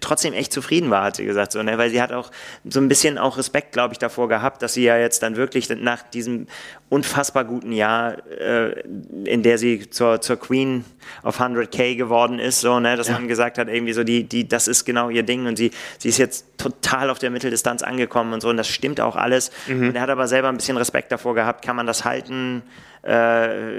trotzdem 0.00 0.32
echt 0.34 0.52
zufrieden 0.52 0.90
war, 0.90 1.04
hat 1.04 1.16
sie 1.16 1.24
gesagt, 1.24 1.52
so, 1.52 1.62
ne? 1.62 1.78
weil 1.78 1.90
sie 1.90 2.02
hat 2.02 2.12
auch 2.12 2.30
so 2.64 2.80
ein 2.80 2.88
bisschen 2.88 3.18
auch 3.18 3.38
Respekt, 3.38 3.72
glaube 3.72 3.94
ich, 3.94 3.98
davor 3.98 4.28
gehabt, 4.28 4.62
dass 4.62 4.74
sie 4.74 4.82
ja 4.82 4.98
jetzt 4.98 5.22
dann 5.22 5.36
wirklich 5.36 5.68
nach 5.68 6.02
diesem 6.02 6.48
unfassbar 6.88 7.44
guten 7.44 7.72
Jahr, 7.72 8.16
äh, 8.28 8.80
in 9.24 9.42
der 9.42 9.58
sie 9.58 9.88
zur, 9.88 10.20
zur 10.20 10.38
Queen 10.38 10.84
of 11.22 11.40
100k 11.40 11.96
geworden 11.96 12.40
ist, 12.40 12.60
so, 12.60 12.80
ne, 12.80 12.96
dass 12.96 13.08
ja. 13.08 13.14
man 13.14 13.28
gesagt 13.28 13.58
hat, 13.58 13.68
irgendwie 13.68 13.92
so, 13.92 14.02
die, 14.02 14.24
die, 14.24 14.48
das 14.48 14.66
ist 14.66 14.84
genau 14.84 15.08
ihr 15.08 15.22
Ding 15.22 15.46
und 15.46 15.56
sie, 15.56 15.70
sie 15.98 16.08
ist 16.08 16.18
jetzt 16.18 16.46
total 16.58 16.89
auf 16.92 17.18
der 17.18 17.30
Mitteldistanz 17.30 17.82
angekommen 17.82 18.32
und 18.32 18.40
so 18.40 18.48
und 18.48 18.56
das 18.56 18.68
stimmt 18.68 19.00
auch 19.00 19.16
alles. 19.16 19.50
Mhm. 19.66 19.88
Und 19.88 19.96
er 19.96 20.02
hat 20.02 20.10
aber 20.10 20.26
selber 20.28 20.48
ein 20.48 20.56
bisschen 20.56 20.76
Respekt 20.76 21.12
davor 21.12 21.34
gehabt, 21.34 21.64
kann 21.64 21.76
man 21.76 21.86
das 21.86 22.04
halten? 22.04 22.62
äh, 23.02 23.10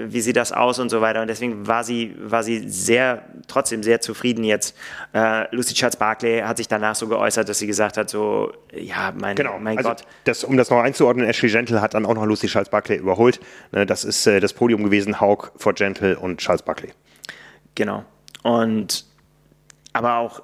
wie 0.08 0.22
sieht 0.22 0.36
das 0.36 0.52
aus 0.52 0.80
und 0.80 0.90
so 0.90 1.02
weiter. 1.02 1.22
Und 1.22 1.28
deswegen 1.28 1.68
war 1.68 1.84
sie, 1.84 2.16
war 2.20 2.44
sie 2.44 2.68
sehr, 2.70 3.24
trotzdem 3.48 3.84
sehr 3.84 4.02
zufrieden 4.02 4.44
jetzt. 4.44 4.76
Äh, 5.14 5.54
Lucy 5.56 5.74
Charles 5.74 5.96
Barclay 5.96 6.42
hat 6.42 6.58
sich 6.58 6.68
danach 6.68 6.96
so 6.96 7.08
geäußert, 7.08 7.48
dass 7.48 7.60
sie 7.60 7.68
gesagt 7.68 7.98
hat, 7.98 8.10
so, 8.10 8.54
ja, 8.74 9.14
mein, 9.16 9.36
genau. 9.36 9.60
mein 9.60 9.78
also 9.78 9.90
Gott. 9.90 10.04
Das, 10.24 10.44
um 10.44 10.58
das 10.58 10.70
noch 10.70 10.80
einzuordnen, 10.80 11.28
Ashley 11.28 11.50
Gentle 11.50 11.82
hat 11.82 11.94
dann 11.94 12.06
auch 12.06 12.16
noch 12.16 12.26
Lucy 12.26 12.48
Charles 12.48 12.70
Barclay 12.70 12.98
überholt. 12.98 13.40
Ne, 13.72 13.86
das 13.86 14.04
ist 14.04 14.26
äh, 14.26 14.40
das 14.40 14.54
Podium 14.54 14.84
gewesen, 14.84 15.20
Haug 15.20 15.52
vor 15.56 15.74
Gentle 15.74 16.18
und 16.18 16.40
Charles 16.40 16.64
Barclay. 16.64 16.92
Genau. 17.76 18.04
Und 18.44 19.06
aber 19.94 20.16
auch 20.18 20.42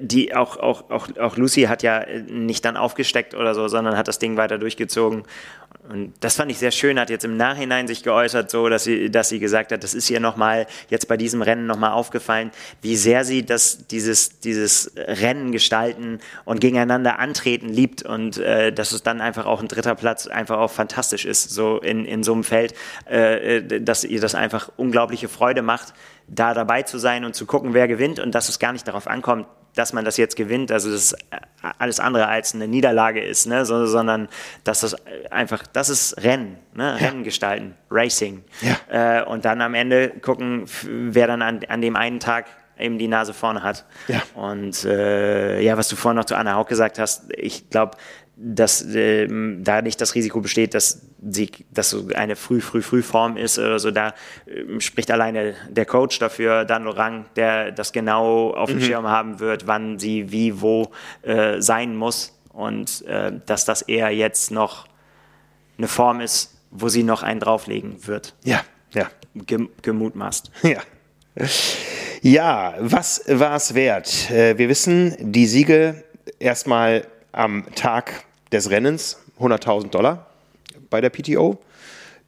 die 0.00 0.34
auch, 0.34 0.56
auch, 0.56 0.90
auch, 0.90 1.08
auch 1.18 1.36
Lucy 1.36 1.62
hat 1.62 1.82
ja 1.82 2.04
nicht 2.28 2.64
dann 2.64 2.76
aufgesteckt 2.76 3.34
oder 3.34 3.54
so, 3.54 3.68
sondern 3.68 3.96
hat 3.96 4.08
das 4.08 4.18
Ding 4.18 4.36
weiter 4.36 4.58
durchgezogen. 4.58 5.24
Und 5.88 6.12
das 6.20 6.36
fand 6.36 6.50
ich 6.50 6.58
sehr 6.58 6.70
schön, 6.70 7.00
hat 7.00 7.08
jetzt 7.08 7.24
im 7.24 7.38
Nachhinein 7.38 7.88
sich 7.88 8.02
geäußert, 8.02 8.50
so 8.50 8.68
dass 8.68 8.84
sie, 8.84 9.10
dass 9.10 9.30
sie 9.30 9.38
gesagt 9.38 9.72
hat, 9.72 9.82
das 9.82 9.94
ist 9.94 10.10
ihr 10.10 10.20
nochmal 10.20 10.66
jetzt 10.90 11.08
bei 11.08 11.16
diesem 11.16 11.40
Rennen 11.40 11.66
nochmal 11.66 11.92
aufgefallen, 11.92 12.50
wie 12.82 12.94
sehr 12.94 13.24
sie 13.24 13.44
das, 13.44 13.86
dieses, 13.86 14.40
dieses 14.40 14.92
Rennen 14.96 15.50
gestalten 15.50 16.20
und 16.44 16.60
gegeneinander 16.60 17.18
antreten 17.18 17.70
liebt 17.70 18.02
und 18.02 18.36
äh, 18.36 18.70
dass 18.70 18.92
es 18.92 19.02
dann 19.02 19.22
einfach 19.22 19.46
auch 19.46 19.62
ein 19.62 19.68
dritter 19.68 19.94
Platz 19.94 20.26
einfach 20.26 20.58
auch 20.58 20.70
fantastisch 20.70 21.24
ist, 21.24 21.48
so 21.50 21.78
in, 21.78 22.04
in 22.04 22.22
so 22.22 22.34
einem 22.34 22.44
Feld, 22.44 22.74
äh, 23.10 23.56
äh 23.56 23.80
dass 23.80 24.04
ihr 24.04 24.20
das 24.20 24.34
einfach 24.34 24.70
unglaubliche 24.76 25.28
Freude 25.28 25.62
macht, 25.62 25.94
da 26.26 26.52
dabei 26.52 26.82
zu 26.82 26.98
sein 26.98 27.24
und 27.24 27.34
zu 27.34 27.46
gucken, 27.46 27.72
wer 27.72 27.88
gewinnt 27.88 28.20
und 28.20 28.34
dass 28.34 28.50
es 28.50 28.58
gar 28.58 28.72
nicht 28.72 28.86
darauf 28.86 29.06
ankommt, 29.06 29.46
dass 29.74 29.92
man 29.92 30.04
das 30.04 30.16
jetzt 30.16 30.36
gewinnt, 30.36 30.72
also 30.72 30.90
das 30.90 31.12
ist 31.12 31.16
alles 31.78 32.00
andere 32.00 32.26
als 32.28 32.54
eine 32.54 32.66
Niederlage 32.66 33.20
ist, 33.22 33.46
ne? 33.46 33.64
so, 33.64 33.86
sondern 33.86 34.28
dass 34.64 34.80
das 34.80 34.96
einfach, 35.30 35.66
das 35.66 35.88
ist 35.88 36.22
Rennen, 36.22 36.58
ne? 36.74 36.96
Ja. 36.98 37.06
Rennen 37.06 37.24
gestalten, 37.24 37.74
Racing. 37.90 38.44
Ja. 38.60 39.20
Äh, 39.20 39.24
und 39.24 39.44
dann 39.44 39.60
am 39.60 39.74
Ende 39.74 40.10
gucken, 40.10 40.64
wer 40.84 41.26
dann 41.26 41.42
an, 41.42 41.60
an 41.68 41.80
dem 41.80 41.96
einen 41.96 42.20
Tag 42.20 42.46
eben 42.78 42.98
die 42.98 43.08
Nase 43.08 43.34
vorne 43.34 43.62
hat. 43.62 43.84
Ja. 44.06 44.22
Und 44.34 44.84
äh, 44.84 45.60
ja, 45.60 45.76
was 45.76 45.88
du 45.88 45.96
vorhin 45.96 46.16
noch 46.16 46.24
zu 46.24 46.36
Anna 46.36 46.54
Haug 46.54 46.68
gesagt 46.68 46.98
hast, 46.98 47.32
ich 47.36 47.70
glaube, 47.70 47.96
dass 48.40 48.82
äh, 48.82 49.26
da 49.60 49.82
nicht 49.82 50.00
das 50.00 50.14
Risiko 50.14 50.40
besteht, 50.40 50.74
dass 50.74 51.02
sie, 51.28 51.50
dass 51.72 51.90
so 51.90 52.08
eine 52.14 52.36
früh, 52.36 52.60
früh, 52.60 52.82
früh 52.82 53.02
Form 53.02 53.36
ist 53.36 53.58
oder 53.58 53.80
so, 53.80 53.90
da 53.90 54.14
äh, 54.46 54.80
spricht 54.80 55.10
alleine 55.10 55.54
der 55.68 55.84
Coach 55.86 56.20
dafür, 56.20 56.64
Dan 56.64 56.84
Lorang, 56.84 57.26
der 57.34 57.72
das 57.72 57.92
genau 57.92 58.52
auf 58.52 58.70
dem 58.70 58.78
mhm. 58.78 58.82
Schirm 58.82 59.06
haben 59.08 59.40
wird, 59.40 59.66
wann 59.66 59.98
sie 59.98 60.30
wie, 60.30 60.60
wo 60.60 60.92
äh, 61.22 61.60
sein 61.60 61.96
muss 61.96 62.38
und 62.52 63.04
äh, 63.06 63.32
dass 63.44 63.64
das 63.64 63.82
eher 63.82 64.10
jetzt 64.10 64.52
noch 64.52 64.86
eine 65.76 65.88
Form 65.88 66.20
ist, 66.20 66.56
wo 66.70 66.88
sie 66.88 67.02
noch 67.02 67.24
einen 67.24 67.40
drauflegen 67.40 68.06
wird. 68.06 68.36
Ja, 68.44 68.60
ja. 68.94 69.10
Gem 69.34 69.68
gemutmaßt. 69.82 70.50
Ja. 70.62 70.80
Ja, 72.20 72.74
was 72.80 73.22
war 73.28 73.54
es 73.54 73.74
wert? 73.74 74.28
Äh, 74.30 74.58
wir 74.58 74.68
wissen, 74.68 75.14
die 75.20 75.46
Siege 75.46 76.02
erstmal 76.40 77.06
am 77.32 77.64
Tag 77.74 78.24
des 78.52 78.70
Rennens 78.70 79.18
100.000 79.40 79.90
Dollar 79.90 80.26
bei 80.90 81.00
der 81.00 81.10
PTO. 81.10 81.58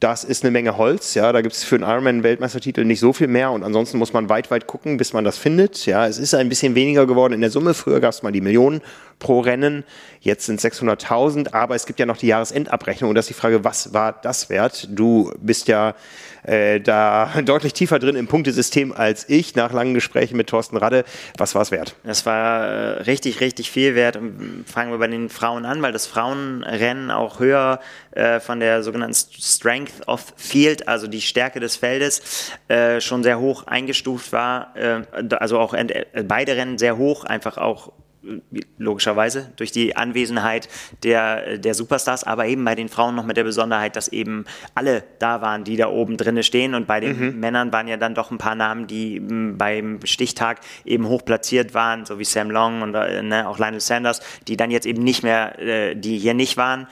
Das 0.01 0.25
ist 0.25 0.45
eine 0.45 0.51
Menge 0.51 0.79
Holz, 0.79 1.13
ja. 1.13 1.31
Da 1.31 1.43
gibt 1.43 1.55
es 1.55 1.63
für 1.63 1.75
einen 1.75 1.85
Ironman-Weltmeistertitel 1.85 2.87
nicht 2.87 3.01
so 3.01 3.13
viel 3.13 3.27
mehr 3.27 3.51
und 3.51 3.63
ansonsten 3.63 3.99
muss 3.99 4.15
man 4.15 4.31
weit, 4.31 4.51
weit 4.51 4.67
gucken, 4.67 4.97
bis 4.97 5.13
man 5.13 5.25
das 5.25 5.37
findet. 5.37 5.85
Ja, 5.85 6.07
es 6.07 6.17
ist 6.17 6.33
ein 6.33 6.49
bisschen 6.49 6.75
weniger 6.75 7.07
geworden 7.07 7.35
in 7.35 7.43
der 7.43 7.51
Summe. 7.51 7.75
Früher 7.75 8.01
gab 8.01 8.15
es 8.15 8.23
mal 8.23 8.33
die 8.33 8.41
Millionen 8.41 8.81
pro 9.19 9.41
Rennen. 9.41 9.85
Jetzt 10.21 10.47
sind 10.47 10.59
600.000, 10.59 11.53
aber 11.53 11.75
es 11.75 11.85
gibt 11.85 12.01
ja 12.01 12.07
noch 12.07 12.17
die 12.17 12.29
Jahresendabrechnung 12.29 13.11
und 13.11 13.15
das 13.15 13.27
ist 13.27 13.37
die 13.37 13.41
Frage, 13.41 13.63
was 13.63 13.93
war 13.93 14.19
das 14.23 14.49
wert? 14.49 14.89
Du 14.91 15.35
bist 15.39 15.69
ja 15.69 15.95
äh, 16.43 16.81
da 16.81 17.33
deutlich 17.45 17.73
tiefer 17.73 17.99
drin 17.99 18.17
im 18.17 18.27
Punktesystem 18.27 18.93
als 18.93 19.29
ich 19.29 19.55
nach 19.55 19.73
langen 19.73 19.95
Gesprächen 19.95 20.37
mit 20.37 20.49
Thorsten 20.49 20.77
Radde. 20.77 21.05
Was 21.37 21.55
war 21.55 21.63
es 21.63 21.71
wert? 21.71 21.95
Das 22.05 22.27
war 22.27 22.65
äh, 22.65 23.03
richtig, 23.03 23.41
richtig 23.41 23.71
viel 23.71 23.95
wert. 23.95 24.17
Und 24.17 24.65
fangen 24.67 24.91
wir 24.91 24.99
bei 24.99 25.07
den 25.07 25.29
Frauen 25.29 25.65
an, 25.65 25.83
weil 25.83 25.93
das 25.93 26.07
Frauenrennen 26.07 27.11
auch 27.11 27.41
höher 27.41 27.81
äh, 28.13 28.41
von 28.41 28.61
der 28.61 28.83
sogenannten 28.83 29.15
Strength 29.15 30.07
of 30.07 30.33
Field, 30.37 30.89
also 30.89 31.07
die 31.07 31.21
Stärke 31.21 31.61
des 31.61 31.77
Feldes, 31.77 32.51
schon 33.01 33.23
sehr 33.23 33.39
hoch 33.39 33.67
eingestuft 33.67 34.33
war. 34.33 34.75
Also 35.39 35.59
auch 35.59 35.75
beide 36.25 36.57
Rennen 36.57 36.79
sehr 36.79 36.97
hoch, 36.97 37.25
einfach 37.25 37.59
auch 37.59 37.93
logischerweise 38.79 39.53
durch 39.57 39.73
die 39.73 39.97
Anwesenheit 39.97 40.69
der, 41.03 41.59
der 41.59 41.75
Superstars, 41.75 42.25
aber 42.25 42.47
eben 42.47 42.65
bei 42.65 42.75
den 42.75 42.89
Frauen 42.89 43.15
noch 43.15 43.25
mit 43.25 43.37
der 43.37 43.45
Besonderheit, 43.45 43.97
dass 43.97 44.09
eben 44.09 44.45
alle 44.75 45.05
da 45.19 45.41
waren, 45.41 45.65
die 45.65 45.77
da 45.77 45.89
oben 45.89 46.17
drinne 46.17 46.43
stehen 46.43 46.75
und 46.75 46.87
bei 46.87 47.01
den 47.01 47.19
mhm. 47.19 47.41
Männern 47.41 47.73
waren 47.73 47.89
ja 47.89 47.97
dann 47.97 48.15
doch 48.15 48.31
ein 48.31 48.39
paar 48.39 48.55
Namen, 48.55 48.87
die 48.87 49.21
beim 49.21 50.01
Stichtag 50.05 50.61
eben 50.85 51.09
hoch 51.09 51.25
platziert 51.25 51.73
waren, 51.75 52.05
so 52.05 52.19
wie 52.19 52.25
Sam 52.25 52.51
Long 52.51 52.83
und 52.83 52.95
äh, 52.95 53.23
ne, 53.23 53.49
auch 53.49 53.59
Lionel 53.59 53.81
Sanders, 53.81 54.21
die 54.49 54.57
dann 54.57 54.71
jetzt 54.71 54.87
eben 54.87 55.03
nicht 55.03 55.23
mehr, 55.23 55.59
äh, 55.59 55.95
die 55.97 56.19
hier 56.19 56.35
nicht 56.35 56.57
waren 56.57 56.87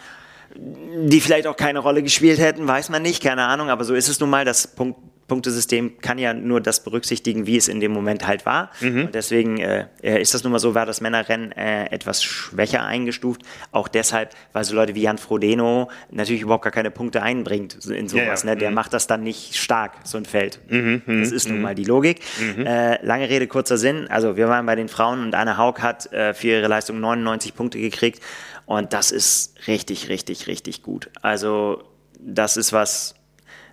die 0.57 1.20
vielleicht 1.20 1.47
auch 1.47 1.57
keine 1.57 1.79
Rolle 1.79 2.03
gespielt 2.03 2.39
hätten, 2.39 2.66
weiß 2.66 2.89
man 2.89 3.03
nicht, 3.03 3.22
keine 3.22 3.45
Ahnung, 3.45 3.70
aber 3.70 3.85
so 3.85 3.95
ist 3.95 4.09
es 4.09 4.18
nun 4.18 4.31
mal. 4.31 4.45
Das 4.45 4.66
Punkt, 4.66 4.99
Punktesystem 5.29 6.01
kann 6.01 6.18
ja 6.18 6.33
nur 6.35 6.61
das 6.61 6.83
berücksichtigen, 6.83 7.47
wie 7.47 7.57
es 7.57 7.68
in 7.68 7.81
dem 7.81 7.93
Moment 7.93 8.26
halt 8.26 8.47
war. 8.47 8.70
Mhm. 8.81 9.07
Und 9.07 9.14
deswegen 9.14 9.59
äh, 9.59 9.87
äh, 10.03 10.20
ist 10.20 10.35
das 10.35 10.43
nun 10.43 10.53
mal 10.53 10.59
so, 10.59 10.74
war 10.74 10.87
das 10.87 11.01
Männerrennen 11.01 11.53
äh, 11.53 11.87
etwas 11.91 12.24
schwächer 12.24 12.85
eingestuft. 12.85 13.43
Auch 13.70 13.89
deshalb, 13.89 14.35
weil 14.55 14.64
so 14.64 14.74
Leute 14.74 14.95
wie 14.95 15.03
Jan 15.03 15.18
Frodeno 15.18 15.91
natürlich 16.11 16.43
überhaupt 16.43 16.64
gar 16.64 16.72
keine 16.72 16.91
Punkte 16.91 17.22
einbringt 17.22 17.74
in 17.87 18.09
sowas. 18.09 18.43
Ja, 18.43 18.49
ja. 18.49 18.55
Ne? 18.55 18.57
Der 18.57 18.70
mhm. 18.70 18.74
macht 18.74 18.93
das 18.95 19.07
dann 19.07 19.22
nicht 19.22 19.55
stark, 19.57 19.93
so 20.05 20.16
ein 20.16 20.24
Feld. 20.24 20.61
Mhm. 20.68 21.03
mhm 21.05 21.20
das 21.20 21.31
ist 21.31 21.47
nun 21.47 21.59
mhm. 21.59 21.62
mal 21.62 21.74
die 21.74 21.85
Logik. 21.85 22.20
Mhm. 22.41 22.66
Äh, 22.66 23.05
lange 23.05 23.29
Rede, 23.29 23.47
kurzer 23.47 23.76
Sinn. 23.76 24.09
Also 24.09 24.37
wir 24.37 24.49
waren 24.49 24.64
bei 24.64 24.76
den 24.76 24.89
Frauen 24.89 25.22
und 25.22 25.35
Anne 25.35 25.59
Haug 25.59 25.81
hat 25.81 26.11
äh, 26.12 26.33
für 26.33 26.49
ihre 26.49 26.68
Leistung 26.68 27.01
99 27.01 27.55
Punkte 27.55 27.79
gekriegt. 27.79 28.22
Und 28.64 28.95
das 28.95 29.11
ist 29.11 29.55
richtig, 29.66 30.09
richtig, 30.09 30.47
richtig 30.47 30.83
gut. 30.83 31.11
Also 31.20 31.85
das 32.18 32.57
ist 32.57 32.72
was, 32.72 33.14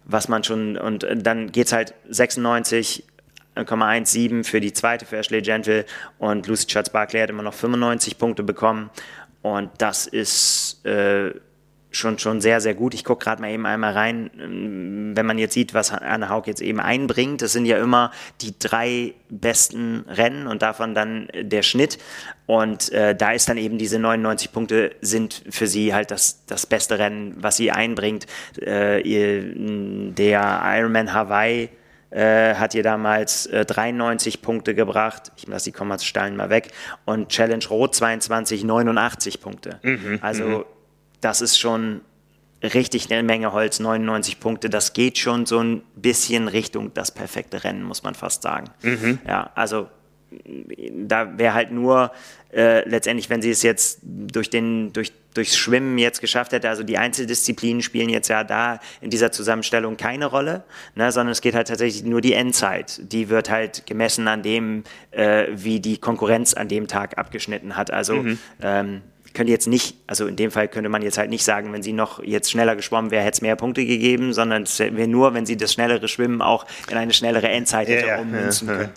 was 0.06 0.28
man 0.28 0.44
schon, 0.44 0.78
und 0.78 1.04
äh, 1.04 1.18
dann 1.18 1.52
geht 1.52 1.68
es 1.68 1.74
halt 1.74 1.94
96,17 2.10 4.44
für 4.44 4.62
die 4.62 4.74
zweite 4.74 5.06
für 5.06 5.18
Ashley 5.18 5.42
Gentle 5.42 5.86
und 6.20 6.48
Lucy 6.48 6.68
Charles 6.68 6.90
Barclay 6.90 7.22
hat 7.22 7.30
immer 7.30 7.44
noch 7.44 7.54
95 7.54 8.18
Punkte 8.18 8.44
bekommen. 8.44 8.90
Und 9.42 9.70
das 9.78 10.08
ist 10.08 10.86
äh, 10.86 11.32
schon, 11.96 12.20
schon 12.20 12.42
sehr, 12.42 12.62
sehr 12.62 12.74
gut. 12.74 12.94
Ich 12.94 13.04
gucke 13.04 13.24
gerade 13.24 13.42
mal 13.42 13.52
eben 13.52 13.66
einmal 13.66 13.94
rein, 13.94 14.30
ähm, 14.40 15.12
wenn 15.16 15.26
man 15.26 15.38
jetzt 15.38 15.54
sieht, 15.54 15.74
was 15.74 15.92
Anne 15.92 16.30
Haug 16.30 16.44
jetzt 16.46 16.62
eben 16.62 16.80
einbringt. 16.80 17.42
Das 17.42 17.54
sind 17.54 17.66
ja 17.66 17.78
immer 17.78 18.12
die 18.42 18.58
drei 18.58 19.14
besten 19.30 20.06
Rennen 20.08 20.48
und 20.48 20.62
davon 20.62 20.94
dann 20.94 21.28
der 21.34 21.64
Schnitt. 21.64 21.98
Und 22.46 22.92
äh, 22.92 23.16
da 23.16 23.32
ist 23.32 23.50
dann 23.50 23.58
eben 23.58 23.78
diese 23.78 23.98
99 23.98 24.52
Punkte 24.52 24.96
sind 25.02 25.44
für 25.50 25.68
sie 25.68 25.94
halt 25.94 26.12
das, 26.12 26.46
das 26.46 26.66
beste 26.66 27.00
Rennen, 27.00 27.36
was 27.38 27.58
sie 27.58 27.72
einbringt. 27.72 28.28
Äh, 28.62 29.02
ihr, 29.02 29.54
der 30.14 30.62
Ironman 30.64 31.14
Hawaii 31.14 31.70
äh, 32.12 32.56
hat 32.56 32.76
ihr 32.76 32.84
damals 32.84 33.48
äh, 33.48 33.66
93 33.66 34.42
Punkte 34.42 34.76
gebracht. 34.76 35.32
Ich 35.38 35.48
lasse 35.48 35.66
die 35.66 35.72
Kommastellen 35.72 36.36
mal 36.36 36.50
weg. 36.50 36.70
Und 37.06 37.30
Challenge 37.30 37.66
Rot 37.70 37.96
22, 37.96 38.64
89 38.64 39.42
Punkte. 39.42 39.80
Mhm, 39.82 40.20
also 40.22 40.44
mhm 40.44 40.66
das 41.26 41.42
ist 41.42 41.58
schon 41.58 42.02
richtig 42.62 43.12
eine 43.12 43.24
Menge 43.24 43.52
Holz, 43.52 43.80
99 43.80 44.40
Punkte. 44.40 44.70
Das 44.70 44.94
geht 44.94 45.18
schon 45.18 45.48
so 45.48 45.58
ein 45.58 45.82
bisschen 45.96 46.48
Richtung 46.48 46.94
das 46.94 47.12
perfekte 47.12 47.64
Rennen, 47.64 47.82
muss 47.82 48.04
man 48.04 48.14
fast 48.14 48.44
sagen. 48.44 48.70
Mhm. 48.84 49.18
Ja, 49.28 49.50
also 49.56 49.88
da 50.92 51.36
wäre 51.40 51.56
halt 51.56 51.72
nur 51.72 52.12
äh, 52.54 52.88
letztendlich, 52.88 53.32
wenn 53.32 53.42
sie 53.42 53.50
es 53.50 53.64
jetzt 53.64 54.02
durch 54.04 54.52
den, 54.52 54.94
durch 54.94 55.12
durchs 55.34 55.58
Schwimmen 55.58 55.98
jetzt 55.98 56.22
geschafft 56.22 56.54
hätte. 56.54 56.70
Also 56.70 56.84
die 56.84 56.98
Einzeldisziplinen 56.98 57.82
spielen 57.82 58.08
jetzt 58.08 58.30
ja 58.30 58.44
da 58.44 58.80
in 59.02 59.10
dieser 59.10 59.32
Zusammenstellung 59.32 59.98
keine 59.98 60.28
Rolle, 60.28 60.64
ne, 60.96 61.12
sondern 61.12 61.32
es 61.32 61.42
geht 61.42 61.56
halt 61.56 61.68
tatsächlich 61.68 62.06
nur 62.06 62.22
die 62.22 62.34
Endzeit. 62.34 63.12
Die 63.12 63.30
wird 63.30 63.50
halt 63.50 63.86
gemessen 63.86 64.28
an 64.28 64.44
dem, 64.44 64.84
äh, 65.12 65.48
wie 65.52 65.82
die 65.82 65.98
Konkurrenz 65.98 66.54
an 66.54 66.70
dem 66.70 66.88
Tag 66.88 67.18
abgeschnitten 67.18 67.76
hat. 67.76 67.92
Also 67.92 68.16
mhm. 68.16 68.40
ähm, 68.62 69.02
könnte 69.36 69.52
jetzt 69.52 69.68
nicht, 69.68 69.98
also 70.08 70.26
in 70.26 70.36
dem 70.36 70.50
Fall 70.50 70.68
könnte 70.68 70.90
man 70.90 71.04
jetzt 71.04 71.20
halt 71.20 71.30
nicht 71.30 71.44
sagen, 71.44 71.72
wenn 71.74 71.84
sie 71.84 71.94
noch 71.94 72.24
jetzt 72.24 72.50
schneller 72.50 72.76
geschwommen 72.76 73.12
wäre, 73.12 73.24
hätte 73.24 73.36
es 73.36 73.42
mehr 73.42 73.56
Punkte 73.56 73.86
gegeben, 73.86 74.34
sondern 74.34 74.64
es 74.64 74.80
wäre 74.80 75.08
nur, 75.08 75.36
wenn 75.36 75.46
sie 75.46 75.58
das 75.58 75.74
schnellere 75.74 76.08
Schwimmen 76.08 76.42
auch 76.42 76.66
in 76.90 76.98
eine 76.98 77.14
schnellere 77.14 77.50
Endzeit 77.50 77.88
hätte 77.88 78.08
ja, 78.08 78.20
ummünzen 78.20 78.68
ja, 78.68 78.76
können. 78.76 78.94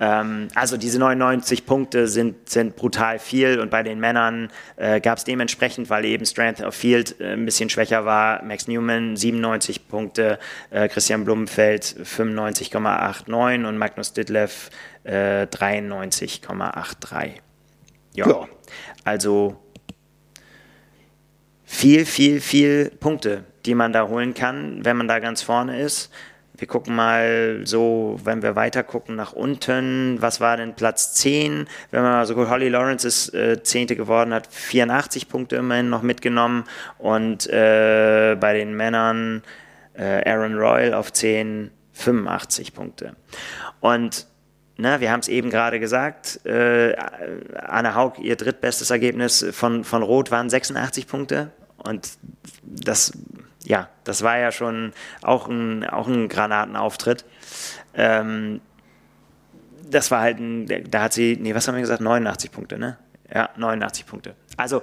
Ähm, 0.00 0.48
also 0.54 0.76
diese 0.76 0.98
99 0.98 1.66
Punkte 1.66 2.08
sind, 2.08 2.48
sind 2.48 2.76
brutal 2.76 3.18
viel 3.18 3.60
und 3.60 3.70
bei 3.70 3.82
den 3.82 4.00
Männern 4.00 4.50
äh, 4.76 5.00
gab 5.00 5.18
es 5.18 5.24
dementsprechend, 5.24 5.90
weil 5.90 6.04
eben 6.04 6.24
Strength 6.24 6.62
of 6.62 6.74
Field 6.74 7.20
äh, 7.20 7.34
ein 7.34 7.44
bisschen 7.44 7.68
schwächer 7.68 8.04
war, 8.04 8.42
Max 8.42 8.66
Newman 8.66 9.16
97 9.16 9.88
Punkte, 9.88 10.38
äh, 10.70 10.88
Christian 10.88 11.24
Blumenfeld 11.24 11.84
95,89 11.84 13.66
und 13.66 13.78
Magnus 13.78 14.12
Ditlev 14.12 14.70
93,83. 15.04 17.22
Äh, 17.22 17.34
ja. 18.14 18.26
ja. 18.26 18.48
Also 19.04 19.63
viel, 21.74 22.06
viel, 22.06 22.40
viel 22.40 22.90
Punkte, 23.00 23.44
die 23.66 23.74
man 23.74 23.92
da 23.92 24.06
holen 24.06 24.32
kann, 24.32 24.84
wenn 24.84 24.96
man 24.96 25.08
da 25.08 25.18
ganz 25.18 25.42
vorne 25.42 25.80
ist. 25.80 26.10
Wir 26.56 26.68
gucken 26.68 26.94
mal 26.94 27.62
so, 27.64 28.20
wenn 28.22 28.42
wir 28.42 28.54
weiter 28.54 28.84
gucken 28.84 29.16
nach 29.16 29.32
unten, 29.32 30.18
was 30.20 30.40
war 30.40 30.56
denn 30.56 30.74
Platz 30.76 31.14
10? 31.14 31.66
Wenn 31.90 32.02
man 32.02 32.12
mal 32.12 32.26
so 32.26 32.36
gut, 32.36 32.48
Holly 32.48 32.68
Lawrence 32.68 33.08
ist 33.08 33.34
äh, 33.34 33.60
Zehnte 33.64 33.96
geworden, 33.96 34.32
hat 34.32 34.46
84 34.46 35.28
Punkte 35.28 35.56
immerhin 35.56 35.90
noch 35.90 36.02
mitgenommen 36.02 36.64
und 36.98 37.48
äh, 37.48 38.36
bei 38.38 38.54
den 38.54 38.76
Männern 38.76 39.42
äh, 39.94 40.30
Aaron 40.30 40.54
Royal 40.54 40.94
auf 40.94 41.12
10 41.12 41.72
85 41.92 42.72
Punkte. 42.72 43.16
Und 43.80 44.26
Ne, 44.76 44.98
wir 44.98 45.12
haben 45.12 45.20
es 45.20 45.28
eben 45.28 45.50
gerade 45.50 45.78
gesagt, 45.78 46.44
äh, 46.44 46.96
Anne 47.54 47.94
Haug, 47.94 48.14
ihr 48.20 48.34
drittbestes 48.34 48.90
Ergebnis 48.90 49.46
von, 49.52 49.84
von 49.84 50.02
Rot 50.02 50.32
waren 50.32 50.50
86 50.50 51.06
Punkte. 51.06 51.52
Und 51.84 52.18
das, 52.62 53.12
ja, 53.64 53.88
das 54.04 54.22
war 54.22 54.38
ja 54.38 54.52
schon 54.52 54.92
auch 55.22 55.48
ein, 55.48 55.84
auch 55.84 56.08
ein 56.08 56.28
Granatenauftritt. 56.28 57.24
Ähm, 57.94 58.60
das 59.88 60.10
war 60.10 60.20
halt 60.20 60.38
ein, 60.38 60.90
da 60.90 61.02
hat 61.02 61.12
sie, 61.12 61.36
nee, 61.40 61.54
was 61.54 61.68
haben 61.68 61.74
wir 61.74 61.82
gesagt? 61.82 62.00
89 62.00 62.50
Punkte, 62.50 62.78
ne? 62.78 62.98
Ja, 63.32 63.50
89 63.56 64.06
Punkte. 64.06 64.34
Also 64.56 64.82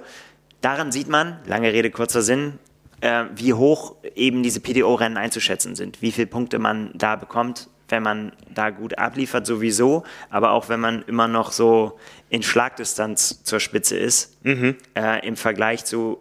daran 0.60 0.92
sieht 0.92 1.08
man, 1.08 1.38
lange 1.46 1.72
Rede, 1.72 1.90
kurzer 1.90 2.22
Sinn, 2.22 2.58
äh, 3.00 3.24
wie 3.34 3.52
hoch 3.54 3.96
eben 4.14 4.42
diese 4.42 4.60
PDO-Rennen 4.60 5.16
einzuschätzen 5.16 5.74
sind, 5.74 6.02
wie 6.02 6.12
viele 6.12 6.26
Punkte 6.26 6.58
man 6.58 6.90
da 6.94 7.16
bekommt 7.16 7.68
wenn 7.92 8.02
man 8.02 8.32
da 8.52 8.70
gut 8.70 8.98
abliefert, 8.98 9.46
sowieso, 9.46 10.02
aber 10.30 10.50
auch 10.52 10.68
wenn 10.68 10.80
man 10.80 11.02
immer 11.02 11.28
noch 11.28 11.52
so 11.52 11.98
in 12.30 12.42
Schlagdistanz 12.42 13.44
zur 13.44 13.60
Spitze 13.60 13.96
ist, 13.98 14.44
mhm. 14.44 14.76
äh, 14.96 15.24
im 15.24 15.36
Vergleich 15.36 15.84
zu 15.84 16.18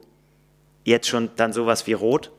jetzt 0.83 1.07
schon 1.07 1.29
dann 1.35 1.53
sowas 1.53 1.87
wie 1.87 1.93
Rot, 1.93 2.31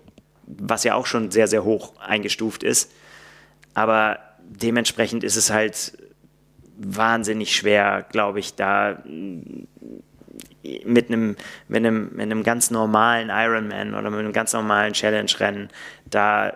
was 0.46 0.84
ja 0.84 0.94
auch 0.94 1.06
schon 1.06 1.30
sehr, 1.30 1.46
sehr 1.46 1.64
hoch 1.64 1.94
eingestuft 2.00 2.62
ist. 2.62 2.90
Aber 3.74 4.18
dementsprechend 4.40 5.24
ist 5.24 5.36
es 5.36 5.50
halt 5.50 5.96
wahnsinnig 6.76 7.54
schwer, 7.54 8.04
glaube 8.10 8.40
ich, 8.40 8.54
da 8.54 9.02
mit 10.84 11.08
einem, 11.08 11.36
mit, 11.68 11.78
einem, 11.78 12.10
mit 12.12 12.22
einem 12.22 12.42
ganz 12.42 12.70
normalen 12.70 13.30
Ironman 13.30 13.94
oder 13.94 14.10
mit 14.10 14.20
einem 14.20 14.32
ganz 14.32 14.52
normalen 14.52 14.92
Challenge-Rennen 14.92 15.70
da 16.08 16.52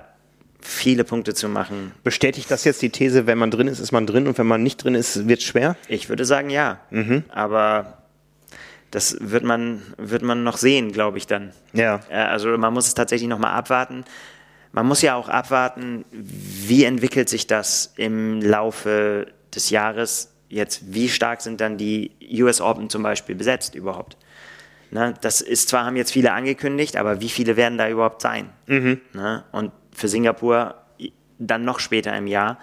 viele 0.61 1.05
Punkte 1.05 1.34
zu 1.34 1.49
machen. 1.49 1.93
Bestätigt 2.03 2.51
das 2.51 2.64
jetzt 2.64 2.82
die 2.82 2.91
These, 2.91 3.26
wenn 3.26 3.39
man 3.39 3.51
drin 3.51 3.68
ist, 3.68 3.78
ist 3.78 3.93
man 3.93 4.07
drin 4.07 4.26
und 4.26 4.39
wenn 4.39 4.47
man 4.47 4.62
nicht 4.62 4.82
drin 4.82 4.95
ist, 4.95 5.28
wird 5.28 5.41
es 5.41 5.45
schwer? 5.45 5.76
Ich 5.89 6.09
würde 6.09 6.24
sagen 6.24 6.51
ja. 6.51 6.80
Mhm. 6.91 7.24
Aber 7.28 7.99
das 8.97 9.15
wird 9.21 9.45
man, 9.45 9.83
wird 9.99 10.23
man 10.23 10.43
noch 10.43 10.57
sehen, 10.57 10.91
glaube 10.91 11.19
ich 11.19 11.27
dann. 11.27 11.53
Ja. 11.75 12.01
Also 12.09 12.57
man 12.57 12.73
muss 12.73 12.87
es 12.87 12.95
tatsächlich 12.95 13.29
nochmal 13.29 13.53
abwarten. 13.53 14.07
Man 14.73 14.87
muss 14.87 15.03
ja 15.03 15.17
auch 15.17 15.29
abwarten, 15.29 16.07
wie 16.13 16.85
entwickelt 16.85 17.29
sich 17.29 17.47
das 17.47 17.93
im 17.97 18.41
Laufe 18.41 19.27
des 19.55 19.69
Jahres. 19.69 20.33
Jetzt, 20.49 20.95
wie 20.95 21.11
stark 21.11 21.43
sind 21.43 21.61
dann 21.61 21.77
die 21.77 22.11
US 22.41 22.63
Open 22.63 22.89
zum 22.89 23.03
Beispiel 23.03 23.35
besetzt 23.35 23.75
überhaupt? 23.75 24.17
Ne, 24.91 25.13
das 25.21 25.43
ist 25.43 25.69
zwar, 25.69 25.85
haben 25.85 25.97
jetzt 25.97 26.13
viele 26.13 26.33
angekündigt, 26.33 26.97
aber 26.97 27.21
wie 27.21 27.29
viele 27.29 27.59
werden 27.59 27.77
da 27.77 27.91
überhaupt 27.91 28.23
sein? 28.23 28.49
Mhm. 28.65 29.03
Ne, 29.13 29.45
und 29.53 29.73
für 29.93 30.09
Singapur 30.09 30.75
dann 31.39 31.67
noch 31.67 31.81
später 31.81 32.17
im 32.17 32.27
Jahr 32.27 32.59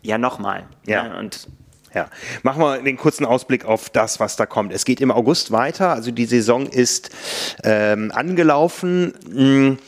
ja 0.00 0.16
nochmal. 0.16 0.68
Ja. 0.86 1.08
Ne? 1.08 1.16
Und 1.18 1.48
ja, 1.96 2.10
machen 2.42 2.60
wir 2.60 2.82
den 2.82 2.98
kurzen 2.98 3.24
Ausblick 3.24 3.64
auf 3.64 3.88
das, 3.88 4.20
was 4.20 4.36
da 4.36 4.44
kommt. 4.44 4.70
Es 4.70 4.84
geht 4.84 5.00
im 5.00 5.10
August 5.10 5.50
weiter, 5.50 5.94
also 5.94 6.10
die 6.10 6.26
Saison 6.26 6.66
ist 6.66 7.08
ähm, 7.64 8.12
angelaufen. 8.14 9.14
Hm. 9.32 9.78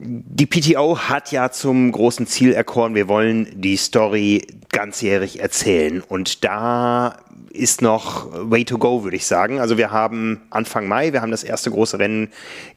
Die 0.00 0.46
PTO 0.46 0.96
hat 0.96 1.32
ja 1.32 1.50
zum 1.50 1.90
großen 1.90 2.28
Ziel 2.28 2.52
erkoren, 2.52 2.94
wir 2.94 3.08
wollen 3.08 3.48
die 3.60 3.76
Story 3.76 4.46
ganzjährig 4.70 5.40
erzählen. 5.40 6.00
Und 6.00 6.44
da 6.44 7.16
ist 7.50 7.82
noch 7.82 8.28
way 8.32 8.64
to 8.64 8.78
go, 8.78 9.02
würde 9.02 9.16
ich 9.16 9.26
sagen. 9.26 9.58
Also 9.58 9.78
wir 9.78 9.90
haben 9.90 10.42
Anfang 10.50 10.86
Mai, 10.86 11.12
wir 11.12 11.22
haben 11.22 11.32
das 11.32 11.42
erste 11.42 11.72
große 11.72 11.98
Rennen 11.98 12.28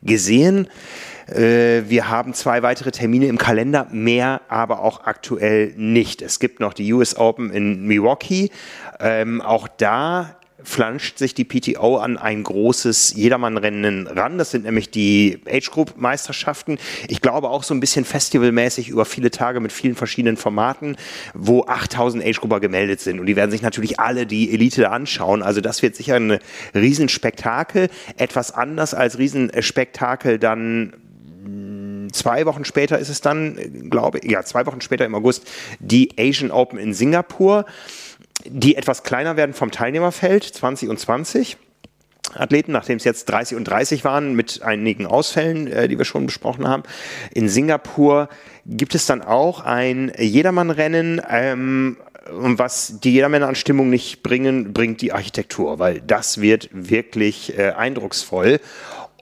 gesehen. 0.02 0.68
Äh, 1.32 1.90
wir 1.90 2.10
haben 2.10 2.34
zwei 2.34 2.62
weitere 2.62 2.92
Termine 2.92 3.28
im 3.28 3.38
Kalender, 3.38 3.88
mehr 3.92 4.42
aber 4.50 4.82
auch 4.82 5.06
aktuell 5.06 5.74
nicht. 5.78 6.22
Es 6.22 6.40
gibt 6.40 6.60
noch 6.60 6.74
die 6.74 6.92
US 6.94 7.16
Open 7.16 7.52
in 7.52 7.86
Milwaukee. 7.86 8.52
Ähm, 9.00 9.42
auch 9.42 9.68
da 9.68 10.36
flanscht 10.64 11.18
sich 11.18 11.34
die 11.34 11.44
PTO 11.44 11.98
an 11.98 12.18
ein 12.18 12.44
großes 12.44 13.16
Jedermann-Rennen 13.16 14.08
ran. 14.08 14.38
Das 14.38 14.52
sind 14.52 14.66
nämlich 14.66 14.92
die 14.92 15.40
Age-Group-Meisterschaften. 15.48 16.78
Ich 17.08 17.22
glaube 17.22 17.50
auch 17.50 17.64
so 17.64 17.74
ein 17.74 17.80
bisschen 17.80 18.06
festivalmäßig 18.06 18.90
über 18.90 19.06
viele 19.06 19.32
Tage 19.32 19.60
mit 19.60 19.72
vielen 19.72 19.96
verschiedenen 19.96 20.38
Formaten, 20.38 20.98
wo 21.34 21.64
8000 21.64 22.24
Age-Grupper 22.24 22.60
gemeldet 22.60 23.02
sind. 23.02 23.20
Und 23.20 23.26
die 23.26 23.36
werden 23.36 23.52
sich 23.52 23.62
natürlich 23.62 24.00
alle 24.00 24.26
die 24.26 24.54
Elite 24.54 24.92
anschauen. 24.92 25.42
Also 25.42 25.62
das 25.62 25.82
wird 25.82 25.96
sicher 25.96 26.16
ein 26.16 26.40
Riesenspektakel. 26.76 27.90
Etwas 28.18 28.52
anders 28.52 28.94
als 28.94 29.18
Riesenspektakel 29.18 30.38
dann 30.38 30.94
zwei 32.12 32.46
Wochen 32.46 32.66
später 32.66 33.00
ist 33.00 33.10
es 33.10 33.22
dann, 33.22 33.89
glaube 33.89 34.20
ich, 34.20 34.32
ja, 34.32 34.44
zwei 34.44 34.66
Wochen 34.66 34.82
später 34.82 35.06
im 35.06 35.16
August, 35.16 35.48
die 35.80 36.12
Asian 36.18 36.52
Open 36.52 36.78
in 36.78 36.94
Singapur, 36.94 37.66
die 38.46 38.76
etwas 38.76 39.04
kleiner 39.04 39.38
werden 39.38 39.54
vom 39.54 39.72
Teilnehmerfeld, 39.72 40.44
20 40.44 40.89
und 40.89 41.00
20. 41.00 41.58
Athleten, 42.34 42.72
nachdem 42.72 42.98
es 42.98 43.04
jetzt 43.04 43.26
30 43.26 43.58
und 43.58 43.66
30 43.66 44.04
waren, 44.06 44.36
mit 44.36 44.62
einigen 44.62 45.06
Ausfällen, 45.06 45.68
äh, 45.68 45.88
die 45.88 45.98
wir 45.98 46.06
schon 46.06 46.26
besprochen 46.26 46.68
haben. 46.68 46.84
In 47.34 47.50
Singapur 47.50 48.30
gibt 48.66 48.96
es 48.96 49.06
dann 49.06 49.22
auch 49.22 49.62
ein 49.62 50.12
Jedermannrennen, 50.18 51.22
ähm, 51.30 51.98
was 52.30 53.00
die 53.04 53.14
Jedermänner 53.14 53.48
an 53.48 53.56
Stimmung 53.56 53.89
nicht 53.89 54.24
bringen, 54.24 54.74
bringt 54.74 55.02
die 55.02 55.12
Architektur, 55.12 55.80
weil 55.80 56.02
das 56.02 56.39
wird 56.39 56.70
wirklich 56.72 57.58
äh, 57.58 57.72
eindrucksvoll. 57.72 58.60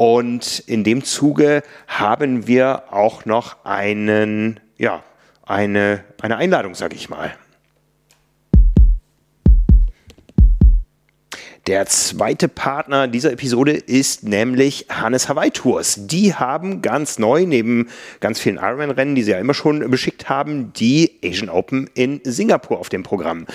Und 0.02 0.60
in 0.60 0.86
dem 0.86 1.04
Zuge 1.04 1.62
haben 1.90 2.48
wir 2.48 2.84
auch 2.90 3.26
noch 3.26 3.66
einen, 3.66 4.62
ja, 4.78 5.04
eine, 5.46 6.06
eine 6.22 6.38
Einladung, 6.38 6.74
sage 6.74 6.96
ich 6.96 7.10
mal. 7.10 7.36
Der 11.68 11.86
zweite 11.88 12.48
Partner 12.48 13.10
dieser 13.10 13.34
Episode 13.34 13.74
ist 13.74 14.24
nämlich 14.24 14.86
Hannes 14.88 15.28
Hawaii 15.28 15.52
Tours. 15.52 16.08
Die 16.08 16.34
haben 16.34 16.82
ganz 16.82 17.20
neu, 17.20 17.46
neben 17.46 17.90
ganz 18.22 18.40
vielen 18.40 18.56
Ironman-Rennen, 18.56 19.16
die 19.16 19.24
sie 19.24 19.32
ja 19.32 19.38
immer 19.38 19.54
schon 19.54 19.92
beschickt 19.92 20.30
haben, 20.30 20.72
die 20.72 21.20
Asian 21.26 21.50
Open 21.50 21.90
in 21.94 22.22
Singapur 22.24 22.80
auf 22.80 22.88
dem 22.88 23.04
Programm. 23.04 23.48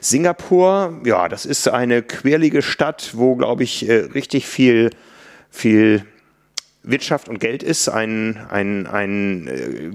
Singapur, 0.00 1.00
ja, 1.06 1.28
das 1.28 1.46
ist 1.46 1.68
eine 1.68 2.02
quirlige 2.02 2.60
Stadt, 2.60 3.12
wo, 3.14 3.36
glaube 3.36 3.62
ich, 3.62 3.88
äh, 3.88 3.98
richtig 4.12 4.48
viel 4.48 4.90
viel 5.52 6.04
Wirtschaft 6.82 7.28
und 7.28 7.38
Geld 7.38 7.62
ist, 7.62 7.88
ein, 7.88 8.36
ein, 8.50 8.88
ein 8.88 9.46
äh, 9.46 9.90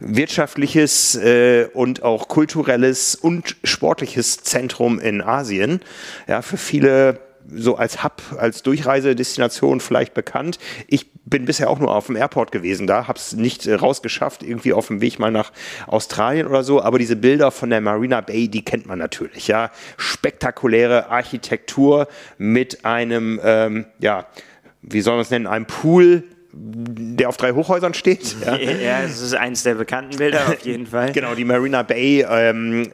wirtschaftliches 0.00 1.14
äh, 1.14 1.68
und 1.72 2.02
auch 2.02 2.26
kulturelles 2.26 3.14
und 3.14 3.56
sportliches 3.62 4.38
Zentrum 4.38 4.98
in 4.98 5.22
Asien. 5.22 5.80
Ja, 6.26 6.42
für 6.42 6.56
viele 6.56 7.20
so 7.54 7.76
als 7.76 8.04
Hub, 8.04 8.20
als 8.36 8.62
Durchreisedestination 8.62 9.80
vielleicht 9.80 10.12
bekannt. 10.12 10.58
Ich 10.86 11.06
bin 11.24 11.44
bisher 11.44 11.70
auch 11.70 11.78
nur 11.78 11.94
auf 11.94 12.06
dem 12.06 12.16
Airport 12.16 12.52
gewesen 12.52 12.86
da, 12.86 13.06
habe 13.06 13.18
es 13.18 13.32
nicht 13.34 13.66
äh, 13.66 13.74
rausgeschafft, 13.74 14.42
irgendwie 14.42 14.72
auf 14.72 14.88
dem 14.88 15.00
Weg 15.00 15.18
mal 15.18 15.30
nach 15.30 15.52
Australien 15.86 16.46
oder 16.46 16.62
so, 16.62 16.82
aber 16.82 16.98
diese 16.98 17.16
Bilder 17.16 17.50
von 17.50 17.70
der 17.70 17.80
Marina 17.80 18.20
Bay, 18.20 18.48
die 18.48 18.64
kennt 18.64 18.86
man 18.86 18.98
natürlich, 18.98 19.48
ja. 19.48 19.70
Spektakuläre 19.96 21.08
Architektur 21.08 22.08
mit 22.38 22.84
einem, 22.84 23.40
ähm, 23.42 23.86
ja, 23.98 24.26
wie 24.82 25.00
soll 25.00 25.14
man 25.14 25.22
es 25.22 25.30
nennen, 25.30 25.46
einem 25.46 25.66
Pool 25.66 26.24
der 26.60 27.28
auf 27.28 27.36
drei 27.36 27.52
Hochhäusern 27.52 27.94
steht. 27.94 28.36
Ja, 28.48 28.56
ja 28.56 29.02
das 29.02 29.20
ist 29.20 29.34
eines 29.34 29.62
der 29.62 29.74
bekannten 29.74 30.16
Bilder 30.16 30.48
auf 30.48 30.60
jeden 30.60 30.86
Fall. 30.88 31.12
genau, 31.12 31.34
die 31.34 31.44
Marina 31.44 31.82
Bay 31.82 32.24
ähm, 32.28 32.90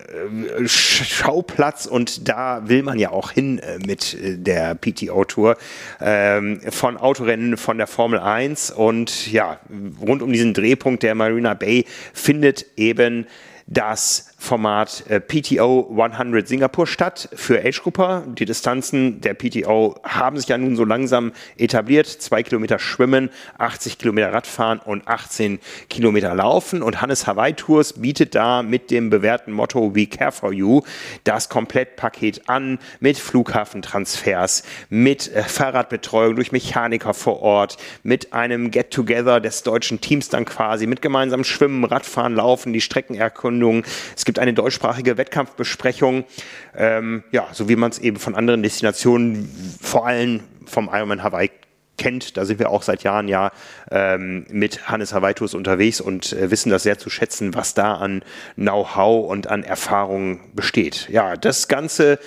Schauplatz 0.67 1.87
und 1.87 2.29
da 2.29 2.69
will 2.69 2.83
man 2.83 2.99
ja 2.99 3.11
auch 3.11 3.31
hin 3.31 3.59
äh, 3.59 3.79
mit 3.79 4.15
äh, 4.15 4.37
der 4.37 4.75
PTO-Tour 4.75 5.57
ähm, 6.01 6.61
von 6.71 6.97
Autorennen 6.97 7.57
von 7.57 7.79
der 7.79 7.87
Formel 7.87 8.19
1 8.19 8.73
und 8.73 9.31
ja, 9.31 9.61
rund 10.01 10.23
um 10.23 10.33
diesen 10.33 10.55
Drehpunkt 10.55 11.03
der 11.03 11.15
Marina 11.15 11.55
Bay 11.55 11.85
findet 12.13 12.67
eben 12.77 13.27
das 13.67 14.34
Format 14.45 15.05
äh, 15.09 15.21
PTO 15.21 15.91
100 15.99 16.47
Singapur 16.47 16.87
statt 16.87 17.29
für 17.33 17.65
Age-Grupper. 17.65 18.25
Die 18.27 18.45
Distanzen 18.45 19.21
der 19.23 19.35
PTO 19.35 19.97
haben 20.05 20.37
sich 20.37 20.49
ja 20.49 20.59
nun 20.59 20.77
so 20.77 20.85
langsam 20.85 21.33
etabliert. 21.57 22.07
Zwei 22.07 22.43
Kilometer 22.43 22.79
Schwimmen, 22.79 23.31
80 23.59 23.99
Kilometer 23.99 24.33
Radfahren 24.33 24.79
und 24.81 25.09
18 25.09 25.59
Kilometer 25.89 26.35
Laufen. 26.35 26.83
Und 26.83 27.01
Hannes 27.01 27.27
Hawaii 27.27 27.55
Tours 27.55 27.95
bietet 27.95 28.35
da 28.35 28.63
mit 28.63 28.91
dem 28.91 29.09
bewährten 29.11 29.53
Motto 29.53 29.95
We 29.95 30.07
Care 30.07 30.31
for 30.31 30.53
You 30.53 30.83
das 31.25 31.49
Komplettpaket 31.49 32.49
an 32.49 32.79
mit 33.01 33.19
Flughafentransfers, 33.19 34.63
mit 34.91 35.33
äh, 35.35 35.43
Fahrradbetreuung 35.43 36.37
durch 36.37 36.53
Mechaniker 36.53 37.15
vor 37.15 37.41
Ort, 37.41 37.79
mit 38.03 38.35
einem 38.35 38.71
Get-Together 38.71 39.41
des 39.41 39.63
deutschen 39.63 40.03
Teams 40.03 40.29
dann 40.29 40.45
quasi, 40.45 40.87
mit 40.87 41.01
gemeinsamem 41.01 41.45
Schwimmen, 41.45 41.85
Radfahren, 41.85 42.35
Laufen, 42.35 42.75
die 42.75 42.83
Streckenerkundung. 42.83 43.85
Es 44.15 44.25
gibt 44.25 44.34
gibt 44.35 44.43
eine 44.43 44.53
deutschsprachige 44.53 45.17
Wettkampfbesprechung, 45.17 46.25
ähm, 46.77 47.23
ja, 47.31 47.47
so 47.53 47.69
wie 47.69 47.77
man 47.77 47.93
es 47.93 48.01
eben 48.01 48.17
von 48.17 48.35
anderen 48.35 48.65
Destinationen, 48.65 49.49
vor 49.81 50.09
allem 50.09 50.41
vom 50.67 50.91
Ironman 50.93 51.23
Hawaii 51.23 51.53
kennt. 51.99 52.37
Da 52.37 52.45
sind 52.45 52.59
wir 52.59 52.71
auch 52.71 52.83
seit 52.83 53.05
Jahren 53.05 53.29
ja 53.29 53.53
ähm, 53.93 54.45
mit 54.51 54.89
Hannes 54.89 55.15
Hawaitus 55.15 55.55
unterwegs 55.55 56.01
und 56.01 56.33
äh, 56.33 56.51
wissen 56.51 56.71
das 56.71 56.83
sehr 56.83 56.99
zu 56.99 57.11
schätzen, 57.11 57.55
was 57.55 57.75
da 57.75 57.95
an 57.95 58.25
Know-how 58.57 59.31
und 59.31 59.47
an 59.47 59.63
Erfahrung 59.63 60.41
besteht. 60.53 61.09
Ja, 61.11 61.37
das 61.37 61.69
Ganze 61.69 62.19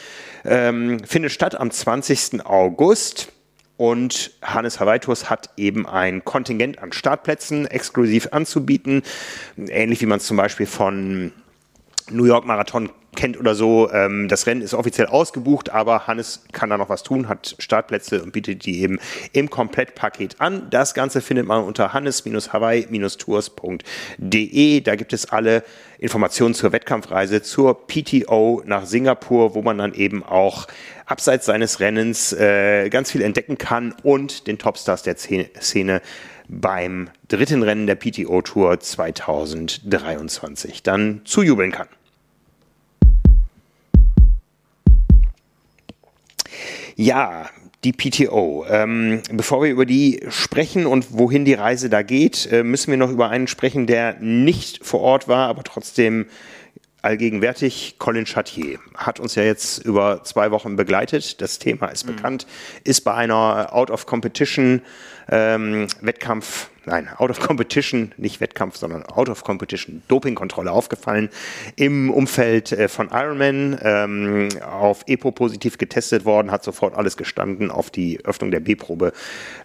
ähm, 0.46 1.02
findet 1.04 1.34
statt 1.34 1.60
am 1.60 1.72
20. 1.72 2.46
August. 2.46 3.34
Und 3.76 4.32
Hannes 4.42 4.80
Hawaitus 4.80 5.30
hat 5.30 5.52
eben 5.56 5.86
ein 5.86 6.26
Kontingent 6.26 6.80
an 6.80 6.94
Startplätzen 6.94 7.68
exklusiv 7.68 8.30
anzubieten, 8.32 9.04
ähnlich 9.56 10.02
wie 10.02 10.08
man 10.08 10.18
es 10.18 10.26
zum 10.26 10.36
Beispiel 10.36 10.66
von 10.66 11.32
New 12.10 12.26
York 12.26 12.46
Marathon 12.46 12.90
kennt 13.18 13.38
oder 13.38 13.54
so. 13.56 13.92
Ähm, 13.92 14.30
das 14.30 14.48
Rennen 14.48 14.62
ist 14.62 14.74
offiziell 14.74 15.08
ausgebucht, 15.08 15.72
aber 15.72 16.08
Hannes 16.08 16.46
kann 16.54 16.70
da 16.70 16.78
noch 16.78 16.88
was 16.88 17.04
tun, 17.04 17.28
hat 17.28 17.58
Startplätze 17.60 18.24
und 18.24 18.32
bietet 18.32 18.66
die 18.66 18.80
eben 18.82 18.98
im 19.34 19.50
Komplettpaket 19.50 20.40
an. 20.40 20.70
Das 20.70 20.94
Ganze 20.94 21.20
findet 21.20 21.46
man 21.48 21.62
unter 21.64 21.92
hannes-hawaii-tours.de. 21.94 24.82
Da 24.82 24.96
gibt 24.96 25.12
es 25.12 25.30
alle 25.30 25.66
Informationen 26.00 26.54
zur 26.54 26.72
Wettkampfreise, 26.72 27.42
zur 27.42 27.88
PTO 27.88 28.62
nach 28.66 28.86
Singapur, 28.86 29.54
wo 29.56 29.62
man 29.62 29.78
dann 29.80 29.94
eben 29.94 30.24
auch 30.24 30.68
abseits 31.06 31.48
seines 31.48 31.82
Rennens 31.82 32.32
äh, 32.34 32.90
ganz 32.90 33.12
viel 33.12 33.22
entdecken 33.22 33.58
kann 33.58 33.96
und 34.04 34.48
den 34.48 34.58
Topstars 34.60 35.04
der 35.04 35.18
Szene 35.18 36.02
beim 36.50 37.10
dritten 37.28 37.62
Rennen 37.64 37.88
der 37.88 37.96
PTO 37.96 38.42
Tour 38.42 38.80
2023 38.80 40.82
dann 40.84 41.20
zujubeln 41.26 41.72
kann. 41.72 41.88
Ja, 47.00 47.48
die 47.84 47.94
PTO. 47.94 48.66
Ähm, 48.68 49.22
bevor 49.32 49.62
wir 49.62 49.70
über 49.70 49.86
die 49.86 50.20
sprechen 50.30 50.88
und 50.88 51.14
wohin 51.14 51.46
die 51.46 51.54
Reise 51.54 51.90
da 51.92 52.02
geht, 52.02 52.52
äh, 52.52 52.64
müssen 52.64 52.90
wir 52.90 52.98
noch 52.98 53.12
über 53.12 53.30
einen 53.30 53.46
sprechen, 53.46 53.86
der 53.86 54.16
nicht 54.20 54.84
vor 54.84 55.02
Ort 55.02 55.28
war, 55.28 55.48
aber 55.48 55.64
trotzdem 55.64 56.26
allgegenwärtig. 57.04 57.98
Colin 58.00 58.26
Chatier 58.26 58.80
hat 58.96 59.20
uns 59.20 59.36
ja 59.36 59.44
jetzt 59.44 59.86
über 59.86 60.24
zwei 60.24 60.50
Wochen 60.50 60.76
begleitet. 60.76 61.40
Das 61.40 61.60
Thema 61.60 61.90
ist 61.90 62.08
mhm. 62.08 62.16
bekannt, 62.16 62.48
ist 62.84 63.02
bei 63.02 63.14
einer 63.14 63.74
Out-of-Competition 63.74 64.82
ähm, 65.30 65.88
Wettkampf 66.02 66.72
nein, 66.88 67.10
out 67.18 67.30
of 67.30 67.40
competition, 67.40 68.14
nicht 68.18 68.42
Wettkampf, 68.42 68.78
sondern 68.78 69.04
out 69.04 69.30
of 69.30 69.44
competition 69.44 70.02
Dopingkontrolle 70.08 70.72
aufgefallen 70.72 71.30
im 71.76 72.10
Umfeld 72.10 72.72
äh, 72.72 72.88
von 72.88 73.10
Ironman, 73.12 73.78
ähm, 73.82 74.50
auf 74.62 75.04
EPO 75.06 75.32
positiv 75.32 75.78
getestet 75.78 76.26
worden, 76.26 76.50
hat 76.50 76.64
sofort 76.64 76.96
alles 76.96 77.18
gestanden, 77.18 77.70
auf 77.70 77.90
die 77.92 78.24
Öffnung 78.26 78.52
der 78.52 78.62
B-Probe 78.62 79.12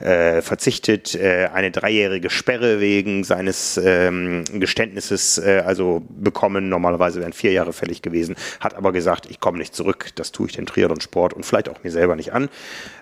äh, 0.01 0.43
verzichtet, 0.43 1.15
äh, 1.15 1.49
eine 1.53 1.71
dreijährige 1.71 2.29
Sperre 2.29 2.81
wegen 2.81 3.25
seines 3.25 3.81
ähm, 3.83 4.45
Geständnisses 4.53 5.39
äh, 5.39 5.63
also 5.65 6.03
bekommen, 6.09 6.69
normalerweise 6.69 7.21
wären 7.21 7.33
vier 7.33 7.53
Jahre 7.53 7.73
fällig 7.73 8.03
gewesen, 8.03 8.35
hat 8.61 8.75
aber 8.75 8.93
gesagt, 8.93 9.27
ich 9.31 9.39
komme 9.39 9.59
nicht 9.59 9.75
zurück, 9.75 10.09
das 10.17 10.33
tue 10.33 10.49
ich 10.49 10.57
dem 10.57 10.67
Triathlon-Sport 10.67 11.35
und 11.35 11.47
vielleicht 11.47 11.69
auch 11.69 11.83
mir 11.85 11.93
selber 11.93 12.17
nicht 12.17 12.33
an. 12.33 12.49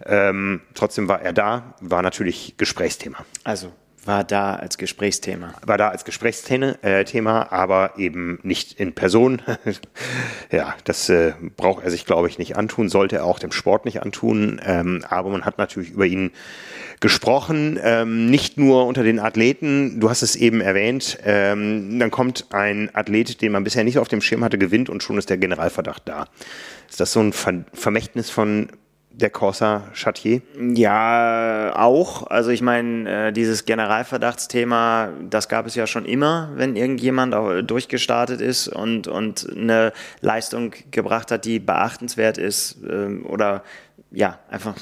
Ähm, 0.04 0.60
trotzdem 0.74 1.08
war 1.08 1.22
er 1.22 1.32
da, 1.32 1.74
war 1.80 2.02
natürlich 2.02 2.54
Gesprächsthema. 2.58 3.24
Also 3.44 3.72
war 4.04 4.24
da 4.24 4.54
als 4.54 4.78
Gesprächsthema. 4.78 5.54
War 5.64 5.78
da 5.78 5.88
als 5.88 6.04
Gesprächsthema, 6.04 6.76
äh, 6.82 7.04
aber 7.50 7.92
eben 7.98 8.38
nicht 8.42 8.78
in 8.80 8.94
Person. 8.94 9.42
ja, 10.50 10.74
das 10.84 11.08
äh, 11.08 11.34
braucht 11.56 11.84
er 11.84 11.90
sich, 11.90 12.06
glaube 12.06 12.28
ich, 12.28 12.38
nicht 12.38 12.56
antun, 12.56 12.88
sollte 12.88 13.16
er 13.16 13.24
auch 13.24 13.38
dem 13.38 13.52
Sport 13.52 13.84
nicht 13.84 14.02
antun. 14.02 14.60
Ähm, 14.64 15.04
aber 15.08 15.30
man 15.30 15.44
hat 15.44 15.58
natürlich 15.58 15.90
über 15.90 16.06
ihn 16.06 16.30
gesprochen, 17.00 17.78
ähm, 17.82 18.30
nicht 18.30 18.58
nur 18.58 18.86
unter 18.86 19.02
den 19.02 19.18
Athleten. 19.18 20.00
Du 20.00 20.10
hast 20.10 20.22
es 20.22 20.36
eben 20.36 20.60
erwähnt. 20.60 21.18
Ähm, 21.24 21.98
dann 21.98 22.10
kommt 22.10 22.46
ein 22.52 22.94
Athlet, 22.94 23.40
den 23.42 23.52
man 23.52 23.64
bisher 23.64 23.84
nicht 23.84 23.98
auf 23.98 24.08
dem 24.08 24.20
Schirm 24.20 24.44
hatte, 24.44 24.58
gewinnt 24.58 24.88
und 24.88 25.02
schon 25.02 25.18
ist 25.18 25.30
der 25.30 25.38
Generalverdacht 25.38 26.02
da. 26.06 26.26
Ist 26.88 27.00
das 27.00 27.12
so 27.12 27.20
ein 27.20 27.32
Ver 27.32 27.64
Vermächtnis 27.72 28.30
von 28.30 28.68
der 29.20 29.30
Corsa 29.30 29.88
Chatier? 29.92 30.42
Ja, 30.58 31.72
auch. 31.76 32.26
Also 32.26 32.50
ich 32.50 32.62
meine, 32.62 33.28
äh, 33.28 33.32
dieses 33.32 33.64
Generalverdachtsthema, 33.64 35.10
das 35.28 35.48
gab 35.48 35.66
es 35.66 35.74
ja 35.74 35.86
schon 35.86 36.04
immer, 36.04 36.50
wenn 36.56 36.76
irgendjemand 36.76 37.34
durchgestartet 37.70 38.40
ist 38.40 38.68
und, 38.68 39.08
und 39.08 39.48
eine 39.50 39.92
Leistung 40.20 40.74
gebracht 40.90 41.30
hat, 41.30 41.44
die 41.44 41.58
beachtenswert 41.58 42.38
ist 42.38 42.78
ähm, 42.88 43.24
oder 43.26 43.62
ja, 44.10 44.38
einfach 44.50 44.74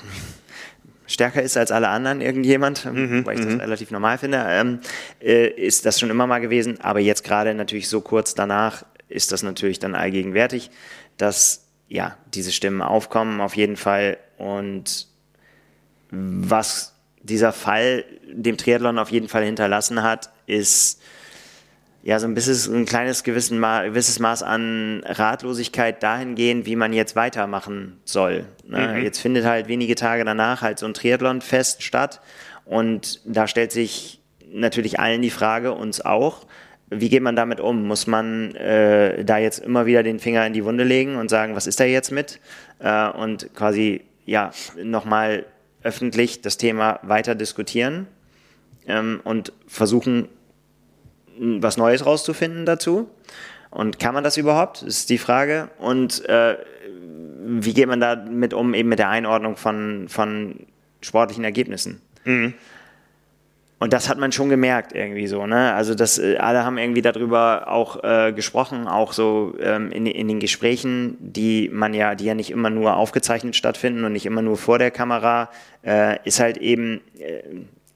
stärker 1.07 1.43
ist 1.43 1.57
als 1.57 1.71
alle 1.73 1.89
anderen 1.89 2.21
irgendjemand, 2.21 2.85
mhm, 2.85 3.27
weil 3.27 3.39
ich 3.39 3.45
das 3.45 3.55
mhm. 3.55 3.61
relativ 3.61 3.91
normal 3.91 4.19
finde, 4.19 4.45
ähm, 4.49 4.81
äh, 5.21 5.49
ist 5.49 5.87
das 5.87 5.99
schon 5.99 6.11
immer 6.11 6.27
mal 6.27 6.41
gewesen. 6.41 6.81
Aber 6.81 7.01
jetzt 7.01 7.25
gerade 7.25 7.55
natürlich 7.55 7.89
so 7.89 8.01
kurz 8.01 8.35
danach 8.35 8.85
ist 9.09 9.33
das 9.33 9.43
natürlich 9.43 9.79
dann 9.79 9.95
allgegenwärtig, 9.95 10.71
dass 11.17 11.65
ja, 11.89 12.17
diese 12.35 12.53
Stimmen 12.53 12.83
aufkommen 12.83 13.41
auf 13.41 13.57
jeden 13.57 13.77
Fall. 13.77 14.19
Und 14.39 15.09
was 16.11 16.95
dieser 17.23 17.53
Fall 17.53 18.05
dem 18.33 18.57
Triathlon 18.57 18.99
auf 18.99 19.11
jeden 19.11 19.29
Fall 19.29 19.45
hinterlassen 19.45 20.03
hat, 20.03 20.31
ist 20.47 21.03
ja 22.03 22.19
so 22.19 22.27
ein 22.27 22.35
bisschen 22.35 22.75
ein 22.75 22.87
kleines 22.87 23.25
gewissen 23.25 23.59
Ma 23.59 23.83
gewisses 23.83 24.19
Maß 24.19 24.43
an 24.43 25.03
Ratlosigkeit 25.05 26.03
dahingehend, 26.03 26.65
wie 26.65 26.77
man 26.77 26.93
jetzt 26.93 27.17
weitermachen 27.17 28.01
soll. 28.05 28.47
Ne? 28.67 28.95
Mhm. 28.95 29.03
Jetzt 29.03 29.19
findet 29.19 29.45
halt 29.45 29.69
wenige 29.69 29.95
Tage 29.95 30.25
danach 30.25 30.63
halt 30.63 30.79
so 30.79 30.87
ein 30.87 30.95
Triathlon-Fest 30.95 31.83
statt 31.83 32.21
und 32.65 33.21
da 33.25 33.47
stellt 33.47 33.73
sich 33.73 34.21
natürlich 34.51 35.01
allen 35.01 35.23
die 35.23 35.31
Frage, 35.31 35.73
uns 35.73 36.01
auch, 36.01 36.47
wie 36.91 37.11
geht 37.11 37.23
man 37.23 37.37
damit 37.37 37.61
um? 37.61 37.87
Muss 37.87 38.07
man 38.07 38.55
äh, 38.55 39.25
da 39.25 39.37
jetzt 39.37 39.59
immer 39.59 39.85
wieder 39.85 40.03
den 40.03 40.21
Finger 40.21 40.47
in 40.47 40.55
die 40.55 40.65
Wunde 40.65 40.85
legen 40.85 41.17
und 41.17 41.29
sagen, 41.29 41.55
was 41.55 41.67
ist 41.67 41.81
da 41.81 41.85
jetzt 41.85 42.11
mit? 42.13 42.41
Äh, 42.79 43.11
und 43.11 43.55
quasi 43.55 44.03
ja 44.29 44.51
nochmal 44.83 45.47
öffentlich 45.83 46.43
das 46.43 46.59
Thema 46.59 47.01
weiter 47.03 47.35
diskutieren 47.35 48.07
ähm, 48.87 49.21
und 49.25 49.53
versuchen, 49.67 50.29
was 51.39 51.79
Neues 51.79 52.05
rauszufinden 52.05 52.67
dazu. 52.67 53.09
Und 53.71 53.99
kann 53.99 54.15
man 54.15 54.25
das 54.25 54.37
überhaupt? 54.37 54.83
Ist 54.83 55.09
die 55.09 55.19
Frage. 55.19 55.71
Und 55.79 56.25
äh, 56.29 56.57
wie 57.45 57.73
geht 57.73 57.89
man 57.89 58.01
damit 58.01 58.53
um, 58.53 58.75
eben 58.75 58.89
mit 58.89 58.99
der 58.99 59.09
Einordnung 59.09 59.57
von, 59.57 60.09
von 60.09 60.67
sportlichen 61.01 61.45
Ergebnissen? 61.45 62.03
Mhm. 62.25 62.55
Und 63.81 63.93
das 63.93 64.09
hat 64.09 64.19
man 64.19 64.33
schon 64.33 64.49
gemerkt 64.49 64.93
irgendwie 64.93 65.29
so, 65.29 65.47
ne? 65.47 65.73
Also 65.75 65.95
das, 65.95 66.19
äh, 66.19 66.37
alle 66.39 66.65
haben 66.65 66.79
irgendwie 66.79 67.03
darüber 67.03 67.69
auch 67.69 68.03
äh, 68.03 68.33
gesprochen, 68.33 68.89
auch 68.89 69.13
so 69.13 69.55
ähm, 69.61 69.93
in, 69.93 70.07
in 70.07 70.27
den 70.27 70.41
Gesprächen, 70.41 71.17
die 71.21 71.69
man 71.73 71.95
ja, 71.95 72.17
die 72.17 72.25
ja 72.25 72.35
nicht 72.35 72.51
immer 72.51 72.71
nur 72.71 72.97
aufgezeichnet 72.97 73.55
stattfinden 73.55 74.05
und 74.05 74.13
nicht 74.13 74.27
immer 74.27 74.43
nur 74.43 74.57
vor 74.57 74.81
der 74.81 74.91
Kamera, 74.91 75.49
äh, 75.85 76.19
ist 76.25 76.41
halt 76.41 76.57
eben, 76.57 77.01
äh, 77.21 77.43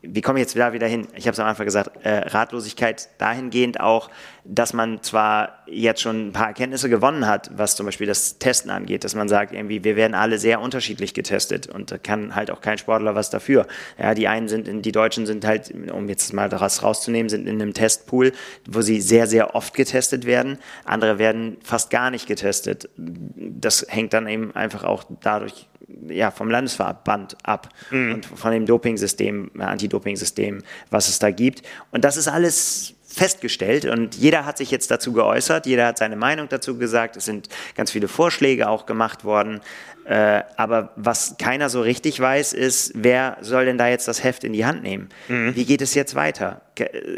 wie 0.03 0.21
komme 0.21 0.39
ich 0.39 0.45
jetzt 0.45 0.57
da 0.57 0.73
wieder 0.73 0.87
hin? 0.87 1.09
Ich 1.17 1.27
habe 1.27 1.33
es 1.33 1.41
am 1.41 1.49
Anfang 1.49 1.67
gesagt, 1.67 2.05
äh, 2.05 2.29
Ratlosigkeit 2.29 3.09
dahingehend 3.19 3.81
auch, 3.81 4.09
dass 4.45 4.73
man 4.73 5.03
zwar 5.03 5.63
jetzt 5.67 6.01
schon 6.01 6.29
ein 6.29 6.33
paar 6.33 6.49
Erkenntnisse 6.49 6.89
gewonnen 6.89 7.27
hat, 7.27 7.51
was 7.57 7.77
zum 7.77 7.87
Beispiel 7.87 8.09
das 8.09 8.39
Testen 8.39 8.71
angeht, 8.71 9.05
dass 9.05 9.15
man 9.15 9.29
sagt, 9.29 9.53
irgendwie, 9.53 9.85
wir 9.85 9.95
werden 9.95 10.15
alle 10.15 10.39
sehr 10.39 10.61
unterschiedlich 10.61 11.15
getestet 11.15 11.69
und 11.69 11.93
da 11.93 11.99
kann 11.99 12.35
halt 12.35 12.51
auch 12.51 12.61
kein 12.61 12.77
Sportler 12.77 13.15
was 13.15 13.31
dafür. 13.31 13.67
Ja, 13.99 14.15
die 14.15 14.27
einen 14.27 14.49
sind, 14.49 14.67
in, 14.67 14.83
die 14.83 14.93
Deutschen 14.93 15.27
sind 15.27 15.45
halt, 15.45 15.73
um 15.93 16.09
jetzt 16.09 16.33
mal 16.33 16.49
daraus 16.49 16.83
rauszunehmen, 16.83 17.29
sind 17.29 17.47
in 17.47 17.63
einem 17.63 17.73
Testpool, 17.73 18.33
wo 18.69 18.81
sie 18.81 19.01
sehr, 19.01 19.29
sehr 19.29 19.55
oft 19.55 19.75
getestet 19.75 20.27
werden. 20.27 20.59
Andere 20.85 21.19
werden 21.19 21.59
fast 21.63 21.91
gar 21.91 22.11
nicht 22.11 22.27
getestet. 22.27 22.89
Das 22.97 23.87
hängt 23.89 24.13
dann 24.13 24.27
eben 24.27 24.55
einfach 24.57 24.83
auch 24.83 25.05
dadurch 25.21 25.69
ja, 26.09 26.31
vom 26.31 26.51
Landesverband 26.51 27.37
ab 27.45 27.69
mhm. 27.91 28.15
und 28.15 28.27
von 28.27 28.53
dem 28.53 28.67
Dopingsystem, 28.67 29.51
Anti-Doping-System, 29.59 30.63
was 30.91 31.09
es 31.09 31.19
da 31.19 31.31
gibt. 31.31 31.63
Und 31.91 32.05
das 32.05 32.17
ist 32.17 32.29
alles 32.29 32.95
festgestellt 33.13 33.85
und 33.85 34.15
jeder 34.15 34.45
hat 34.45 34.59
sich 34.59 34.71
jetzt 34.71 34.91
dazu 34.91 35.13
geäußert, 35.13 35.67
jeder 35.67 35.87
hat 35.87 35.99
seine 35.99 36.17
Meinung 36.17 36.49
dazu 36.49 36.79
gesagt, 36.79 37.17
es 37.17 37.25
sind 37.25 37.49
ganz 37.77 37.91
viele 37.91 38.09
Vorschläge 38.09 38.69
auch 38.69 38.87
gemacht 38.87 39.25
worden, 39.25 39.61
äh, 40.05 40.43
aber 40.57 40.91
was 40.97 41.37
keiner 41.39 41.69
so 41.69 41.81
richtig 41.81 42.19
weiß, 42.19 42.53
ist, 42.53 42.93
wer 42.95 43.37
soll 43.41 43.67
denn 43.67 43.79
da 43.79 43.89
jetzt 43.89 44.09
das 44.09 44.25
Heft 44.25 44.43
in 44.43 44.53
die 44.53 44.65
Hand 44.65 44.83
nehmen? 44.83 45.09
Mhm. 45.29 45.55
Wie 45.55 45.65
geht 45.65 45.81
es 45.81 45.95
jetzt 45.95 46.15
weiter? 46.15 46.63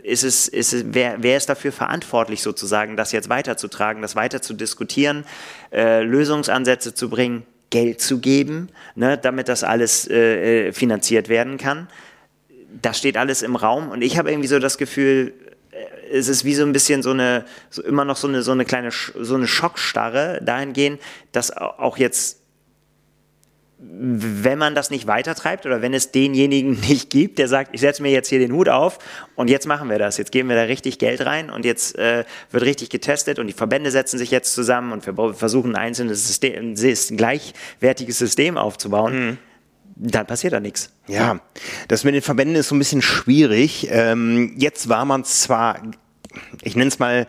Ist 0.02 0.24
es, 0.24 0.48
ist 0.48 0.72
es, 0.74 0.84
wer, 0.88 1.16
wer 1.20 1.36
ist 1.36 1.48
dafür 1.48 1.72
verantwortlich 1.72 2.42
sozusagen, 2.42 2.96
das 2.96 3.12
jetzt 3.12 3.28
weiterzutragen, 3.28 4.02
das 4.02 4.16
weiter 4.16 4.42
zu 4.42 4.52
diskutieren, 4.52 5.24
äh, 5.72 6.02
Lösungsansätze 6.02 6.94
zu 6.94 7.08
bringen? 7.08 7.44
Geld 7.74 8.00
zu 8.00 8.20
geben, 8.20 8.68
ne, 8.94 9.18
damit 9.18 9.48
das 9.48 9.64
alles 9.64 10.06
äh, 10.06 10.68
äh, 10.68 10.72
finanziert 10.72 11.28
werden 11.28 11.58
kann. 11.58 11.88
Das 12.80 12.98
steht 12.98 13.16
alles 13.16 13.42
im 13.42 13.56
Raum 13.56 13.88
und 13.88 14.00
ich 14.00 14.16
habe 14.16 14.30
irgendwie 14.30 14.46
so 14.46 14.60
das 14.60 14.78
Gefühl, 14.78 15.32
äh, 15.43 15.43
es 16.14 16.28
ist 16.28 16.44
wie 16.44 16.54
so 16.54 16.62
ein 16.62 16.72
bisschen 16.72 17.02
so 17.02 17.10
eine, 17.10 17.44
so 17.70 17.82
immer 17.82 18.04
noch 18.04 18.16
so 18.16 18.28
eine, 18.28 18.42
so 18.42 18.52
eine 18.52 18.64
kleine, 18.64 18.90
so 18.90 19.34
eine 19.34 19.46
Schockstarre 19.46 20.40
dahingehend, 20.42 21.00
dass 21.32 21.56
auch 21.56 21.98
jetzt 21.98 22.40
wenn 23.86 24.56
man 24.56 24.74
das 24.74 24.90
nicht 24.90 25.06
weitertreibt 25.06 25.66
oder 25.66 25.82
wenn 25.82 25.92
es 25.92 26.10
denjenigen 26.10 26.80
nicht 26.88 27.10
gibt, 27.10 27.38
der 27.38 27.48
sagt, 27.48 27.74
ich 27.74 27.80
setze 27.80 28.02
mir 28.02 28.12
jetzt 28.12 28.28
hier 28.28 28.38
den 28.38 28.52
Hut 28.52 28.68
auf 28.68 28.98
und 29.34 29.50
jetzt 29.50 29.66
machen 29.66 29.90
wir 29.90 29.98
das, 29.98 30.16
jetzt 30.16 30.32
geben 30.32 30.48
wir 30.48 30.56
da 30.56 30.62
richtig 30.62 30.98
Geld 30.98 31.26
rein 31.26 31.50
und 31.50 31.66
jetzt 31.66 31.98
äh, 31.98 32.24
wird 32.50 32.64
richtig 32.64 32.88
getestet 32.88 33.38
und 33.38 33.46
die 33.46 33.52
Verbände 33.52 33.90
setzen 33.90 34.16
sich 34.16 34.30
jetzt 34.30 34.54
zusammen 34.54 34.92
und 34.92 35.06
wir 35.06 35.34
versuchen 35.34 35.74
ein 35.74 35.82
einzelnes 35.82 36.26
System, 36.26 36.74
ein 36.74 37.16
gleichwertiges 37.16 38.18
System 38.18 38.56
aufzubauen. 38.56 39.26
Mhm 39.26 39.38
dann 39.96 40.26
passiert 40.26 40.52
da 40.52 40.60
nichts. 40.60 40.90
Ja, 41.06 41.40
das 41.88 42.04
mit 42.04 42.14
den 42.14 42.22
Verbänden 42.22 42.56
ist 42.56 42.68
so 42.68 42.74
ein 42.74 42.78
bisschen 42.78 43.02
schwierig. 43.02 43.88
Ähm, 43.90 44.54
jetzt 44.56 44.88
war 44.88 45.04
man 45.04 45.24
zwar, 45.24 45.80
ich 46.62 46.76
nenne 46.76 46.88
es 46.88 46.98
mal 46.98 47.26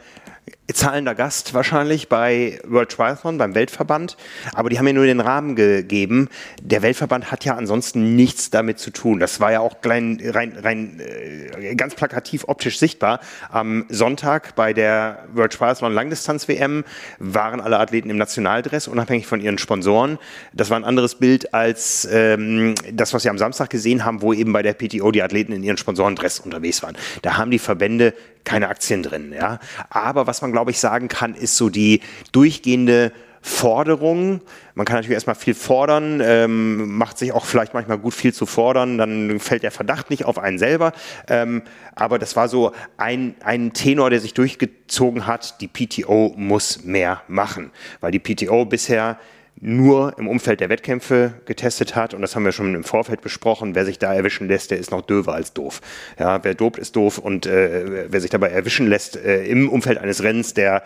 zahlender 0.73 1.13
Gast 1.13 1.53
wahrscheinlich 1.53 2.09
bei 2.09 2.59
World 2.65 2.89
Triathlon, 2.89 3.37
beim 3.37 3.53
Weltverband, 3.53 4.17
aber 4.53 4.69
die 4.69 4.77
haben 4.77 4.85
mir 4.85 4.93
nur 4.93 5.05
den 5.05 5.19
Rahmen 5.19 5.55
gegeben. 5.55 6.29
Der 6.61 6.81
Weltverband 6.81 7.31
hat 7.31 7.45
ja 7.45 7.55
ansonsten 7.55 8.15
nichts 8.15 8.49
damit 8.49 8.79
zu 8.79 8.89
tun. 8.89 9.19
Das 9.19 9.39
war 9.39 9.51
ja 9.51 9.59
auch 9.59 9.81
klein, 9.81 10.19
rein, 10.23 10.57
rein 10.57 10.99
äh, 10.99 11.75
ganz 11.75 11.93
plakativ 11.93 12.45
optisch 12.47 12.79
sichtbar. 12.79 13.19
Am 13.49 13.85
Sonntag 13.89 14.55
bei 14.55 14.73
der 14.73 15.25
World 15.33 15.53
Triathlon 15.53 15.93
Langdistanz 15.93 16.47
WM 16.47 16.83
waren 17.19 17.61
alle 17.61 17.79
Athleten 17.79 18.09
im 18.09 18.17
Nationaldress, 18.17 18.87
unabhängig 18.87 19.27
von 19.27 19.41
ihren 19.41 19.59
Sponsoren. 19.59 20.17
Das 20.53 20.71
war 20.71 20.77
ein 20.77 20.83
anderes 20.83 21.15
Bild 21.15 21.53
als 21.53 22.07
ähm, 22.11 22.73
das, 22.91 23.13
was 23.13 23.23
wir 23.23 23.31
am 23.31 23.37
Samstag 23.37 23.69
gesehen 23.69 24.03
haben, 24.03 24.23
wo 24.23 24.33
eben 24.33 24.51
bei 24.51 24.63
der 24.63 24.73
PTO 24.73 25.11
die 25.11 25.21
Athleten 25.21 25.51
in 25.51 25.61
ihren 25.61 25.77
Sponsorendress 25.77 26.39
unterwegs 26.39 26.81
waren. 26.81 26.97
Da 27.21 27.37
haben 27.37 27.51
die 27.51 27.59
Verbände 27.59 28.13
keine 28.45 28.69
Aktien 28.69 29.03
drin. 29.03 29.33
Ja? 29.33 29.59
Aber 29.89 30.27
was 30.27 30.41
man, 30.41 30.51
glaube 30.55 30.71
ich, 30.71 30.79
sagen 30.79 31.09
kann, 31.09 31.35
ist 31.35 31.57
so 31.57 31.69
die 31.69 31.99
durchgehende 32.31 33.11
Forderung. 33.41 34.39
Man 34.73 34.85
kann 34.85 34.95
natürlich 34.95 35.15
erstmal 35.15 35.35
viel 35.35 35.53
fordern, 35.53 36.21
ähm, 36.23 36.97
macht 36.97 37.17
sich 37.17 37.33
auch 37.33 37.43
vielleicht 37.43 37.73
manchmal 37.73 37.97
gut 37.97 38.13
viel 38.13 38.33
zu 38.33 38.45
fordern, 38.45 38.97
dann 38.97 39.37
fällt 39.41 39.63
der 39.63 39.71
Verdacht 39.71 40.09
nicht 40.09 40.23
auf 40.23 40.39
einen 40.39 40.57
selber. 40.57 40.93
Ähm, 41.27 41.61
aber 41.93 42.19
das 42.19 42.37
war 42.37 42.47
so 42.47 42.71
ein, 42.95 43.35
ein 43.43 43.73
Tenor, 43.73 44.09
der 44.11 44.21
sich 44.21 44.33
durchgezogen 44.33 45.27
hat, 45.27 45.59
die 45.59 45.67
PTO 45.67 46.33
muss 46.37 46.85
mehr 46.85 47.21
machen, 47.27 47.71
weil 47.99 48.11
die 48.11 48.19
PTO 48.19 48.63
bisher 48.63 49.19
nur 49.59 50.17
im 50.19 50.27
Umfeld 50.27 50.59
der 50.59 50.69
Wettkämpfe 50.69 51.33
getestet 51.45 51.95
hat. 51.95 52.13
Und 52.13 52.21
das 52.21 52.35
haben 52.35 52.45
wir 52.45 52.51
schon 52.51 52.75
im 52.75 52.83
Vorfeld 52.83 53.21
besprochen. 53.21 53.75
Wer 53.75 53.85
sich 53.85 53.99
da 53.99 54.13
erwischen 54.13 54.47
lässt, 54.47 54.71
der 54.71 54.77
ist 54.77 54.91
noch 54.91 55.01
döver 55.01 55.33
als 55.33 55.53
doof. 55.53 55.81
Ja, 56.19 56.43
wer 56.43 56.55
dopt, 56.55 56.77
ist 56.77 56.95
doof. 56.95 57.17
Und 57.17 57.45
äh, 57.45 58.11
wer 58.11 58.21
sich 58.21 58.29
dabei 58.29 58.49
erwischen 58.49 58.87
lässt 58.87 59.15
äh, 59.15 59.45
im 59.45 59.69
Umfeld 59.69 59.97
eines 59.97 60.23
Rennens, 60.23 60.53
der 60.53 60.83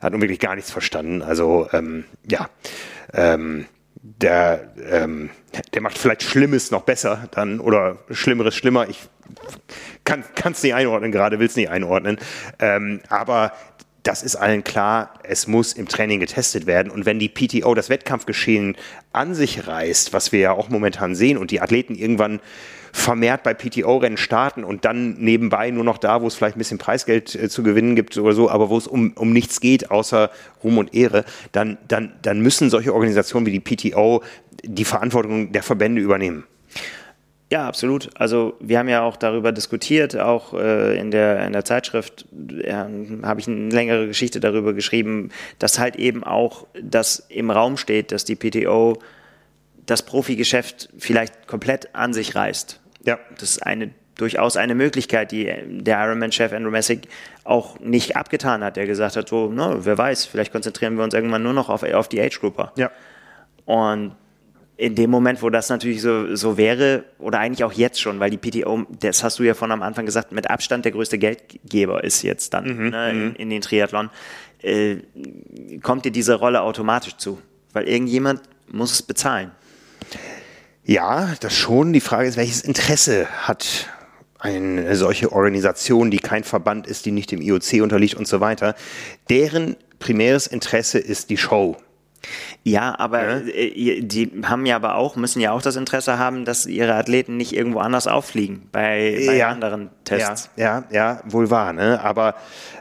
hat 0.00 0.12
nun 0.12 0.20
wirklich 0.20 0.40
gar 0.40 0.54
nichts 0.54 0.70
verstanden. 0.70 1.22
Also 1.22 1.68
ähm, 1.72 2.04
ja, 2.28 2.48
ähm, 3.12 3.66
der, 4.02 4.72
ähm, 4.90 5.30
der 5.74 5.82
macht 5.82 5.98
vielleicht 5.98 6.22
Schlimmes 6.22 6.70
noch 6.70 6.82
besser 6.82 7.28
dann 7.32 7.60
oder 7.60 7.98
Schlimmeres 8.10 8.54
schlimmer. 8.54 8.88
Ich 8.88 8.98
kann 10.04 10.24
es 10.52 10.62
nicht 10.62 10.74
einordnen 10.74 11.12
gerade, 11.12 11.38
will 11.38 11.46
es 11.46 11.56
nicht 11.56 11.70
einordnen. 11.70 12.18
Ähm, 12.58 13.00
aber 13.08 13.52
das 14.02 14.22
ist 14.22 14.36
allen 14.36 14.64
klar, 14.64 15.14
es 15.22 15.46
muss 15.46 15.72
im 15.72 15.88
Training 15.88 16.20
getestet 16.20 16.66
werden. 16.66 16.90
Und 16.90 17.06
wenn 17.06 17.18
die 17.18 17.28
PTO 17.28 17.74
das 17.74 17.90
Wettkampfgeschehen 17.90 18.76
an 19.12 19.34
sich 19.34 19.66
reißt, 19.66 20.12
was 20.12 20.32
wir 20.32 20.40
ja 20.40 20.52
auch 20.52 20.68
momentan 20.68 21.14
sehen, 21.14 21.36
und 21.36 21.50
die 21.50 21.60
Athleten 21.60 21.94
irgendwann 21.94 22.40
vermehrt 22.92 23.42
bei 23.42 23.54
PTO-Rennen 23.54 24.16
starten 24.16 24.64
und 24.64 24.84
dann 24.84 25.14
nebenbei 25.14 25.70
nur 25.70 25.84
noch 25.84 25.98
da, 25.98 26.22
wo 26.22 26.26
es 26.26 26.34
vielleicht 26.34 26.56
ein 26.56 26.58
bisschen 26.58 26.78
Preisgeld 26.78 27.34
äh, 27.34 27.48
zu 27.48 27.62
gewinnen 27.62 27.94
gibt 27.94 28.16
oder 28.16 28.32
so, 28.32 28.50
aber 28.50 28.68
wo 28.68 28.76
es 28.76 28.86
um, 28.86 29.12
um 29.12 29.32
nichts 29.32 29.60
geht, 29.60 29.90
außer 29.90 30.30
Ruhm 30.64 30.78
und 30.78 30.94
Ehre, 30.94 31.24
dann, 31.52 31.78
dann, 31.86 32.14
dann 32.22 32.40
müssen 32.40 32.70
solche 32.70 32.92
Organisationen 32.92 33.46
wie 33.46 33.58
die 33.58 33.60
PTO 33.60 34.22
die 34.64 34.84
Verantwortung 34.84 35.52
der 35.52 35.62
Verbände 35.62 36.00
übernehmen. 36.00 36.44
Ja, 37.50 37.66
absolut. 37.66 38.10
Also 38.14 38.54
wir 38.60 38.78
haben 38.78 38.88
ja 38.88 39.02
auch 39.02 39.16
darüber 39.16 39.50
diskutiert, 39.50 40.16
auch 40.16 40.54
äh, 40.54 40.96
in, 40.96 41.10
der, 41.10 41.44
in 41.46 41.52
der 41.52 41.64
Zeitschrift 41.64 42.26
ja, 42.64 42.88
habe 43.22 43.40
ich 43.40 43.48
eine 43.48 43.70
längere 43.70 44.06
Geschichte 44.06 44.38
darüber 44.38 44.72
geschrieben, 44.72 45.30
dass 45.58 45.80
halt 45.80 45.96
eben 45.96 46.22
auch 46.22 46.66
das 46.80 47.26
im 47.28 47.50
Raum 47.50 47.76
steht, 47.76 48.12
dass 48.12 48.24
die 48.24 48.36
PTO 48.36 48.98
das 49.84 50.04
Profigeschäft 50.04 50.90
vielleicht 50.96 51.48
komplett 51.48 51.92
an 51.92 52.12
sich 52.12 52.36
reißt. 52.36 52.78
Ja. 53.04 53.18
Das 53.32 53.50
ist 53.50 53.66
eine 53.66 53.90
durchaus 54.16 54.56
eine 54.56 54.74
Möglichkeit, 54.74 55.32
die 55.32 55.50
der 55.66 55.98
Ironman-Chef 56.04 56.52
Andrew 56.52 56.70
Messick 56.70 57.08
auch 57.42 57.80
nicht 57.80 58.16
abgetan 58.16 58.62
hat, 58.62 58.76
der 58.76 58.86
gesagt 58.86 59.16
hat, 59.16 59.28
so, 59.28 59.48
no, 59.48 59.84
wer 59.84 59.96
weiß, 59.96 60.26
vielleicht 60.26 60.52
konzentrieren 60.52 60.96
wir 60.96 61.04
uns 61.04 61.14
irgendwann 61.14 61.42
nur 61.42 61.54
noch 61.54 61.70
auf, 61.70 61.82
auf 61.82 62.08
die 62.08 62.20
Age-Grupper. 62.20 62.72
Ja. 62.76 62.90
Und 63.64 64.12
in 64.80 64.94
dem 64.94 65.10
Moment, 65.10 65.42
wo 65.42 65.50
das 65.50 65.68
natürlich 65.68 66.00
so, 66.00 66.34
so 66.34 66.56
wäre, 66.56 67.04
oder 67.18 67.38
eigentlich 67.38 67.64
auch 67.64 67.72
jetzt 67.72 68.00
schon, 68.00 68.18
weil 68.18 68.30
die 68.30 68.38
PTO, 68.38 68.86
das 68.98 69.22
hast 69.22 69.38
du 69.38 69.42
ja 69.42 69.52
von 69.52 69.70
am 69.72 69.82
Anfang 69.82 70.06
gesagt, 70.06 70.32
mit 70.32 70.48
Abstand 70.48 70.86
der 70.86 70.92
größte 70.92 71.18
Geldgeber 71.18 72.02
ist 72.02 72.22
jetzt 72.22 72.54
dann 72.54 72.64
mhm, 72.64 72.88
ne, 72.88 73.10
in, 73.10 73.24
mhm. 73.24 73.34
in, 73.36 73.50
den 73.50 73.60
Triathlon, 73.60 74.08
äh, 74.62 74.96
kommt 75.82 76.06
dir 76.06 76.12
diese 76.12 76.34
Rolle 76.34 76.62
automatisch 76.62 77.18
zu, 77.18 77.38
weil 77.74 77.88
irgendjemand 77.88 78.40
muss 78.72 78.92
es 78.92 79.02
bezahlen. 79.02 79.50
Ja, 80.84 81.34
das 81.40 81.54
schon. 81.54 81.92
Die 81.92 82.00
Frage 82.00 82.28
ist, 82.28 82.38
welches 82.38 82.62
Interesse 82.62 83.26
hat 83.26 83.86
eine 84.38 84.96
solche 84.96 85.30
Organisation, 85.30 86.10
die 86.10 86.20
kein 86.20 86.42
Verband 86.42 86.86
ist, 86.86 87.04
die 87.04 87.12
nicht 87.12 87.30
dem 87.30 87.42
IOC 87.42 87.82
unterliegt 87.82 88.14
und 88.14 88.26
so 88.26 88.40
weiter. 88.40 88.74
Deren 89.28 89.76
primäres 89.98 90.46
Interesse 90.46 90.98
ist 90.98 91.28
die 91.28 91.36
Show. 91.36 91.76
Ja, 92.62 92.98
aber 92.98 93.40
ja. 93.40 93.48
Äh, 93.48 94.00
die 94.02 94.30
haben 94.44 94.66
ja 94.66 94.76
aber 94.76 94.96
auch, 94.96 95.16
müssen 95.16 95.40
ja 95.40 95.52
auch 95.52 95.62
das 95.62 95.76
Interesse 95.76 96.18
haben, 96.18 96.44
dass 96.44 96.66
ihre 96.66 96.94
Athleten 96.94 97.36
nicht 97.36 97.52
irgendwo 97.52 97.80
anders 97.80 98.06
auffliegen 98.06 98.68
bei, 98.72 99.22
bei 99.26 99.36
ja. 99.36 99.48
anderen 99.48 99.90
Tests. 100.04 100.50
Ja, 100.56 100.84
ja, 100.90 101.18
ja, 101.18 101.22
wohl 101.24 101.50
wahr, 101.50 101.72
ne? 101.72 102.00
Aber 102.02 102.34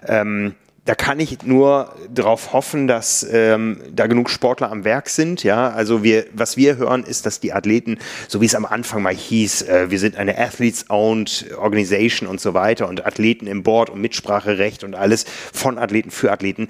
ähm, 0.06 0.56
da 0.90 0.96
kann 0.96 1.20
ich 1.20 1.44
nur 1.44 1.94
darauf 2.12 2.52
hoffen, 2.52 2.88
dass 2.88 3.24
ähm, 3.32 3.80
da 3.94 4.08
genug 4.08 4.28
Sportler 4.28 4.72
am 4.72 4.84
Werk 4.86 5.10
sind. 5.10 5.44
Ja, 5.44 5.70
also 5.70 6.04
wir, 6.04 6.26
was 6.34 6.58
wir 6.58 6.78
hören, 6.78 7.04
ist, 7.04 7.28
dass 7.28 7.40
die 7.40 7.54
Athleten, 7.54 8.00
so 8.28 8.42
wie 8.42 8.48
es 8.48 8.56
am 8.56 8.66
Anfang 8.66 9.04
mal 9.04 9.14
hieß, 9.14 9.64
äh, 9.64 9.92
wir 9.92 10.00
sind 10.00 10.16
eine 10.16 10.40
Athletes-owned 10.40 11.52
Organisation 11.60 12.28
und 12.28 12.42
so 12.42 12.56
weiter 12.56 12.88
und 12.88 13.06
Athleten 13.06 13.46
im 13.46 13.62
Board 13.62 13.92
und 13.92 14.02
Mitspracherecht 14.02 14.84
und 14.84 14.96
alles 14.96 15.26
von 15.54 15.78
Athleten 15.78 16.10
für 16.10 16.32
Athleten. 16.32 16.70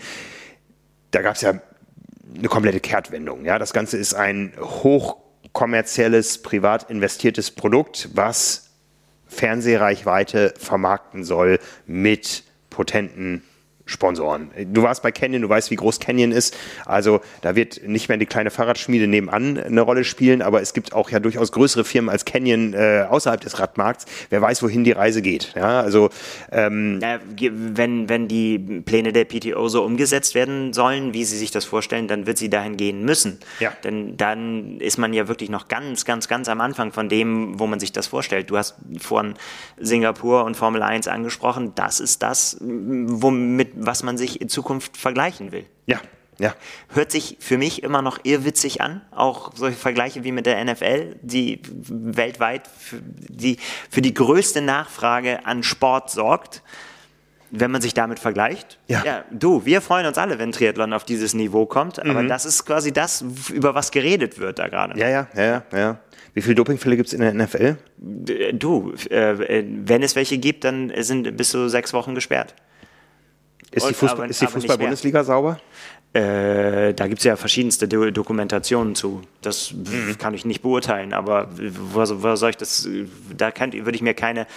Da 1.11 1.21
gab 1.21 1.35
es 1.35 1.41
ja 1.41 1.53
eine 2.37 2.47
komplette 2.47 2.79
Kehrtwendung. 2.79 3.45
Ja, 3.45 3.59
das 3.59 3.73
Ganze 3.73 3.97
ist 3.97 4.13
ein 4.13 4.53
hochkommerzielles, 4.59 6.41
privat 6.41 6.89
investiertes 6.89 7.51
Produkt, 7.51 8.09
was 8.13 8.69
Fernsehreichweite 9.27 10.53
vermarkten 10.57 11.23
soll 11.23 11.59
mit 11.85 12.43
potenten 12.69 13.43
Sponsoren. 13.89 14.51
Du 14.71 14.83
warst 14.83 15.01
bei 15.01 15.11
Canyon, 15.11 15.41
du 15.41 15.49
weißt, 15.49 15.71
wie 15.71 15.75
groß 15.75 15.99
Canyon 15.99 16.31
ist. 16.31 16.55
Also 16.85 17.21
da 17.41 17.55
wird 17.55 17.87
nicht 17.87 18.07
mehr 18.07 18.19
die 18.19 18.27
kleine 18.27 18.51
Fahrradschmiede 18.51 19.07
nebenan 19.07 19.57
eine 19.57 19.81
Rolle 19.81 20.03
spielen, 20.03 20.43
aber 20.43 20.61
es 20.61 20.73
gibt 20.73 20.93
auch 20.93 21.09
ja 21.09 21.19
durchaus 21.19 21.51
größere 21.51 21.83
Firmen 21.83 22.09
als 22.09 22.23
Canyon 22.23 22.73
äh, 22.73 23.05
außerhalb 23.09 23.41
des 23.41 23.59
Radmarkts. 23.59 24.05
Wer 24.29 24.41
weiß, 24.41 24.61
wohin 24.61 24.83
die 24.83 24.91
Reise 24.91 25.23
geht. 25.23 25.53
Ja, 25.55 25.81
also 25.81 26.09
ähm 26.51 26.99
wenn, 27.39 28.09
wenn 28.09 28.27
die 28.27 28.59
Pläne 28.85 29.11
der 29.11 29.25
PTO 29.25 29.67
so 29.69 29.83
umgesetzt 29.83 30.35
werden 30.35 30.73
sollen, 30.73 31.13
wie 31.13 31.25
sie 31.25 31.37
sich 31.37 31.49
das 31.49 31.65
vorstellen, 31.65 32.07
dann 32.07 32.27
wird 32.27 32.37
sie 32.37 32.49
dahin 32.49 32.77
gehen 32.77 33.03
müssen. 33.03 33.39
Ja. 33.59 33.71
Denn 33.83 34.17
dann 34.17 34.79
ist 34.79 34.97
man 34.97 35.13
ja 35.13 35.27
wirklich 35.27 35.49
noch 35.49 35.67
ganz, 35.67 36.05
ganz, 36.05 36.27
ganz 36.27 36.47
am 36.47 36.61
Anfang 36.61 36.91
von 36.91 37.09
dem, 37.09 37.59
wo 37.59 37.65
man 37.65 37.79
sich 37.79 37.91
das 37.91 38.07
vorstellt. 38.07 38.51
Du 38.51 38.57
hast 38.57 38.75
von 38.99 39.33
Singapur 39.77 40.43
und 40.43 40.55
Formel 40.55 40.83
1 40.83 41.07
angesprochen. 41.07 41.73
Das 41.75 41.99
ist 41.99 42.21
das, 42.21 42.57
womit 42.61 43.78
was 43.79 44.03
man 44.03 44.17
sich 44.17 44.41
in 44.41 44.49
Zukunft 44.49 44.97
vergleichen 44.97 45.51
will. 45.51 45.65
Ja, 45.85 45.99
ja. 46.39 46.55
Hört 46.93 47.11
sich 47.11 47.37
für 47.39 47.57
mich 47.57 47.83
immer 47.83 48.01
noch 48.01 48.19
irrwitzig 48.23 48.81
an, 48.81 49.01
auch 49.11 49.51
solche 49.55 49.77
Vergleiche 49.77 50.23
wie 50.23 50.31
mit 50.31 50.45
der 50.45 50.63
NFL, 50.63 51.17
die 51.21 51.61
weltweit 51.89 52.67
für 52.67 53.01
die, 53.01 53.57
für 53.89 54.01
die 54.01 54.13
größte 54.13 54.61
Nachfrage 54.61 55.45
an 55.45 55.63
Sport 55.63 56.09
sorgt. 56.09 56.63
Wenn 57.51 57.71
man 57.71 57.81
sich 57.81 57.95
damit 57.95 58.19
vergleicht, 58.19 58.77
ja. 58.87 59.01
ja 59.03 59.23
du, 59.31 59.65
wir 59.65 59.81
freuen 59.81 60.05
uns 60.05 60.19
alle, 60.19 60.37
wenn 60.37 60.51
Triathlon 60.51 60.93
auf 60.93 61.03
dieses 61.03 61.33
Niveau 61.33 61.65
kommt, 61.65 61.97
aber 61.99 62.21
mhm. 62.21 62.27
das 62.27 62.45
ist 62.45 62.63
quasi 62.63 62.93
das, 62.93 63.25
über 63.51 63.73
was 63.73 63.89
geredet 63.89 64.37
wird 64.37 64.59
da 64.59 64.67
gerade. 64.67 64.99
Ja, 64.99 65.09
ja, 65.09 65.27
ja, 65.35 65.63
ja. 65.73 65.99
Wie 66.35 66.43
viele 66.43 66.53
Dopingfälle 66.55 66.95
gibt 66.95 67.07
es 67.07 67.13
in 67.13 67.21
der 67.21 67.33
NFL? 67.33 67.77
Du, 67.97 68.93
äh, 69.09 69.63
wenn 69.65 70.03
es 70.03 70.15
welche 70.15 70.37
gibt, 70.37 70.63
dann 70.63 70.91
sind 70.97 71.35
bis 71.35 71.49
zu 71.49 71.69
sechs 71.69 71.91
Wochen 71.91 72.13
gesperrt. 72.13 72.53
Ist 73.71 73.87
die, 73.87 73.93
Fußball, 73.93 74.27
die 74.27 74.33
Fußball-Bundesliga 74.33 75.23
sauber? 75.23 75.59
Äh, 76.11 76.93
da 76.95 77.07
gibt 77.07 77.19
es 77.19 77.23
ja 77.23 77.35
verschiedenste 77.35 77.87
Do 77.87 78.09
Dokumentationen 78.09 78.95
zu. 78.95 79.21
Das 79.41 79.71
mhm. 79.73 80.17
kann 80.17 80.33
ich 80.33 80.43
nicht 80.43 80.63
beurteilen, 80.63 81.13
aber 81.13 81.49
wo, 81.51 81.99
wo 81.99 82.35
soll 82.35 82.49
ich 82.49 82.57
das? 82.57 82.87
Da 83.37 83.51
kann, 83.51 83.73
würde 83.73 83.95
ich 83.95 84.01
mir 84.01 84.15
keine 84.15 84.47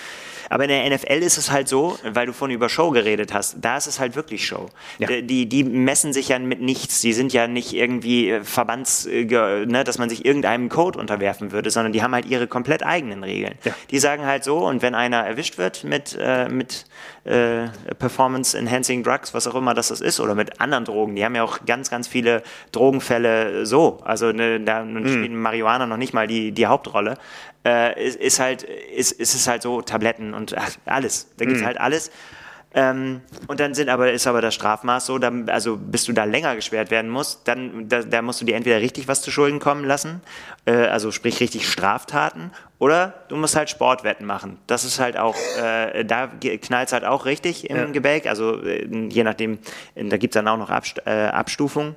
aber 0.53 0.65
in 0.65 0.69
der 0.69 0.91
NFL 0.91 1.23
ist 1.23 1.39
es 1.39 1.51
halt 1.51 1.67
so, 1.67 1.99
weil 2.05 2.27
du 2.27 2.35
vorhin 2.35 2.55
über 2.55 2.69
Show 2.69 2.91
geredet 2.91 3.33
hast, 3.33 3.57
da 3.63 3.79
ist 3.79 3.87
es 3.87 3.99
halt 3.99 4.17
wirklich 4.17 4.47
Show. 4.47 4.69
Ja. 4.99 5.09
Die, 5.23 5.47
die 5.47 5.65
messen 5.65 6.13
sich 6.13 6.29
ja 6.29 6.39
mit 6.39 6.61
nichts. 6.61 7.01
Die 7.01 7.15
sind 7.15 7.33
ja 7.33 7.47
nicht 7.47 7.73
irgendwie 7.73 8.29
äh, 8.29 8.45
Verbands, 8.45 9.07
äh, 9.07 9.25
ne, 9.25 9.83
dass 9.83 9.97
man 9.97 10.11
sich 10.11 10.27
irgendeinem 10.27 10.69
Code 10.69 10.99
unterwerfen 10.99 11.53
würde, 11.53 11.71
sondern 11.71 11.95
die 11.95 12.03
haben 12.03 12.13
halt 12.13 12.27
ihre 12.27 12.49
komplett 12.49 12.85
eigenen 12.85 13.25
Regeln. 13.25 13.55
Ja. 13.65 13.73
Die 13.91 13.99
sagen 13.99 14.27
halt 14.27 14.45
so, 14.45 14.59
und 14.59 14.83
wenn 14.83 14.95
einer 14.95 15.25
erwischt 15.25 15.57
wird 15.57 15.85
mit, 15.85 16.19
äh, 16.21 16.51
mit 16.51 16.85
äh, 17.25 17.69
Performance 17.99 18.59
Enhancing 18.59 19.05
Drugs, 19.05 19.33
was 19.33 19.47
auch 19.47 19.55
immer 19.55 19.73
das 19.73 19.91
ist, 19.91 20.21
oder 20.21 20.35
mit 20.35 20.61
anderen 20.61 20.85
Drogen, 20.85 21.17
die 21.17 21.25
haben 21.25 21.35
ja 21.35 21.45
auch 21.45 21.61
ganz, 21.65 21.89
ganz 21.89 22.09
viele 22.09 22.43
Drogenfälle 22.73 23.65
so. 23.65 24.01
Also 24.05 24.33
ne, 24.33 24.61
da 24.61 24.85
mhm. 24.85 25.09
spielt 25.09 25.33
Marihuana 25.33 25.87
noch 25.87 25.97
nicht 25.97 26.13
mal 26.13 26.27
die, 26.27 26.53
die 26.53 26.67
Hauptrolle 26.67 27.17
äh, 27.65 28.05
ist, 28.05 28.17
ist, 28.17 28.41
halt, 28.41 28.63
ist, 28.63 29.13
ist 29.13 29.35
es 29.35 29.47
halt 29.47 29.63
so 29.63 29.83
Tabletten 29.83 30.35
und 30.35 30.57
ach, 30.57 30.71
alles. 30.85 31.29
Da 31.37 31.45
gibt 31.45 31.57
es 31.57 31.63
mhm. 31.63 31.67
halt 31.67 31.81
alles. 31.81 32.11
Ähm, 32.75 33.21
und 33.49 33.61
dann 33.61 33.75
sind 33.75 33.91
aber, 33.91 34.13
ist 34.13 34.27
aber 34.27 34.41
das 34.41 34.55
Strafmaß 34.55 35.05
so, 35.05 35.19
dann, 35.19 35.49
also 35.51 35.77
bis 35.77 36.05
du 36.05 36.13
da 36.13 36.25
länger 36.25 36.57
gesperrt 36.57 36.91
werden 36.91 37.11
musst, 37.11 37.47
dann 37.47 37.89
da, 37.89 38.03
da 38.03 38.23
musst 38.23 38.41
du 38.41 38.47
dir 38.47 38.57
entweder 38.57 38.81
richtig 38.81 39.09
was 39.09 39.21
zu 39.21 39.31
Schulden 39.31 39.59
kommen 39.59 39.85
lassen, 39.85 40.23
äh, 40.65 40.73
also 40.73 41.11
sprich 41.11 41.41
richtig 41.41 41.69
Straftaten, 41.69 42.51
oder 42.79 43.25
du 43.29 43.37
musst 43.37 43.57
halt 43.57 43.69
Sportwetten 43.69 44.27
machen. 44.27 44.59
Das 44.67 44.85
ist 44.85 44.99
halt 45.01 45.19
auch, 45.19 45.37
äh, 45.63 46.03
da 46.05 46.29
knallt 46.29 46.87
es 46.87 46.93
halt 46.95 47.05
auch 47.05 47.27
richtig 47.27 47.69
im 47.69 47.77
ja. 47.77 47.85
Gebälk, 47.87 48.27
also 48.27 48.63
äh, 48.63 48.87
je 49.11 49.23
nachdem, 49.23 49.59
da 49.95 50.17
gibt 50.17 50.35
es 50.35 50.39
dann 50.39 50.49
auch 50.49 50.57
noch 50.59 50.71
Abst 50.71 51.03
äh, 51.05 51.27
Abstufungen. 51.27 51.95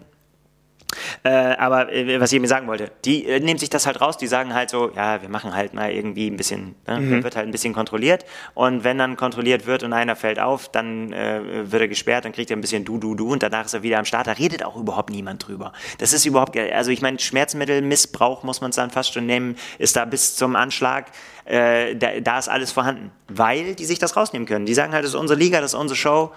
Äh, 1.23 1.29
aber 1.29 1.91
äh, 1.91 2.19
was 2.19 2.31
ich 2.31 2.39
mir 2.39 2.47
sagen 2.47 2.67
wollte, 2.67 2.91
die 3.03 3.25
äh, 3.25 3.39
nehmen 3.39 3.59
sich 3.59 3.69
das 3.69 3.85
halt 3.85 4.01
raus, 4.01 4.17
die 4.17 4.27
sagen 4.27 4.53
halt 4.53 4.69
so, 4.69 4.91
ja, 4.95 5.21
wir 5.21 5.29
machen 5.29 5.55
halt 5.55 5.73
mal 5.73 5.91
irgendwie 5.91 6.29
ein 6.29 6.37
bisschen, 6.37 6.75
ne? 6.87 6.99
mhm. 6.99 7.23
wird 7.23 7.35
halt 7.35 7.47
ein 7.47 7.51
bisschen 7.51 7.73
kontrolliert 7.73 8.25
und 8.53 8.83
wenn 8.83 8.97
dann 8.97 9.17
kontrolliert 9.17 9.65
wird 9.65 9.83
und 9.83 9.93
einer 9.93 10.15
fällt 10.15 10.39
auf, 10.39 10.69
dann 10.69 11.13
äh, 11.13 11.71
wird 11.71 11.81
er 11.81 11.87
gesperrt, 11.87 12.25
dann 12.25 12.31
kriegt 12.31 12.49
er 12.51 12.57
ein 12.57 12.61
bisschen 12.61 12.85
du, 12.85 12.97
du, 12.97 13.15
du 13.15 13.31
und 13.31 13.43
danach 13.43 13.65
ist 13.65 13.73
er 13.73 13.83
wieder 13.83 13.99
am 13.99 14.05
Start, 14.05 14.27
da 14.27 14.33
redet 14.33 14.63
auch 14.63 14.75
überhaupt 14.75 15.09
niemand 15.09 15.47
drüber. 15.47 15.73
Das 15.97 16.13
ist 16.13 16.25
überhaupt, 16.25 16.57
also 16.57 16.91
ich 16.91 17.01
meine, 17.01 17.19
Schmerzmittelmissbrauch 17.19 18.43
muss 18.43 18.61
man 18.61 18.69
es 18.69 18.75
dann 18.75 18.91
fast 18.91 19.13
schon 19.13 19.25
nehmen, 19.25 19.55
ist 19.77 19.95
da 19.95 20.05
bis 20.05 20.35
zum 20.35 20.55
Anschlag, 20.55 21.07
äh, 21.45 21.95
da, 21.95 22.19
da 22.19 22.39
ist 22.39 22.49
alles 22.49 22.71
vorhanden, 22.71 23.11
weil 23.27 23.75
die 23.75 23.85
sich 23.85 23.99
das 23.99 24.15
rausnehmen 24.15 24.47
können. 24.47 24.65
Die 24.65 24.73
sagen 24.73 24.93
halt, 24.93 25.03
das 25.03 25.11
ist 25.11 25.19
unsere 25.19 25.39
Liga, 25.39 25.61
das 25.61 25.73
ist 25.73 25.79
unsere 25.79 25.95
Show, 25.95 26.31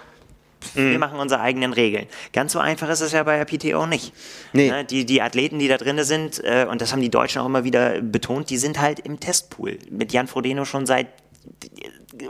wir 0.73 0.83
mhm. 0.83 0.99
machen 0.99 1.19
unsere 1.19 1.41
eigenen 1.41 1.73
Regeln. 1.73 2.07
Ganz 2.33 2.53
so 2.53 2.59
einfach 2.59 2.89
ist 2.89 3.01
es 3.01 3.11
ja 3.11 3.23
bei 3.23 3.41
der 3.41 3.45
PTO 3.45 3.85
nicht. 3.85 4.13
Nee. 4.53 4.69
Ne, 4.69 4.85
die, 4.85 5.05
die 5.05 5.21
Athleten, 5.21 5.59
die 5.59 5.67
da 5.67 5.77
drin 5.77 6.03
sind, 6.03 6.43
äh, 6.43 6.65
und 6.69 6.81
das 6.81 6.91
haben 6.91 7.01
die 7.01 7.09
Deutschen 7.09 7.41
auch 7.41 7.45
immer 7.45 7.63
wieder 7.63 8.01
betont, 8.01 8.49
die 8.49 8.57
sind 8.57 8.79
halt 8.79 8.99
im 8.99 9.19
Testpool. 9.19 9.79
Mit 9.89 10.11
Jan 10.11 10.27
Frodeno 10.27 10.65
schon 10.65 10.85
seit 10.85 11.07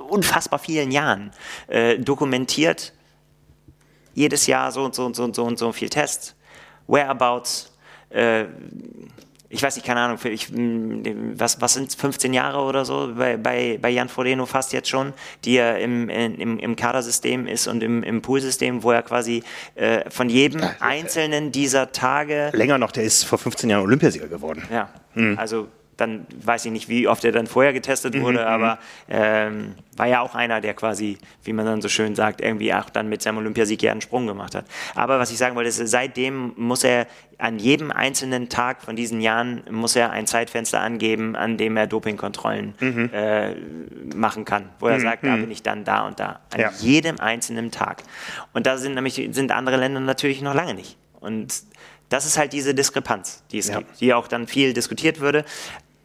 unfassbar 0.10 0.60
vielen 0.60 0.91
Jahren 0.91 1.31
äh, 1.68 1.97
dokumentiert. 1.97 2.93
Jedes 4.14 4.47
Jahr 4.47 4.72
so 4.72 4.84
und 4.84 4.95
so 4.95 5.06
und 5.06 5.15
so 5.15 5.23
und 5.23 5.35
so 5.35 5.45
und 5.45 5.57
so 5.57 5.72
viel 5.72 5.89
Tests. 5.89 6.35
Whereabouts, 6.88 7.76
äh, 8.10 8.45
ich 9.50 9.64
weiß 9.64 9.76
nicht, 9.76 9.86
keine 9.86 10.02
Ahnung, 10.02 10.20
ich, 10.26 10.52
was, 10.52 11.60
was 11.60 11.74
sind 11.74 11.94
15 11.94 12.34
Jahre 12.34 12.60
oder 12.60 12.86
so 12.86 13.14
bei, 13.18 13.36
bei, 13.36 13.80
bei 13.82 13.90
Jan 13.90 14.08
Frodeno 14.08 14.46
fast 14.46 14.74
jetzt 14.74 14.90
schon, 14.90 15.14
die 15.44 15.58
er 15.58 15.80
im, 15.80 16.08
im, 16.10 16.60
im 16.60 16.76
Kadersystem 16.76 17.48
ist 17.48 17.68
und 17.68 17.82
im, 17.82 18.04
im 18.04 18.22
Poolsystem, 18.22 18.84
wo 18.84 18.92
er 18.92 19.02
quasi 19.02 19.44
äh, 19.76 20.08
von 20.10 20.30
jedem 20.30 20.62
einzelnen 20.80 21.52
dieser 21.52 21.92
Tage. 21.92 22.52
Länger 22.54 22.78
noch, 22.78 22.92
der 22.92 23.04
ist 23.04 23.24
vor 23.24 23.40
15 23.40 23.70
Jahren 23.70 23.84
Olympiasieger 23.84 24.28
geworden. 24.28 24.64
Ja, 24.72 24.90
mhm. 25.16 25.38
also 25.40 25.68
dann 26.00 26.26
weiß 26.44 26.66
ich 26.66 26.72
nicht, 26.72 26.90
wie 26.90 27.08
oft 27.08 27.24
er 27.24 27.32
dann 27.32 27.48
vorher 27.48 27.74
getestet 27.74 28.16
mhm, 28.16 28.22
wurde, 28.22 28.40
mhm, 28.40 28.46
aber 28.46 28.80
ähm, 29.10 29.76
war 29.96 30.08
ja 30.08 30.22
auch 30.22 30.36
einer, 30.36 30.62
der 30.62 30.74
quasi, 30.74 31.18
wie 31.44 31.54
man 31.54 31.66
dann 31.66 31.82
so 31.82 31.90
schön 31.90 32.16
sagt, 32.16 32.42
irgendwie 32.42 32.74
auch 32.74 32.90
dann 32.90 33.10
mit 33.10 33.22
seinem 33.22 33.40
Olympiasieg 33.40 33.82
ja 33.84 33.92
einen 33.92 34.02
Sprung 34.02 34.28
gemacht 34.28 34.56
hat. 34.56 34.66
Aber 34.96 35.20
was 35.20 35.32
ich 35.32 35.38
sagen 35.38 35.56
wollte, 35.56 35.70
ist, 35.70 35.78
seitdem 35.88 36.54
muss 36.56 36.84
er 36.84 37.08
an 37.38 37.58
jedem 37.58 37.92
einzelnen 37.92 38.50
Tag 38.50 38.82
von 38.82 38.96
diesen 38.96 39.22
Jahren 39.22 39.64
muss 39.72 39.96
er 39.96 40.12
ein 40.12 40.28
Zeitfenster 40.28 40.82
angeben, 40.82 41.36
an 41.36 41.58
dem 41.58 41.78
er 41.78 41.88
Dopingkontrollen 41.88 42.76
mhm. 42.80 43.10
äh, 43.14 43.56
machen 44.16 44.46
kann, 44.46 44.70
wo 44.80 44.88
er 44.88 44.98
mhm. 44.98 45.02
sagt, 45.02 45.24
da 45.24 45.36
mhm. 45.36 45.42
bin 45.42 45.52
ich 45.52 45.64
dann 45.64 45.86
da 45.86 46.06
und 46.06 46.20
da. 46.20 46.42
An 46.54 46.60
ja. 46.60 46.72
jedem 46.80 47.20
einzelnen 47.20 47.72
Tag. 47.72 48.04
Und 48.54 48.68
da 48.68 48.78
sind 48.78 48.96
nämlich 48.96 49.30
sind 49.32 49.52
andere 49.52 49.78
Länder 49.78 50.02
natürlich 50.02 50.42
noch 50.42 50.54
lange 50.54 50.74
nicht. 50.74 50.98
Und 51.20 51.64
das 52.10 52.26
ist 52.26 52.38
halt 52.38 52.54
diese 52.54 52.74
Diskrepanz, 52.74 53.44
die 53.52 53.60
es 53.60 53.70
ja. 53.70 53.78
gibt, 53.78 54.02
die 54.02 54.14
auch 54.14 54.28
dann 54.28 54.48
viel 54.48 54.74
diskutiert 54.74 55.20
würde. 55.20 55.46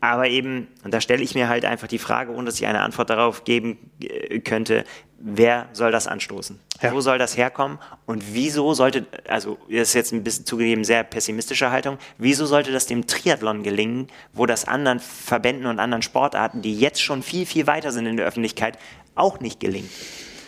Aber 0.05 0.28
eben, 0.28 0.68
und 0.85 0.93
da 0.93 1.01
stelle 1.01 1.22
ich 1.22 1.35
mir 1.35 1.48
halt 1.48 1.64
einfach 1.64 1.89
die 1.89 1.98
Frage, 1.98 2.31
ohne 2.31 2.44
dass 2.44 2.60
ich 2.60 2.66
eine 2.66 2.82
Antwort 2.82 3.09
darauf 3.09 3.44
geben 3.44 3.78
äh, 4.02 4.39
könnte, 4.40 4.85
wer 5.18 5.66
soll 5.72 5.93
das 5.93 6.06
anstoßen? 6.06 6.60
Ja. 6.82 6.93
Wo 6.93 7.01
soll 7.01 7.16
das 7.16 7.39
herkommen? 7.39 7.78
Und 8.05 8.35
wieso 8.35 8.74
sollte, 8.74 9.06
also 9.26 9.56
das 9.70 9.89
ist 9.89 9.94
jetzt 9.94 10.12
ein 10.12 10.22
bisschen 10.22 10.44
zugegeben 10.44 10.85
sehr 10.85 11.05
pessimistische 11.05 11.70
Haltung, 11.70 11.97
wieso 12.18 12.44
sollte 12.44 12.70
das 12.70 12.85
dem 12.85 13.06
Triathlon 13.06 13.62
gelingen, 13.62 14.09
wo 14.35 14.44
das 14.44 14.68
anderen 14.68 15.01
Verbänden 15.01 15.64
und 15.64 15.78
anderen 15.78 16.02
Sportarten, 16.02 16.60
die 16.60 16.78
jetzt 16.78 17.01
schon 17.01 17.22
viel, 17.22 17.47
viel 17.47 17.66
weiter 17.66 17.90
sind 17.90 18.05
in 18.05 18.18
der 18.18 18.26
Öffentlichkeit, 18.26 18.78
auch 19.14 19.40
nicht 19.40 19.59
gelingt? 19.59 19.90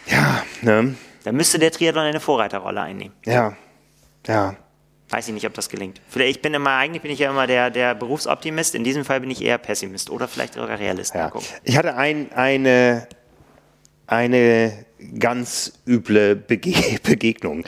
Ja, 0.06 0.42
ne? 0.60 0.96
Da 1.24 1.32
müsste 1.32 1.58
der 1.58 1.72
Triathlon 1.72 2.04
eine 2.04 2.20
Vorreiterrolle 2.20 2.82
einnehmen. 2.82 3.14
Ja, 3.24 3.56
ja. 4.26 4.54
Weiß 5.08 5.28
ich 5.28 5.34
nicht, 5.34 5.46
ob 5.46 5.54
das 5.54 5.68
gelingt. 5.68 6.00
Vielleicht, 6.08 6.36
ich 6.36 6.42
bin 6.42 6.52
immer, 6.52 6.76
eigentlich 6.76 7.02
bin 7.02 7.12
ich 7.12 7.20
ja 7.20 7.30
immer 7.30 7.46
der, 7.46 7.70
der 7.70 7.94
Berufsoptimist. 7.94 8.74
In 8.74 8.82
diesem 8.82 9.04
Fall 9.04 9.20
bin 9.20 9.30
ich 9.30 9.42
eher 9.42 9.58
Pessimist 9.58 10.10
oder 10.10 10.26
vielleicht 10.26 10.54
sogar 10.54 10.78
Realist. 10.78 11.14
Ja. 11.14 11.32
Ich 11.62 11.76
hatte 11.76 11.94
ein, 11.94 12.32
eine, 12.32 13.06
eine 14.08 14.84
ganz 15.18 15.74
üble 15.86 16.34
Bege 16.34 16.98
Begegnung 17.04 17.64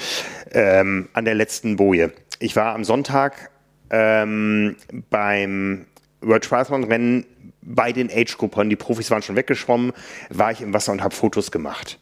ähm, 0.50 1.08
an 1.12 1.24
der 1.24 1.34
letzten 1.34 1.76
Boje. 1.76 2.12
Ich 2.40 2.56
war 2.56 2.74
am 2.74 2.82
Sonntag 2.82 3.50
ähm, 3.90 4.76
beim 5.10 5.86
World 6.20 6.44
Triathlon 6.44 6.84
Rennen 6.84 7.26
bei 7.62 7.92
den 7.92 8.10
Age-Gruppern. 8.10 8.68
Die 8.68 8.76
Profis 8.76 9.10
waren 9.10 9.22
schon 9.22 9.36
weggeschwommen, 9.36 9.92
war 10.30 10.50
ich 10.50 10.60
im 10.60 10.74
Wasser 10.74 10.90
und 10.90 11.02
habe 11.02 11.14
Fotos 11.14 11.50
gemacht. 11.50 12.00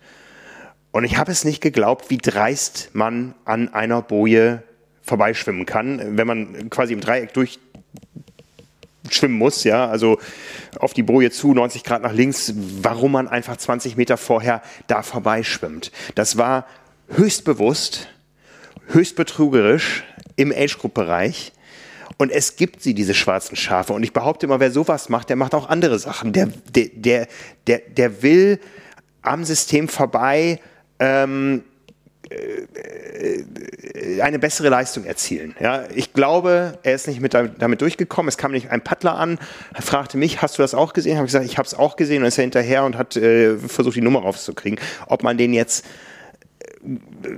Und 0.93 1.05
ich 1.05 1.19
habe 1.19 1.31
es 1.31 1.45
nicht 1.45 1.61
geglaubt, 1.61 2.09
wie 2.09 2.17
dreist 2.17 2.91
man 2.95 3.35
an 3.45 3.75
einer 3.75 4.01
Boje 4.01 4.63
vorbeischwimmen 5.07 5.67
kann, 5.67 6.17
wenn 6.17 6.27
man 6.27 6.69
quasi 6.69 6.93
im 6.93 7.01
Dreieck 7.01 7.33
durchschwimmen 7.33 9.39
muss, 9.39 9.65
ja, 9.65 9.89
also 9.89 10.19
auf 10.79 10.93
die 10.93 11.05
Boje 11.05 11.31
zu, 11.31 11.55
90 11.55 11.85
Grad 11.85 12.03
nach 12.03 12.13
links, 12.13 12.53
warum 12.83 13.13
man 13.13 13.29
einfach 13.29 13.57
20 13.57 13.97
Meter 13.97 14.17
vorher 14.17 14.63
da 14.89 15.03
vorbeischwimmt. 15.03 15.93
Das 16.17 16.37
war 16.37 16.67
höchst 17.09 17.45
bewusst, 17.45 18.09
höchst 18.89 19.17
betrügerisch 19.17 20.05
im 20.35 20.53
Age-Group-Bereich. 20.53 21.53
Und 22.19 22.33
es 22.33 22.57
gibt 22.57 22.83
sie, 22.83 22.95
diese 22.95 23.15
schwarzen 23.15 23.57
Schafe. 23.57 23.93
Und 23.93 24.03
ich 24.03 24.13
behaupte 24.13 24.47
immer, 24.47 24.59
wer 24.59 24.71
sowas 24.71 25.09
macht, 25.09 25.29
der 25.29 25.37
macht 25.37 25.55
auch 25.55 25.69
andere 25.69 25.99
Sachen. 25.99 26.33
Der, 26.33 26.49
der, 26.75 26.89
der, 26.95 27.29
der, 27.67 27.79
der 27.79 28.23
will 28.23 28.59
am 29.23 29.45
System 29.45 29.89
vorbei 29.89 30.61
ähm, 30.99 31.59
äh, 31.59 31.76
eine 34.21 34.39
bessere 34.39 34.69
Leistung 34.69 35.05
erzielen. 35.05 35.55
Ja, 35.61 35.85
ich 35.95 36.13
glaube, 36.13 36.79
er 36.83 36.95
ist 36.95 37.07
nicht 37.07 37.21
mit 37.21 37.35
damit 37.35 37.81
durchgekommen. 37.81 38.29
Es 38.29 38.37
kam 38.37 38.53
nicht 38.53 38.71
ein 38.71 38.83
Paddler 38.83 39.17
an, 39.17 39.39
fragte 39.79 40.17
mich, 40.19 40.43
hast 40.43 40.59
du 40.59 40.63
das 40.63 40.75
auch 40.75 40.93
gesehen? 40.93 41.17
Habe 41.17 41.27
ich 41.27 41.33
gesagt, 41.33 41.47
ich 41.47 41.59
habe 41.59 41.67
es 41.67 41.75
auch 41.75 41.97
gesehen 41.97 42.23
und 42.23 42.29
ist 42.29 42.39
er 42.39 42.43
hinterher 42.43 42.85
und 42.85 42.97
hat 42.97 43.17
äh, 43.17 43.57
versucht, 43.57 43.97
die 43.97 44.01
Nummer 44.01 44.21
rauszukriegen. 44.21 44.81
Ob 45.07 45.23
man 45.23 45.39
den 45.39 45.55
jetzt 45.55 45.85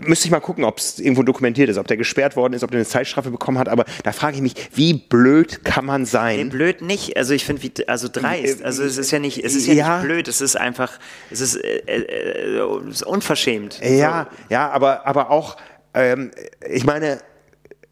müsste 0.06 0.26
ich 0.26 0.30
mal 0.30 0.40
gucken, 0.40 0.64
ob 0.64 0.78
es 0.78 0.98
irgendwo 0.98 1.22
dokumentiert 1.22 1.68
ist, 1.68 1.78
ob 1.78 1.86
der 1.86 1.96
gesperrt 1.96 2.36
worden 2.36 2.52
ist, 2.52 2.62
ob 2.62 2.70
der 2.70 2.78
eine 2.78 2.86
Zeitstrafe 2.86 3.30
bekommen 3.30 3.58
hat. 3.58 3.68
Aber 3.68 3.84
da 4.04 4.12
frage 4.12 4.36
ich 4.36 4.42
mich, 4.42 4.54
wie 4.74 4.94
blöd 4.94 5.64
kann 5.64 5.84
man 5.84 6.04
sein? 6.04 6.36
Nee, 6.36 6.44
blöd 6.44 6.82
nicht. 6.82 7.16
Also 7.16 7.34
ich 7.34 7.44
finde, 7.44 7.88
also 7.88 8.08
dreist. 8.10 8.62
Also 8.62 8.82
es 8.84 8.98
ist 8.98 9.10
ja 9.10 9.18
nicht, 9.18 9.42
es 9.42 9.54
ist 9.54 9.66
ja, 9.66 9.74
ja 9.74 9.96
nicht 9.96 10.06
blöd. 10.06 10.28
Es 10.28 10.40
ist 10.40 10.56
einfach, 10.56 10.98
es 11.30 11.40
ist, 11.40 11.56
äh, 11.56 11.78
äh, 11.86 12.60
unverschämt. 13.06 13.80
Ja, 13.82 14.28
so. 14.30 14.54
ja, 14.54 14.68
aber 14.70 15.06
aber 15.06 15.30
auch, 15.30 15.56
ähm, 15.94 16.30
ich 16.68 16.84
meine. 16.84 17.18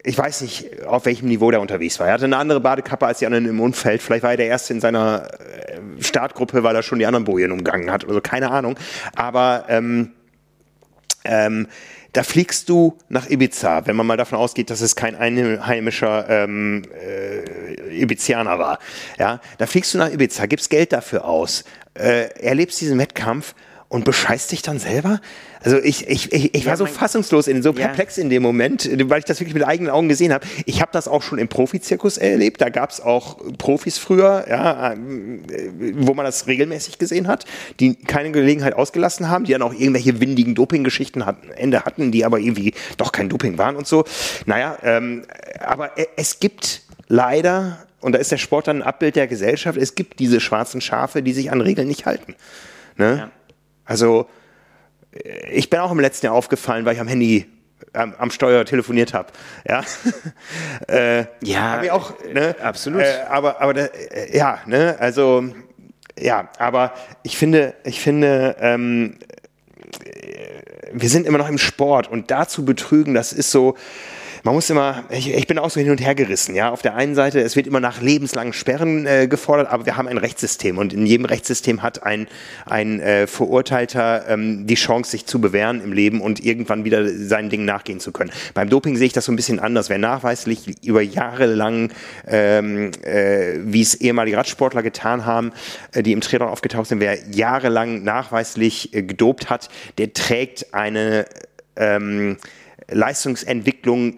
Ich 0.03 0.17
weiß 0.17 0.39
nicht, 0.39 0.85
auf 0.85 1.05
welchem 1.05 1.27
Niveau 1.27 1.51
der 1.51 1.59
unterwegs 1.59 1.99
war. 1.99 2.07
Er 2.07 2.13
hatte 2.13 2.23
eine 2.23 2.37
andere 2.37 2.61
Badekappe 2.61 3.05
als 3.05 3.19
die 3.19 3.25
anderen 3.25 3.45
im 3.45 3.59
Umfeld. 3.59 4.01
Vielleicht 4.01 4.23
war 4.23 4.31
er 4.31 4.37
der 4.37 4.45
Erste 4.45 4.71
in 4.71 4.79
seiner 4.79 5.27
äh, 5.33 6.01
Startgruppe, 6.01 6.63
weil 6.63 6.73
er 6.77 6.81
schon 6.81 6.99
die 6.99 7.05
anderen 7.05 7.25
Bojen 7.25 7.51
umgangen 7.51 7.91
hat. 7.91 8.07
Also 8.07 8.21
keine 8.21 8.49
Ahnung. 8.49 8.77
Aber 9.15 9.65
ähm, 9.67 10.13
ähm, 11.27 11.67
da 12.13 12.23
fliegst 12.23 12.69
du 12.69 12.97
nach 13.09 13.29
Ibiza, 13.29 13.85
wenn 13.85 13.95
man 13.95 14.07
mal 14.07 14.17
davon 14.17 14.39
ausgeht, 14.39 14.69
dass 14.69 14.81
es 14.81 14.95
kein 14.95 15.15
einheimischer 15.15 16.27
ähm, 16.29 16.83
äh, 16.99 18.01
Ibizianer 18.01 18.57
war. 18.57 18.79
Ja, 19.19 19.39
da 19.59 19.67
fliegst 19.67 19.93
du 19.93 19.99
nach 19.99 20.11
Ibiza, 20.11 20.47
gibst 20.47 20.69
Geld 20.69 20.93
dafür 20.93 21.25
aus, 21.25 21.63
äh, 21.93 22.29
erlebst 22.39 22.81
diesen 22.81 22.97
Wettkampf 22.97 23.53
und 23.89 24.03
bescheißt 24.03 24.51
dich 24.51 24.61
dann 24.61 24.79
selber? 24.79 25.21
Also 25.61 25.77
ich, 25.77 26.07
ich, 26.07 26.31
ich, 26.33 26.53
ich 26.53 26.63
ja, 26.63 26.71
war 26.71 26.77
so 26.77 26.85
fassungslos, 26.85 27.47
in, 27.47 27.63
so 27.63 27.73
perplex 27.73 28.17
ja. 28.17 28.23
in 28.23 28.29
dem 28.29 28.43
Moment, 28.43 28.89
weil 29.09 29.19
ich 29.19 29.25
das 29.25 29.39
wirklich 29.39 29.53
mit 29.53 29.65
eigenen 29.65 29.91
Augen 29.91 30.09
gesehen 30.09 30.33
habe. 30.33 30.45
Ich 30.65 30.81
habe 30.81 30.91
das 30.91 31.07
auch 31.07 31.21
schon 31.21 31.39
im 31.39 31.47
Profizirkus 31.47 32.17
erlebt. 32.17 32.61
Da 32.61 32.69
gab 32.69 32.91
es 32.91 33.01
auch 33.01 33.37
Profis 33.57 33.97
früher, 33.97 34.45
ja, 34.49 34.93
wo 35.93 36.13
man 36.13 36.25
das 36.25 36.47
regelmäßig 36.47 36.99
gesehen 36.99 37.27
hat, 37.27 37.45
die 37.79 37.95
keine 37.95 38.31
Gelegenheit 38.31 38.75
ausgelassen 38.75 39.29
haben, 39.29 39.45
die 39.45 39.53
dann 39.53 39.61
auch 39.61 39.73
irgendwelche 39.73 40.19
windigen 40.19 40.53
Doping-Geschichten 40.53 41.25
hatten, 41.25 41.49
Ende 41.51 41.85
hatten, 41.85 42.11
die 42.11 42.25
aber 42.25 42.39
irgendwie 42.39 42.73
doch 42.97 43.11
kein 43.11 43.29
Doping 43.29 43.57
waren 43.57 43.75
und 43.75 43.87
so. 43.87 44.03
Naja, 44.45 44.77
ähm, 44.83 45.23
aber 45.59 45.91
es 46.17 46.39
gibt 46.39 46.81
leider, 47.07 47.85
und 48.01 48.13
da 48.13 48.19
ist 48.19 48.31
der 48.31 48.37
Sport 48.37 48.67
dann 48.67 48.81
ein 48.81 48.87
Abbild 48.87 49.15
der 49.15 49.27
Gesellschaft, 49.27 49.77
es 49.77 49.95
gibt 49.95 50.19
diese 50.19 50.39
schwarzen 50.39 50.81
Schafe, 50.81 51.23
die 51.23 51.33
sich 51.33 51.51
an 51.51 51.61
Regeln 51.61 51.87
nicht 51.87 52.05
halten. 52.05 52.35
Ne? 52.97 53.17
Ja. 53.17 53.31
Also 53.87 54.29
ich 55.49 55.69
bin 55.71 55.79
auch 55.79 55.91
im 55.91 55.99
letzten 55.99 56.27
Jahr 56.27 56.35
aufgefallen, 56.35 56.85
weil 56.85 56.93
ich 56.93 56.99
am 56.99 57.07
Handy 57.07 57.47
am, 57.93 58.13
am 58.17 58.29
Steuer 58.29 58.65
telefoniert 58.65 59.13
habe. 59.13 59.29
Ja, 59.67 59.83
äh, 60.87 61.25
ja 61.43 61.81
hab 61.81 61.91
auch, 61.91 62.13
ne? 62.31 62.55
absolut. 62.61 63.01
Äh, 63.01 63.23
aber 63.29 63.61
aber 63.61 63.73
da, 63.73 63.85
äh, 63.85 64.37
ja, 64.37 64.59
ne, 64.65 64.95
also 64.99 65.45
ja, 66.19 66.49
aber 66.59 66.93
ich 67.23 67.37
finde, 67.37 67.75
ich 67.83 68.01
finde, 68.01 68.55
ähm, 68.59 69.17
wir 70.91 71.09
sind 71.09 71.25
immer 71.27 71.37
noch 71.37 71.49
im 71.49 71.57
Sport 71.57 72.07
und 72.07 72.31
dazu 72.31 72.65
betrügen, 72.65 73.13
das 73.13 73.33
ist 73.33 73.51
so, 73.51 73.75
man 74.47 74.55
muss 74.55 74.69
immer, 74.69 75.03
ich, 75.09 75.33
ich, 75.33 75.45
bin 75.45 75.59
auch 75.59 75.69
so 75.69 75.81
hin 75.81 75.89
und 75.89 75.99
her 75.99 76.15
gerissen. 76.15 76.55
Ja, 76.55 76.69
auf 76.69 76.81
der 76.81 76.95
einen 76.95 77.15
Seite, 77.15 77.41
es 77.41 77.57
wird 77.57 77.67
immer 77.67 77.81
nach 77.81 78.01
lebenslangen 78.01 78.53
Sperren 78.53 79.05
äh, 79.05 79.27
gefordert, 79.27 79.67
aber 79.69 79.85
wir 79.85 79.97
haben 79.97 80.07
ein 80.07 80.17
Rechtssystem 80.17 80.77
und 80.77 80.93
in 80.93 81.05
jedem 81.05 81.25
Rechtssystem 81.25 81.83
hat 81.83 82.03
ein, 82.03 82.29
ein 82.65 83.01
äh, 83.01 83.27
Verurteilter 83.27 84.23
ähm, 84.29 84.65
die 84.65 84.75
Chance, 84.75 85.11
sich 85.11 85.25
zu 85.25 85.41
bewähren 85.41 85.81
im 85.83 85.91
Leben 85.91 86.21
und 86.21 86.45
irgendwann 86.45 86.85
wieder 86.85 87.05
seinen 87.09 87.49
Dingen 87.49 87.65
nachgehen 87.65 87.99
zu 87.99 88.13
können. 88.13 88.31
Beim 88.53 88.69
Doping 88.69 88.95
sehe 88.95 89.07
ich 89.07 89.11
das 89.11 89.25
so 89.25 89.33
ein 89.33 89.35
bisschen 89.35 89.59
anders. 89.59 89.89
Wer 89.89 89.97
nachweislich 89.97 90.81
über 90.81 91.01
Jahre 91.01 91.47
lang, 91.47 91.91
ähm, 92.25 92.91
äh, 93.03 93.55
wie 93.63 93.81
es 93.81 93.95
ehemalige 93.95 94.37
Radsportler 94.37 94.81
getan 94.81 95.25
haben, 95.25 95.51
äh, 95.91 96.03
die 96.03 96.13
im 96.13 96.21
Triathlon 96.21 96.47
aufgetaucht 96.47 96.87
sind, 96.87 97.01
wer 97.01 97.17
jahrelang 97.31 98.01
nachweislich 98.01 98.93
äh, 98.93 99.03
gedopt 99.03 99.49
hat, 99.49 99.67
der 99.97 100.13
trägt 100.13 100.73
eine 100.73 101.25
ähm, 101.75 102.37
Leistungsentwicklung 102.89 104.15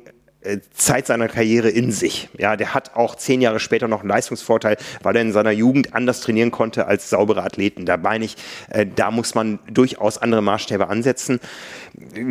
Zeit 0.73 1.05
seiner 1.07 1.27
Karriere 1.27 1.69
in 1.69 1.91
sich. 1.91 2.29
Ja, 2.37 2.55
der 2.55 2.73
hat 2.73 2.95
auch 2.95 3.15
zehn 3.15 3.41
Jahre 3.41 3.59
später 3.59 3.89
noch 3.89 3.99
einen 3.99 4.09
Leistungsvorteil, 4.09 4.77
weil 5.03 5.15
er 5.15 5.21
in 5.21 5.33
seiner 5.33 5.51
Jugend 5.51 5.93
anders 5.93 6.21
trainieren 6.21 6.49
konnte 6.49 6.87
als 6.87 7.09
saubere 7.09 7.43
Athleten. 7.43 7.85
Da 7.85 7.97
meine 7.97 8.23
ich, 8.23 8.37
äh, 8.69 8.85
da 8.85 9.11
muss 9.11 9.35
man 9.35 9.59
durchaus 9.69 10.17
andere 10.17 10.41
Maßstäbe 10.41 10.87
ansetzen. 10.87 11.41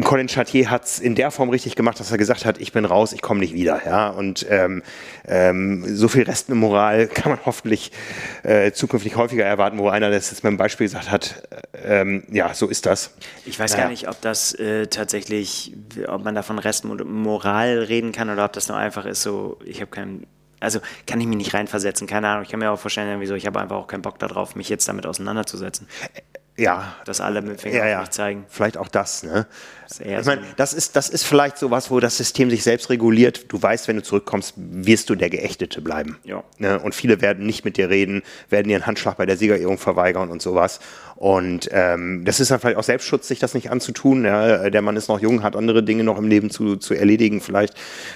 Colin 0.02 0.28
Chartier 0.28 0.70
hat 0.70 0.84
es 0.84 0.98
in 0.98 1.14
der 1.14 1.30
Form 1.30 1.50
richtig 1.50 1.76
gemacht, 1.76 2.00
dass 2.00 2.10
er 2.10 2.18
gesagt 2.18 2.44
hat, 2.44 2.58
ich 2.58 2.72
bin 2.72 2.84
raus, 2.84 3.12
ich 3.12 3.22
komme 3.22 3.40
nicht 3.40 3.54
wieder. 3.54 3.82
Ja, 3.84 4.08
und 4.08 4.46
ähm, 4.48 4.82
ähm, 5.26 5.84
so 5.86 6.08
viel 6.08 6.22
Restmoral 6.22 7.06
kann 7.14 7.32
man 7.32 7.40
hoffentlich 7.44 7.92
äh, 8.42 8.72
zukünftig 8.72 9.16
häufiger 9.16 9.44
erwarten, 9.44 9.78
wo 9.78 9.88
einer 9.88 10.10
das 10.10 10.30
jetzt 10.30 10.42
mit 10.42 10.48
einem 10.48 10.56
Beispiel 10.56 10.86
gesagt 10.86 11.10
hat, 11.10 11.42
äh, 11.72 12.00
ähm, 12.00 12.24
ja, 12.30 12.54
so 12.54 12.66
ist 12.66 12.86
das. 12.86 13.14
Ich 13.44 13.58
weiß 13.58 13.72
ja. 13.72 13.78
gar 13.78 13.88
nicht, 13.88 14.08
ob 14.08 14.20
das 14.20 14.52
äh, 14.54 14.86
tatsächlich, 14.86 15.74
ob 16.06 16.24
man 16.24 16.34
da 16.34 16.42
von 16.42 16.58
Restmoral 16.58 17.78
reden 17.80 18.12
kann 18.12 18.30
oder 18.30 18.44
ob 18.44 18.52
das 18.52 18.68
nur 18.68 18.76
einfach 18.76 19.06
ist, 19.06 19.22
so, 19.22 19.58
ich 19.64 19.80
habe 19.80 19.90
keinen, 19.90 20.26
also 20.60 20.80
kann 21.06 21.20
ich 21.20 21.26
mich 21.26 21.36
nicht 21.36 21.54
reinversetzen, 21.54 22.06
keine 22.06 22.28
Ahnung. 22.28 22.42
Ich 22.42 22.50
kann 22.50 22.60
mir 22.60 22.70
auch 22.70 22.78
vorstellen, 22.78 23.20
wieso, 23.20 23.34
ich 23.34 23.46
habe 23.46 23.60
einfach 23.60 23.76
auch 23.76 23.86
keinen 23.86 24.02
Bock 24.02 24.18
darauf, 24.18 24.56
mich 24.56 24.68
jetzt 24.68 24.88
damit 24.88 25.06
auseinanderzusetzen. 25.06 25.86
Ja. 26.58 26.96
Dass 27.04 27.20
alle 27.20 27.40
mit 27.40 27.60
Finger 27.60 27.78
ja, 27.78 27.86
ja. 27.86 28.00
mich 28.00 28.10
zeigen. 28.10 28.44
Vielleicht 28.48 28.76
auch 28.76 28.88
das, 28.88 29.22
ne? 29.22 29.46
Das 29.88 30.00
ich 30.00 30.26
meine, 30.26 30.42
das 30.56 30.74
ist, 30.74 30.96
das 30.96 31.08
ist 31.08 31.24
vielleicht 31.24 31.56
so 31.56 31.70
was, 31.70 31.90
wo 31.90 32.00
das 32.00 32.16
System 32.16 32.50
sich 32.50 32.64
selbst 32.64 32.90
reguliert. 32.90 33.50
Du 33.50 33.62
weißt, 33.62 33.86
wenn 33.88 33.96
du 33.96 34.02
zurückkommst, 34.02 34.54
wirst 34.56 35.08
du 35.08 35.14
der 35.14 35.30
Geächtete 35.30 35.80
bleiben. 35.80 36.18
Ja. 36.24 36.42
Ne? 36.58 36.78
Und 36.80 36.94
viele 36.94 37.20
werden 37.20 37.46
nicht 37.46 37.64
mit 37.64 37.76
dir 37.76 37.88
reden, 37.88 38.22
werden 38.50 38.68
dir 38.68 38.74
einen 38.74 38.86
Handschlag 38.86 39.16
bei 39.16 39.24
der 39.24 39.36
Siegerehrung 39.36 39.78
verweigern 39.78 40.30
und 40.30 40.42
sowas. 40.42 40.80
Und 41.14 41.68
ähm, 41.72 42.24
das 42.24 42.40
ist 42.40 42.50
dann 42.50 42.58
vielleicht 42.58 42.76
auch 42.76 42.84
Selbstschutz, 42.84 43.28
sich 43.28 43.38
das 43.38 43.54
nicht 43.54 43.70
anzutun. 43.70 44.24
Ja? 44.24 44.68
Der 44.68 44.82
Mann 44.82 44.96
ist 44.96 45.08
noch 45.08 45.20
jung, 45.20 45.44
hat 45.44 45.54
andere 45.54 45.84
Dinge 45.84 46.02
noch 46.02 46.18
im 46.18 46.26
Leben 46.26 46.50
zu, 46.50 46.76
zu 46.76 46.92
erledigen 46.92 47.40
vielleicht. 47.40 47.74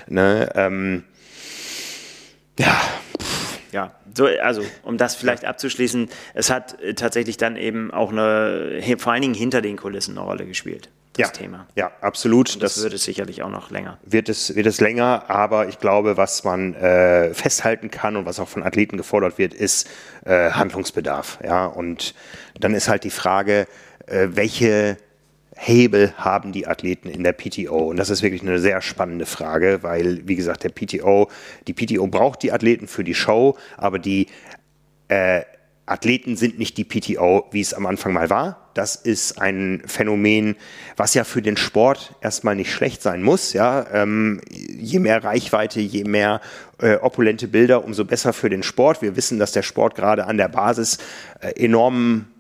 Ne? 0.08 0.50
Ähm, 0.56 1.04
ja, 2.58 2.76
ja, 3.72 3.92
so, 4.14 4.26
also 4.26 4.62
um 4.82 4.98
das 4.98 5.14
vielleicht 5.14 5.44
abzuschließen, 5.44 6.08
es 6.34 6.50
hat 6.50 6.80
äh, 6.80 6.94
tatsächlich 6.94 7.36
dann 7.36 7.56
eben 7.56 7.90
auch 7.90 8.10
eine, 8.10 8.80
vor 8.98 9.12
allen 9.12 9.22
Dingen 9.22 9.34
hinter 9.34 9.62
den 9.62 9.76
Kulissen 9.76 10.16
eine 10.16 10.26
Rolle 10.26 10.46
gespielt. 10.46 10.88
Das 11.14 11.28
ja, 11.28 11.28
Thema. 11.28 11.66
Ja, 11.74 11.90
absolut. 12.00 12.54
Und 12.54 12.62
das, 12.62 12.74
das 12.74 12.84
wird 12.84 12.94
es 12.94 13.04
sicherlich 13.04 13.42
auch 13.42 13.50
noch 13.50 13.70
länger. 13.70 13.98
Wird 14.02 14.30
es, 14.30 14.54
wird 14.54 14.66
es 14.66 14.80
länger, 14.80 15.24
aber 15.28 15.68
ich 15.68 15.78
glaube, 15.78 16.16
was 16.16 16.42
man 16.42 16.74
äh, 16.74 17.34
festhalten 17.34 17.90
kann 17.90 18.16
und 18.16 18.24
was 18.24 18.40
auch 18.40 18.48
von 18.48 18.62
Athleten 18.62 18.96
gefordert 18.96 19.36
wird, 19.36 19.52
ist 19.52 19.90
äh, 20.24 20.50
Handlungsbedarf. 20.52 21.38
Ja, 21.44 21.66
und 21.66 22.14
dann 22.58 22.74
ist 22.74 22.88
halt 22.88 23.04
die 23.04 23.10
Frage, 23.10 23.66
äh, 24.06 24.28
welche 24.30 24.96
Hebel 25.54 26.14
haben 26.16 26.52
die 26.52 26.66
Athleten 26.66 27.08
in 27.08 27.24
der 27.24 27.32
PTO? 27.32 27.78
Und 27.78 27.96
das 27.96 28.10
ist 28.10 28.22
wirklich 28.22 28.42
eine 28.42 28.58
sehr 28.58 28.80
spannende 28.80 29.26
Frage, 29.26 29.82
weil, 29.82 30.26
wie 30.26 30.36
gesagt, 30.36 30.64
der 30.64 30.70
PTO, 30.70 31.28
die 31.66 31.74
PTO 31.74 32.06
braucht 32.06 32.42
die 32.42 32.52
Athleten 32.52 32.88
für 32.88 33.04
die 33.04 33.14
Show, 33.14 33.56
aber 33.76 33.98
die 33.98 34.28
äh, 35.08 35.42
Athleten 35.84 36.36
sind 36.36 36.58
nicht 36.58 36.76
die 36.78 36.84
PTO, 36.84 37.46
wie 37.50 37.60
es 37.60 37.74
am 37.74 37.86
Anfang 37.86 38.12
mal 38.12 38.30
war. 38.30 38.70
Das 38.74 38.96
ist 38.96 39.40
ein 39.40 39.82
Phänomen, 39.84 40.56
was 40.96 41.12
ja 41.12 41.24
für 41.24 41.42
den 41.42 41.56
Sport 41.56 42.14
erstmal 42.22 42.56
nicht 42.56 42.72
schlecht 42.72 43.02
sein 43.02 43.22
muss. 43.22 43.52
Ja, 43.52 43.86
ähm, 43.92 44.40
je 44.48 45.00
mehr 45.00 45.22
Reichweite, 45.22 45.80
je 45.80 46.04
mehr 46.04 46.40
äh, 46.80 46.94
opulente 46.96 47.48
Bilder, 47.48 47.84
umso 47.84 48.04
besser 48.04 48.32
für 48.32 48.48
den 48.48 48.62
Sport. 48.62 49.02
Wir 49.02 49.16
wissen, 49.16 49.38
dass 49.38 49.52
der 49.52 49.62
Sport 49.62 49.96
gerade 49.96 50.26
an 50.26 50.38
der 50.38 50.48
Basis 50.48 50.98
äh, 51.40 51.62
enormen 51.62 52.31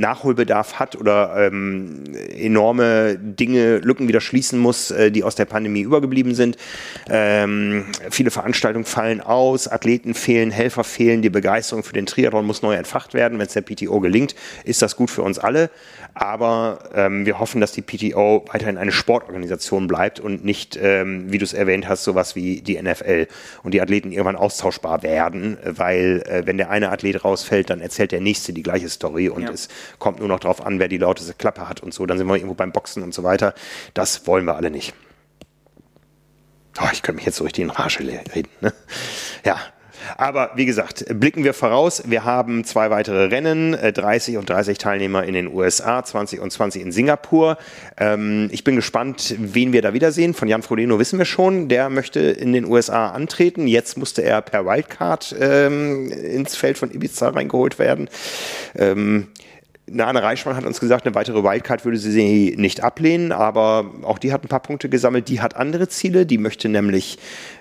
Nachholbedarf 0.00 0.80
hat 0.80 0.96
oder 0.96 1.46
ähm, 1.46 2.02
enorme 2.36 3.16
Dinge, 3.16 3.78
Lücken 3.78 4.08
wieder 4.08 4.20
schließen 4.20 4.58
muss, 4.58 4.90
äh, 4.90 5.10
die 5.12 5.22
aus 5.22 5.34
der 5.34 5.44
Pandemie 5.44 5.82
übergeblieben 5.82 6.34
sind. 6.34 6.56
Ähm, 7.08 7.84
viele 8.10 8.30
Veranstaltungen 8.30 8.84
fallen 8.84 9.20
aus, 9.20 9.68
Athleten 9.68 10.14
fehlen, 10.14 10.50
Helfer 10.50 10.84
fehlen, 10.84 11.22
die 11.22 11.30
Begeisterung 11.30 11.84
für 11.84 11.92
den 11.92 12.06
Triathlon 12.06 12.46
muss 12.46 12.62
neu 12.62 12.74
entfacht 12.74 13.14
werden. 13.14 13.38
Wenn 13.38 13.46
es 13.46 13.52
der 13.52 13.62
PTO 13.62 14.00
gelingt, 14.00 14.34
ist 14.64 14.82
das 14.82 14.96
gut 14.96 15.10
für 15.10 15.22
uns 15.22 15.38
alle. 15.38 15.70
Aber 16.14 16.90
ähm, 16.94 17.26
wir 17.26 17.38
hoffen, 17.38 17.60
dass 17.60 17.72
die 17.72 17.82
PTO 17.82 18.44
weiterhin 18.52 18.78
eine 18.78 18.92
Sportorganisation 18.92 19.86
bleibt 19.86 20.20
und 20.20 20.44
nicht, 20.44 20.78
ähm, 20.80 21.32
wie 21.32 21.38
du 21.38 21.44
es 21.44 21.52
erwähnt 21.52 21.88
hast, 21.88 22.04
sowas 22.04 22.34
wie 22.36 22.62
die 22.62 22.80
NFL 22.80 23.28
und 23.62 23.72
die 23.74 23.80
Athleten 23.80 24.12
irgendwann 24.12 24.36
austauschbar 24.36 25.02
werden, 25.02 25.58
weil 25.64 26.22
äh, 26.26 26.46
wenn 26.46 26.58
der 26.58 26.70
eine 26.70 26.90
Athlet 26.90 27.24
rausfällt, 27.24 27.70
dann 27.70 27.80
erzählt 27.80 28.12
der 28.12 28.20
nächste 28.20 28.52
die 28.52 28.62
gleiche 28.62 28.88
Story 28.88 29.28
und 29.28 29.42
ja. 29.42 29.50
es 29.50 29.68
kommt 29.98 30.18
nur 30.18 30.28
noch 30.28 30.40
darauf 30.40 30.64
an, 30.64 30.78
wer 30.78 30.88
die 30.88 30.98
lauteste 30.98 31.34
Klappe 31.34 31.68
hat 31.68 31.82
und 31.82 31.94
so. 31.94 32.06
Dann 32.06 32.18
sind 32.18 32.26
wir 32.26 32.34
irgendwo 32.34 32.54
beim 32.54 32.72
Boxen 32.72 33.02
und 33.02 33.14
so 33.14 33.22
weiter. 33.22 33.54
Das 33.94 34.26
wollen 34.26 34.44
wir 34.44 34.56
alle 34.56 34.70
nicht. 34.70 34.94
Oh, 36.80 36.88
ich 36.92 37.02
könnte 37.02 37.16
mich 37.16 37.26
jetzt 37.26 37.36
so 37.36 37.44
richtig 37.44 37.64
in 37.64 37.70
Rage 37.70 38.00
reden. 38.00 38.48
Ne? 38.60 38.72
Ja, 39.44 39.60
Aber 40.16 40.50
wie 40.54 40.66
gesagt, 40.66 41.04
blicken 41.08 41.44
wir 41.44 41.54
voraus. 41.54 42.02
Wir 42.06 42.24
haben 42.24 42.64
zwei 42.64 42.90
weitere 42.90 43.26
Rennen, 43.26 43.72
30 43.72 44.34
äh, 44.34 44.38
und 44.38 44.48
30 44.48 44.78
Teilnehmer 44.78 45.24
in 45.24 45.34
den 45.34 45.52
USA, 45.52 46.02
20 46.02 46.40
und 46.40 46.50
20 46.50 46.82
in 46.82 46.92
Singapur. 46.92 47.58
Ähm, 47.98 48.48
ich 48.52 48.64
bin 48.64 48.76
gespannt, 48.76 49.34
wen 49.38 49.72
wir 49.72 49.82
da 49.82 49.92
wiedersehen. 49.92 50.34
Von 50.34 50.48
Jan 50.48 50.62
Frodeno 50.62 50.98
wissen 50.98 51.18
wir 51.18 51.26
schon, 51.26 51.68
der 51.68 51.90
möchte 51.90 52.20
in 52.20 52.52
den 52.52 52.64
USA 52.64 53.10
antreten. 53.10 53.66
Jetzt 53.66 53.98
musste 53.98 54.22
er 54.22 54.42
per 54.42 54.66
Wildcard 54.66 55.36
ähm, 55.40 56.10
ins 56.10 56.56
Feld 56.56 56.78
von 56.78 56.90
Ibiza 56.90 57.28
reingeholt 57.28 57.78
werden. 57.78 58.08
Ähm, 58.76 59.28
Anne 59.98 60.22
Reichmann 60.22 60.56
hat 60.56 60.64
uns 60.64 60.80
gesagt, 60.80 61.06
eine 61.06 61.14
weitere 61.14 61.42
Wildcard 61.42 61.84
würde 61.84 61.98
sie 61.98 62.54
nicht 62.56 62.82
ablehnen, 62.82 63.32
aber 63.32 63.90
auch 64.02 64.18
die 64.18 64.32
hat 64.32 64.44
ein 64.44 64.48
paar 64.48 64.60
Punkte 64.60 64.88
gesammelt. 64.88 65.28
Die 65.28 65.40
hat 65.40 65.56
andere 65.56 65.88
Ziele. 65.88 66.26
Die 66.26 66.38
möchte 66.38 66.68
nämlich 66.68 67.18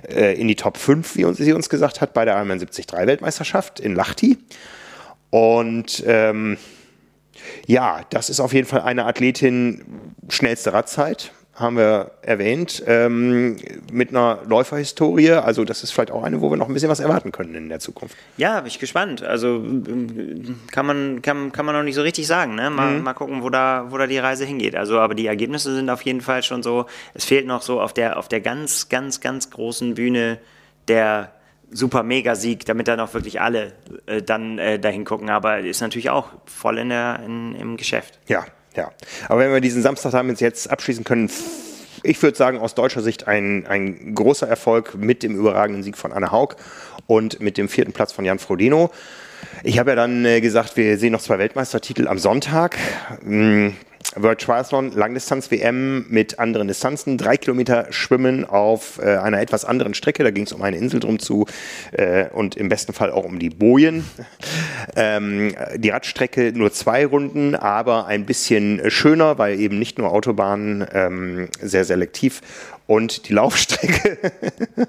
äh, 0.07 0.39
in 0.39 0.47
die 0.47 0.55
Top 0.55 0.77
5, 0.77 1.15
wie 1.15 1.33
sie 1.33 1.53
uns 1.53 1.69
gesagt 1.69 2.01
hat, 2.01 2.13
bei 2.13 2.25
der 2.25 2.35
Ironman 2.35 2.59
73 2.59 2.87
Weltmeisterschaft 2.91 3.79
in 3.79 3.95
Lahti. 3.95 4.37
Und 5.29 6.03
ähm, 6.05 6.57
ja, 7.65 8.01
das 8.09 8.29
ist 8.29 8.39
auf 8.39 8.53
jeden 8.53 8.67
Fall 8.67 8.81
eine 8.81 9.05
Athletin 9.05 9.83
schnellste 10.29 10.73
Radzeit 10.73 11.31
haben 11.59 11.75
wir 11.75 12.11
erwähnt, 12.21 12.81
ähm, 12.87 13.57
mit 13.91 14.09
einer 14.09 14.39
Läuferhistorie. 14.47 15.31
Also 15.31 15.65
das 15.65 15.83
ist 15.83 15.91
vielleicht 15.91 16.11
auch 16.11 16.23
eine, 16.23 16.39
wo 16.41 16.49
wir 16.49 16.57
noch 16.57 16.67
ein 16.67 16.73
bisschen 16.73 16.89
was 16.89 17.01
erwarten 17.01 17.31
können 17.31 17.53
in 17.53 17.69
der 17.69 17.79
Zukunft. 17.79 18.15
Ja, 18.37 18.61
bin 18.61 18.67
ich 18.67 18.79
gespannt. 18.79 19.23
Also 19.23 19.55
ähm, 19.57 20.61
kann 20.71 20.85
man, 20.85 21.21
kann, 21.21 21.51
kann 21.51 21.65
man 21.65 21.75
noch 21.75 21.83
nicht 21.83 21.95
so 21.95 22.01
richtig 22.01 22.27
sagen. 22.27 22.55
Ne? 22.55 22.69
Mal, 22.69 22.97
mhm. 22.97 23.03
mal 23.03 23.13
gucken, 23.13 23.43
wo 23.43 23.49
da, 23.49 23.87
wo 23.89 23.97
da 23.97 24.07
die 24.07 24.17
Reise 24.17 24.45
hingeht. 24.45 24.75
Also, 24.75 24.99
aber 24.99 25.15
die 25.15 25.27
Ergebnisse 25.27 25.75
sind 25.75 25.89
auf 25.89 26.01
jeden 26.03 26.21
Fall 26.21 26.43
schon 26.43 26.63
so, 26.63 26.85
es 27.13 27.25
fehlt 27.25 27.45
noch 27.45 27.61
so 27.61 27.81
auf 27.81 27.93
der, 27.93 28.17
auf 28.17 28.29
der 28.29 28.39
ganz, 28.39 28.87
ganz, 28.87 29.19
ganz 29.19 29.49
großen 29.49 29.95
Bühne 29.95 30.39
der 30.87 31.33
super 31.71 32.03
Mega-Sieg, 32.03 32.65
damit 32.65 32.87
dann 32.87 32.99
auch 32.99 33.13
wirklich 33.13 33.41
alle 33.41 33.73
äh, 34.05 34.21
dann 34.21 34.57
äh, 34.57 34.79
dahin 34.79 35.03
gucken. 35.03 35.29
Aber 35.29 35.59
ist 35.59 35.81
natürlich 35.81 36.09
auch 36.09 36.29
voll 36.45 36.77
in 36.77 36.89
der, 36.89 37.19
in, 37.25 37.53
im 37.55 37.77
Geschäft. 37.77 38.19
Ja, 38.27 38.45
ja, 38.75 38.91
aber 39.27 39.41
wenn 39.41 39.53
wir 39.53 39.61
diesen 39.61 39.81
Samstag 39.81 40.11
damit 40.11 40.41
jetzt 40.41 40.69
abschließen 40.69 41.03
können, 41.03 41.29
ich 42.03 42.21
würde 42.21 42.37
sagen, 42.37 42.59
aus 42.59 42.75
deutscher 42.75 43.01
Sicht 43.01 43.27
ein, 43.27 43.65
ein 43.67 44.15
großer 44.15 44.47
Erfolg 44.47 44.95
mit 44.95 45.23
dem 45.23 45.35
überragenden 45.35 45.83
Sieg 45.83 45.97
von 45.97 46.13
Anne 46.13 46.31
Haug 46.31 46.55
und 47.07 47.41
mit 47.41 47.57
dem 47.57 47.67
vierten 47.67 47.91
Platz 47.91 48.13
von 48.13 48.25
Jan 48.25 48.39
Frodeno. 48.39 48.91
Ich 49.63 49.79
habe 49.79 49.91
ja 49.91 49.95
dann 49.95 50.25
äh, 50.25 50.41
gesagt, 50.41 50.77
wir 50.77 50.97
sehen 50.97 51.11
noch 51.11 51.21
zwei 51.21 51.39
Weltmeistertitel 51.39 52.07
am 52.07 52.19
Sonntag. 52.19 52.77
World 54.15 54.41
Triathlon 54.41 54.91
Langdistanz-WM 54.91 56.05
mit 56.09 56.39
anderen 56.39 56.67
Distanzen, 56.67 57.17
drei 57.17 57.37
Kilometer 57.37 57.87
Schwimmen 57.91 58.45
auf 58.45 58.99
äh, 58.99 59.17
einer 59.17 59.39
etwas 59.39 59.65
anderen 59.65 59.93
Strecke, 59.93 60.23
da 60.23 60.31
ging 60.31 60.45
es 60.45 60.53
um 60.53 60.61
eine 60.61 60.77
Insel 60.77 60.99
drum 60.99 61.19
zu 61.19 61.45
äh, 61.91 62.27
und 62.29 62.55
im 62.55 62.69
besten 62.69 62.93
Fall 62.93 63.11
auch 63.11 63.25
um 63.25 63.39
die 63.39 63.49
Bojen. 63.49 64.05
Ähm, 64.95 65.53
die 65.75 65.89
Radstrecke 65.89 66.51
nur 66.53 66.71
zwei 66.71 67.05
Runden, 67.05 67.55
aber 67.55 68.07
ein 68.07 68.25
bisschen 68.25 68.89
schöner, 68.89 69.37
weil 69.37 69.59
eben 69.59 69.77
nicht 69.77 69.97
nur 69.97 70.11
Autobahnen, 70.11 70.85
ähm, 70.93 71.47
sehr 71.61 71.85
selektiv 71.85 72.41
und 72.89 73.29
die 73.29 73.33
Laufstrecke. 73.33 74.17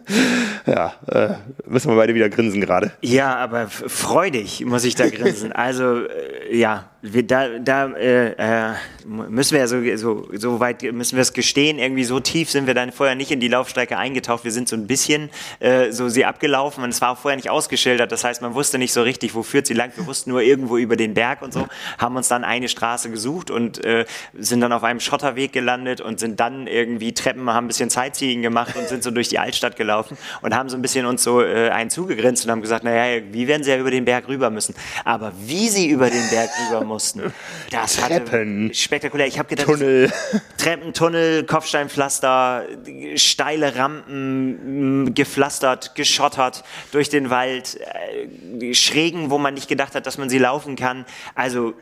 ja, 0.66 0.94
äh, 1.06 1.34
müssen 1.66 1.90
wir 1.90 1.96
beide 1.96 2.14
wieder 2.14 2.30
grinsen 2.30 2.62
gerade. 2.62 2.92
Ja, 3.02 3.36
aber 3.36 3.68
freudig 3.68 4.64
muss 4.64 4.84
ich 4.84 4.94
da 4.94 5.08
grinsen. 5.08 5.52
Also, 5.60 6.06
äh, 6.06 6.56
ja, 6.56 6.89
wir, 7.02 7.27
da, 7.27 7.59
da 7.59 7.86
äh, 7.93 8.72
äh, 8.72 8.74
müssen 9.06 9.52
wir 9.52 9.60
ja 9.60 9.66
so, 9.66 9.81
so, 9.97 10.28
so 10.32 10.60
weit, 10.60 10.82
müssen 10.82 11.16
wir 11.16 11.22
es 11.22 11.32
gestehen, 11.32 11.78
irgendwie 11.78 12.05
so 12.05 12.20
tief 12.20 12.51
sind 12.51 12.66
wir 12.66 12.74
dann 12.74 12.93
vorher 12.93 13.14
nicht 13.14 13.31
in 13.31 13.40
die 13.40 13.48
Laufstrecke 13.48 13.97
eingetaucht. 13.97 14.44
Wir 14.44 14.52
sind 14.52 14.68
so 14.68 14.77
ein 14.77 14.86
bisschen 14.86 15.31
äh, 15.60 15.93
so 15.93 16.10
sie 16.10 16.27
abgelaufen 16.27 16.85
und 16.85 16.90
es 16.90 17.01
war 17.01 17.12
auch 17.12 17.18
vorher 17.18 17.36
nicht 17.36 17.48
ausgeschildert. 17.48 18.12
Das 18.12 18.22
heißt, 18.22 18.43
man 18.43 18.55
wusste 18.55 18.77
nicht 18.77 18.93
so 18.93 19.02
richtig, 19.02 19.35
wo 19.35 19.43
führt 19.43 19.66
sie 19.66 19.72
lang. 19.72 19.93
Wir 19.97 20.06
wussten 20.06 20.31
nur 20.31 20.43
irgendwo 20.43 20.77
über 20.77 20.97
den 20.97 21.14
Berg 21.14 21.40
und 21.40 21.55
so, 21.55 21.66
haben 21.97 22.16
uns 22.16 22.28
dann 22.28 22.44
eine 22.44 22.68
Straße 22.68 23.10
gesucht 23.10 23.51
und 23.51 23.82
äh, 23.82 24.05
sind 24.35 24.60
dann 24.60 24.72
auf 24.72 24.85
einem 24.85 25.01
Schotterweg 25.01 25.55
gelandet 25.55 26.02
und 26.02 26.20
sind 26.20 26.39
dann 26.39 26.66
irgendwie 26.66 27.14
Treppen, 27.14 27.48
haben 27.48 27.64
ein 27.64 27.68
bisschen 27.68 27.89
Sightseeing 27.89 28.43
gemacht 28.43 28.77
und 28.77 28.89
sind 28.89 29.02
so 29.02 29.10
durch 29.10 29.28
die 29.28 29.39
Altstadt 29.39 29.77
gelaufen 29.77 30.18
und 30.43 30.55
haben 30.55 30.68
so 30.68 30.77
ein 30.77 30.82
bisschen 30.82 31.06
uns 31.06 31.22
so 31.22 31.40
äh, 31.40 31.70
einen 31.70 31.89
zugegrinst 31.89 32.44
und 32.44 32.51
haben 32.51 32.60
gesagt, 32.60 32.85
naja, 32.85 33.22
wie 33.32 33.48
werden 33.48 33.62
sie 33.64 33.70
ja 33.70 33.78
über 33.78 33.90
den 33.90 34.05
Berg 34.05 34.28
rüber 34.28 34.51
müssen. 34.51 34.74
Aber 35.06 35.32
wie 35.47 35.70
sie 35.70 35.89
über 35.89 36.10
den 36.10 36.28
Berg 36.28 36.51
rüber 36.68 36.89
mussten. 36.90 37.32
Das 37.70 37.96
Treppen. 37.96 38.74
spektakulär. 38.74 39.26
Ich 39.26 39.38
habe 39.38 39.48
gedacht, 39.48 39.66
Tunnel. 39.66 40.12
Treppen, 40.58 40.92
Tunnel, 40.92 41.44
Kopfsteinpflaster, 41.44 42.66
steile 43.14 43.76
Rampen, 43.76 45.14
gepflastert, 45.14 45.94
geschottert 45.94 46.64
durch 46.92 47.08
den 47.08 47.30
Wald, 47.30 47.78
äh, 47.80 48.74
Schrägen, 48.74 49.30
wo 49.30 49.38
man 49.38 49.54
nicht 49.54 49.68
gedacht 49.68 49.94
hat, 49.94 50.06
dass 50.06 50.18
man 50.18 50.28
sie 50.28 50.38
laufen 50.38 50.76
kann. 50.76 51.06
Also 51.34 51.74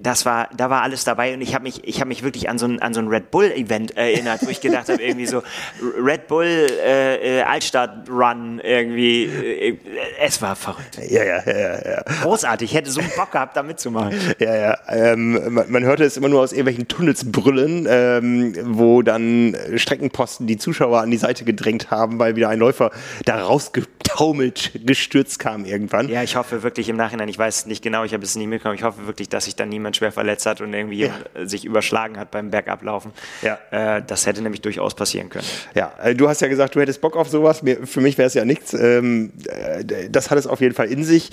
das 0.00 0.24
war, 0.24 0.48
da 0.56 0.70
war 0.70 0.82
alles 0.82 1.04
dabei 1.04 1.34
und 1.34 1.40
ich 1.40 1.54
habe 1.54 1.64
mich, 1.64 1.86
ich 1.86 2.00
habe 2.00 2.08
mich 2.08 2.22
wirklich 2.22 2.48
an 2.48 2.58
so 2.58 2.66
ein, 2.66 2.80
an 2.80 2.94
so 2.94 3.00
ein 3.00 3.08
Red 3.08 3.30
Bull 3.30 3.50
Event 3.50 3.96
erinnert, 3.96 4.46
wo 4.46 4.50
ich 4.50 4.60
gedacht 4.60 4.88
habe, 4.88 5.02
irgendwie 5.02 5.26
so 5.26 5.42
Red 5.82 6.28
Bull 6.28 6.46
äh, 6.46 7.40
äh 7.40 7.42
Altstadt 7.42 8.08
Run 8.08 8.60
irgendwie. 8.62 9.24
Äh, 9.24 9.78
es 10.20 10.40
war 10.40 10.56
verrückt. 10.56 10.98
Ja, 11.08 11.24
ja, 11.24 11.42
ja, 11.44 11.90
ja. 11.90 12.02
Großartig. 12.22 12.70
Ich 12.70 12.76
hätte 12.76 12.90
so 12.90 13.00
Bock 13.16 13.32
gehabt, 13.32 13.56
da 13.56 13.62
mitzumachen. 13.62 14.34
Ja, 14.44 14.56
ja. 14.56 14.78
Ähm, 14.88 15.54
man, 15.54 15.70
man, 15.70 15.84
hörte 15.84 16.04
es 16.04 16.18
immer 16.18 16.28
nur 16.28 16.42
aus 16.42 16.52
irgendwelchen 16.52 16.86
Tunnels 16.86 17.32
brüllen, 17.32 17.86
ähm, 17.88 18.54
wo 18.62 19.00
dann 19.00 19.56
Streckenposten 19.74 20.46
die 20.46 20.58
Zuschauer 20.58 21.00
an 21.00 21.10
die 21.10 21.16
Seite 21.16 21.44
gedrängt 21.44 21.90
haben, 21.90 22.18
weil 22.18 22.36
wieder 22.36 22.50
ein 22.50 22.58
Läufer 22.58 22.90
da 23.24 23.42
rausgetaumelt, 23.42 24.72
gestürzt 24.84 25.38
kam 25.38 25.64
irgendwann. 25.64 26.10
Ja, 26.10 26.22
ich 26.22 26.36
hoffe 26.36 26.62
wirklich 26.62 26.90
im 26.90 26.96
Nachhinein, 26.96 27.28
ich 27.28 27.38
weiß 27.38 27.64
nicht 27.66 27.82
genau, 27.82 28.04
ich 28.04 28.12
habe 28.12 28.22
es 28.22 28.36
nicht 28.36 28.46
mitbekommen, 28.46 28.74
ich 28.74 28.82
hoffe 28.82 29.06
wirklich, 29.06 29.30
dass 29.30 29.46
sich 29.46 29.56
dann 29.56 29.70
niemand 29.70 29.96
schwer 29.96 30.12
verletzt 30.12 30.44
hat 30.44 30.60
und 30.60 30.74
irgendwie 30.74 31.06
ja. 31.06 31.46
sich 31.46 31.64
überschlagen 31.64 32.18
hat 32.18 32.30
beim 32.30 32.50
Bergablaufen. 32.50 33.12
Ja. 33.40 33.58
Äh, 33.70 34.02
das 34.06 34.26
hätte 34.26 34.42
nämlich 34.42 34.60
durchaus 34.60 34.94
passieren 34.94 35.30
können. 35.30 35.46
Ja, 35.74 35.94
äh, 36.02 36.14
du 36.14 36.28
hast 36.28 36.42
ja 36.42 36.48
gesagt, 36.48 36.74
du 36.74 36.80
hättest 36.82 37.00
Bock 37.00 37.16
auf 37.16 37.30
sowas. 37.30 37.62
für 37.84 38.00
mich 38.02 38.18
wäre 38.18 38.26
es 38.26 38.34
ja 38.34 38.44
nichts. 38.44 38.74
Ähm, 38.74 39.32
äh, 39.46 40.10
das 40.10 40.30
hat 40.30 40.36
es 40.36 40.46
auf 40.46 40.60
jeden 40.60 40.74
Fall 40.74 40.88
in 40.88 41.02
sich. 41.02 41.30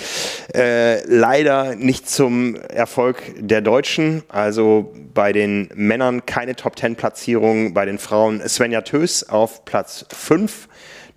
Äh, 0.56 1.06
leider 1.08 1.76
nicht 1.76 2.10
zum 2.10 2.56
Erfolg 2.56 3.01
der 3.38 3.62
Deutschen. 3.62 4.24
Also 4.30 4.94
bei 5.14 5.34
den 5.34 5.70
Männern 5.76 6.26
keine 6.26 6.56
Top 6.56 6.76
Ten 6.76 6.96
Platzierung, 6.96 7.74
bei 7.74 7.86
den 7.86 7.98
Frauen 7.98 8.48
Svenja 8.48 8.82
Tös 8.82 9.28
auf 9.28 9.66
Platz 9.66 10.06
5, 10.10 10.68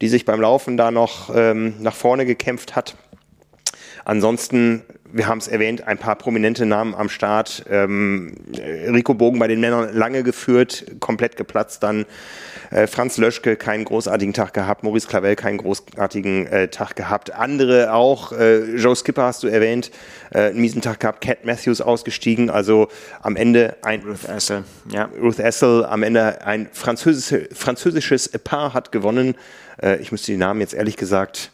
die 0.01 0.09
sich 0.09 0.24
beim 0.24 0.40
Laufen 0.40 0.77
da 0.77 0.90
noch 0.90 1.35
ähm, 1.35 1.74
nach 1.81 1.94
vorne 1.94 2.27
gekämpft 2.27 2.77
hat. 2.77 2.97
Ansonsten, 4.05 4.82
wir 5.11 5.28
haben 5.28 5.39
es 5.39 5.48
erwähnt, 5.48 5.86
ein 5.86 5.98
paar 5.98 6.16
prominente 6.16 6.66
Namen 6.66 6.94
am 6.94 7.09
Start. 7.09 7.65
Ähm, 7.70 8.35
Rico 8.59 9.15
Bogen 9.15 9.39
bei 9.39 9.48
den 9.48 9.61
Männern 9.61 9.94
lange 9.94 10.23
geführt, 10.23 10.85
komplett 11.01 11.36
geplatzt 11.36 11.82
dann. 11.82 12.05
Äh, 12.74 12.88
Franz 12.88 13.18
Löschke 13.18 13.55
keinen 13.55 13.84
großartigen 13.84 14.34
Tag 14.34 14.52
gehabt, 14.52 14.82
Maurice 14.82 15.06
Clavel 15.06 15.36
keinen 15.36 15.59
großartigen 15.59 16.48
äh, 16.48 16.68
Tag 16.68 16.96
gehabt. 16.96 17.32
Andere 17.32 17.92
auch, 17.92 18.32
äh, 18.32 18.64
Joe 18.74 18.96
Skipper 18.96 19.22
hast 19.22 19.44
du 19.44 19.46
erwähnt, 19.46 19.92
äh, 20.32 20.48
einen 20.48 20.60
miesen 20.60 20.82
Tag 20.82 20.98
gehabt, 20.98 21.20
Cat 21.20 21.44
Matthews 21.44 21.80
ausgestiegen, 21.80 22.51
also 22.51 22.88
am 23.22 23.36
Ende 23.36 23.76
ein 23.82 24.02
Ruth 24.02 24.24
Essel, 24.28 24.64
ja. 24.90 25.09
Ruth 25.20 25.38
Essel, 25.38 25.84
am 25.84 26.02
Ende 26.02 26.44
ein 26.44 26.68
französische, 26.72 27.48
französisches 27.55 28.28
Paar 28.42 28.74
hat 28.74 28.90
gewonnen. 28.90 29.36
Äh, 29.80 29.98
ich 29.98 30.10
müsste 30.10 30.32
die 30.32 30.38
Namen 30.38 30.60
jetzt 30.60 30.74
ehrlich 30.74 30.96
gesagt 30.96 31.52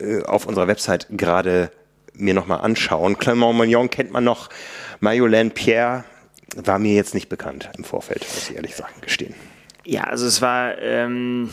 äh, 0.00 0.22
auf 0.24 0.44
unserer 0.46 0.66
Website 0.66 1.06
gerade 1.10 1.70
mir 2.14 2.34
nochmal 2.34 2.62
anschauen. 2.62 3.16
Clement 3.16 3.56
Magnon 3.56 3.90
kennt 3.90 4.10
man 4.10 4.24
noch, 4.24 4.48
Marjolaine 4.98 5.50
Pierre 5.50 6.02
war 6.56 6.80
mir 6.80 6.94
jetzt 6.94 7.14
nicht 7.14 7.28
bekannt 7.28 7.70
im 7.78 7.84
Vorfeld, 7.84 8.22
muss 8.22 8.50
ich 8.50 8.56
ehrlich 8.56 8.74
sagen, 8.74 8.94
gestehen. 9.02 9.36
Ja, 9.88 10.04
also 10.04 10.26
es 10.26 10.42
war, 10.42 10.76
ähm, 10.82 11.48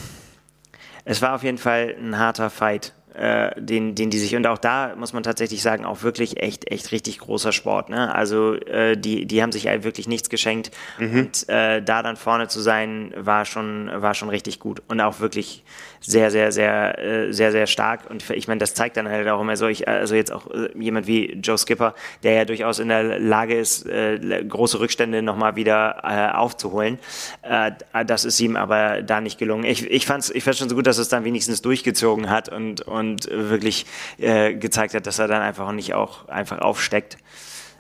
es 1.06 1.22
war 1.22 1.36
auf 1.36 1.44
jeden 1.44 1.58
Fall 1.58 1.96
ein 1.98 2.20
harter 2.20 2.50
Fight 2.50 2.92
äh, 3.16 3.62
den, 3.62 3.96
den 3.96 4.10
die 4.10 4.20
sich, 4.20 4.36
und 4.36 4.46
auch 4.46 4.58
da 4.58 4.94
muss 4.98 5.14
man 5.14 5.24
tatsächlich 5.24 5.62
sagen, 5.62 5.86
auch 5.86 6.04
wirklich 6.04 6.42
echt, 6.42 6.70
echt 6.70 6.92
richtig 6.92 7.20
großer 7.20 7.54
Sport. 7.54 7.90
Ne? 7.90 8.14
Also 8.14 8.56
äh, 8.56 8.98
die, 8.98 9.26
die 9.26 9.42
haben 9.42 9.54
sich 9.54 9.66
wirklich 9.66 10.10
nichts 10.10 10.30
geschenkt. 10.30 10.72
Mhm. 11.00 11.20
Und 11.20 11.48
äh, 11.48 11.82
da 11.82 12.04
dann 12.04 12.18
vorne 12.18 12.50
zu 12.50 12.60
sein, 12.60 13.14
war 13.16 13.46
schon, 13.46 13.90
war 13.94 14.14
schon 14.16 14.28
richtig 14.28 14.60
gut. 14.60 14.84
Und 14.90 15.00
auch 15.00 15.22
wirklich 15.22 15.64
sehr, 16.06 16.30
sehr, 16.30 16.52
sehr, 16.52 17.00
äh, 17.00 17.34
sehr, 17.34 17.52
sehr 17.52 17.68
stark. 17.68 18.10
Und 18.10 18.30
ich 18.30 18.48
meine, 18.48 18.60
das 18.60 18.74
zeigt 18.74 18.98
dann 18.98 19.08
halt 19.10 19.28
auch 19.28 19.42
immer 19.42 19.58
so, 19.58 19.68
ich, 19.68 19.88
also 19.88 20.16
jetzt 20.16 20.32
auch 20.32 20.50
äh, 20.52 20.70
jemand 20.78 21.08
wie 21.08 21.34
Joe 21.34 21.58
Skipper, 21.58 21.96
der 22.24 22.34
ja 22.34 22.46
durchaus 22.46 22.80
in 22.80 22.90
der 22.90 23.20
Lage 23.20 23.58
ist, 23.58 23.86
äh, 23.88 24.44
große 24.48 24.80
Rückstände 24.80 25.22
nochmal 25.22 25.56
wieder 25.56 26.02
äh, 26.04 26.36
aufzuholen. 26.36 27.00
Äh, 27.42 27.72
das 28.06 28.26
ist 28.26 28.40
ihm 28.40 28.56
aber 28.56 29.02
da 29.02 29.22
nicht 29.22 29.38
gelungen. 29.40 29.66
Ich, 29.66 29.90
ich 29.90 30.06
fand 30.06 30.24
es 30.24 30.30
ich 30.30 30.44
fand's 30.44 30.60
schon 30.60 30.70
so 30.70 30.76
gut, 30.76 30.88
dass 30.88 30.98
es 30.98 31.10
dann 31.10 31.24
wenigstens 31.24 31.62
durchgezogen 31.62 32.30
hat 32.30 32.50
und, 32.50 32.82
und 32.82 33.28
wirklich 33.32 33.86
äh, 34.18 34.54
gezeigt 34.54 34.94
hat, 34.94 35.08
dass 35.08 35.20
er 35.20 35.28
dann 35.28 35.42
einfach 35.42 35.72
nicht 35.72 35.94
auch 35.94 36.28
einfach 36.28 36.60
aufsteckt. 36.60 37.18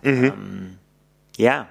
Mhm. 0.01 0.23
Ähm, 0.25 0.77
ja. 1.37 1.67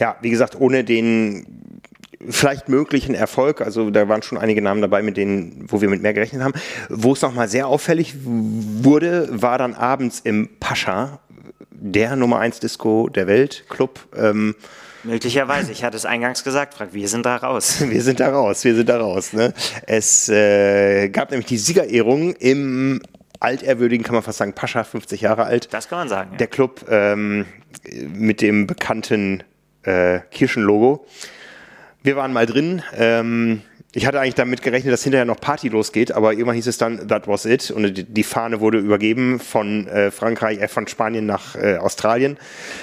Ja, 0.00 0.16
wie 0.22 0.30
gesagt, 0.30 0.58
ohne 0.58 0.84
den 0.84 1.80
vielleicht 2.28 2.68
möglichen 2.68 3.14
Erfolg, 3.14 3.60
also 3.60 3.90
da 3.90 4.08
waren 4.08 4.22
schon 4.22 4.38
einige 4.38 4.62
Namen 4.62 4.80
dabei, 4.80 5.02
mit 5.02 5.16
denen, 5.16 5.66
wo 5.68 5.80
wir 5.80 5.88
mit 5.88 6.02
mehr 6.02 6.14
gerechnet 6.14 6.42
haben. 6.42 6.54
Wo 6.88 7.12
es 7.12 7.22
nochmal 7.22 7.48
sehr 7.48 7.66
auffällig 7.68 8.14
wurde, 8.24 9.28
war 9.30 9.58
dann 9.58 9.74
abends 9.74 10.20
im 10.20 10.48
Pascha, 10.60 11.20
der 11.70 12.16
Nummer 12.16 12.38
1 12.38 12.60
Disco 12.60 13.08
der 13.08 13.26
Welt, 13.26 13.64
Club. 13.68 14.00
Ähm, 14.16 14.54
Möglicherweise, 15.04 15.70
ich 15.70 15.84
hatte 15.84 15.96
es 15.96 16.04
eingangs 16.04 16.42
gesagt, 16.42 16.74
Frank, 16.74 16.92
wir 16.92 17.08
sind 17.08 17.24
da 17.24 17.36
raus. 17.36 17.80
Wir 17.88 18.02
sind 18.02 18.18
da 18.18 18.30
raus, 18.30 18.64
wir 18.64 18.74
sind 18.74 18.88
da 18.88 18.98
raus. 18.98 19.32
Ne? 19.32 19.54
Es 19.86 20.28
äh, 20.28 21.08
gab 21.10 21.30
nämlich 21.30 21.46
die 21.46 21.58
Siegerehrung 21.58 22.34
im 22.34 23.00
altehrwürdigen, 23.38 24.04
kann 24.04 24.14
man 24.14 24.24
fast 24.24 24.38
sagen, 24.38 24.52
Pascha, 24.52 24.82
50 24.82 25.20
Jahre 25.20 25.44
alt. 25.44 25.72
Das 25.72 25.88
kann 25.88 25.98
man 25.98 26.08
sagen. 26.08 26.32
Ja. 26.32 26.38
Der 26.38 26.46
Club 26.48 26.86
ähm, 26.88 27.46
mit 28.08 28.40
dem 28.40 28.66
bekannten 28.66 29.44
äh, 29.82 30.20
Kirchenlogo. 30.30 31.06
Wir 32.06 32.14
waren 32.14 32.32
mal 32.32 32.46
drin. 32.46 32.82
Ähm, 32.96 33.62
ich 33.96 34.06
hatte 34.06 34.20
eigentlich 34.20 34.34
damit 34.34 34.60
gerechnet, 34.60 34.92
dass 34.92 35.02
hinterher 35.04 35.24
noch 35.24 35.40
Party 35.40 35.68
losgeht, 35.68 36.12
aber 36.12 36.32
irgendwann 36.32 36.56
hieß 36.56 36.66
es 36.66 36.76
dann, 36.76 37.08
that 37.08 37.26
was 37.26 37.46
it. 37.46 37.70
Und 37.70 38.04
die 38.14 38.24
Fahne 38.24 38.60
wurde 38.60 38.76
übergeben 38.76 39.40
von 39.40 39.86
äh, 39.86 40.10
Frankreich, 40.10 40.60
äh, 40.60 40.68
von 40.68 40.86
Spanien 40.86 41.24
nach 41.24 41.56
äh, 41.56 41.78
Australien, 41.78 42.36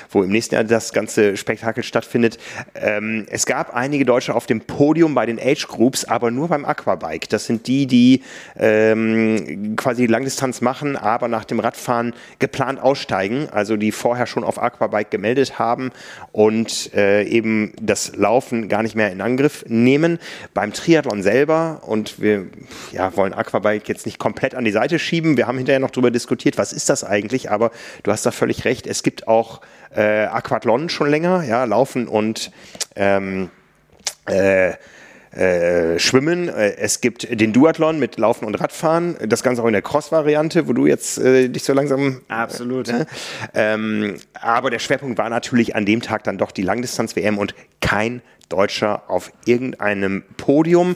wo 0.09 0.23
im 0.23 0.31
nächsten 0.31 0.55
Jahr 0.55 0.63
das 0.63 0.91
ganze 0.91 1.37
Spektakel 1.37 1.83
stattfindet. 1.83 2.39
Ähm, 2.73 3.27
es 3.29 3.45
gab 3.45 3.75
einige 3.75 4.05
Deutsche 4.05 4.33
auf 4.33 4.47
dem 4.47 4.61
Podium 4.61 5.13
bei 5.13 5.27
den 5.27 5.39
Age 5.39 5.67
Groups, 5.67 6.03
aber 6.03 6.31
nur 6.31 6.47
beim 6.47 6.65
Aquabike. 6.65 7.27
Das 7.29 7.45
sind 7.45 7.67
die, 7.67 7.85
die 7.85 8.23
ähm, 8.57 9.75
quasi 9.75 10.07
Langdistanz 10.07 10.61
machen, 10.61 10.97
aber 10.97 11.27
nach 11.27 11.45
dem 11.45 11.59
Radfahren 11.59 12.15
geplant 12.39 12.81
aussteigen, 12.81 13.49
also 13.51 13.77
die 13.77 13.91
vorher 13.91 14.25
schon 14.25 14.43
auf 14.43 14.59
Aquabike 14.59 15.11
gemeldet 15.11 15.59
haben 15.59 15.91
und 16.31 16.91
äh, 16.95 17.23
eben 17.25 17.73
das 17.79 18.15
Laufen 18.15 18.67
gar 18.67 18.81
nicht 18.81 18.95
mehr 18.95 19.11
in 19.11 19.21
Angriff 19.21 19.63
nehmen. 19.67 20.17
Beim 20.55 20.73
Triathlon 20.73 21.02
Triathlon 21.03 21.21
selber 21.21 21.81
und 21.85 22.21
wir 22.21 22.47
ja, 22.91 23.15
wollen 23.15 23.33
Aquabike 23.33 23.87
jetzt 23.87 24.05
nicht 24.05 24.19
komplett 24.19 24.55
an 24.55 24.63
die 24.63 24.71
Seite 24.71 24.99
schieben. 24.99 25.37
Wir 25.37 25.47
haben 25.47 25.57
hinterher 25.57 25.79
noch 25.79 25.91
darüber 25.91 26.11
diskutiert, 26.11 26.57
was 26.57 26.73
ist 26.73 26.89
das 26.89 27.03
eigentlich, 27.03 27.51
aber 27.51 27.71
du 28.03 28.11
hast 28.11 28.25
da 28.25 28.31
völlig 28.31 28.65
recht. 28.65 28.87
Es 28.87 29.03
gibt 29.03 29.27
auch 29.27 29.61
äh, 29.95 30.25
Aquathlon 30.25 30.89
schon 30.89 31.09
länger, 31.09 31.43
ja, 31.43 31.63
Laufen 31.65 32.07
und 32.07 32.51
ähm, 32.95 33.49
äh, 34.25 34.73
äh, 35.35 35.99
Schwimmen. 35.99 36.49
Äh, 36.49 36.75
es 36.77 37.01
gibt 37.01 37.27
den 37.29 37.53
Duathlon 37.53 37.99
mit 37.99 38.17
Laufen 38.17 38.45
und 38.45 38.55
Radfahren. 38.55 39.15
Das 39.27 39.43
Ganze 39.43 39.63
auch 39.63 39.67
in 39.67 39.73
der 39.73 39.81
Cross-Variante, 39.81 40.67
wo 40.67 40.73
du 40.73 40.85
jetzt 40.85 41.17
äh, 41.17 41.49
dich 41.49 41.63
so 41.63 41.73
langsam. 41.73 42.21
Absolut. 42.27 42.89
Äh, 42.89 43.05
ähm, 43.53 44.17
aber 44.33 44.69
der 44.69 44.79
Schwerpunkt 44.79 45.17
war 45.17 45.29
natürlich 45.29 45.75
an 45.75 45.85
dem 45.85 46.01
Tag 46.01 46.23
dann 46.23 46.37
doch 46.37 46.51
die 46.51 46.61
Langdistanz-WM 46.61 47.37
und 47.37 47.55
kein 47.81 48.21
Deutscher 48.49 49.09
auf 49.09 49.31
irgendeinem 49.45 50.23
Podium, 50.37 50.95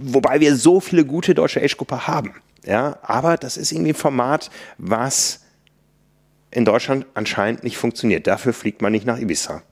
wobei 0.00 0.40
wir 0.40 0.56
so 0.56 0.80
viele 0.80 1.04
gute 1.04 1.34
deutsche 1.34 1.62
Age-Gruppe 1.62 2.06
haben. 2.06 2.34
Ja, 2.64 2.98
aber 3.02 3.36
das 3.36 3.56
ist 3.56 3.72
irgendwie 3.72 3.92
ein 3.92 3.96
Format, 3.96 4.50
was 4.78 5.40
in 6.50 6.64
Deutschland 6.64 7.06
anscheinend 7.14 7.64
nicht 7.64 7.76
funktioniert. 7.76 8.26
Dafür 8.26 8.52
fliegt 8.52 8.82
man 8.82 8.92
nicht 8.92 9.06
nach 9.06 9.18
Ibiza. 9.18 9.62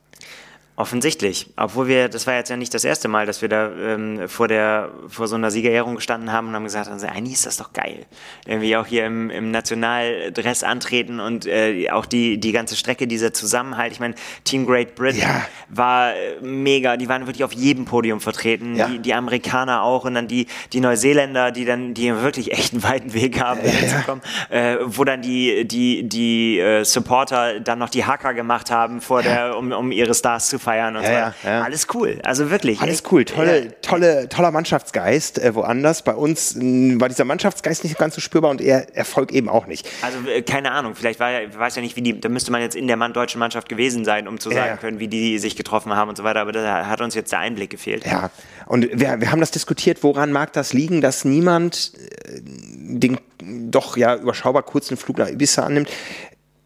Offensichtlich. 0.79 1.51
Obwohl 1.57 1.89
wir, 1.89 2.09
das 2.09 2.29
war 2.29 2.35
jetzt 2.35 2.51
ja 2.51 2.57
nicht 2.57 2.73
das 2.73 2.85
erste 2.85 3.09
Mal, 3.09 3.27
dass 3.27 3.43
wir 3.43 3.49
da 3.49 3.69
ähm, 3.73 4.29
vor, 4.29 4.47
der, 4.47 4.91
vor 5.09 5.27
so 5.27 5.35
einer 5.35 5.51
Siegerehrung 5.51 5.97
gestanden 5.97 6.31
haben 6.31 6.47
und 6.47 6.55
haben 6.55 6.63
gesagt, 6.63 6.89
also, 6.89 7.05
eigentlich 7.09 7.35
ist 7.35 7.47
das 7.47 7.57
doch 7.57 7.73
geil. 7.73 8.07
Irgendwie 8.47 8.77
auch 8.77 8.87
hier 8.87 9.05
im, 9.05 9.29
im 9.29 9.51
Nationaldress 9.51 10.63
antreten 10.63 11.19
und 11.19 11.47
äh, 11.47 11.91
auch 11.91 12.07
die, 12.07 12.39
die 12.39 12.53
ganze 12.53 12.77
Strecke, 12.77 13.09
dieser 13.09 13.33
Zusammenhalt. 13.33 13.91
Ich 13.91 13.99
meine, 13.99 14.15
Team 14.45 14.67
Great 14.67 14.95
Britain 14.95 15.23
ja. 15.23 15.43
war 15.69 16.15
äh, 16.15 16.41
mega, 16.43 16.97
die 16.97 17.09
waren 17.09 17.27
wirklich 17.27 17.43
auf 17.43 17.55
jedem 17.55 17.85
Podium 17.85 18.21
vertreten. 18.21 18.77
Ja. 18.77 18.87
Die, 18.87 19.01
die 19.01 19.15
Amerikaner 19.15 19.83
auch 19.83 20.05
und 20.05 20.15
dann 20.15 20.29
die, 20.29 20.47
die 20.73 20.79
Neuseeländer, 20.79 21.51
die 21.51 21.65
dann, 21.65 21.93
die 21.93 22.15
wirklich 22.23 22.53
echt 22.53 22.73
einen 22.73 22.85
weiten 22.85 23.15
Weg 23.15 23.41
haben, 23.41 23.59
ja, 23.65 23.71
hinzukommen. 23.73 24.23
Äh, 24.49 24.77
wo 24.85 25.03
dann 25.03 25.23
die, 25.23 25.67
die, 25.67 26.09
die 26.09 26.61
äh, 26.61 26.85
Supporter 26.85 27.59
dann 27.59 27.81
noch 27.81 27.91
die 27.91 28.05
Hacker 28.05 28.33
gemacht 28.33 28.71
haben, 28.71 29.01
vor 29.01 29.25
der, 29.25 29.59
um, 29.59 29.73
um 29.73 29.91
ihre 29.91 30.15
Stars 30.15 30.49
zu 30.49 30.68
feiern 30.69 30.97
und 30.97 31.03
ja, 31.03 31.35
so. 31.43 31.49
Ja, 31.49 31.63
Alles 31.63 31.87
cool. 31.95 32.19
Also 32.25 32.51
wirklich. 32.51 32.81
Alles 32.81 33.03
cool. 33.11 33.25
Tolle, 33.25 33.81
tolle, 33.81 34.29
toller 34.29 34.51
Mannschaftsgeist. 34.51 35.39
Äh, 35.39 35.55
woanders. 35.55 36.03
Bei 36.03 36.15
uns 36.15 36.55
mh, 36.55 37.01
war 37.01 37.09
dieser 37.09 37.25
Mannschaftsgeist 37.25 37.85
nicht 37.85 37.99
ganz 37.99 38.15
so 38.15 38.21
spürbar 38.21 38.51
und 38.51 38.61
er 38.61 38.95
Erfolg 38.95 39.33
eben 39.33 39.49
auch 39.49 39.67
nicht. 39.67 39.89
Also 40.03 40.29
äh, 40.29 40.43
keine 40.43 40.73
Ahnung. 40.73 40.95
Vielleicht 40.95 41.21
war 41.21 41.31
ja, 41.31 41.59
weiß 41.59 41.77
ja 41.77 41.83
nicht, 41.83 41.97
wie 41.97 42.03
die, 42.03 42.21
da 42.21 42.29
müsste 42.29 42.53
man 42.53 42.61
jetzt 42.61 42.77
in 42.77 42.87
der 42.87 42.97
Mann 42.97 43.15
deutschen 43.15 43.39
Mannschaft 43.39 43.69
gewesen 43.69 44.05
sein, 44.05 44.29
um 44.29 44.39
zu 44.39 44.51
sagen 44.51 44.79
können, 44.79 45.01
wie 45.01 45.09
die 45.09 45.39
sich 45.39 45.57
getroffen 45.57 45.95
haben 45.95 46.11
und 46.11 46.17
so 46.17 46.25
weiter. 46.25 46.41
Aber 46.41 46.53
da 46.53 46.87
hat 46.87 47.01
uns 47.01 47.15
jetzt 47.15 47.33
der 47.33 47.39
Einblick 47.39 47.71
gefehlt. 47.71 48.05
Ja. 48.05 48.31
Und 48.67 48.89
wir, 48.93 49.21
wir 49.21 49.33
haben 49.33 49.41
das 49.41 49.51
diskutiert, 49.51 50.03
woran 50.03 50.33
mag 50.33 50.53
das 50.53 50.75
liegen, 50.75 51.01
dass 51.01 51.25
niemand 51.25 51.93
äh, 51.97 52.41
den 52.43 53.19
doch 53.41 53.97
ja 53.97 54.17
überschaubar 54.17 54.63
kurzen 54.63 54.97
Flug 54.97 55.19
nach 55.19 55.29
Ibiza 55.29 55.65
annimmt. 55.65 55.89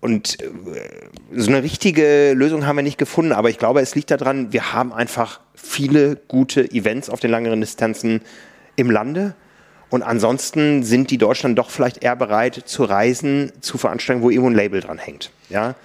Und 0.02 0.42
äh, 0.42 0.50
so 1.32 1.48
eine 1.48 1.62
richtige 1.62 2.32
Lösung 2.34 2.66
haben 2.66 2.74
wir 2.74 2.82
nicht 2.82 2.98
gefunden, 2.98 3.30
aber 3.30 3.50
ich 3.50 3.58
glaube, 3.58 3.80
es 3.80 3.94
liegt 3.94 4.10
daran, 4.10 4.52
wir 4.52 4.72
haben 4.72 4.92
einfach 4.92 5.38
viele 5.54 6.16
gute 6.26 6.68
Events 6.72 7.08
auf 7.08 7.20
den 7.20 7.30
langeren 7.30 7.60
Distanzen 7.60 8.20
im 8.74 8.90
Lande. 8.90 9.36
Und 9.90 10.02
ansonsten 10.02 10.82
sind 10.82 11.12
die 11.12 11.18
Deutschland 11.18 11.56
doch 11.56 11.70
vielleicht 11.70 12.02
eher 12.02 12.16
bereit 12.16 12.62
zu 12.64 12.82
reisen 12.82 13.52
zu 13.60 13.78
Veranstaltungen, 13.78 14.24
wo 14.24 14.30
irgendwo 14.30 14.50
ein 14.50 14.56
Label 14.56 14.80
dran 14.80 14.98
hängt. 14.98 15.30
Ja, 15.50 15.76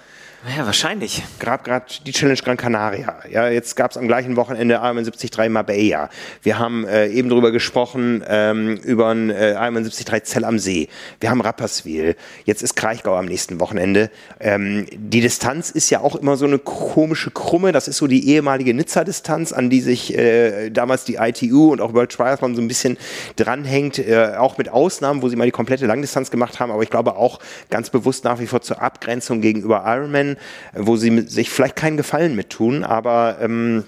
ja, 0.46 0.64
wahrscheinlich. 0.64 1.24
Gab 1.40 1.64
gerade 1.64 1.86
die 2.06 2.12
Challenge 2.12 2.38
Gran 2.38 2.56
Canaria. 2.56 3.16
Ja, 3.28 3.48
jetzt 3.48 3.74
gab 3.74 3.90
es 3.90 3.96
am 3.96 4.06
gleichen 4.06 4.36
Wochenende 4.36 4.76
Ironman 4.76 5.02
73 5.02 5.48
Marbella. 5.48 6.10
Wir 6.42 6.60
haben 6.60 6.86
äh, 6.86 7.08
eben 7.08 7.28
darüber 7.28 7.50
gesprochen, 7.50 8.22
ähm, 8.28 8.76
über 8.84 9.08
ein 9.08 9.30
äh, 9.30 9.54
Ironman 9.54 9.82
73 9.82 10.22
Zell 10.22 10.44
am 10.44 10.60
See. 10.60 10.88
Wir 11.18 11.30
haben 11.30 11.40
Rapperswil. 11.40 12.14
Jetzt 12.44 12.62
ist 12.62 12.76
Kraichgau 12.76 13.16
am 13.16 13.26
nächsten 13.26 13.58
Wochenende. 13.58 14.10
Ähm, 14.38 14.86
die 14.92 15.20
Distanz 15.20 15.70
ist 15.70 15.90
ja 15.90 16.02
auch 16.02 16.14
immer 16.14 16.36
so 16.36 16.46
eine 16.46 16.60
komische 16.60 17.32
Krumme. 17.32 17.72
Das 17.72 17.88
ist 17.88 17.96
so 17.96 18.06
die 18.06 18.28
ehemalige 18.28 18.74
Nizza-Distanz, 18.74 19.52
an 19.52 19.70
die 19.70 19.80
sich 19.80 20.16
äh, 20.16 20.70
damals 20.70 21.04
die 21.04 21.16
ITU 21.16 21.72
und 21.72 21.80
auch 21.80 21.94
World 21.94 22.12
Triathlon 22.12 22.54
so 22.54 22.62
ein 22.62 22.68
bisschen 22.68 22.96
dranhängt. 23.34 23.98
Äh, 23.98 24.34
auch 24.38 24.56
mit 24.56 24.68
Ausnahmen, 24.68 25.20
wo 25.20 25.28
sie 25.28 25.34
mal 25.34 25.46
die 25.46 25.50
komplette 25.50 25.86
Langdistanz 25.86 26.30
gemacht 26.30 26.60
haben. 26.60 26.70
Aber 26.70 26.84
ich 26.84 26.90
glaube 26.90 27.16
auch 27.16 27.40
ganz 27.70 27.90
bewusst 27.90 28.22
nach 28.22 28.38
wie 28.38 28.46
vor 28.46 28.60
zur 28.60 28.80
Abgrenzung 28.80 29.40
gegenüber 29.40 29.82
Ironman 29.84 30.27
sein, 30.28 30.36
wo 30.74 30.96
sie 30.96 31.26
sich 31.28 31.50
vielleicht 31.50 31.76
keinen 31.76 31.96
Gefallen 31.96 32.34
mit 32.34 32.50
tun, 32.50 32.84
aber 32.84 33.38
ähm, 33.40 33.84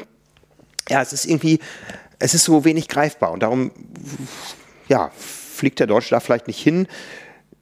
ja, 0.89 1.03
es 1.03 1.13
ist 1.13 1.25
irgendwie, 1.25 1.61
es 2.19 2.35
ist 2.35 2.45
so 2.45 2.65
wenig 2.65 2.89
greifbar 2.89 3.33
und 3.33 3.43
darum, 3.43 3.71
ja, 4.89 5.11
fliegt 5.17 5.79
der 5.79 5.87
Deutsche 5.87 6.11
da 6.11 6.21
vielleicht 6.21 6.47
nicht 6.47 6.61
hin 6.61 6.87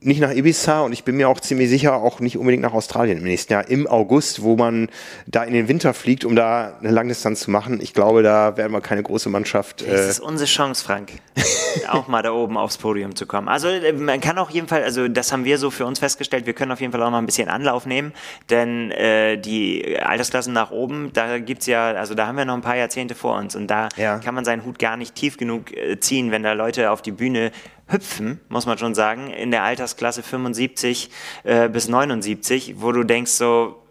nicht 0.00 0.20
nach 0.20 0.30
Ibiza 0.30 0.82
und 0.82 0.92
ich 0.92 1.02
bin 1.02 1.16
mir 1.16 1.28
auch 1.28 1.40
ziemlich 1.40 1.68
sicher, 1.68 1.94
auch 1.94 2.20
nicht 2.20 2.38
unbedingt 2.38 2.62
nach 2.62 2.72
Australien 2.72 3.18
im 3.18 3.24
nächsten 3.24 3.52
Jahr, 3.52 3.68
im 3.68 3.88
August, 3.88 4.42
wo 4.42 4.56
man 4.56 4.90
da 5.26 5.42
in 5.42 5.52
den 5.52 5.66
Winter 5.66 5.92
fliegt, 5.92 6.24
um 6.24 6.36
da 6.36 6.76
eine 6.80 6.92
Langdistanz 6.92 7.40
zu 7.40 7.50
machen. 7.50 7.80
Ich 7.82 7.94
glaube, 7.94 8.22
da 8.22 8.56
werden 8.56 8.72
wir 8.72 8.80
keine 8.80 9.02
große 9.02 9.28
Mannschaft. 9.28 9.80
Das 9.80 10.00
äh 10.00 10.10
ist 10.10 10.20
unsere 10.20 10.46
Chance, 10.46 10.84
Frank, 10.84 11.14
auch 11.88 12.06
mal 12.06 12.22
da 12.22 12.30
oben 12.30 12.56
aufs 12.56 12.78
Podium 12.78 13.16
zu 13.16 13.26
kommen. 13.26 13.48
Also 13.48 13.68
äh, 13.68 13.92
man 13.92 14.20
kann 14.20 14.38
auf 14.38 14.50
jeden 14.50 14.68
Fall, 14.68 14.84
also 14.84 15.08
das 15.08 15.32
haben 15.32 15.44
wir 15.44 15.58
so 15.58 15.70
für 15.70 15.84
uns 15.84 15.98
festgestellt, 15.98 16.46
wir 16.46 16.52
können 16.52 16.70
auf 16.70 16.80
jeden 16.80 16.92
Fall 16.92 17.02
auch 17.02 17.10
noch 17.10 17.18
ein 17.18 17.26
bisschen 17.26 17.48
Anlauf 17.48 17.84
nehmen, 17.84 18.12
denn 18.50 18.92
äh, 18.92 19.36
die 19.36 19.98
Altersklassen 19.98 20.52
nach 20.52 20.70
oben, 20.70 21.10
da 21.12 21.38
gibt's 21.38 21.66
ja, 21.66 21.88
also 21.90 22.14
da 22.14 22.28
haben 22.28 22.36
wir 22.36 22.44
noch 22.44 22.54
ein 22.54 22.62
paar 22.62 22.76
Jahrzehnte 22.76 23.16
vor 23.16 23.36
uns 23.36 23.56
und 23.56 23.66
da 23.66 23.88
ja. 23.96 24.18
kann 24.18 24.36
man 24.36 24.44
seinen 24.44 24.64
Hut 24.64 24.78
gar 24.78 24.96
nicht 24.96 25.16
tief 25.16 25.38
genug 25.38 25.76
äh, 25.76 25.98
ziehen, 25.98 26.30
wenn 26.30 26.44
da 26.44 26.52
Leute 26.52 26.92
auf 26.92 27.02
die 27.02 27.12
Bühne 27.12 27.50
hüpfen, 27.88 28.40
muss 28.48 28.66
man 28.66 28.78
schon 28.78 28.94
sagen, 28.94 29.30
in 29.30 29.50
der 29.50 29.62
Altersklasse 29.62 30.22
75 30.22 31.10
äh, 31.44 31.68
bis 31.68 31.88
79, 31.88 32.76
wo 32.78 32.92
du 32.92 33.04
denkst 33.04 33.32
so, 33.32 33.82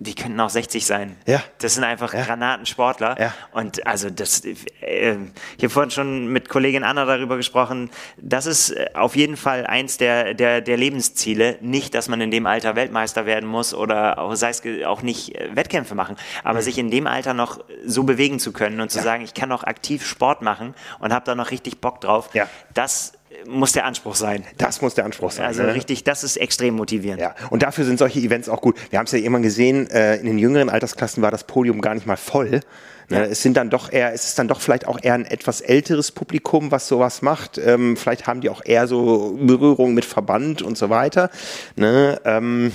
die 0.00 0.14
könnten 0.14 0.40
auch 0.40 0.50
60 0.50 0.84
sein. 0.84 1.16
Ja. 1.26 1.42
Das 1.58 1.74
sind 1.74 1.84
einfach 1.84 2.12
ja. 2.14 2.24
Granatensportler. 2.24 3.18
Ja. 3.18 3.34
Und 3.52 3.86
also 3.86 4.10
das, 4.10 4.44
äh, 4.44 4.54
ich 5.56 5.64
habe 5.64 5.70
vorhin 5.70 5.90
schon 5.90 6.26
mit 6.28 6.48
Kollegin 6.48 6.82
Anna 6.82 7.04
darüber 7.04 7.36
gesprochen, 7.36 7.90
das 8.16 8.46
ist 8.46 8.70
äh, 8.70 8.90
auf 8.94 9.14
jeden 9.14 9.36
Fall 9.36 9.66
eins 9.66 9.96
der, 9.96 10.34
der, 10.34 10.60
der 10.60 10.76
Lebensziele. 10.76 11.58
Nicht, 11.60 11.94
dass 11.94 12.08
man 12.08 12.20
in 12.20 12.30
dem 12.30 12.46
Alter 12.46 12.74
Weltmeister 12.74 13.24
werden 13.24 13.48
muss 13.48 13.72
oder 13.72 14.18
auch, 14.18 14.34
sei 14.34 14.50
es 14.50 14.62
auch 14.84 15.02
nicht 15.02 15.36
äh, 15.36 15.54
Wettkämpfe 15.54 15.94
machen, 15.94 16.16
aber 16.42 16.58
mhm. 16.58 16.64
sich 16.64 16.78
in 16.78 16.90
dem 16.90 17.06
Alter 17.06 17.32
noch 17.32 17.64
so 17.86 18.02
bewegen 18.02 18.40
zu 18.40 18.52
können 18.52 18.80
und 18.80 18.90
zu 18.90 18.98
ja. 18.98 19.04
sagen, 19.04 19.22
ich 19.22 19.32
kann 19.32 19.52
auch 19.52 19.62
aktiv 19.62 20.04
Sport 20.04 20.42
machen 20.42 20.74
und 20.98 21.12
habe 21.12 21.24
da 21.24 21.34
noch 21.34 21.52
richtig 21.52 21.80
Bock 21.80 22.00
drauf. 22.00 22.30
Ja. 22.34 22.48
Das 22.74 23.12
muss 23.46 23.72
der 23.72 23.84
Anspruch 23.84 24.14
sein. 24.14 24.44
Das 24.58 24.80
muss 24.82 24.94
der 24.94 25.04
Anspruch 25.04 25.30
sein. 25.30 25.46
Also 25.46 25.62
ne? 25.62 25.74
richtig, 25.74 26.04
das 26.04 26.24
ist 26.24 26.36
extrem 26.36 26.74
motivierend. 26.74 27.20
Ja, 27.20 27.34
und 27.50 27.62
dafür 27.62 27.84
sind 27.84 27.98
solche 27.98 28.20
Events 28.20 28.48
auch 28.48 28.60
gut. 28.60 28.76
Wir 28.90 28.98
haben 28.98 29.06
es 29.06 29.12
ja 29.12 29.18
immer 29.18 29.40
gesehen, 29.40 29.88
äh, 29.90 30.16
in 30.16 30.26
den 30.26 30.38
jüngeren 30.38 30.68
Altersklassen 30.70 31.22
war 31.22 31.30
das 31.30 31.44
Podium 31.44 31.80
gar 31.80 31.94
nicht 31.94 32.06
mal 32.06 32.16
voll. 32.16 32.60
Ne? 33.08 33.18
Ja. 33.18 33.24
Es 33.24 33.42
sind 33.42 33.56
dann 33.56 33.70
doch 33.70 33.92
eher, 33.92 34.12
es 34.12 34.24
ist 34.24 34.38
dann 34.38 34.48
doch 34.48 34.60
vielleicht 34.60 34.86
auch 34.86 34.98
eher 35.02 35.14
ein 35.14 35.26
etwas 35.26 35.60
älteres 35.60 36.10
Publikum, 36.10 36.70
was 36.70 36.88
sowas 36.88 37.22
macht. 37.22 37.58
Ähm, 37.58 37.96
vielleicht 37.96 38.26
haben 38.26 38.40
die 38.40 38.50
auch 38.50 38.62
eher 38.64 38.86
so 38.86 39.38
Berührungen 39.40 39.94
mit 39.94 40.04
Verband 40.04 40.62
und 40.62 40.78
so 40.78 40.90
weiter. 40.90 41.30
Ne? 41.76 42.20
Ähm, 42.24 42.72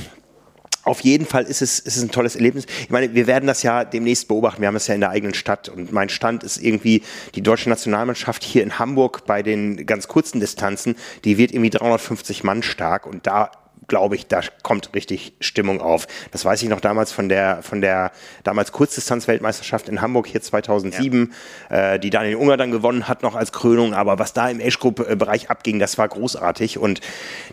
auf 0.89 1.01
jeden 1.01 1.27
Fall 1.27 1.43
ist 1.43 1.61
es, 1.61 1.79
ist 1.79 1.97
es 1.97 2.03
ein 2.03 2.09
tolles 2.09 2.35
Erlebnis. 2.35 2.65
Ich 2.81 2.89
meine, 2.89 3.13
wir 3.13 3.27
werden 3.27 3.45
das 3.45 3.61
ja 3.61 3.85
demnächst 3.85 4.27
beobachten. 4.27 4.61
Wir 4.61 4.67
haben 4.67 4.75
es 4.75 4.87
ja 4.87 4.95
in 4.95 5.01
der 5.01 5.11
eigenen 5.11 5.35
Stadt. 5.35 5.69
Und 5.69 5.91
mein 5.91 6.09
Stand 6.09 6.43
ist 6.43 6.57
irgendwie 6.57 7.03
die 7.35 7.43
deutsche 7.43 7.69
Nationalmannschaft 7.69 8.43
hier 8.43 8.63
in 8.63 8.79
Hamburg 8.79 9.25
bei 9.27 9.43
den 9.43 9.85
ganz 9.85 10.07
kurzen 10.07 10.39
Distanzen. 10.39 10.95
Die 11.25 11.37
wird 11.37 11.51
irgendwie 11.51 11.69
350 11.69 12.43
Mann 12.43 12.63
stark. 12.63 13.05
Und 13.05 13.27
da 13.27 13.51
glaube 13.89 14.15
ich, 14.15 14.27
da 14.27 14.41
kommt 14.63 14.91
richtig 14.95 15.33
Stimmung 15.39 15.81
auf. 15.81 16.07
Das 16.31 16.45
weiß 16.45 16.63
ich 16.63 16.69
noch 16.69 16.79
damals 16.79 17.11
von 17.11 17.27
der, 17.27 17.61
von 17.61 17.81
der 17.81 18.11
damals 18.43 18.71
Kurzdistanz-Weltmeisterschaft 18.71 19.89
in 19.89 20.01
Hamburg 20.01 20.27
hier 20.27 20.41
2007, 20.41 21.33
ja. 21.69 21.93
äh, 21.93 21.99
die 21.99 22.09
Daniel 22.09 22.37
Unger 22.37 22.55
dann 22.55 22.71
gewonnen 22.71 23.07
hat 23.07 23.23
noch 23.23 23.35
als 23.35 23.51
Krönung. 23.51 23.93
Aber 23.93 24.19
was 24.19 24.33
da 24.33 24.49
im 24.49 24.61
Age-Group-Bereich 24.61 25.49
abging, 25.49 25.79
das 25.79 25.97
war 25.97 26.07
großartig 26.07 26.77
und 26.77 27.01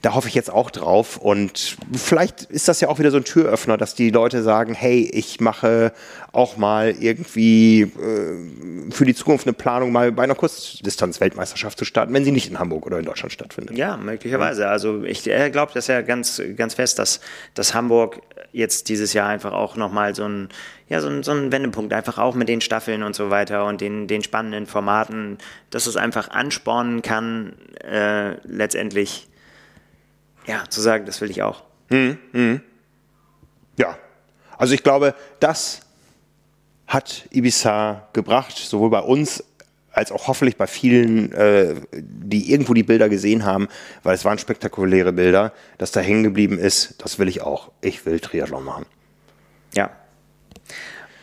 da 0.03 0.15
hoffe 0.15 0.29
ich 0.29 0.35
jetzt 0.35 0.53
auch 0.53 0.71
drauf. 0.71 1.17
Und 1.17 1.77
vielleicht 1.95 2.43
ist 2.43 2.69
das 2.69 2.81
ja 2.81 2.89
auch 2.89 2.99
wieder 2.99 3.11
so 3.11 3.17
ein 3.17 3.25
Türöffner, 3.25 3.77
dass 3.77 3.95
die 3.95 4.11
Leute 4.11 4.43
sagen, 4.43 4.75
hey, 4.75 5.11
ich 5.13 5.41
mache 5.41 5.93
auch 6.37 6.59
mal 6.59 6.95
irgendwie 7.01 7.81
äh, 7.83 8.91
für 8.91 9.07
die 9.07 9.15
Zukunft 9.15 9.47
eine 9.47 9.55
Planung, 9.55 9.91
mal 9.91 10.13
bei 10.13 10.25
einer 10.25 10.35
Kurzdistanz-Weltmeisterschaft 10.35 11.79
zu 11.79 11.87
starten, 11.87 12.13
wenn 12.13 12.25
sie 12.25 12.31
nicht 12.31 12.51
in 12.51 12.59
Hamburg 12.59 12.85
oder 12.85 12.99
in 12.99 13.07
Deutschland 13.07 13.33
stattfindet. 13.33 13.77
Ja, 13.77 13.97
möglicherweise. 13.97 14.69
Also 14.69 15.03
ich 15.05 15.27
äh, 15.27 15.51
glaube 15.51 15.73
das 15.73 15.87
ja 15.87 16.03
ganz, 16.03 16.26
ganz 16.57 16.75
fest, 16.75 16.99
dass, 16.99 17.21
dass 17.55 17.75
Hamburg 17.75 18.21
jetzt 18.53 18.89
dieses 18.89 19.13
Jahr 19.13 19.29
einfach 19.29 19.53
auch 19.53 19.77
nochmal 19.77 20.15
so 20.15 20.25
ein, 20.25 20.49
ja, 20.89 21.01
so 21.01 21.09
ein, 21.09 21.23
so 21.23 21.33
ein 21.33 21.53
Wendepunkt, 21.53 21.93
einfach 21.93 22.19
auch 22.19 22.35
mit 22.35 22.49
den 22.49 22.61
Staffeln 22.61 23.03
und 23.03 23.15
so 23.15 23.31
weiter 23.31 23.67
und 23.67 23.81
den, 23.81 24.07
den 24.07 24.23
spannenden 24.23 24.67
Formaten, 24.67 25.39
dass 25.71 25.87
es 25.87 25.97
einfach 25.97 26.31
anspornen 26.31 27.03
kann, 27.03 27.55
äh, 27.85 28.35
letztendlich, 28.47 29.29
ja, 30.47 30.65
zu 30.69 30.81
sagen, 30.81 31.07
das 31.07 31.21
will 31.21 31.31
ich 31.31 31.43
auch. 31.43 31.65
Mhm, 31.91 32.19
mh. 32.33 32.61
Ja, 33.79 33.99
also 34.57 34.75
ich 34.75 34.83
glaube, 34.83 35.15
das 35.41 35.81
hat 36.87 37.27
Ibiza 37.31 38.09
gebracht, 38.13 38.57
sowohl 38.57 38.91
bei 38.91 39.01
uns 39.01 39.45
als 39.97 40.13
auch 40.13 40.29
hoffentlich 40.29 40.59
bei 40.59 40.67
vielen, 40.67 41.33
äh, 41.33 41.75
die 41.93 42.53
irgendwo 42.53 42.75
die 42.75 42.83
Bilder 42.83 43.09
gesehen 43.09 43.47
haben, 43.47 43.67
weil 44.03 44.15
es 44.15 44.27
waren 44.27 44.39
spektakuläre 44.39 45.13
Bilder, 45.13 45.55
dass 45.79 45.91
da 45.91 46.01
hängen 46.01 46.23
geblieben 46.23 46.59
ist, 46.59 47.03
das 47.03 47.19
will 47.19 47.29
ich 47.29 47.41
auch. 47.41 47.73
Ich 47.81 48.05
will 48.05 48.21
Triathlon 48.21 48.63
machen. 48.63 48.85
Ja. 49.75 49.91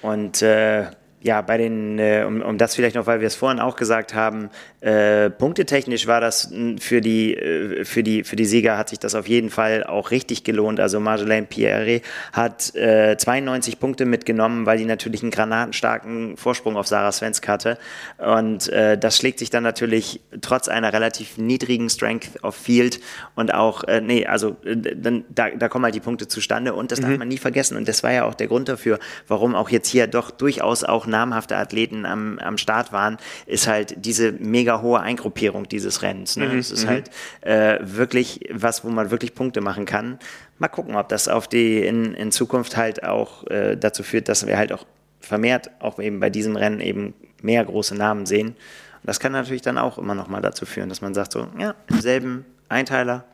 Und 0.01 0.41
äh, 0.41 0.87
ja, 1.23 1.41
bei 1.41 1.57
den, 1.57 1.97
äh, 1.99 2.25
um, 2.27 2.41
um 2.41 2.57
das 2.57 2.75
vielleicht 2.75 2.95
noch, 2.95 3.07
weil 3.07 3.21
wir 3.21 3.27
es 3.27 3.35
vorhin 3.35 3.61
auch 3.61 3.77
gesagt 3.77 4.13
haben, 4.13 4.49
äh, 4.81 5.29
punktetechnisch 5.29 6.05
war 6.05 6.19
das 6.19 6.53
für 6.81 6.99
die, 6.99 7.33
äh, 7.33 7.85
für, 7.85 8.03
die, 8.03 8.25
für 8.25 8.35
die 8.35 8.43
Sieger 8.43 8.77
hat 8.77 8.89
sich 8.89 8.99
das 8.99 9.15
auf 9.15 9.25
jeden 9.25 9.49
Fall 9.49 9.85
auch 9.85 10.11
richtig 10.11 10.43
gelohnt. 10.43 10.81
Also 10.81 10.99
Marjolaine 10.99 11.47
Pierre 11.47 12.01
hat 12.33 12.75
äh, 12.75 13.15
92 13.17 13.79
Punkte 13.79 14.05
mitgenommen, 14.05 14.65
weil 14.65 14.77
die 14.77 14.83
natürlich 14.83 15.21
einen 15.21 15.31
granatenstarken 15.31 16.35
Vorsprung 16.35 16.75
auf 16.75 16.87
Sarah 16.87 17.13
Svensk 17.13 17.47
hatte. 17.47 17.77
Und 18.17 18.67
äh, 18.67 18.97
das 18.97 19.15
schlägt 19.15 19.39
sich 19.39 19.49
dann 19.49 19.63
natürlich 19.63 20.19
trotz 20.41 20.67
einer 20.67 20.91
relativ 20.91 21.37
niedrigen 21.37 21.89
Strength 21.89 22.43
of 22.43 22.55
Field 22.55 22.99
und 23.35 23.53
auch, 23.53 23.85
äh, 23.85 24.01
nee, 24.01 24.25
also 24.25 24.57
äh, 24.65 24.75
dann, 24.75 25.23
da, 25.29 25.51
da 25.51 25.69
kommen 25.69 25.85
halt 25.85 25.95
die 25.95 26.01
Punkte 26.01 26.27
zustande 26.27 26.73
und 26.73 26.91
das 26.91 26.99
mhm. 26.99 27.05
darf 27.05 27.17
man 27.19 27.27
nie 27.29 27.37
vergessen. 27.37 27.77
Und 27.77 27.87
das 27.87 28.03
war 28.03 28.11
ja 28.11 28.25
auch 28.25 28.33
der 28.33 28.47
Grund 28.47 28.67
dafür, 28.67 28.99
warum 29.29 29.55
auch 29.55 29.69
jetzt 29.69 29.87
hier 29.87 30.07
doch 30.07 30.29
durchaus 30.29 30.83
auch 30.83 31.07
namhafte 31.13 31.55
Athleten 31.55 32.05
am, 32.05 32.39
am 32.39 32.57
Start 32.57 32.91
waren, 32.91 33.17
ist 33.45 33.67
halt 33.67 34.05
diese 34.05 34.31
mega 34.31 34.81
hohe 34.81 34.99
Eingruppierung 34.99 35.67
dieses 35.69 36.01
Rennens. 36.01 36.35
Ne? 36.35 36.49
Mhm, 36.49 36.57
es 36.57 36.71
ist 36.71 36.85
mhm. 36.85 36.89
halt 36.89 37.11
äh, 37.41 37.79
wirklich 37.81 38.49
was, 38.51 38.83
wo 38.83 38.89
man 38.89 39.11
wirklich 39.11 39.35
Punkte 39.35 39.61
machen 39.61 39.85
kann. 39.85 40.19
Mal 40.57 40.67
gucken, 40.67 40.95
ob 40.95 41.07
das 41.09 41.27
auf 41.27 41.47
die 41.47 41.85
in, 41.85 42.13
in 42.13 42.31
Zukunft 42.31 42.75
halt 42.75 43.03
auch 43.03 43.45
äh, 43.47 43.77
dazu 43.77 44.03
führt, 44.03 44.27
dass 44.27 44.45
wir 44.47 44.57
halt 44.57 44.73
auch 44.73 44.85
vermehrt 45.19 45.69
auch 45.79 45.99
eben 45.99 46.19
bei 46.19 46.29
diesem 46.29 46.55
Rennen 46.55 46.81
eben 46.81 47.13
mehr 47.41 47.63
große 47.63 47.95
Namen 47.95 48.25
sehen. 48.25 48.49
Und 48.49 49.07
das 49.07 49.19
kann 49.19 49.31
natürlich 49.31 49.61
dann 49.61 49.77
auch 49.77 49.97
immer 49.97 50.15
noch 50.15 50.27
mal 50.27 50.41
dazu 50.41 50.65
führen, 50.65 50.89
dass 50.89 51.01
man 51.01 51.13
sagt 51.13 51.31
so, 51.31 51.47
ja, 51.59 51.75
im 51.87 52.01
selben 52.01 52.45
Einteiler 52.69 53.25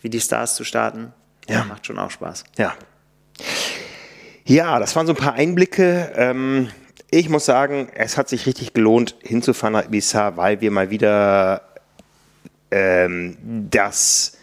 wie 0.00 0.10
die 0.10 0.20
Stars 0.20 0.56
zu 0.56 0.64
starten, 0.64 1.12
ja. 1.48 1.64
macht 1.64 1.86
schon 1.86 1.98
auch 1.98 2.10
Spaß. 2.10 2.44
Ja. 2.56 2.74
Ja, 4.44 4.78
das 4.78 4.94
waren 4.94 5.06
so 5.06 5.12
ein 5.12 5.18
paar 5.18 5.34
Einblicke. 5.34 6.12
Ähm, 6.14 6.68
ich 7.10 7.28
muss 7.28 7.44
sagen, 7.44 7.88
es 7.94 8.16
hat 8.16 8.28
sich 8.28 8.46
richtig 8.46 8.72
gelohnt, 8.72 9.16
hinzufahren 9.22 9.74
nach 9.74 9.86
Ibiza, 9.86 10.36
weil 10.36 10.60
wir 10.60 10.70
mal 10.70 10.90
wieder 10.90 11.62
ähm, 12.70 13.36
das 13.70 14.36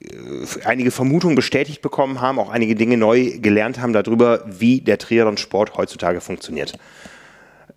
äh, 0.00 0.64
einige 0.64 0.90
Vermutungen 0.90 1.36
bestätigt 1.36 1.82
bekommen 1.82 2.20
haben, 2.20 2.38
auch 2.38 2.50
einige 2.50 2.74
Dinge 2.74 2.96
neu 2.96 3.38
gelernt 3.38 3.80
haben 3.80 3.92
darüber, 3.92 4.44
wie 4.46 4.80
der 4.80 4.98
Triathlon-Sport 4.98 5.76
heutzutage 5.76 6.20
funktioniert 6.20 6.78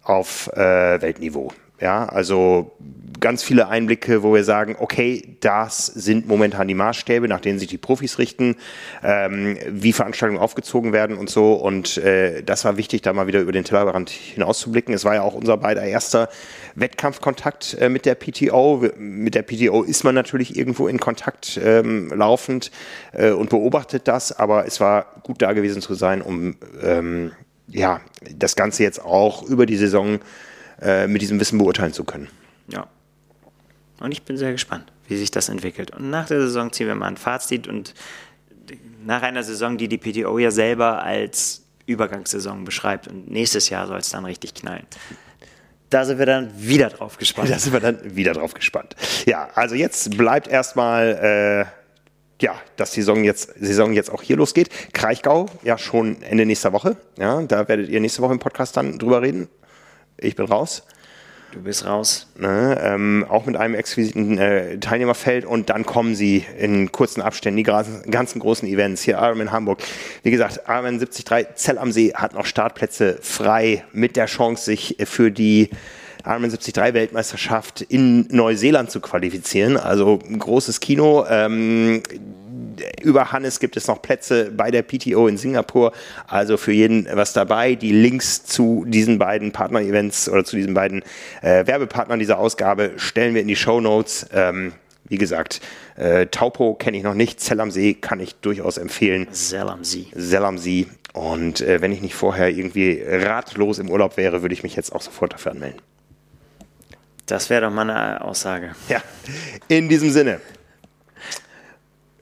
auf 0.04 0.48
äh, 0.54 1.02
Weltniveau. 1.02 1.52
Ja, 1.82 2.06
also 2.06 2.72
ganz 3.20 3.44
viele 3.44 3.68
Einblicke, 3.68 4.24
wo 4.24 4.34
wir 4.34 4.44
sagen, 4.44 4.76
okay, 4.80 5.38
das 5.42 5.86
sind 5.86 6.28
momentan 6.28 6.68
die 6.68 6.74
Maßstäbe, 6.74 7.28
nach 7.28 7.40
denen 7.40 7.60
sich 7.60 7.68
die 7.68 7.78
Profis 7.78 8.18
richten, 8.18 8.56
ähm, 9.04 9.58
wie 9.68 9.94
Veranstaltungen 9.94 10.40
aufgezogen 10.40 10.94
werden 10.94 11.18
und 11.18 11.30
so. 11.30 11.54
Und 11.54 11.98
äh, 11.98 12.44
das 12.44 12.66
war 12.66 12.78
wichtig, 12.78 13.02
da 13.02 13.14
mal 13.14 13.28
wieder 13.28 13.40
über 13.40 13.52
den 13.52 13.64
Tellerrand 13.64 14.10
hinauszublicken. 14.10 14.94
Es 14.94 15.06
war 15.06 15.16
ja 15.16 15.22
auch 15.22 15.34
unser 15.34 15.58
beider 15.58 15.84
erster 15.84 16.30
Wettkampfkontakt 16.76 17.78
äh, 17.80 17.90
mit 17.90 18.06
der 18.06 18.16
PTO. 18.16 18.84
Mit 18.98 19.36
der 19.36 19.44
PTO 19.44 19.84
ist 19.84 20.04
man 20.04 20.16
natürlich 20.16 20.58
irgendwo 20.58 20.88
in 20.88 21.00
Kontakt 21.00 21.60
ähm, 21.64 22.12
laufend 22.14 22.72
äh, 23.14 23.32
und 23.32 23.50
beobachtet 23.50 24.08
das, 24.08 24.32
aber 24.32 24.66
es 24.66 24.80
war 24.80 25.22
gut 25.24 25.42
da 25.42 25.54
gewesen 25.54 25.82
zu 25.82 25.94
sein, 25.94 26.22
um 26.22 26.56
ähm, 26.82 27.32
ja, 27.68 28.02
das 28.36 28.56
Ganze 28.56 28.84
jetzt 28.84 29.04
auch 29.04 29.44
über 29.44 29.66
die 29.66 29.78
Saison 29.78 30.20
äh, 30.82 31.08
mit 31.08 31.22
diesem 31.22 31.40
Wissen 31.40 31.58
beurteilen 31.58 31.94
zu 31.94 32.04
können. 32.04 32.28
Ja. 32.68 32.88
Und 34.00 34.12
ich 34.12 34.24
bin 34.24 34.38
sehr 34.38 34.52
gespannt, 34.52 34.92
wie 35.08 35.18
sich 35.18 35.32
das 35.32 35.50
entwickelt. 35.50 35.92
Und 35.92 36.10
nach 36.10 36.28
der 36.28 36.42
Saison 36.42 36.72
ziehen 36.72 36.88
wir 36.88 36.96
mal 36.96 37.08
ein 37.08 37.18
Fazit 37.18 37.68
und 37.68 37.94
nach 39.06 39.22
einer 39.22 39.44
Saison, 39.44 39.78
die 39.78 39.88
die 39.88 39.98
PTO 39.98 40.38
ja 40.38 40.52
selber 40.52 41.04
als 41.04 41.64
Übergangssaison 41.86 42.66
beschreibt. 42.66 43.08
Und 43.08 43.30
nächstes 43.30 43.70
Jahr 43.70 43.88
soll 43.88 43.98
es 43.98 44.10
dann 44.10 44.26
richtig 44.26 44.54
knallen. 44.54 44.86
Da 45.90 46.06
sind 46.06 46.20
wir 46.20 46.28
dann 46.28 46.52
wieder 46.56 46.90
drauf 46.90 47.18
gespannt. 47.18 47.50
Da 47.50 47.58
sind 47.58 47.74
wir 47.74 47.80
dann 47.80 48.16
wieder 48.16 48.34
drauf 48.34 48.54
gespannt. 48.54 48.96
Ja, 49.26 49.50
also 49.56 49.74
jetzt 49.76 50.16
bleibt 50.18 50.48
erstmal, 50.48 51.68
äh, 51.72 52.44
ja, 52.46 52.56
dass 52.76 52.92
die 52.92 53.02
Saison 53.02 53.24
jetzt, 53.24 53.54
Saison 53.60 53.94
jetzt 53.94 54.12
auch 54.12 54.22
hier 54.22 54.38
losgeht. 54.38 54.70
Kraichgau, 54.94 55.48
ja, 55.64 55.78
schon 55.80 56.22
Ende 56.22 56.46
nächster 56.46 56.74
Woche. 56.74 56.96
Ja, 57.18 57.42
da 57.42 57.68
werdet 57.68 57.90
ihr 57.90 58.00
nächste 58.00 58.22
Woche 58.22 58.34
im 58.34 58.40
Podcast 58.40 58.78
dann 58.78 59.00
drüber 59.00 59.24
reden. 59.24 59.50
Ich 60.22 60.36
bin 60.36 60.46
raus. 60.46 60.84
Du 61.52 61.64
bist 61.64 61.86
raus. 61.86 62.28
Ne, 62.38 62.80
ähm, 62.84 63.26
auch 63.28 63.46
mit 63.48 63.58
einem 63.58 63.74
exquisiten 63.74 64.38
äh, 64.38 64.78
Teilnehmerfeld 64.78 65.46
und 65.46 65.70
dann 65.72 65.84
kommen 65.84 66.14
sie 66.14 66.46
in 66.60 66.92
kurzen 66.92 67.22
Abständen, 67.22 67.58
die 67.58 67.64
ganzen 67.64 68.40
großen 68.40 68.68
Events. 68.68 69.02
Hier 69.02 69.16
Ironman 69.16 69.52
Hamburg. 69.52 69.80
Wie 70.22 70.30
gesagt, 70.30 70.62
Ironman 70.68 71.00
73 71.00 71.26
Zell 71.56 71.80
am 71.80 71.92
See 71.92 72.14
hat 72.14 72.36
noch 72.36 72.46
Startplätze 72.46 73.18
frei 73.22 73.84
mit 73.94 74.16
der 74.16 74.28
Chance, 74.28 74.66
sich 74.66 74.98
für 75.06 75.32
die 75.32 75.72
Ironman 76.24 76.52
73 76.52 76.76
Weltmeisterschaft 76.76 77.82
in 77.82 78.28
Neuseeland 78.30 78.92
zu 78.92 79.00
qualifizieren. 79.00 79.76
Also 79.78 80.20
ein 80.30 80.38
großes 80.38 80.80
Kino. 80.80 81.26
Ähm, 81.28 82.04
über 83.02 83.32
Hannes 83.32 83.60
gibt 83.60 83.78
es 83.78 83.88
noch 83.88 84.02
Plätze 84.02 84.52
bei 84.52 84.72
der 84.72 84.84
PTO 84.84 85.28
in 85.28 85.38
Singapur. 85.38 85.92
Also 86.28 86.58
für 86.58 86.72
jeden 86.72 87.08
was 87.12 87.34
dabei. 87.34 87.76
Die 87.76 87.92
Links 87.92 88.44
zu 88.46 88.86
diesen 88.88 89.20
beiden 89.20 89.52
Partner-Events 89.52 90.30
oder 90.30 90.44
zu 90.44 90.56
diesen 90.56 90.74
beiden 90.74 91.04
äh, 91.42 91.66
Werbepartnern 91.68 92.20
dieser 92.20 92.40
Ausgabe 92.40 92.92
stellen 92.98 93.34
wir 93.34 93.42
in 93.42 93.48
die 93.48 93.56
Show 93.56 93.82
Notes. 93.82 94.28
Ähm, 94.34 94.74
wie 95.08 95.18
gesagt, 95.18 95.62
äh, 95.96 96.28
Taupo 96.28 96.76
kenne 96.76 96.98
ich 96.98 97.04
noch 97.04 97.16
nicht. 97.16 97.40
Zell 97.40 97.60
am 97.60 97.72
See 97.72 97.96
kann 97.96 98.20
ich 98.20 98.36
durchaus 98.36 98.78
empfehlen. 98.78 99.28
Zell 99.32 99.68
am 99.68 99.84
See. 99.84 100.08
Zell 100.16 100.46
am 100.46 100.58
See. 100.58 100.88
Und 101.14 101.62
äh, 101.62 101.82
wenn 101.82 101.92
ich 101.92 102.02
nicht 102.02 102.16
vorher 102.16 102.50
irgendwie 102.50 103.04
ratlos 103.04 103.80
im 103.80 103.90
Urlaub 103.90 104.18
wäre, 104.18 104.42
würde 104.42 104.54
ich 104.54 104.64
mich 104.64 104.76
jetzt 104.76 104.94
auch 104.94 105.02
sofort 105.02 105.34
dafür 105.34 105.54
anmelden. 105.54 105.82
Das 107.26 107.50
wäre 107.50 107.62
doch 107.62 107.72
mal 107.72 107.90
eine 107.90 108.22
Aussage. 108.22 108.76
Ja, 108.88 109.02
in 109.68 109.90
diesem 109.90 110.12
Sinne. 110.12 110.40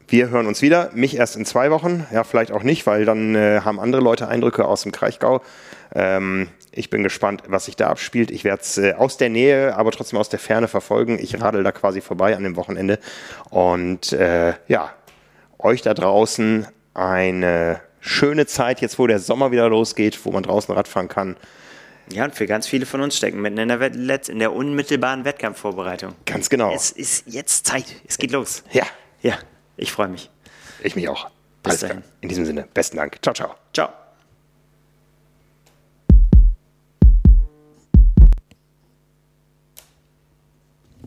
Wir 0.10 0.30
hören 0.30 0.48
uns 0.48 0.62
wieder. 0.62 0.90
Mich 0.94 1.18
erst 1.18 1.36
in 1.36 1.46
zwei 1.46 1.70
Wochen. 1.70 2.08
Ja, 2.14 2.24
vielleicht 2.24 2.54
auch 2.54 2.64
nicht, 2.64 2.88
weil 2.88 3.04
dann 3.04 3.36
äh, 3.36 3.62
haben 3.66 3.78
andere 3.78 4.02
Leute 4.02 4.30
Eindrücke 4.30 4.66
aus 4.66 4.84
dem 4.84 4.94
Kraichgau. 4.94 5.42
Ähm, 5.94 6.48
ich 6.72 6.90
bin 6.90 7.04
gespannt, 7.04 7.44
was 7.48 7.66
sich 7.66 7.76
da 7.76 7.88
abspielt. 7.90 8.32
Ich 8.32 8.46
werde 8.46 8.62
es 8.62 8.78
äh, 8.78 8.94
aus 8.94 9.18
der 9.18 9.28
Nähe, 9.28 9.76
aber 9.76 9.92
trotzdem 9.92 10.18
aus 10.18 10.30
der 10.30 10.40
Ferne 10.40 10.70
verfolgen. 10.70 11.20
Ich 11.20 11.42
radel 11.42 11.62
da 11.62 11.74
quasi 11.74 12.00
vorbei 12.00 12.38
an 12.38 12.44
dem 12.44 12.56
Wochenende. 12.56 13.00
Und 13.50 14.14
äh, 14.14 14.54
ja, 14.70 14.94
euch 15.60 15.82
da 15.82 15.94
draußen 15.94 16.68
eine 16.94 17.82
schöne 18.00 18.46
Zeit, 18.46 18.80
jetzt 18.80 19.00
wo 19.00 19.08
der 19.08 19.20
Sommer 19.20 19.52
wieder 19.52 19.68
losgeht, 19.68 20.24
wo 20.24 20.32
man 20.32 20.44
draußen 20.44 20.74
Radfahren 20.74 21.10
kann. 21.10 21.36
Ja, 22.14 22.24
und 22.24 22.34
für 22.34 22.46
ganz 22.46 22.66
viele 22.66 22.86
von 22.86 23.02
uns 23.02 23.18
stecken 23.18 23.42
mitten 23.42 23.58
in 23.58 23.68
der, 23.68 23.82
Wett 23.82 24.30
in 24.30 24.40
der 24.40 24.54
unmittelbaren 24.54 25.26
Wettkampfvorbereitung. 25.26 26.14
Ganz 26.26 26.50
genau. 26.50 26.74
Es 26.74 26.92
ist 26.92 27.26
jetzt 27.28 27.68
Zeit. 27.68 27.88
Es 28.08 28.18
geht 28.18 28.32
los. 28.32 28.64
Ja. 28.72 28.86
Ja. 29.22 29.38
Ich 29.78 29.92
freue 29.92 30.08
mich. 30.08 30.30
Ich 30.84 30.96
mich 30.96 31.08
auch. 31.08 31.30
Bis 31.64 31.80
dahin. 31.80 32.04
In 32.22 32.30
diesem 32.30 32.46
Sinne, 32.46 32.68
besten 32.74 32.98
Dank. 32.98 33.18
Ciao. 33.22 33.34
Ciao. 33.34 33.56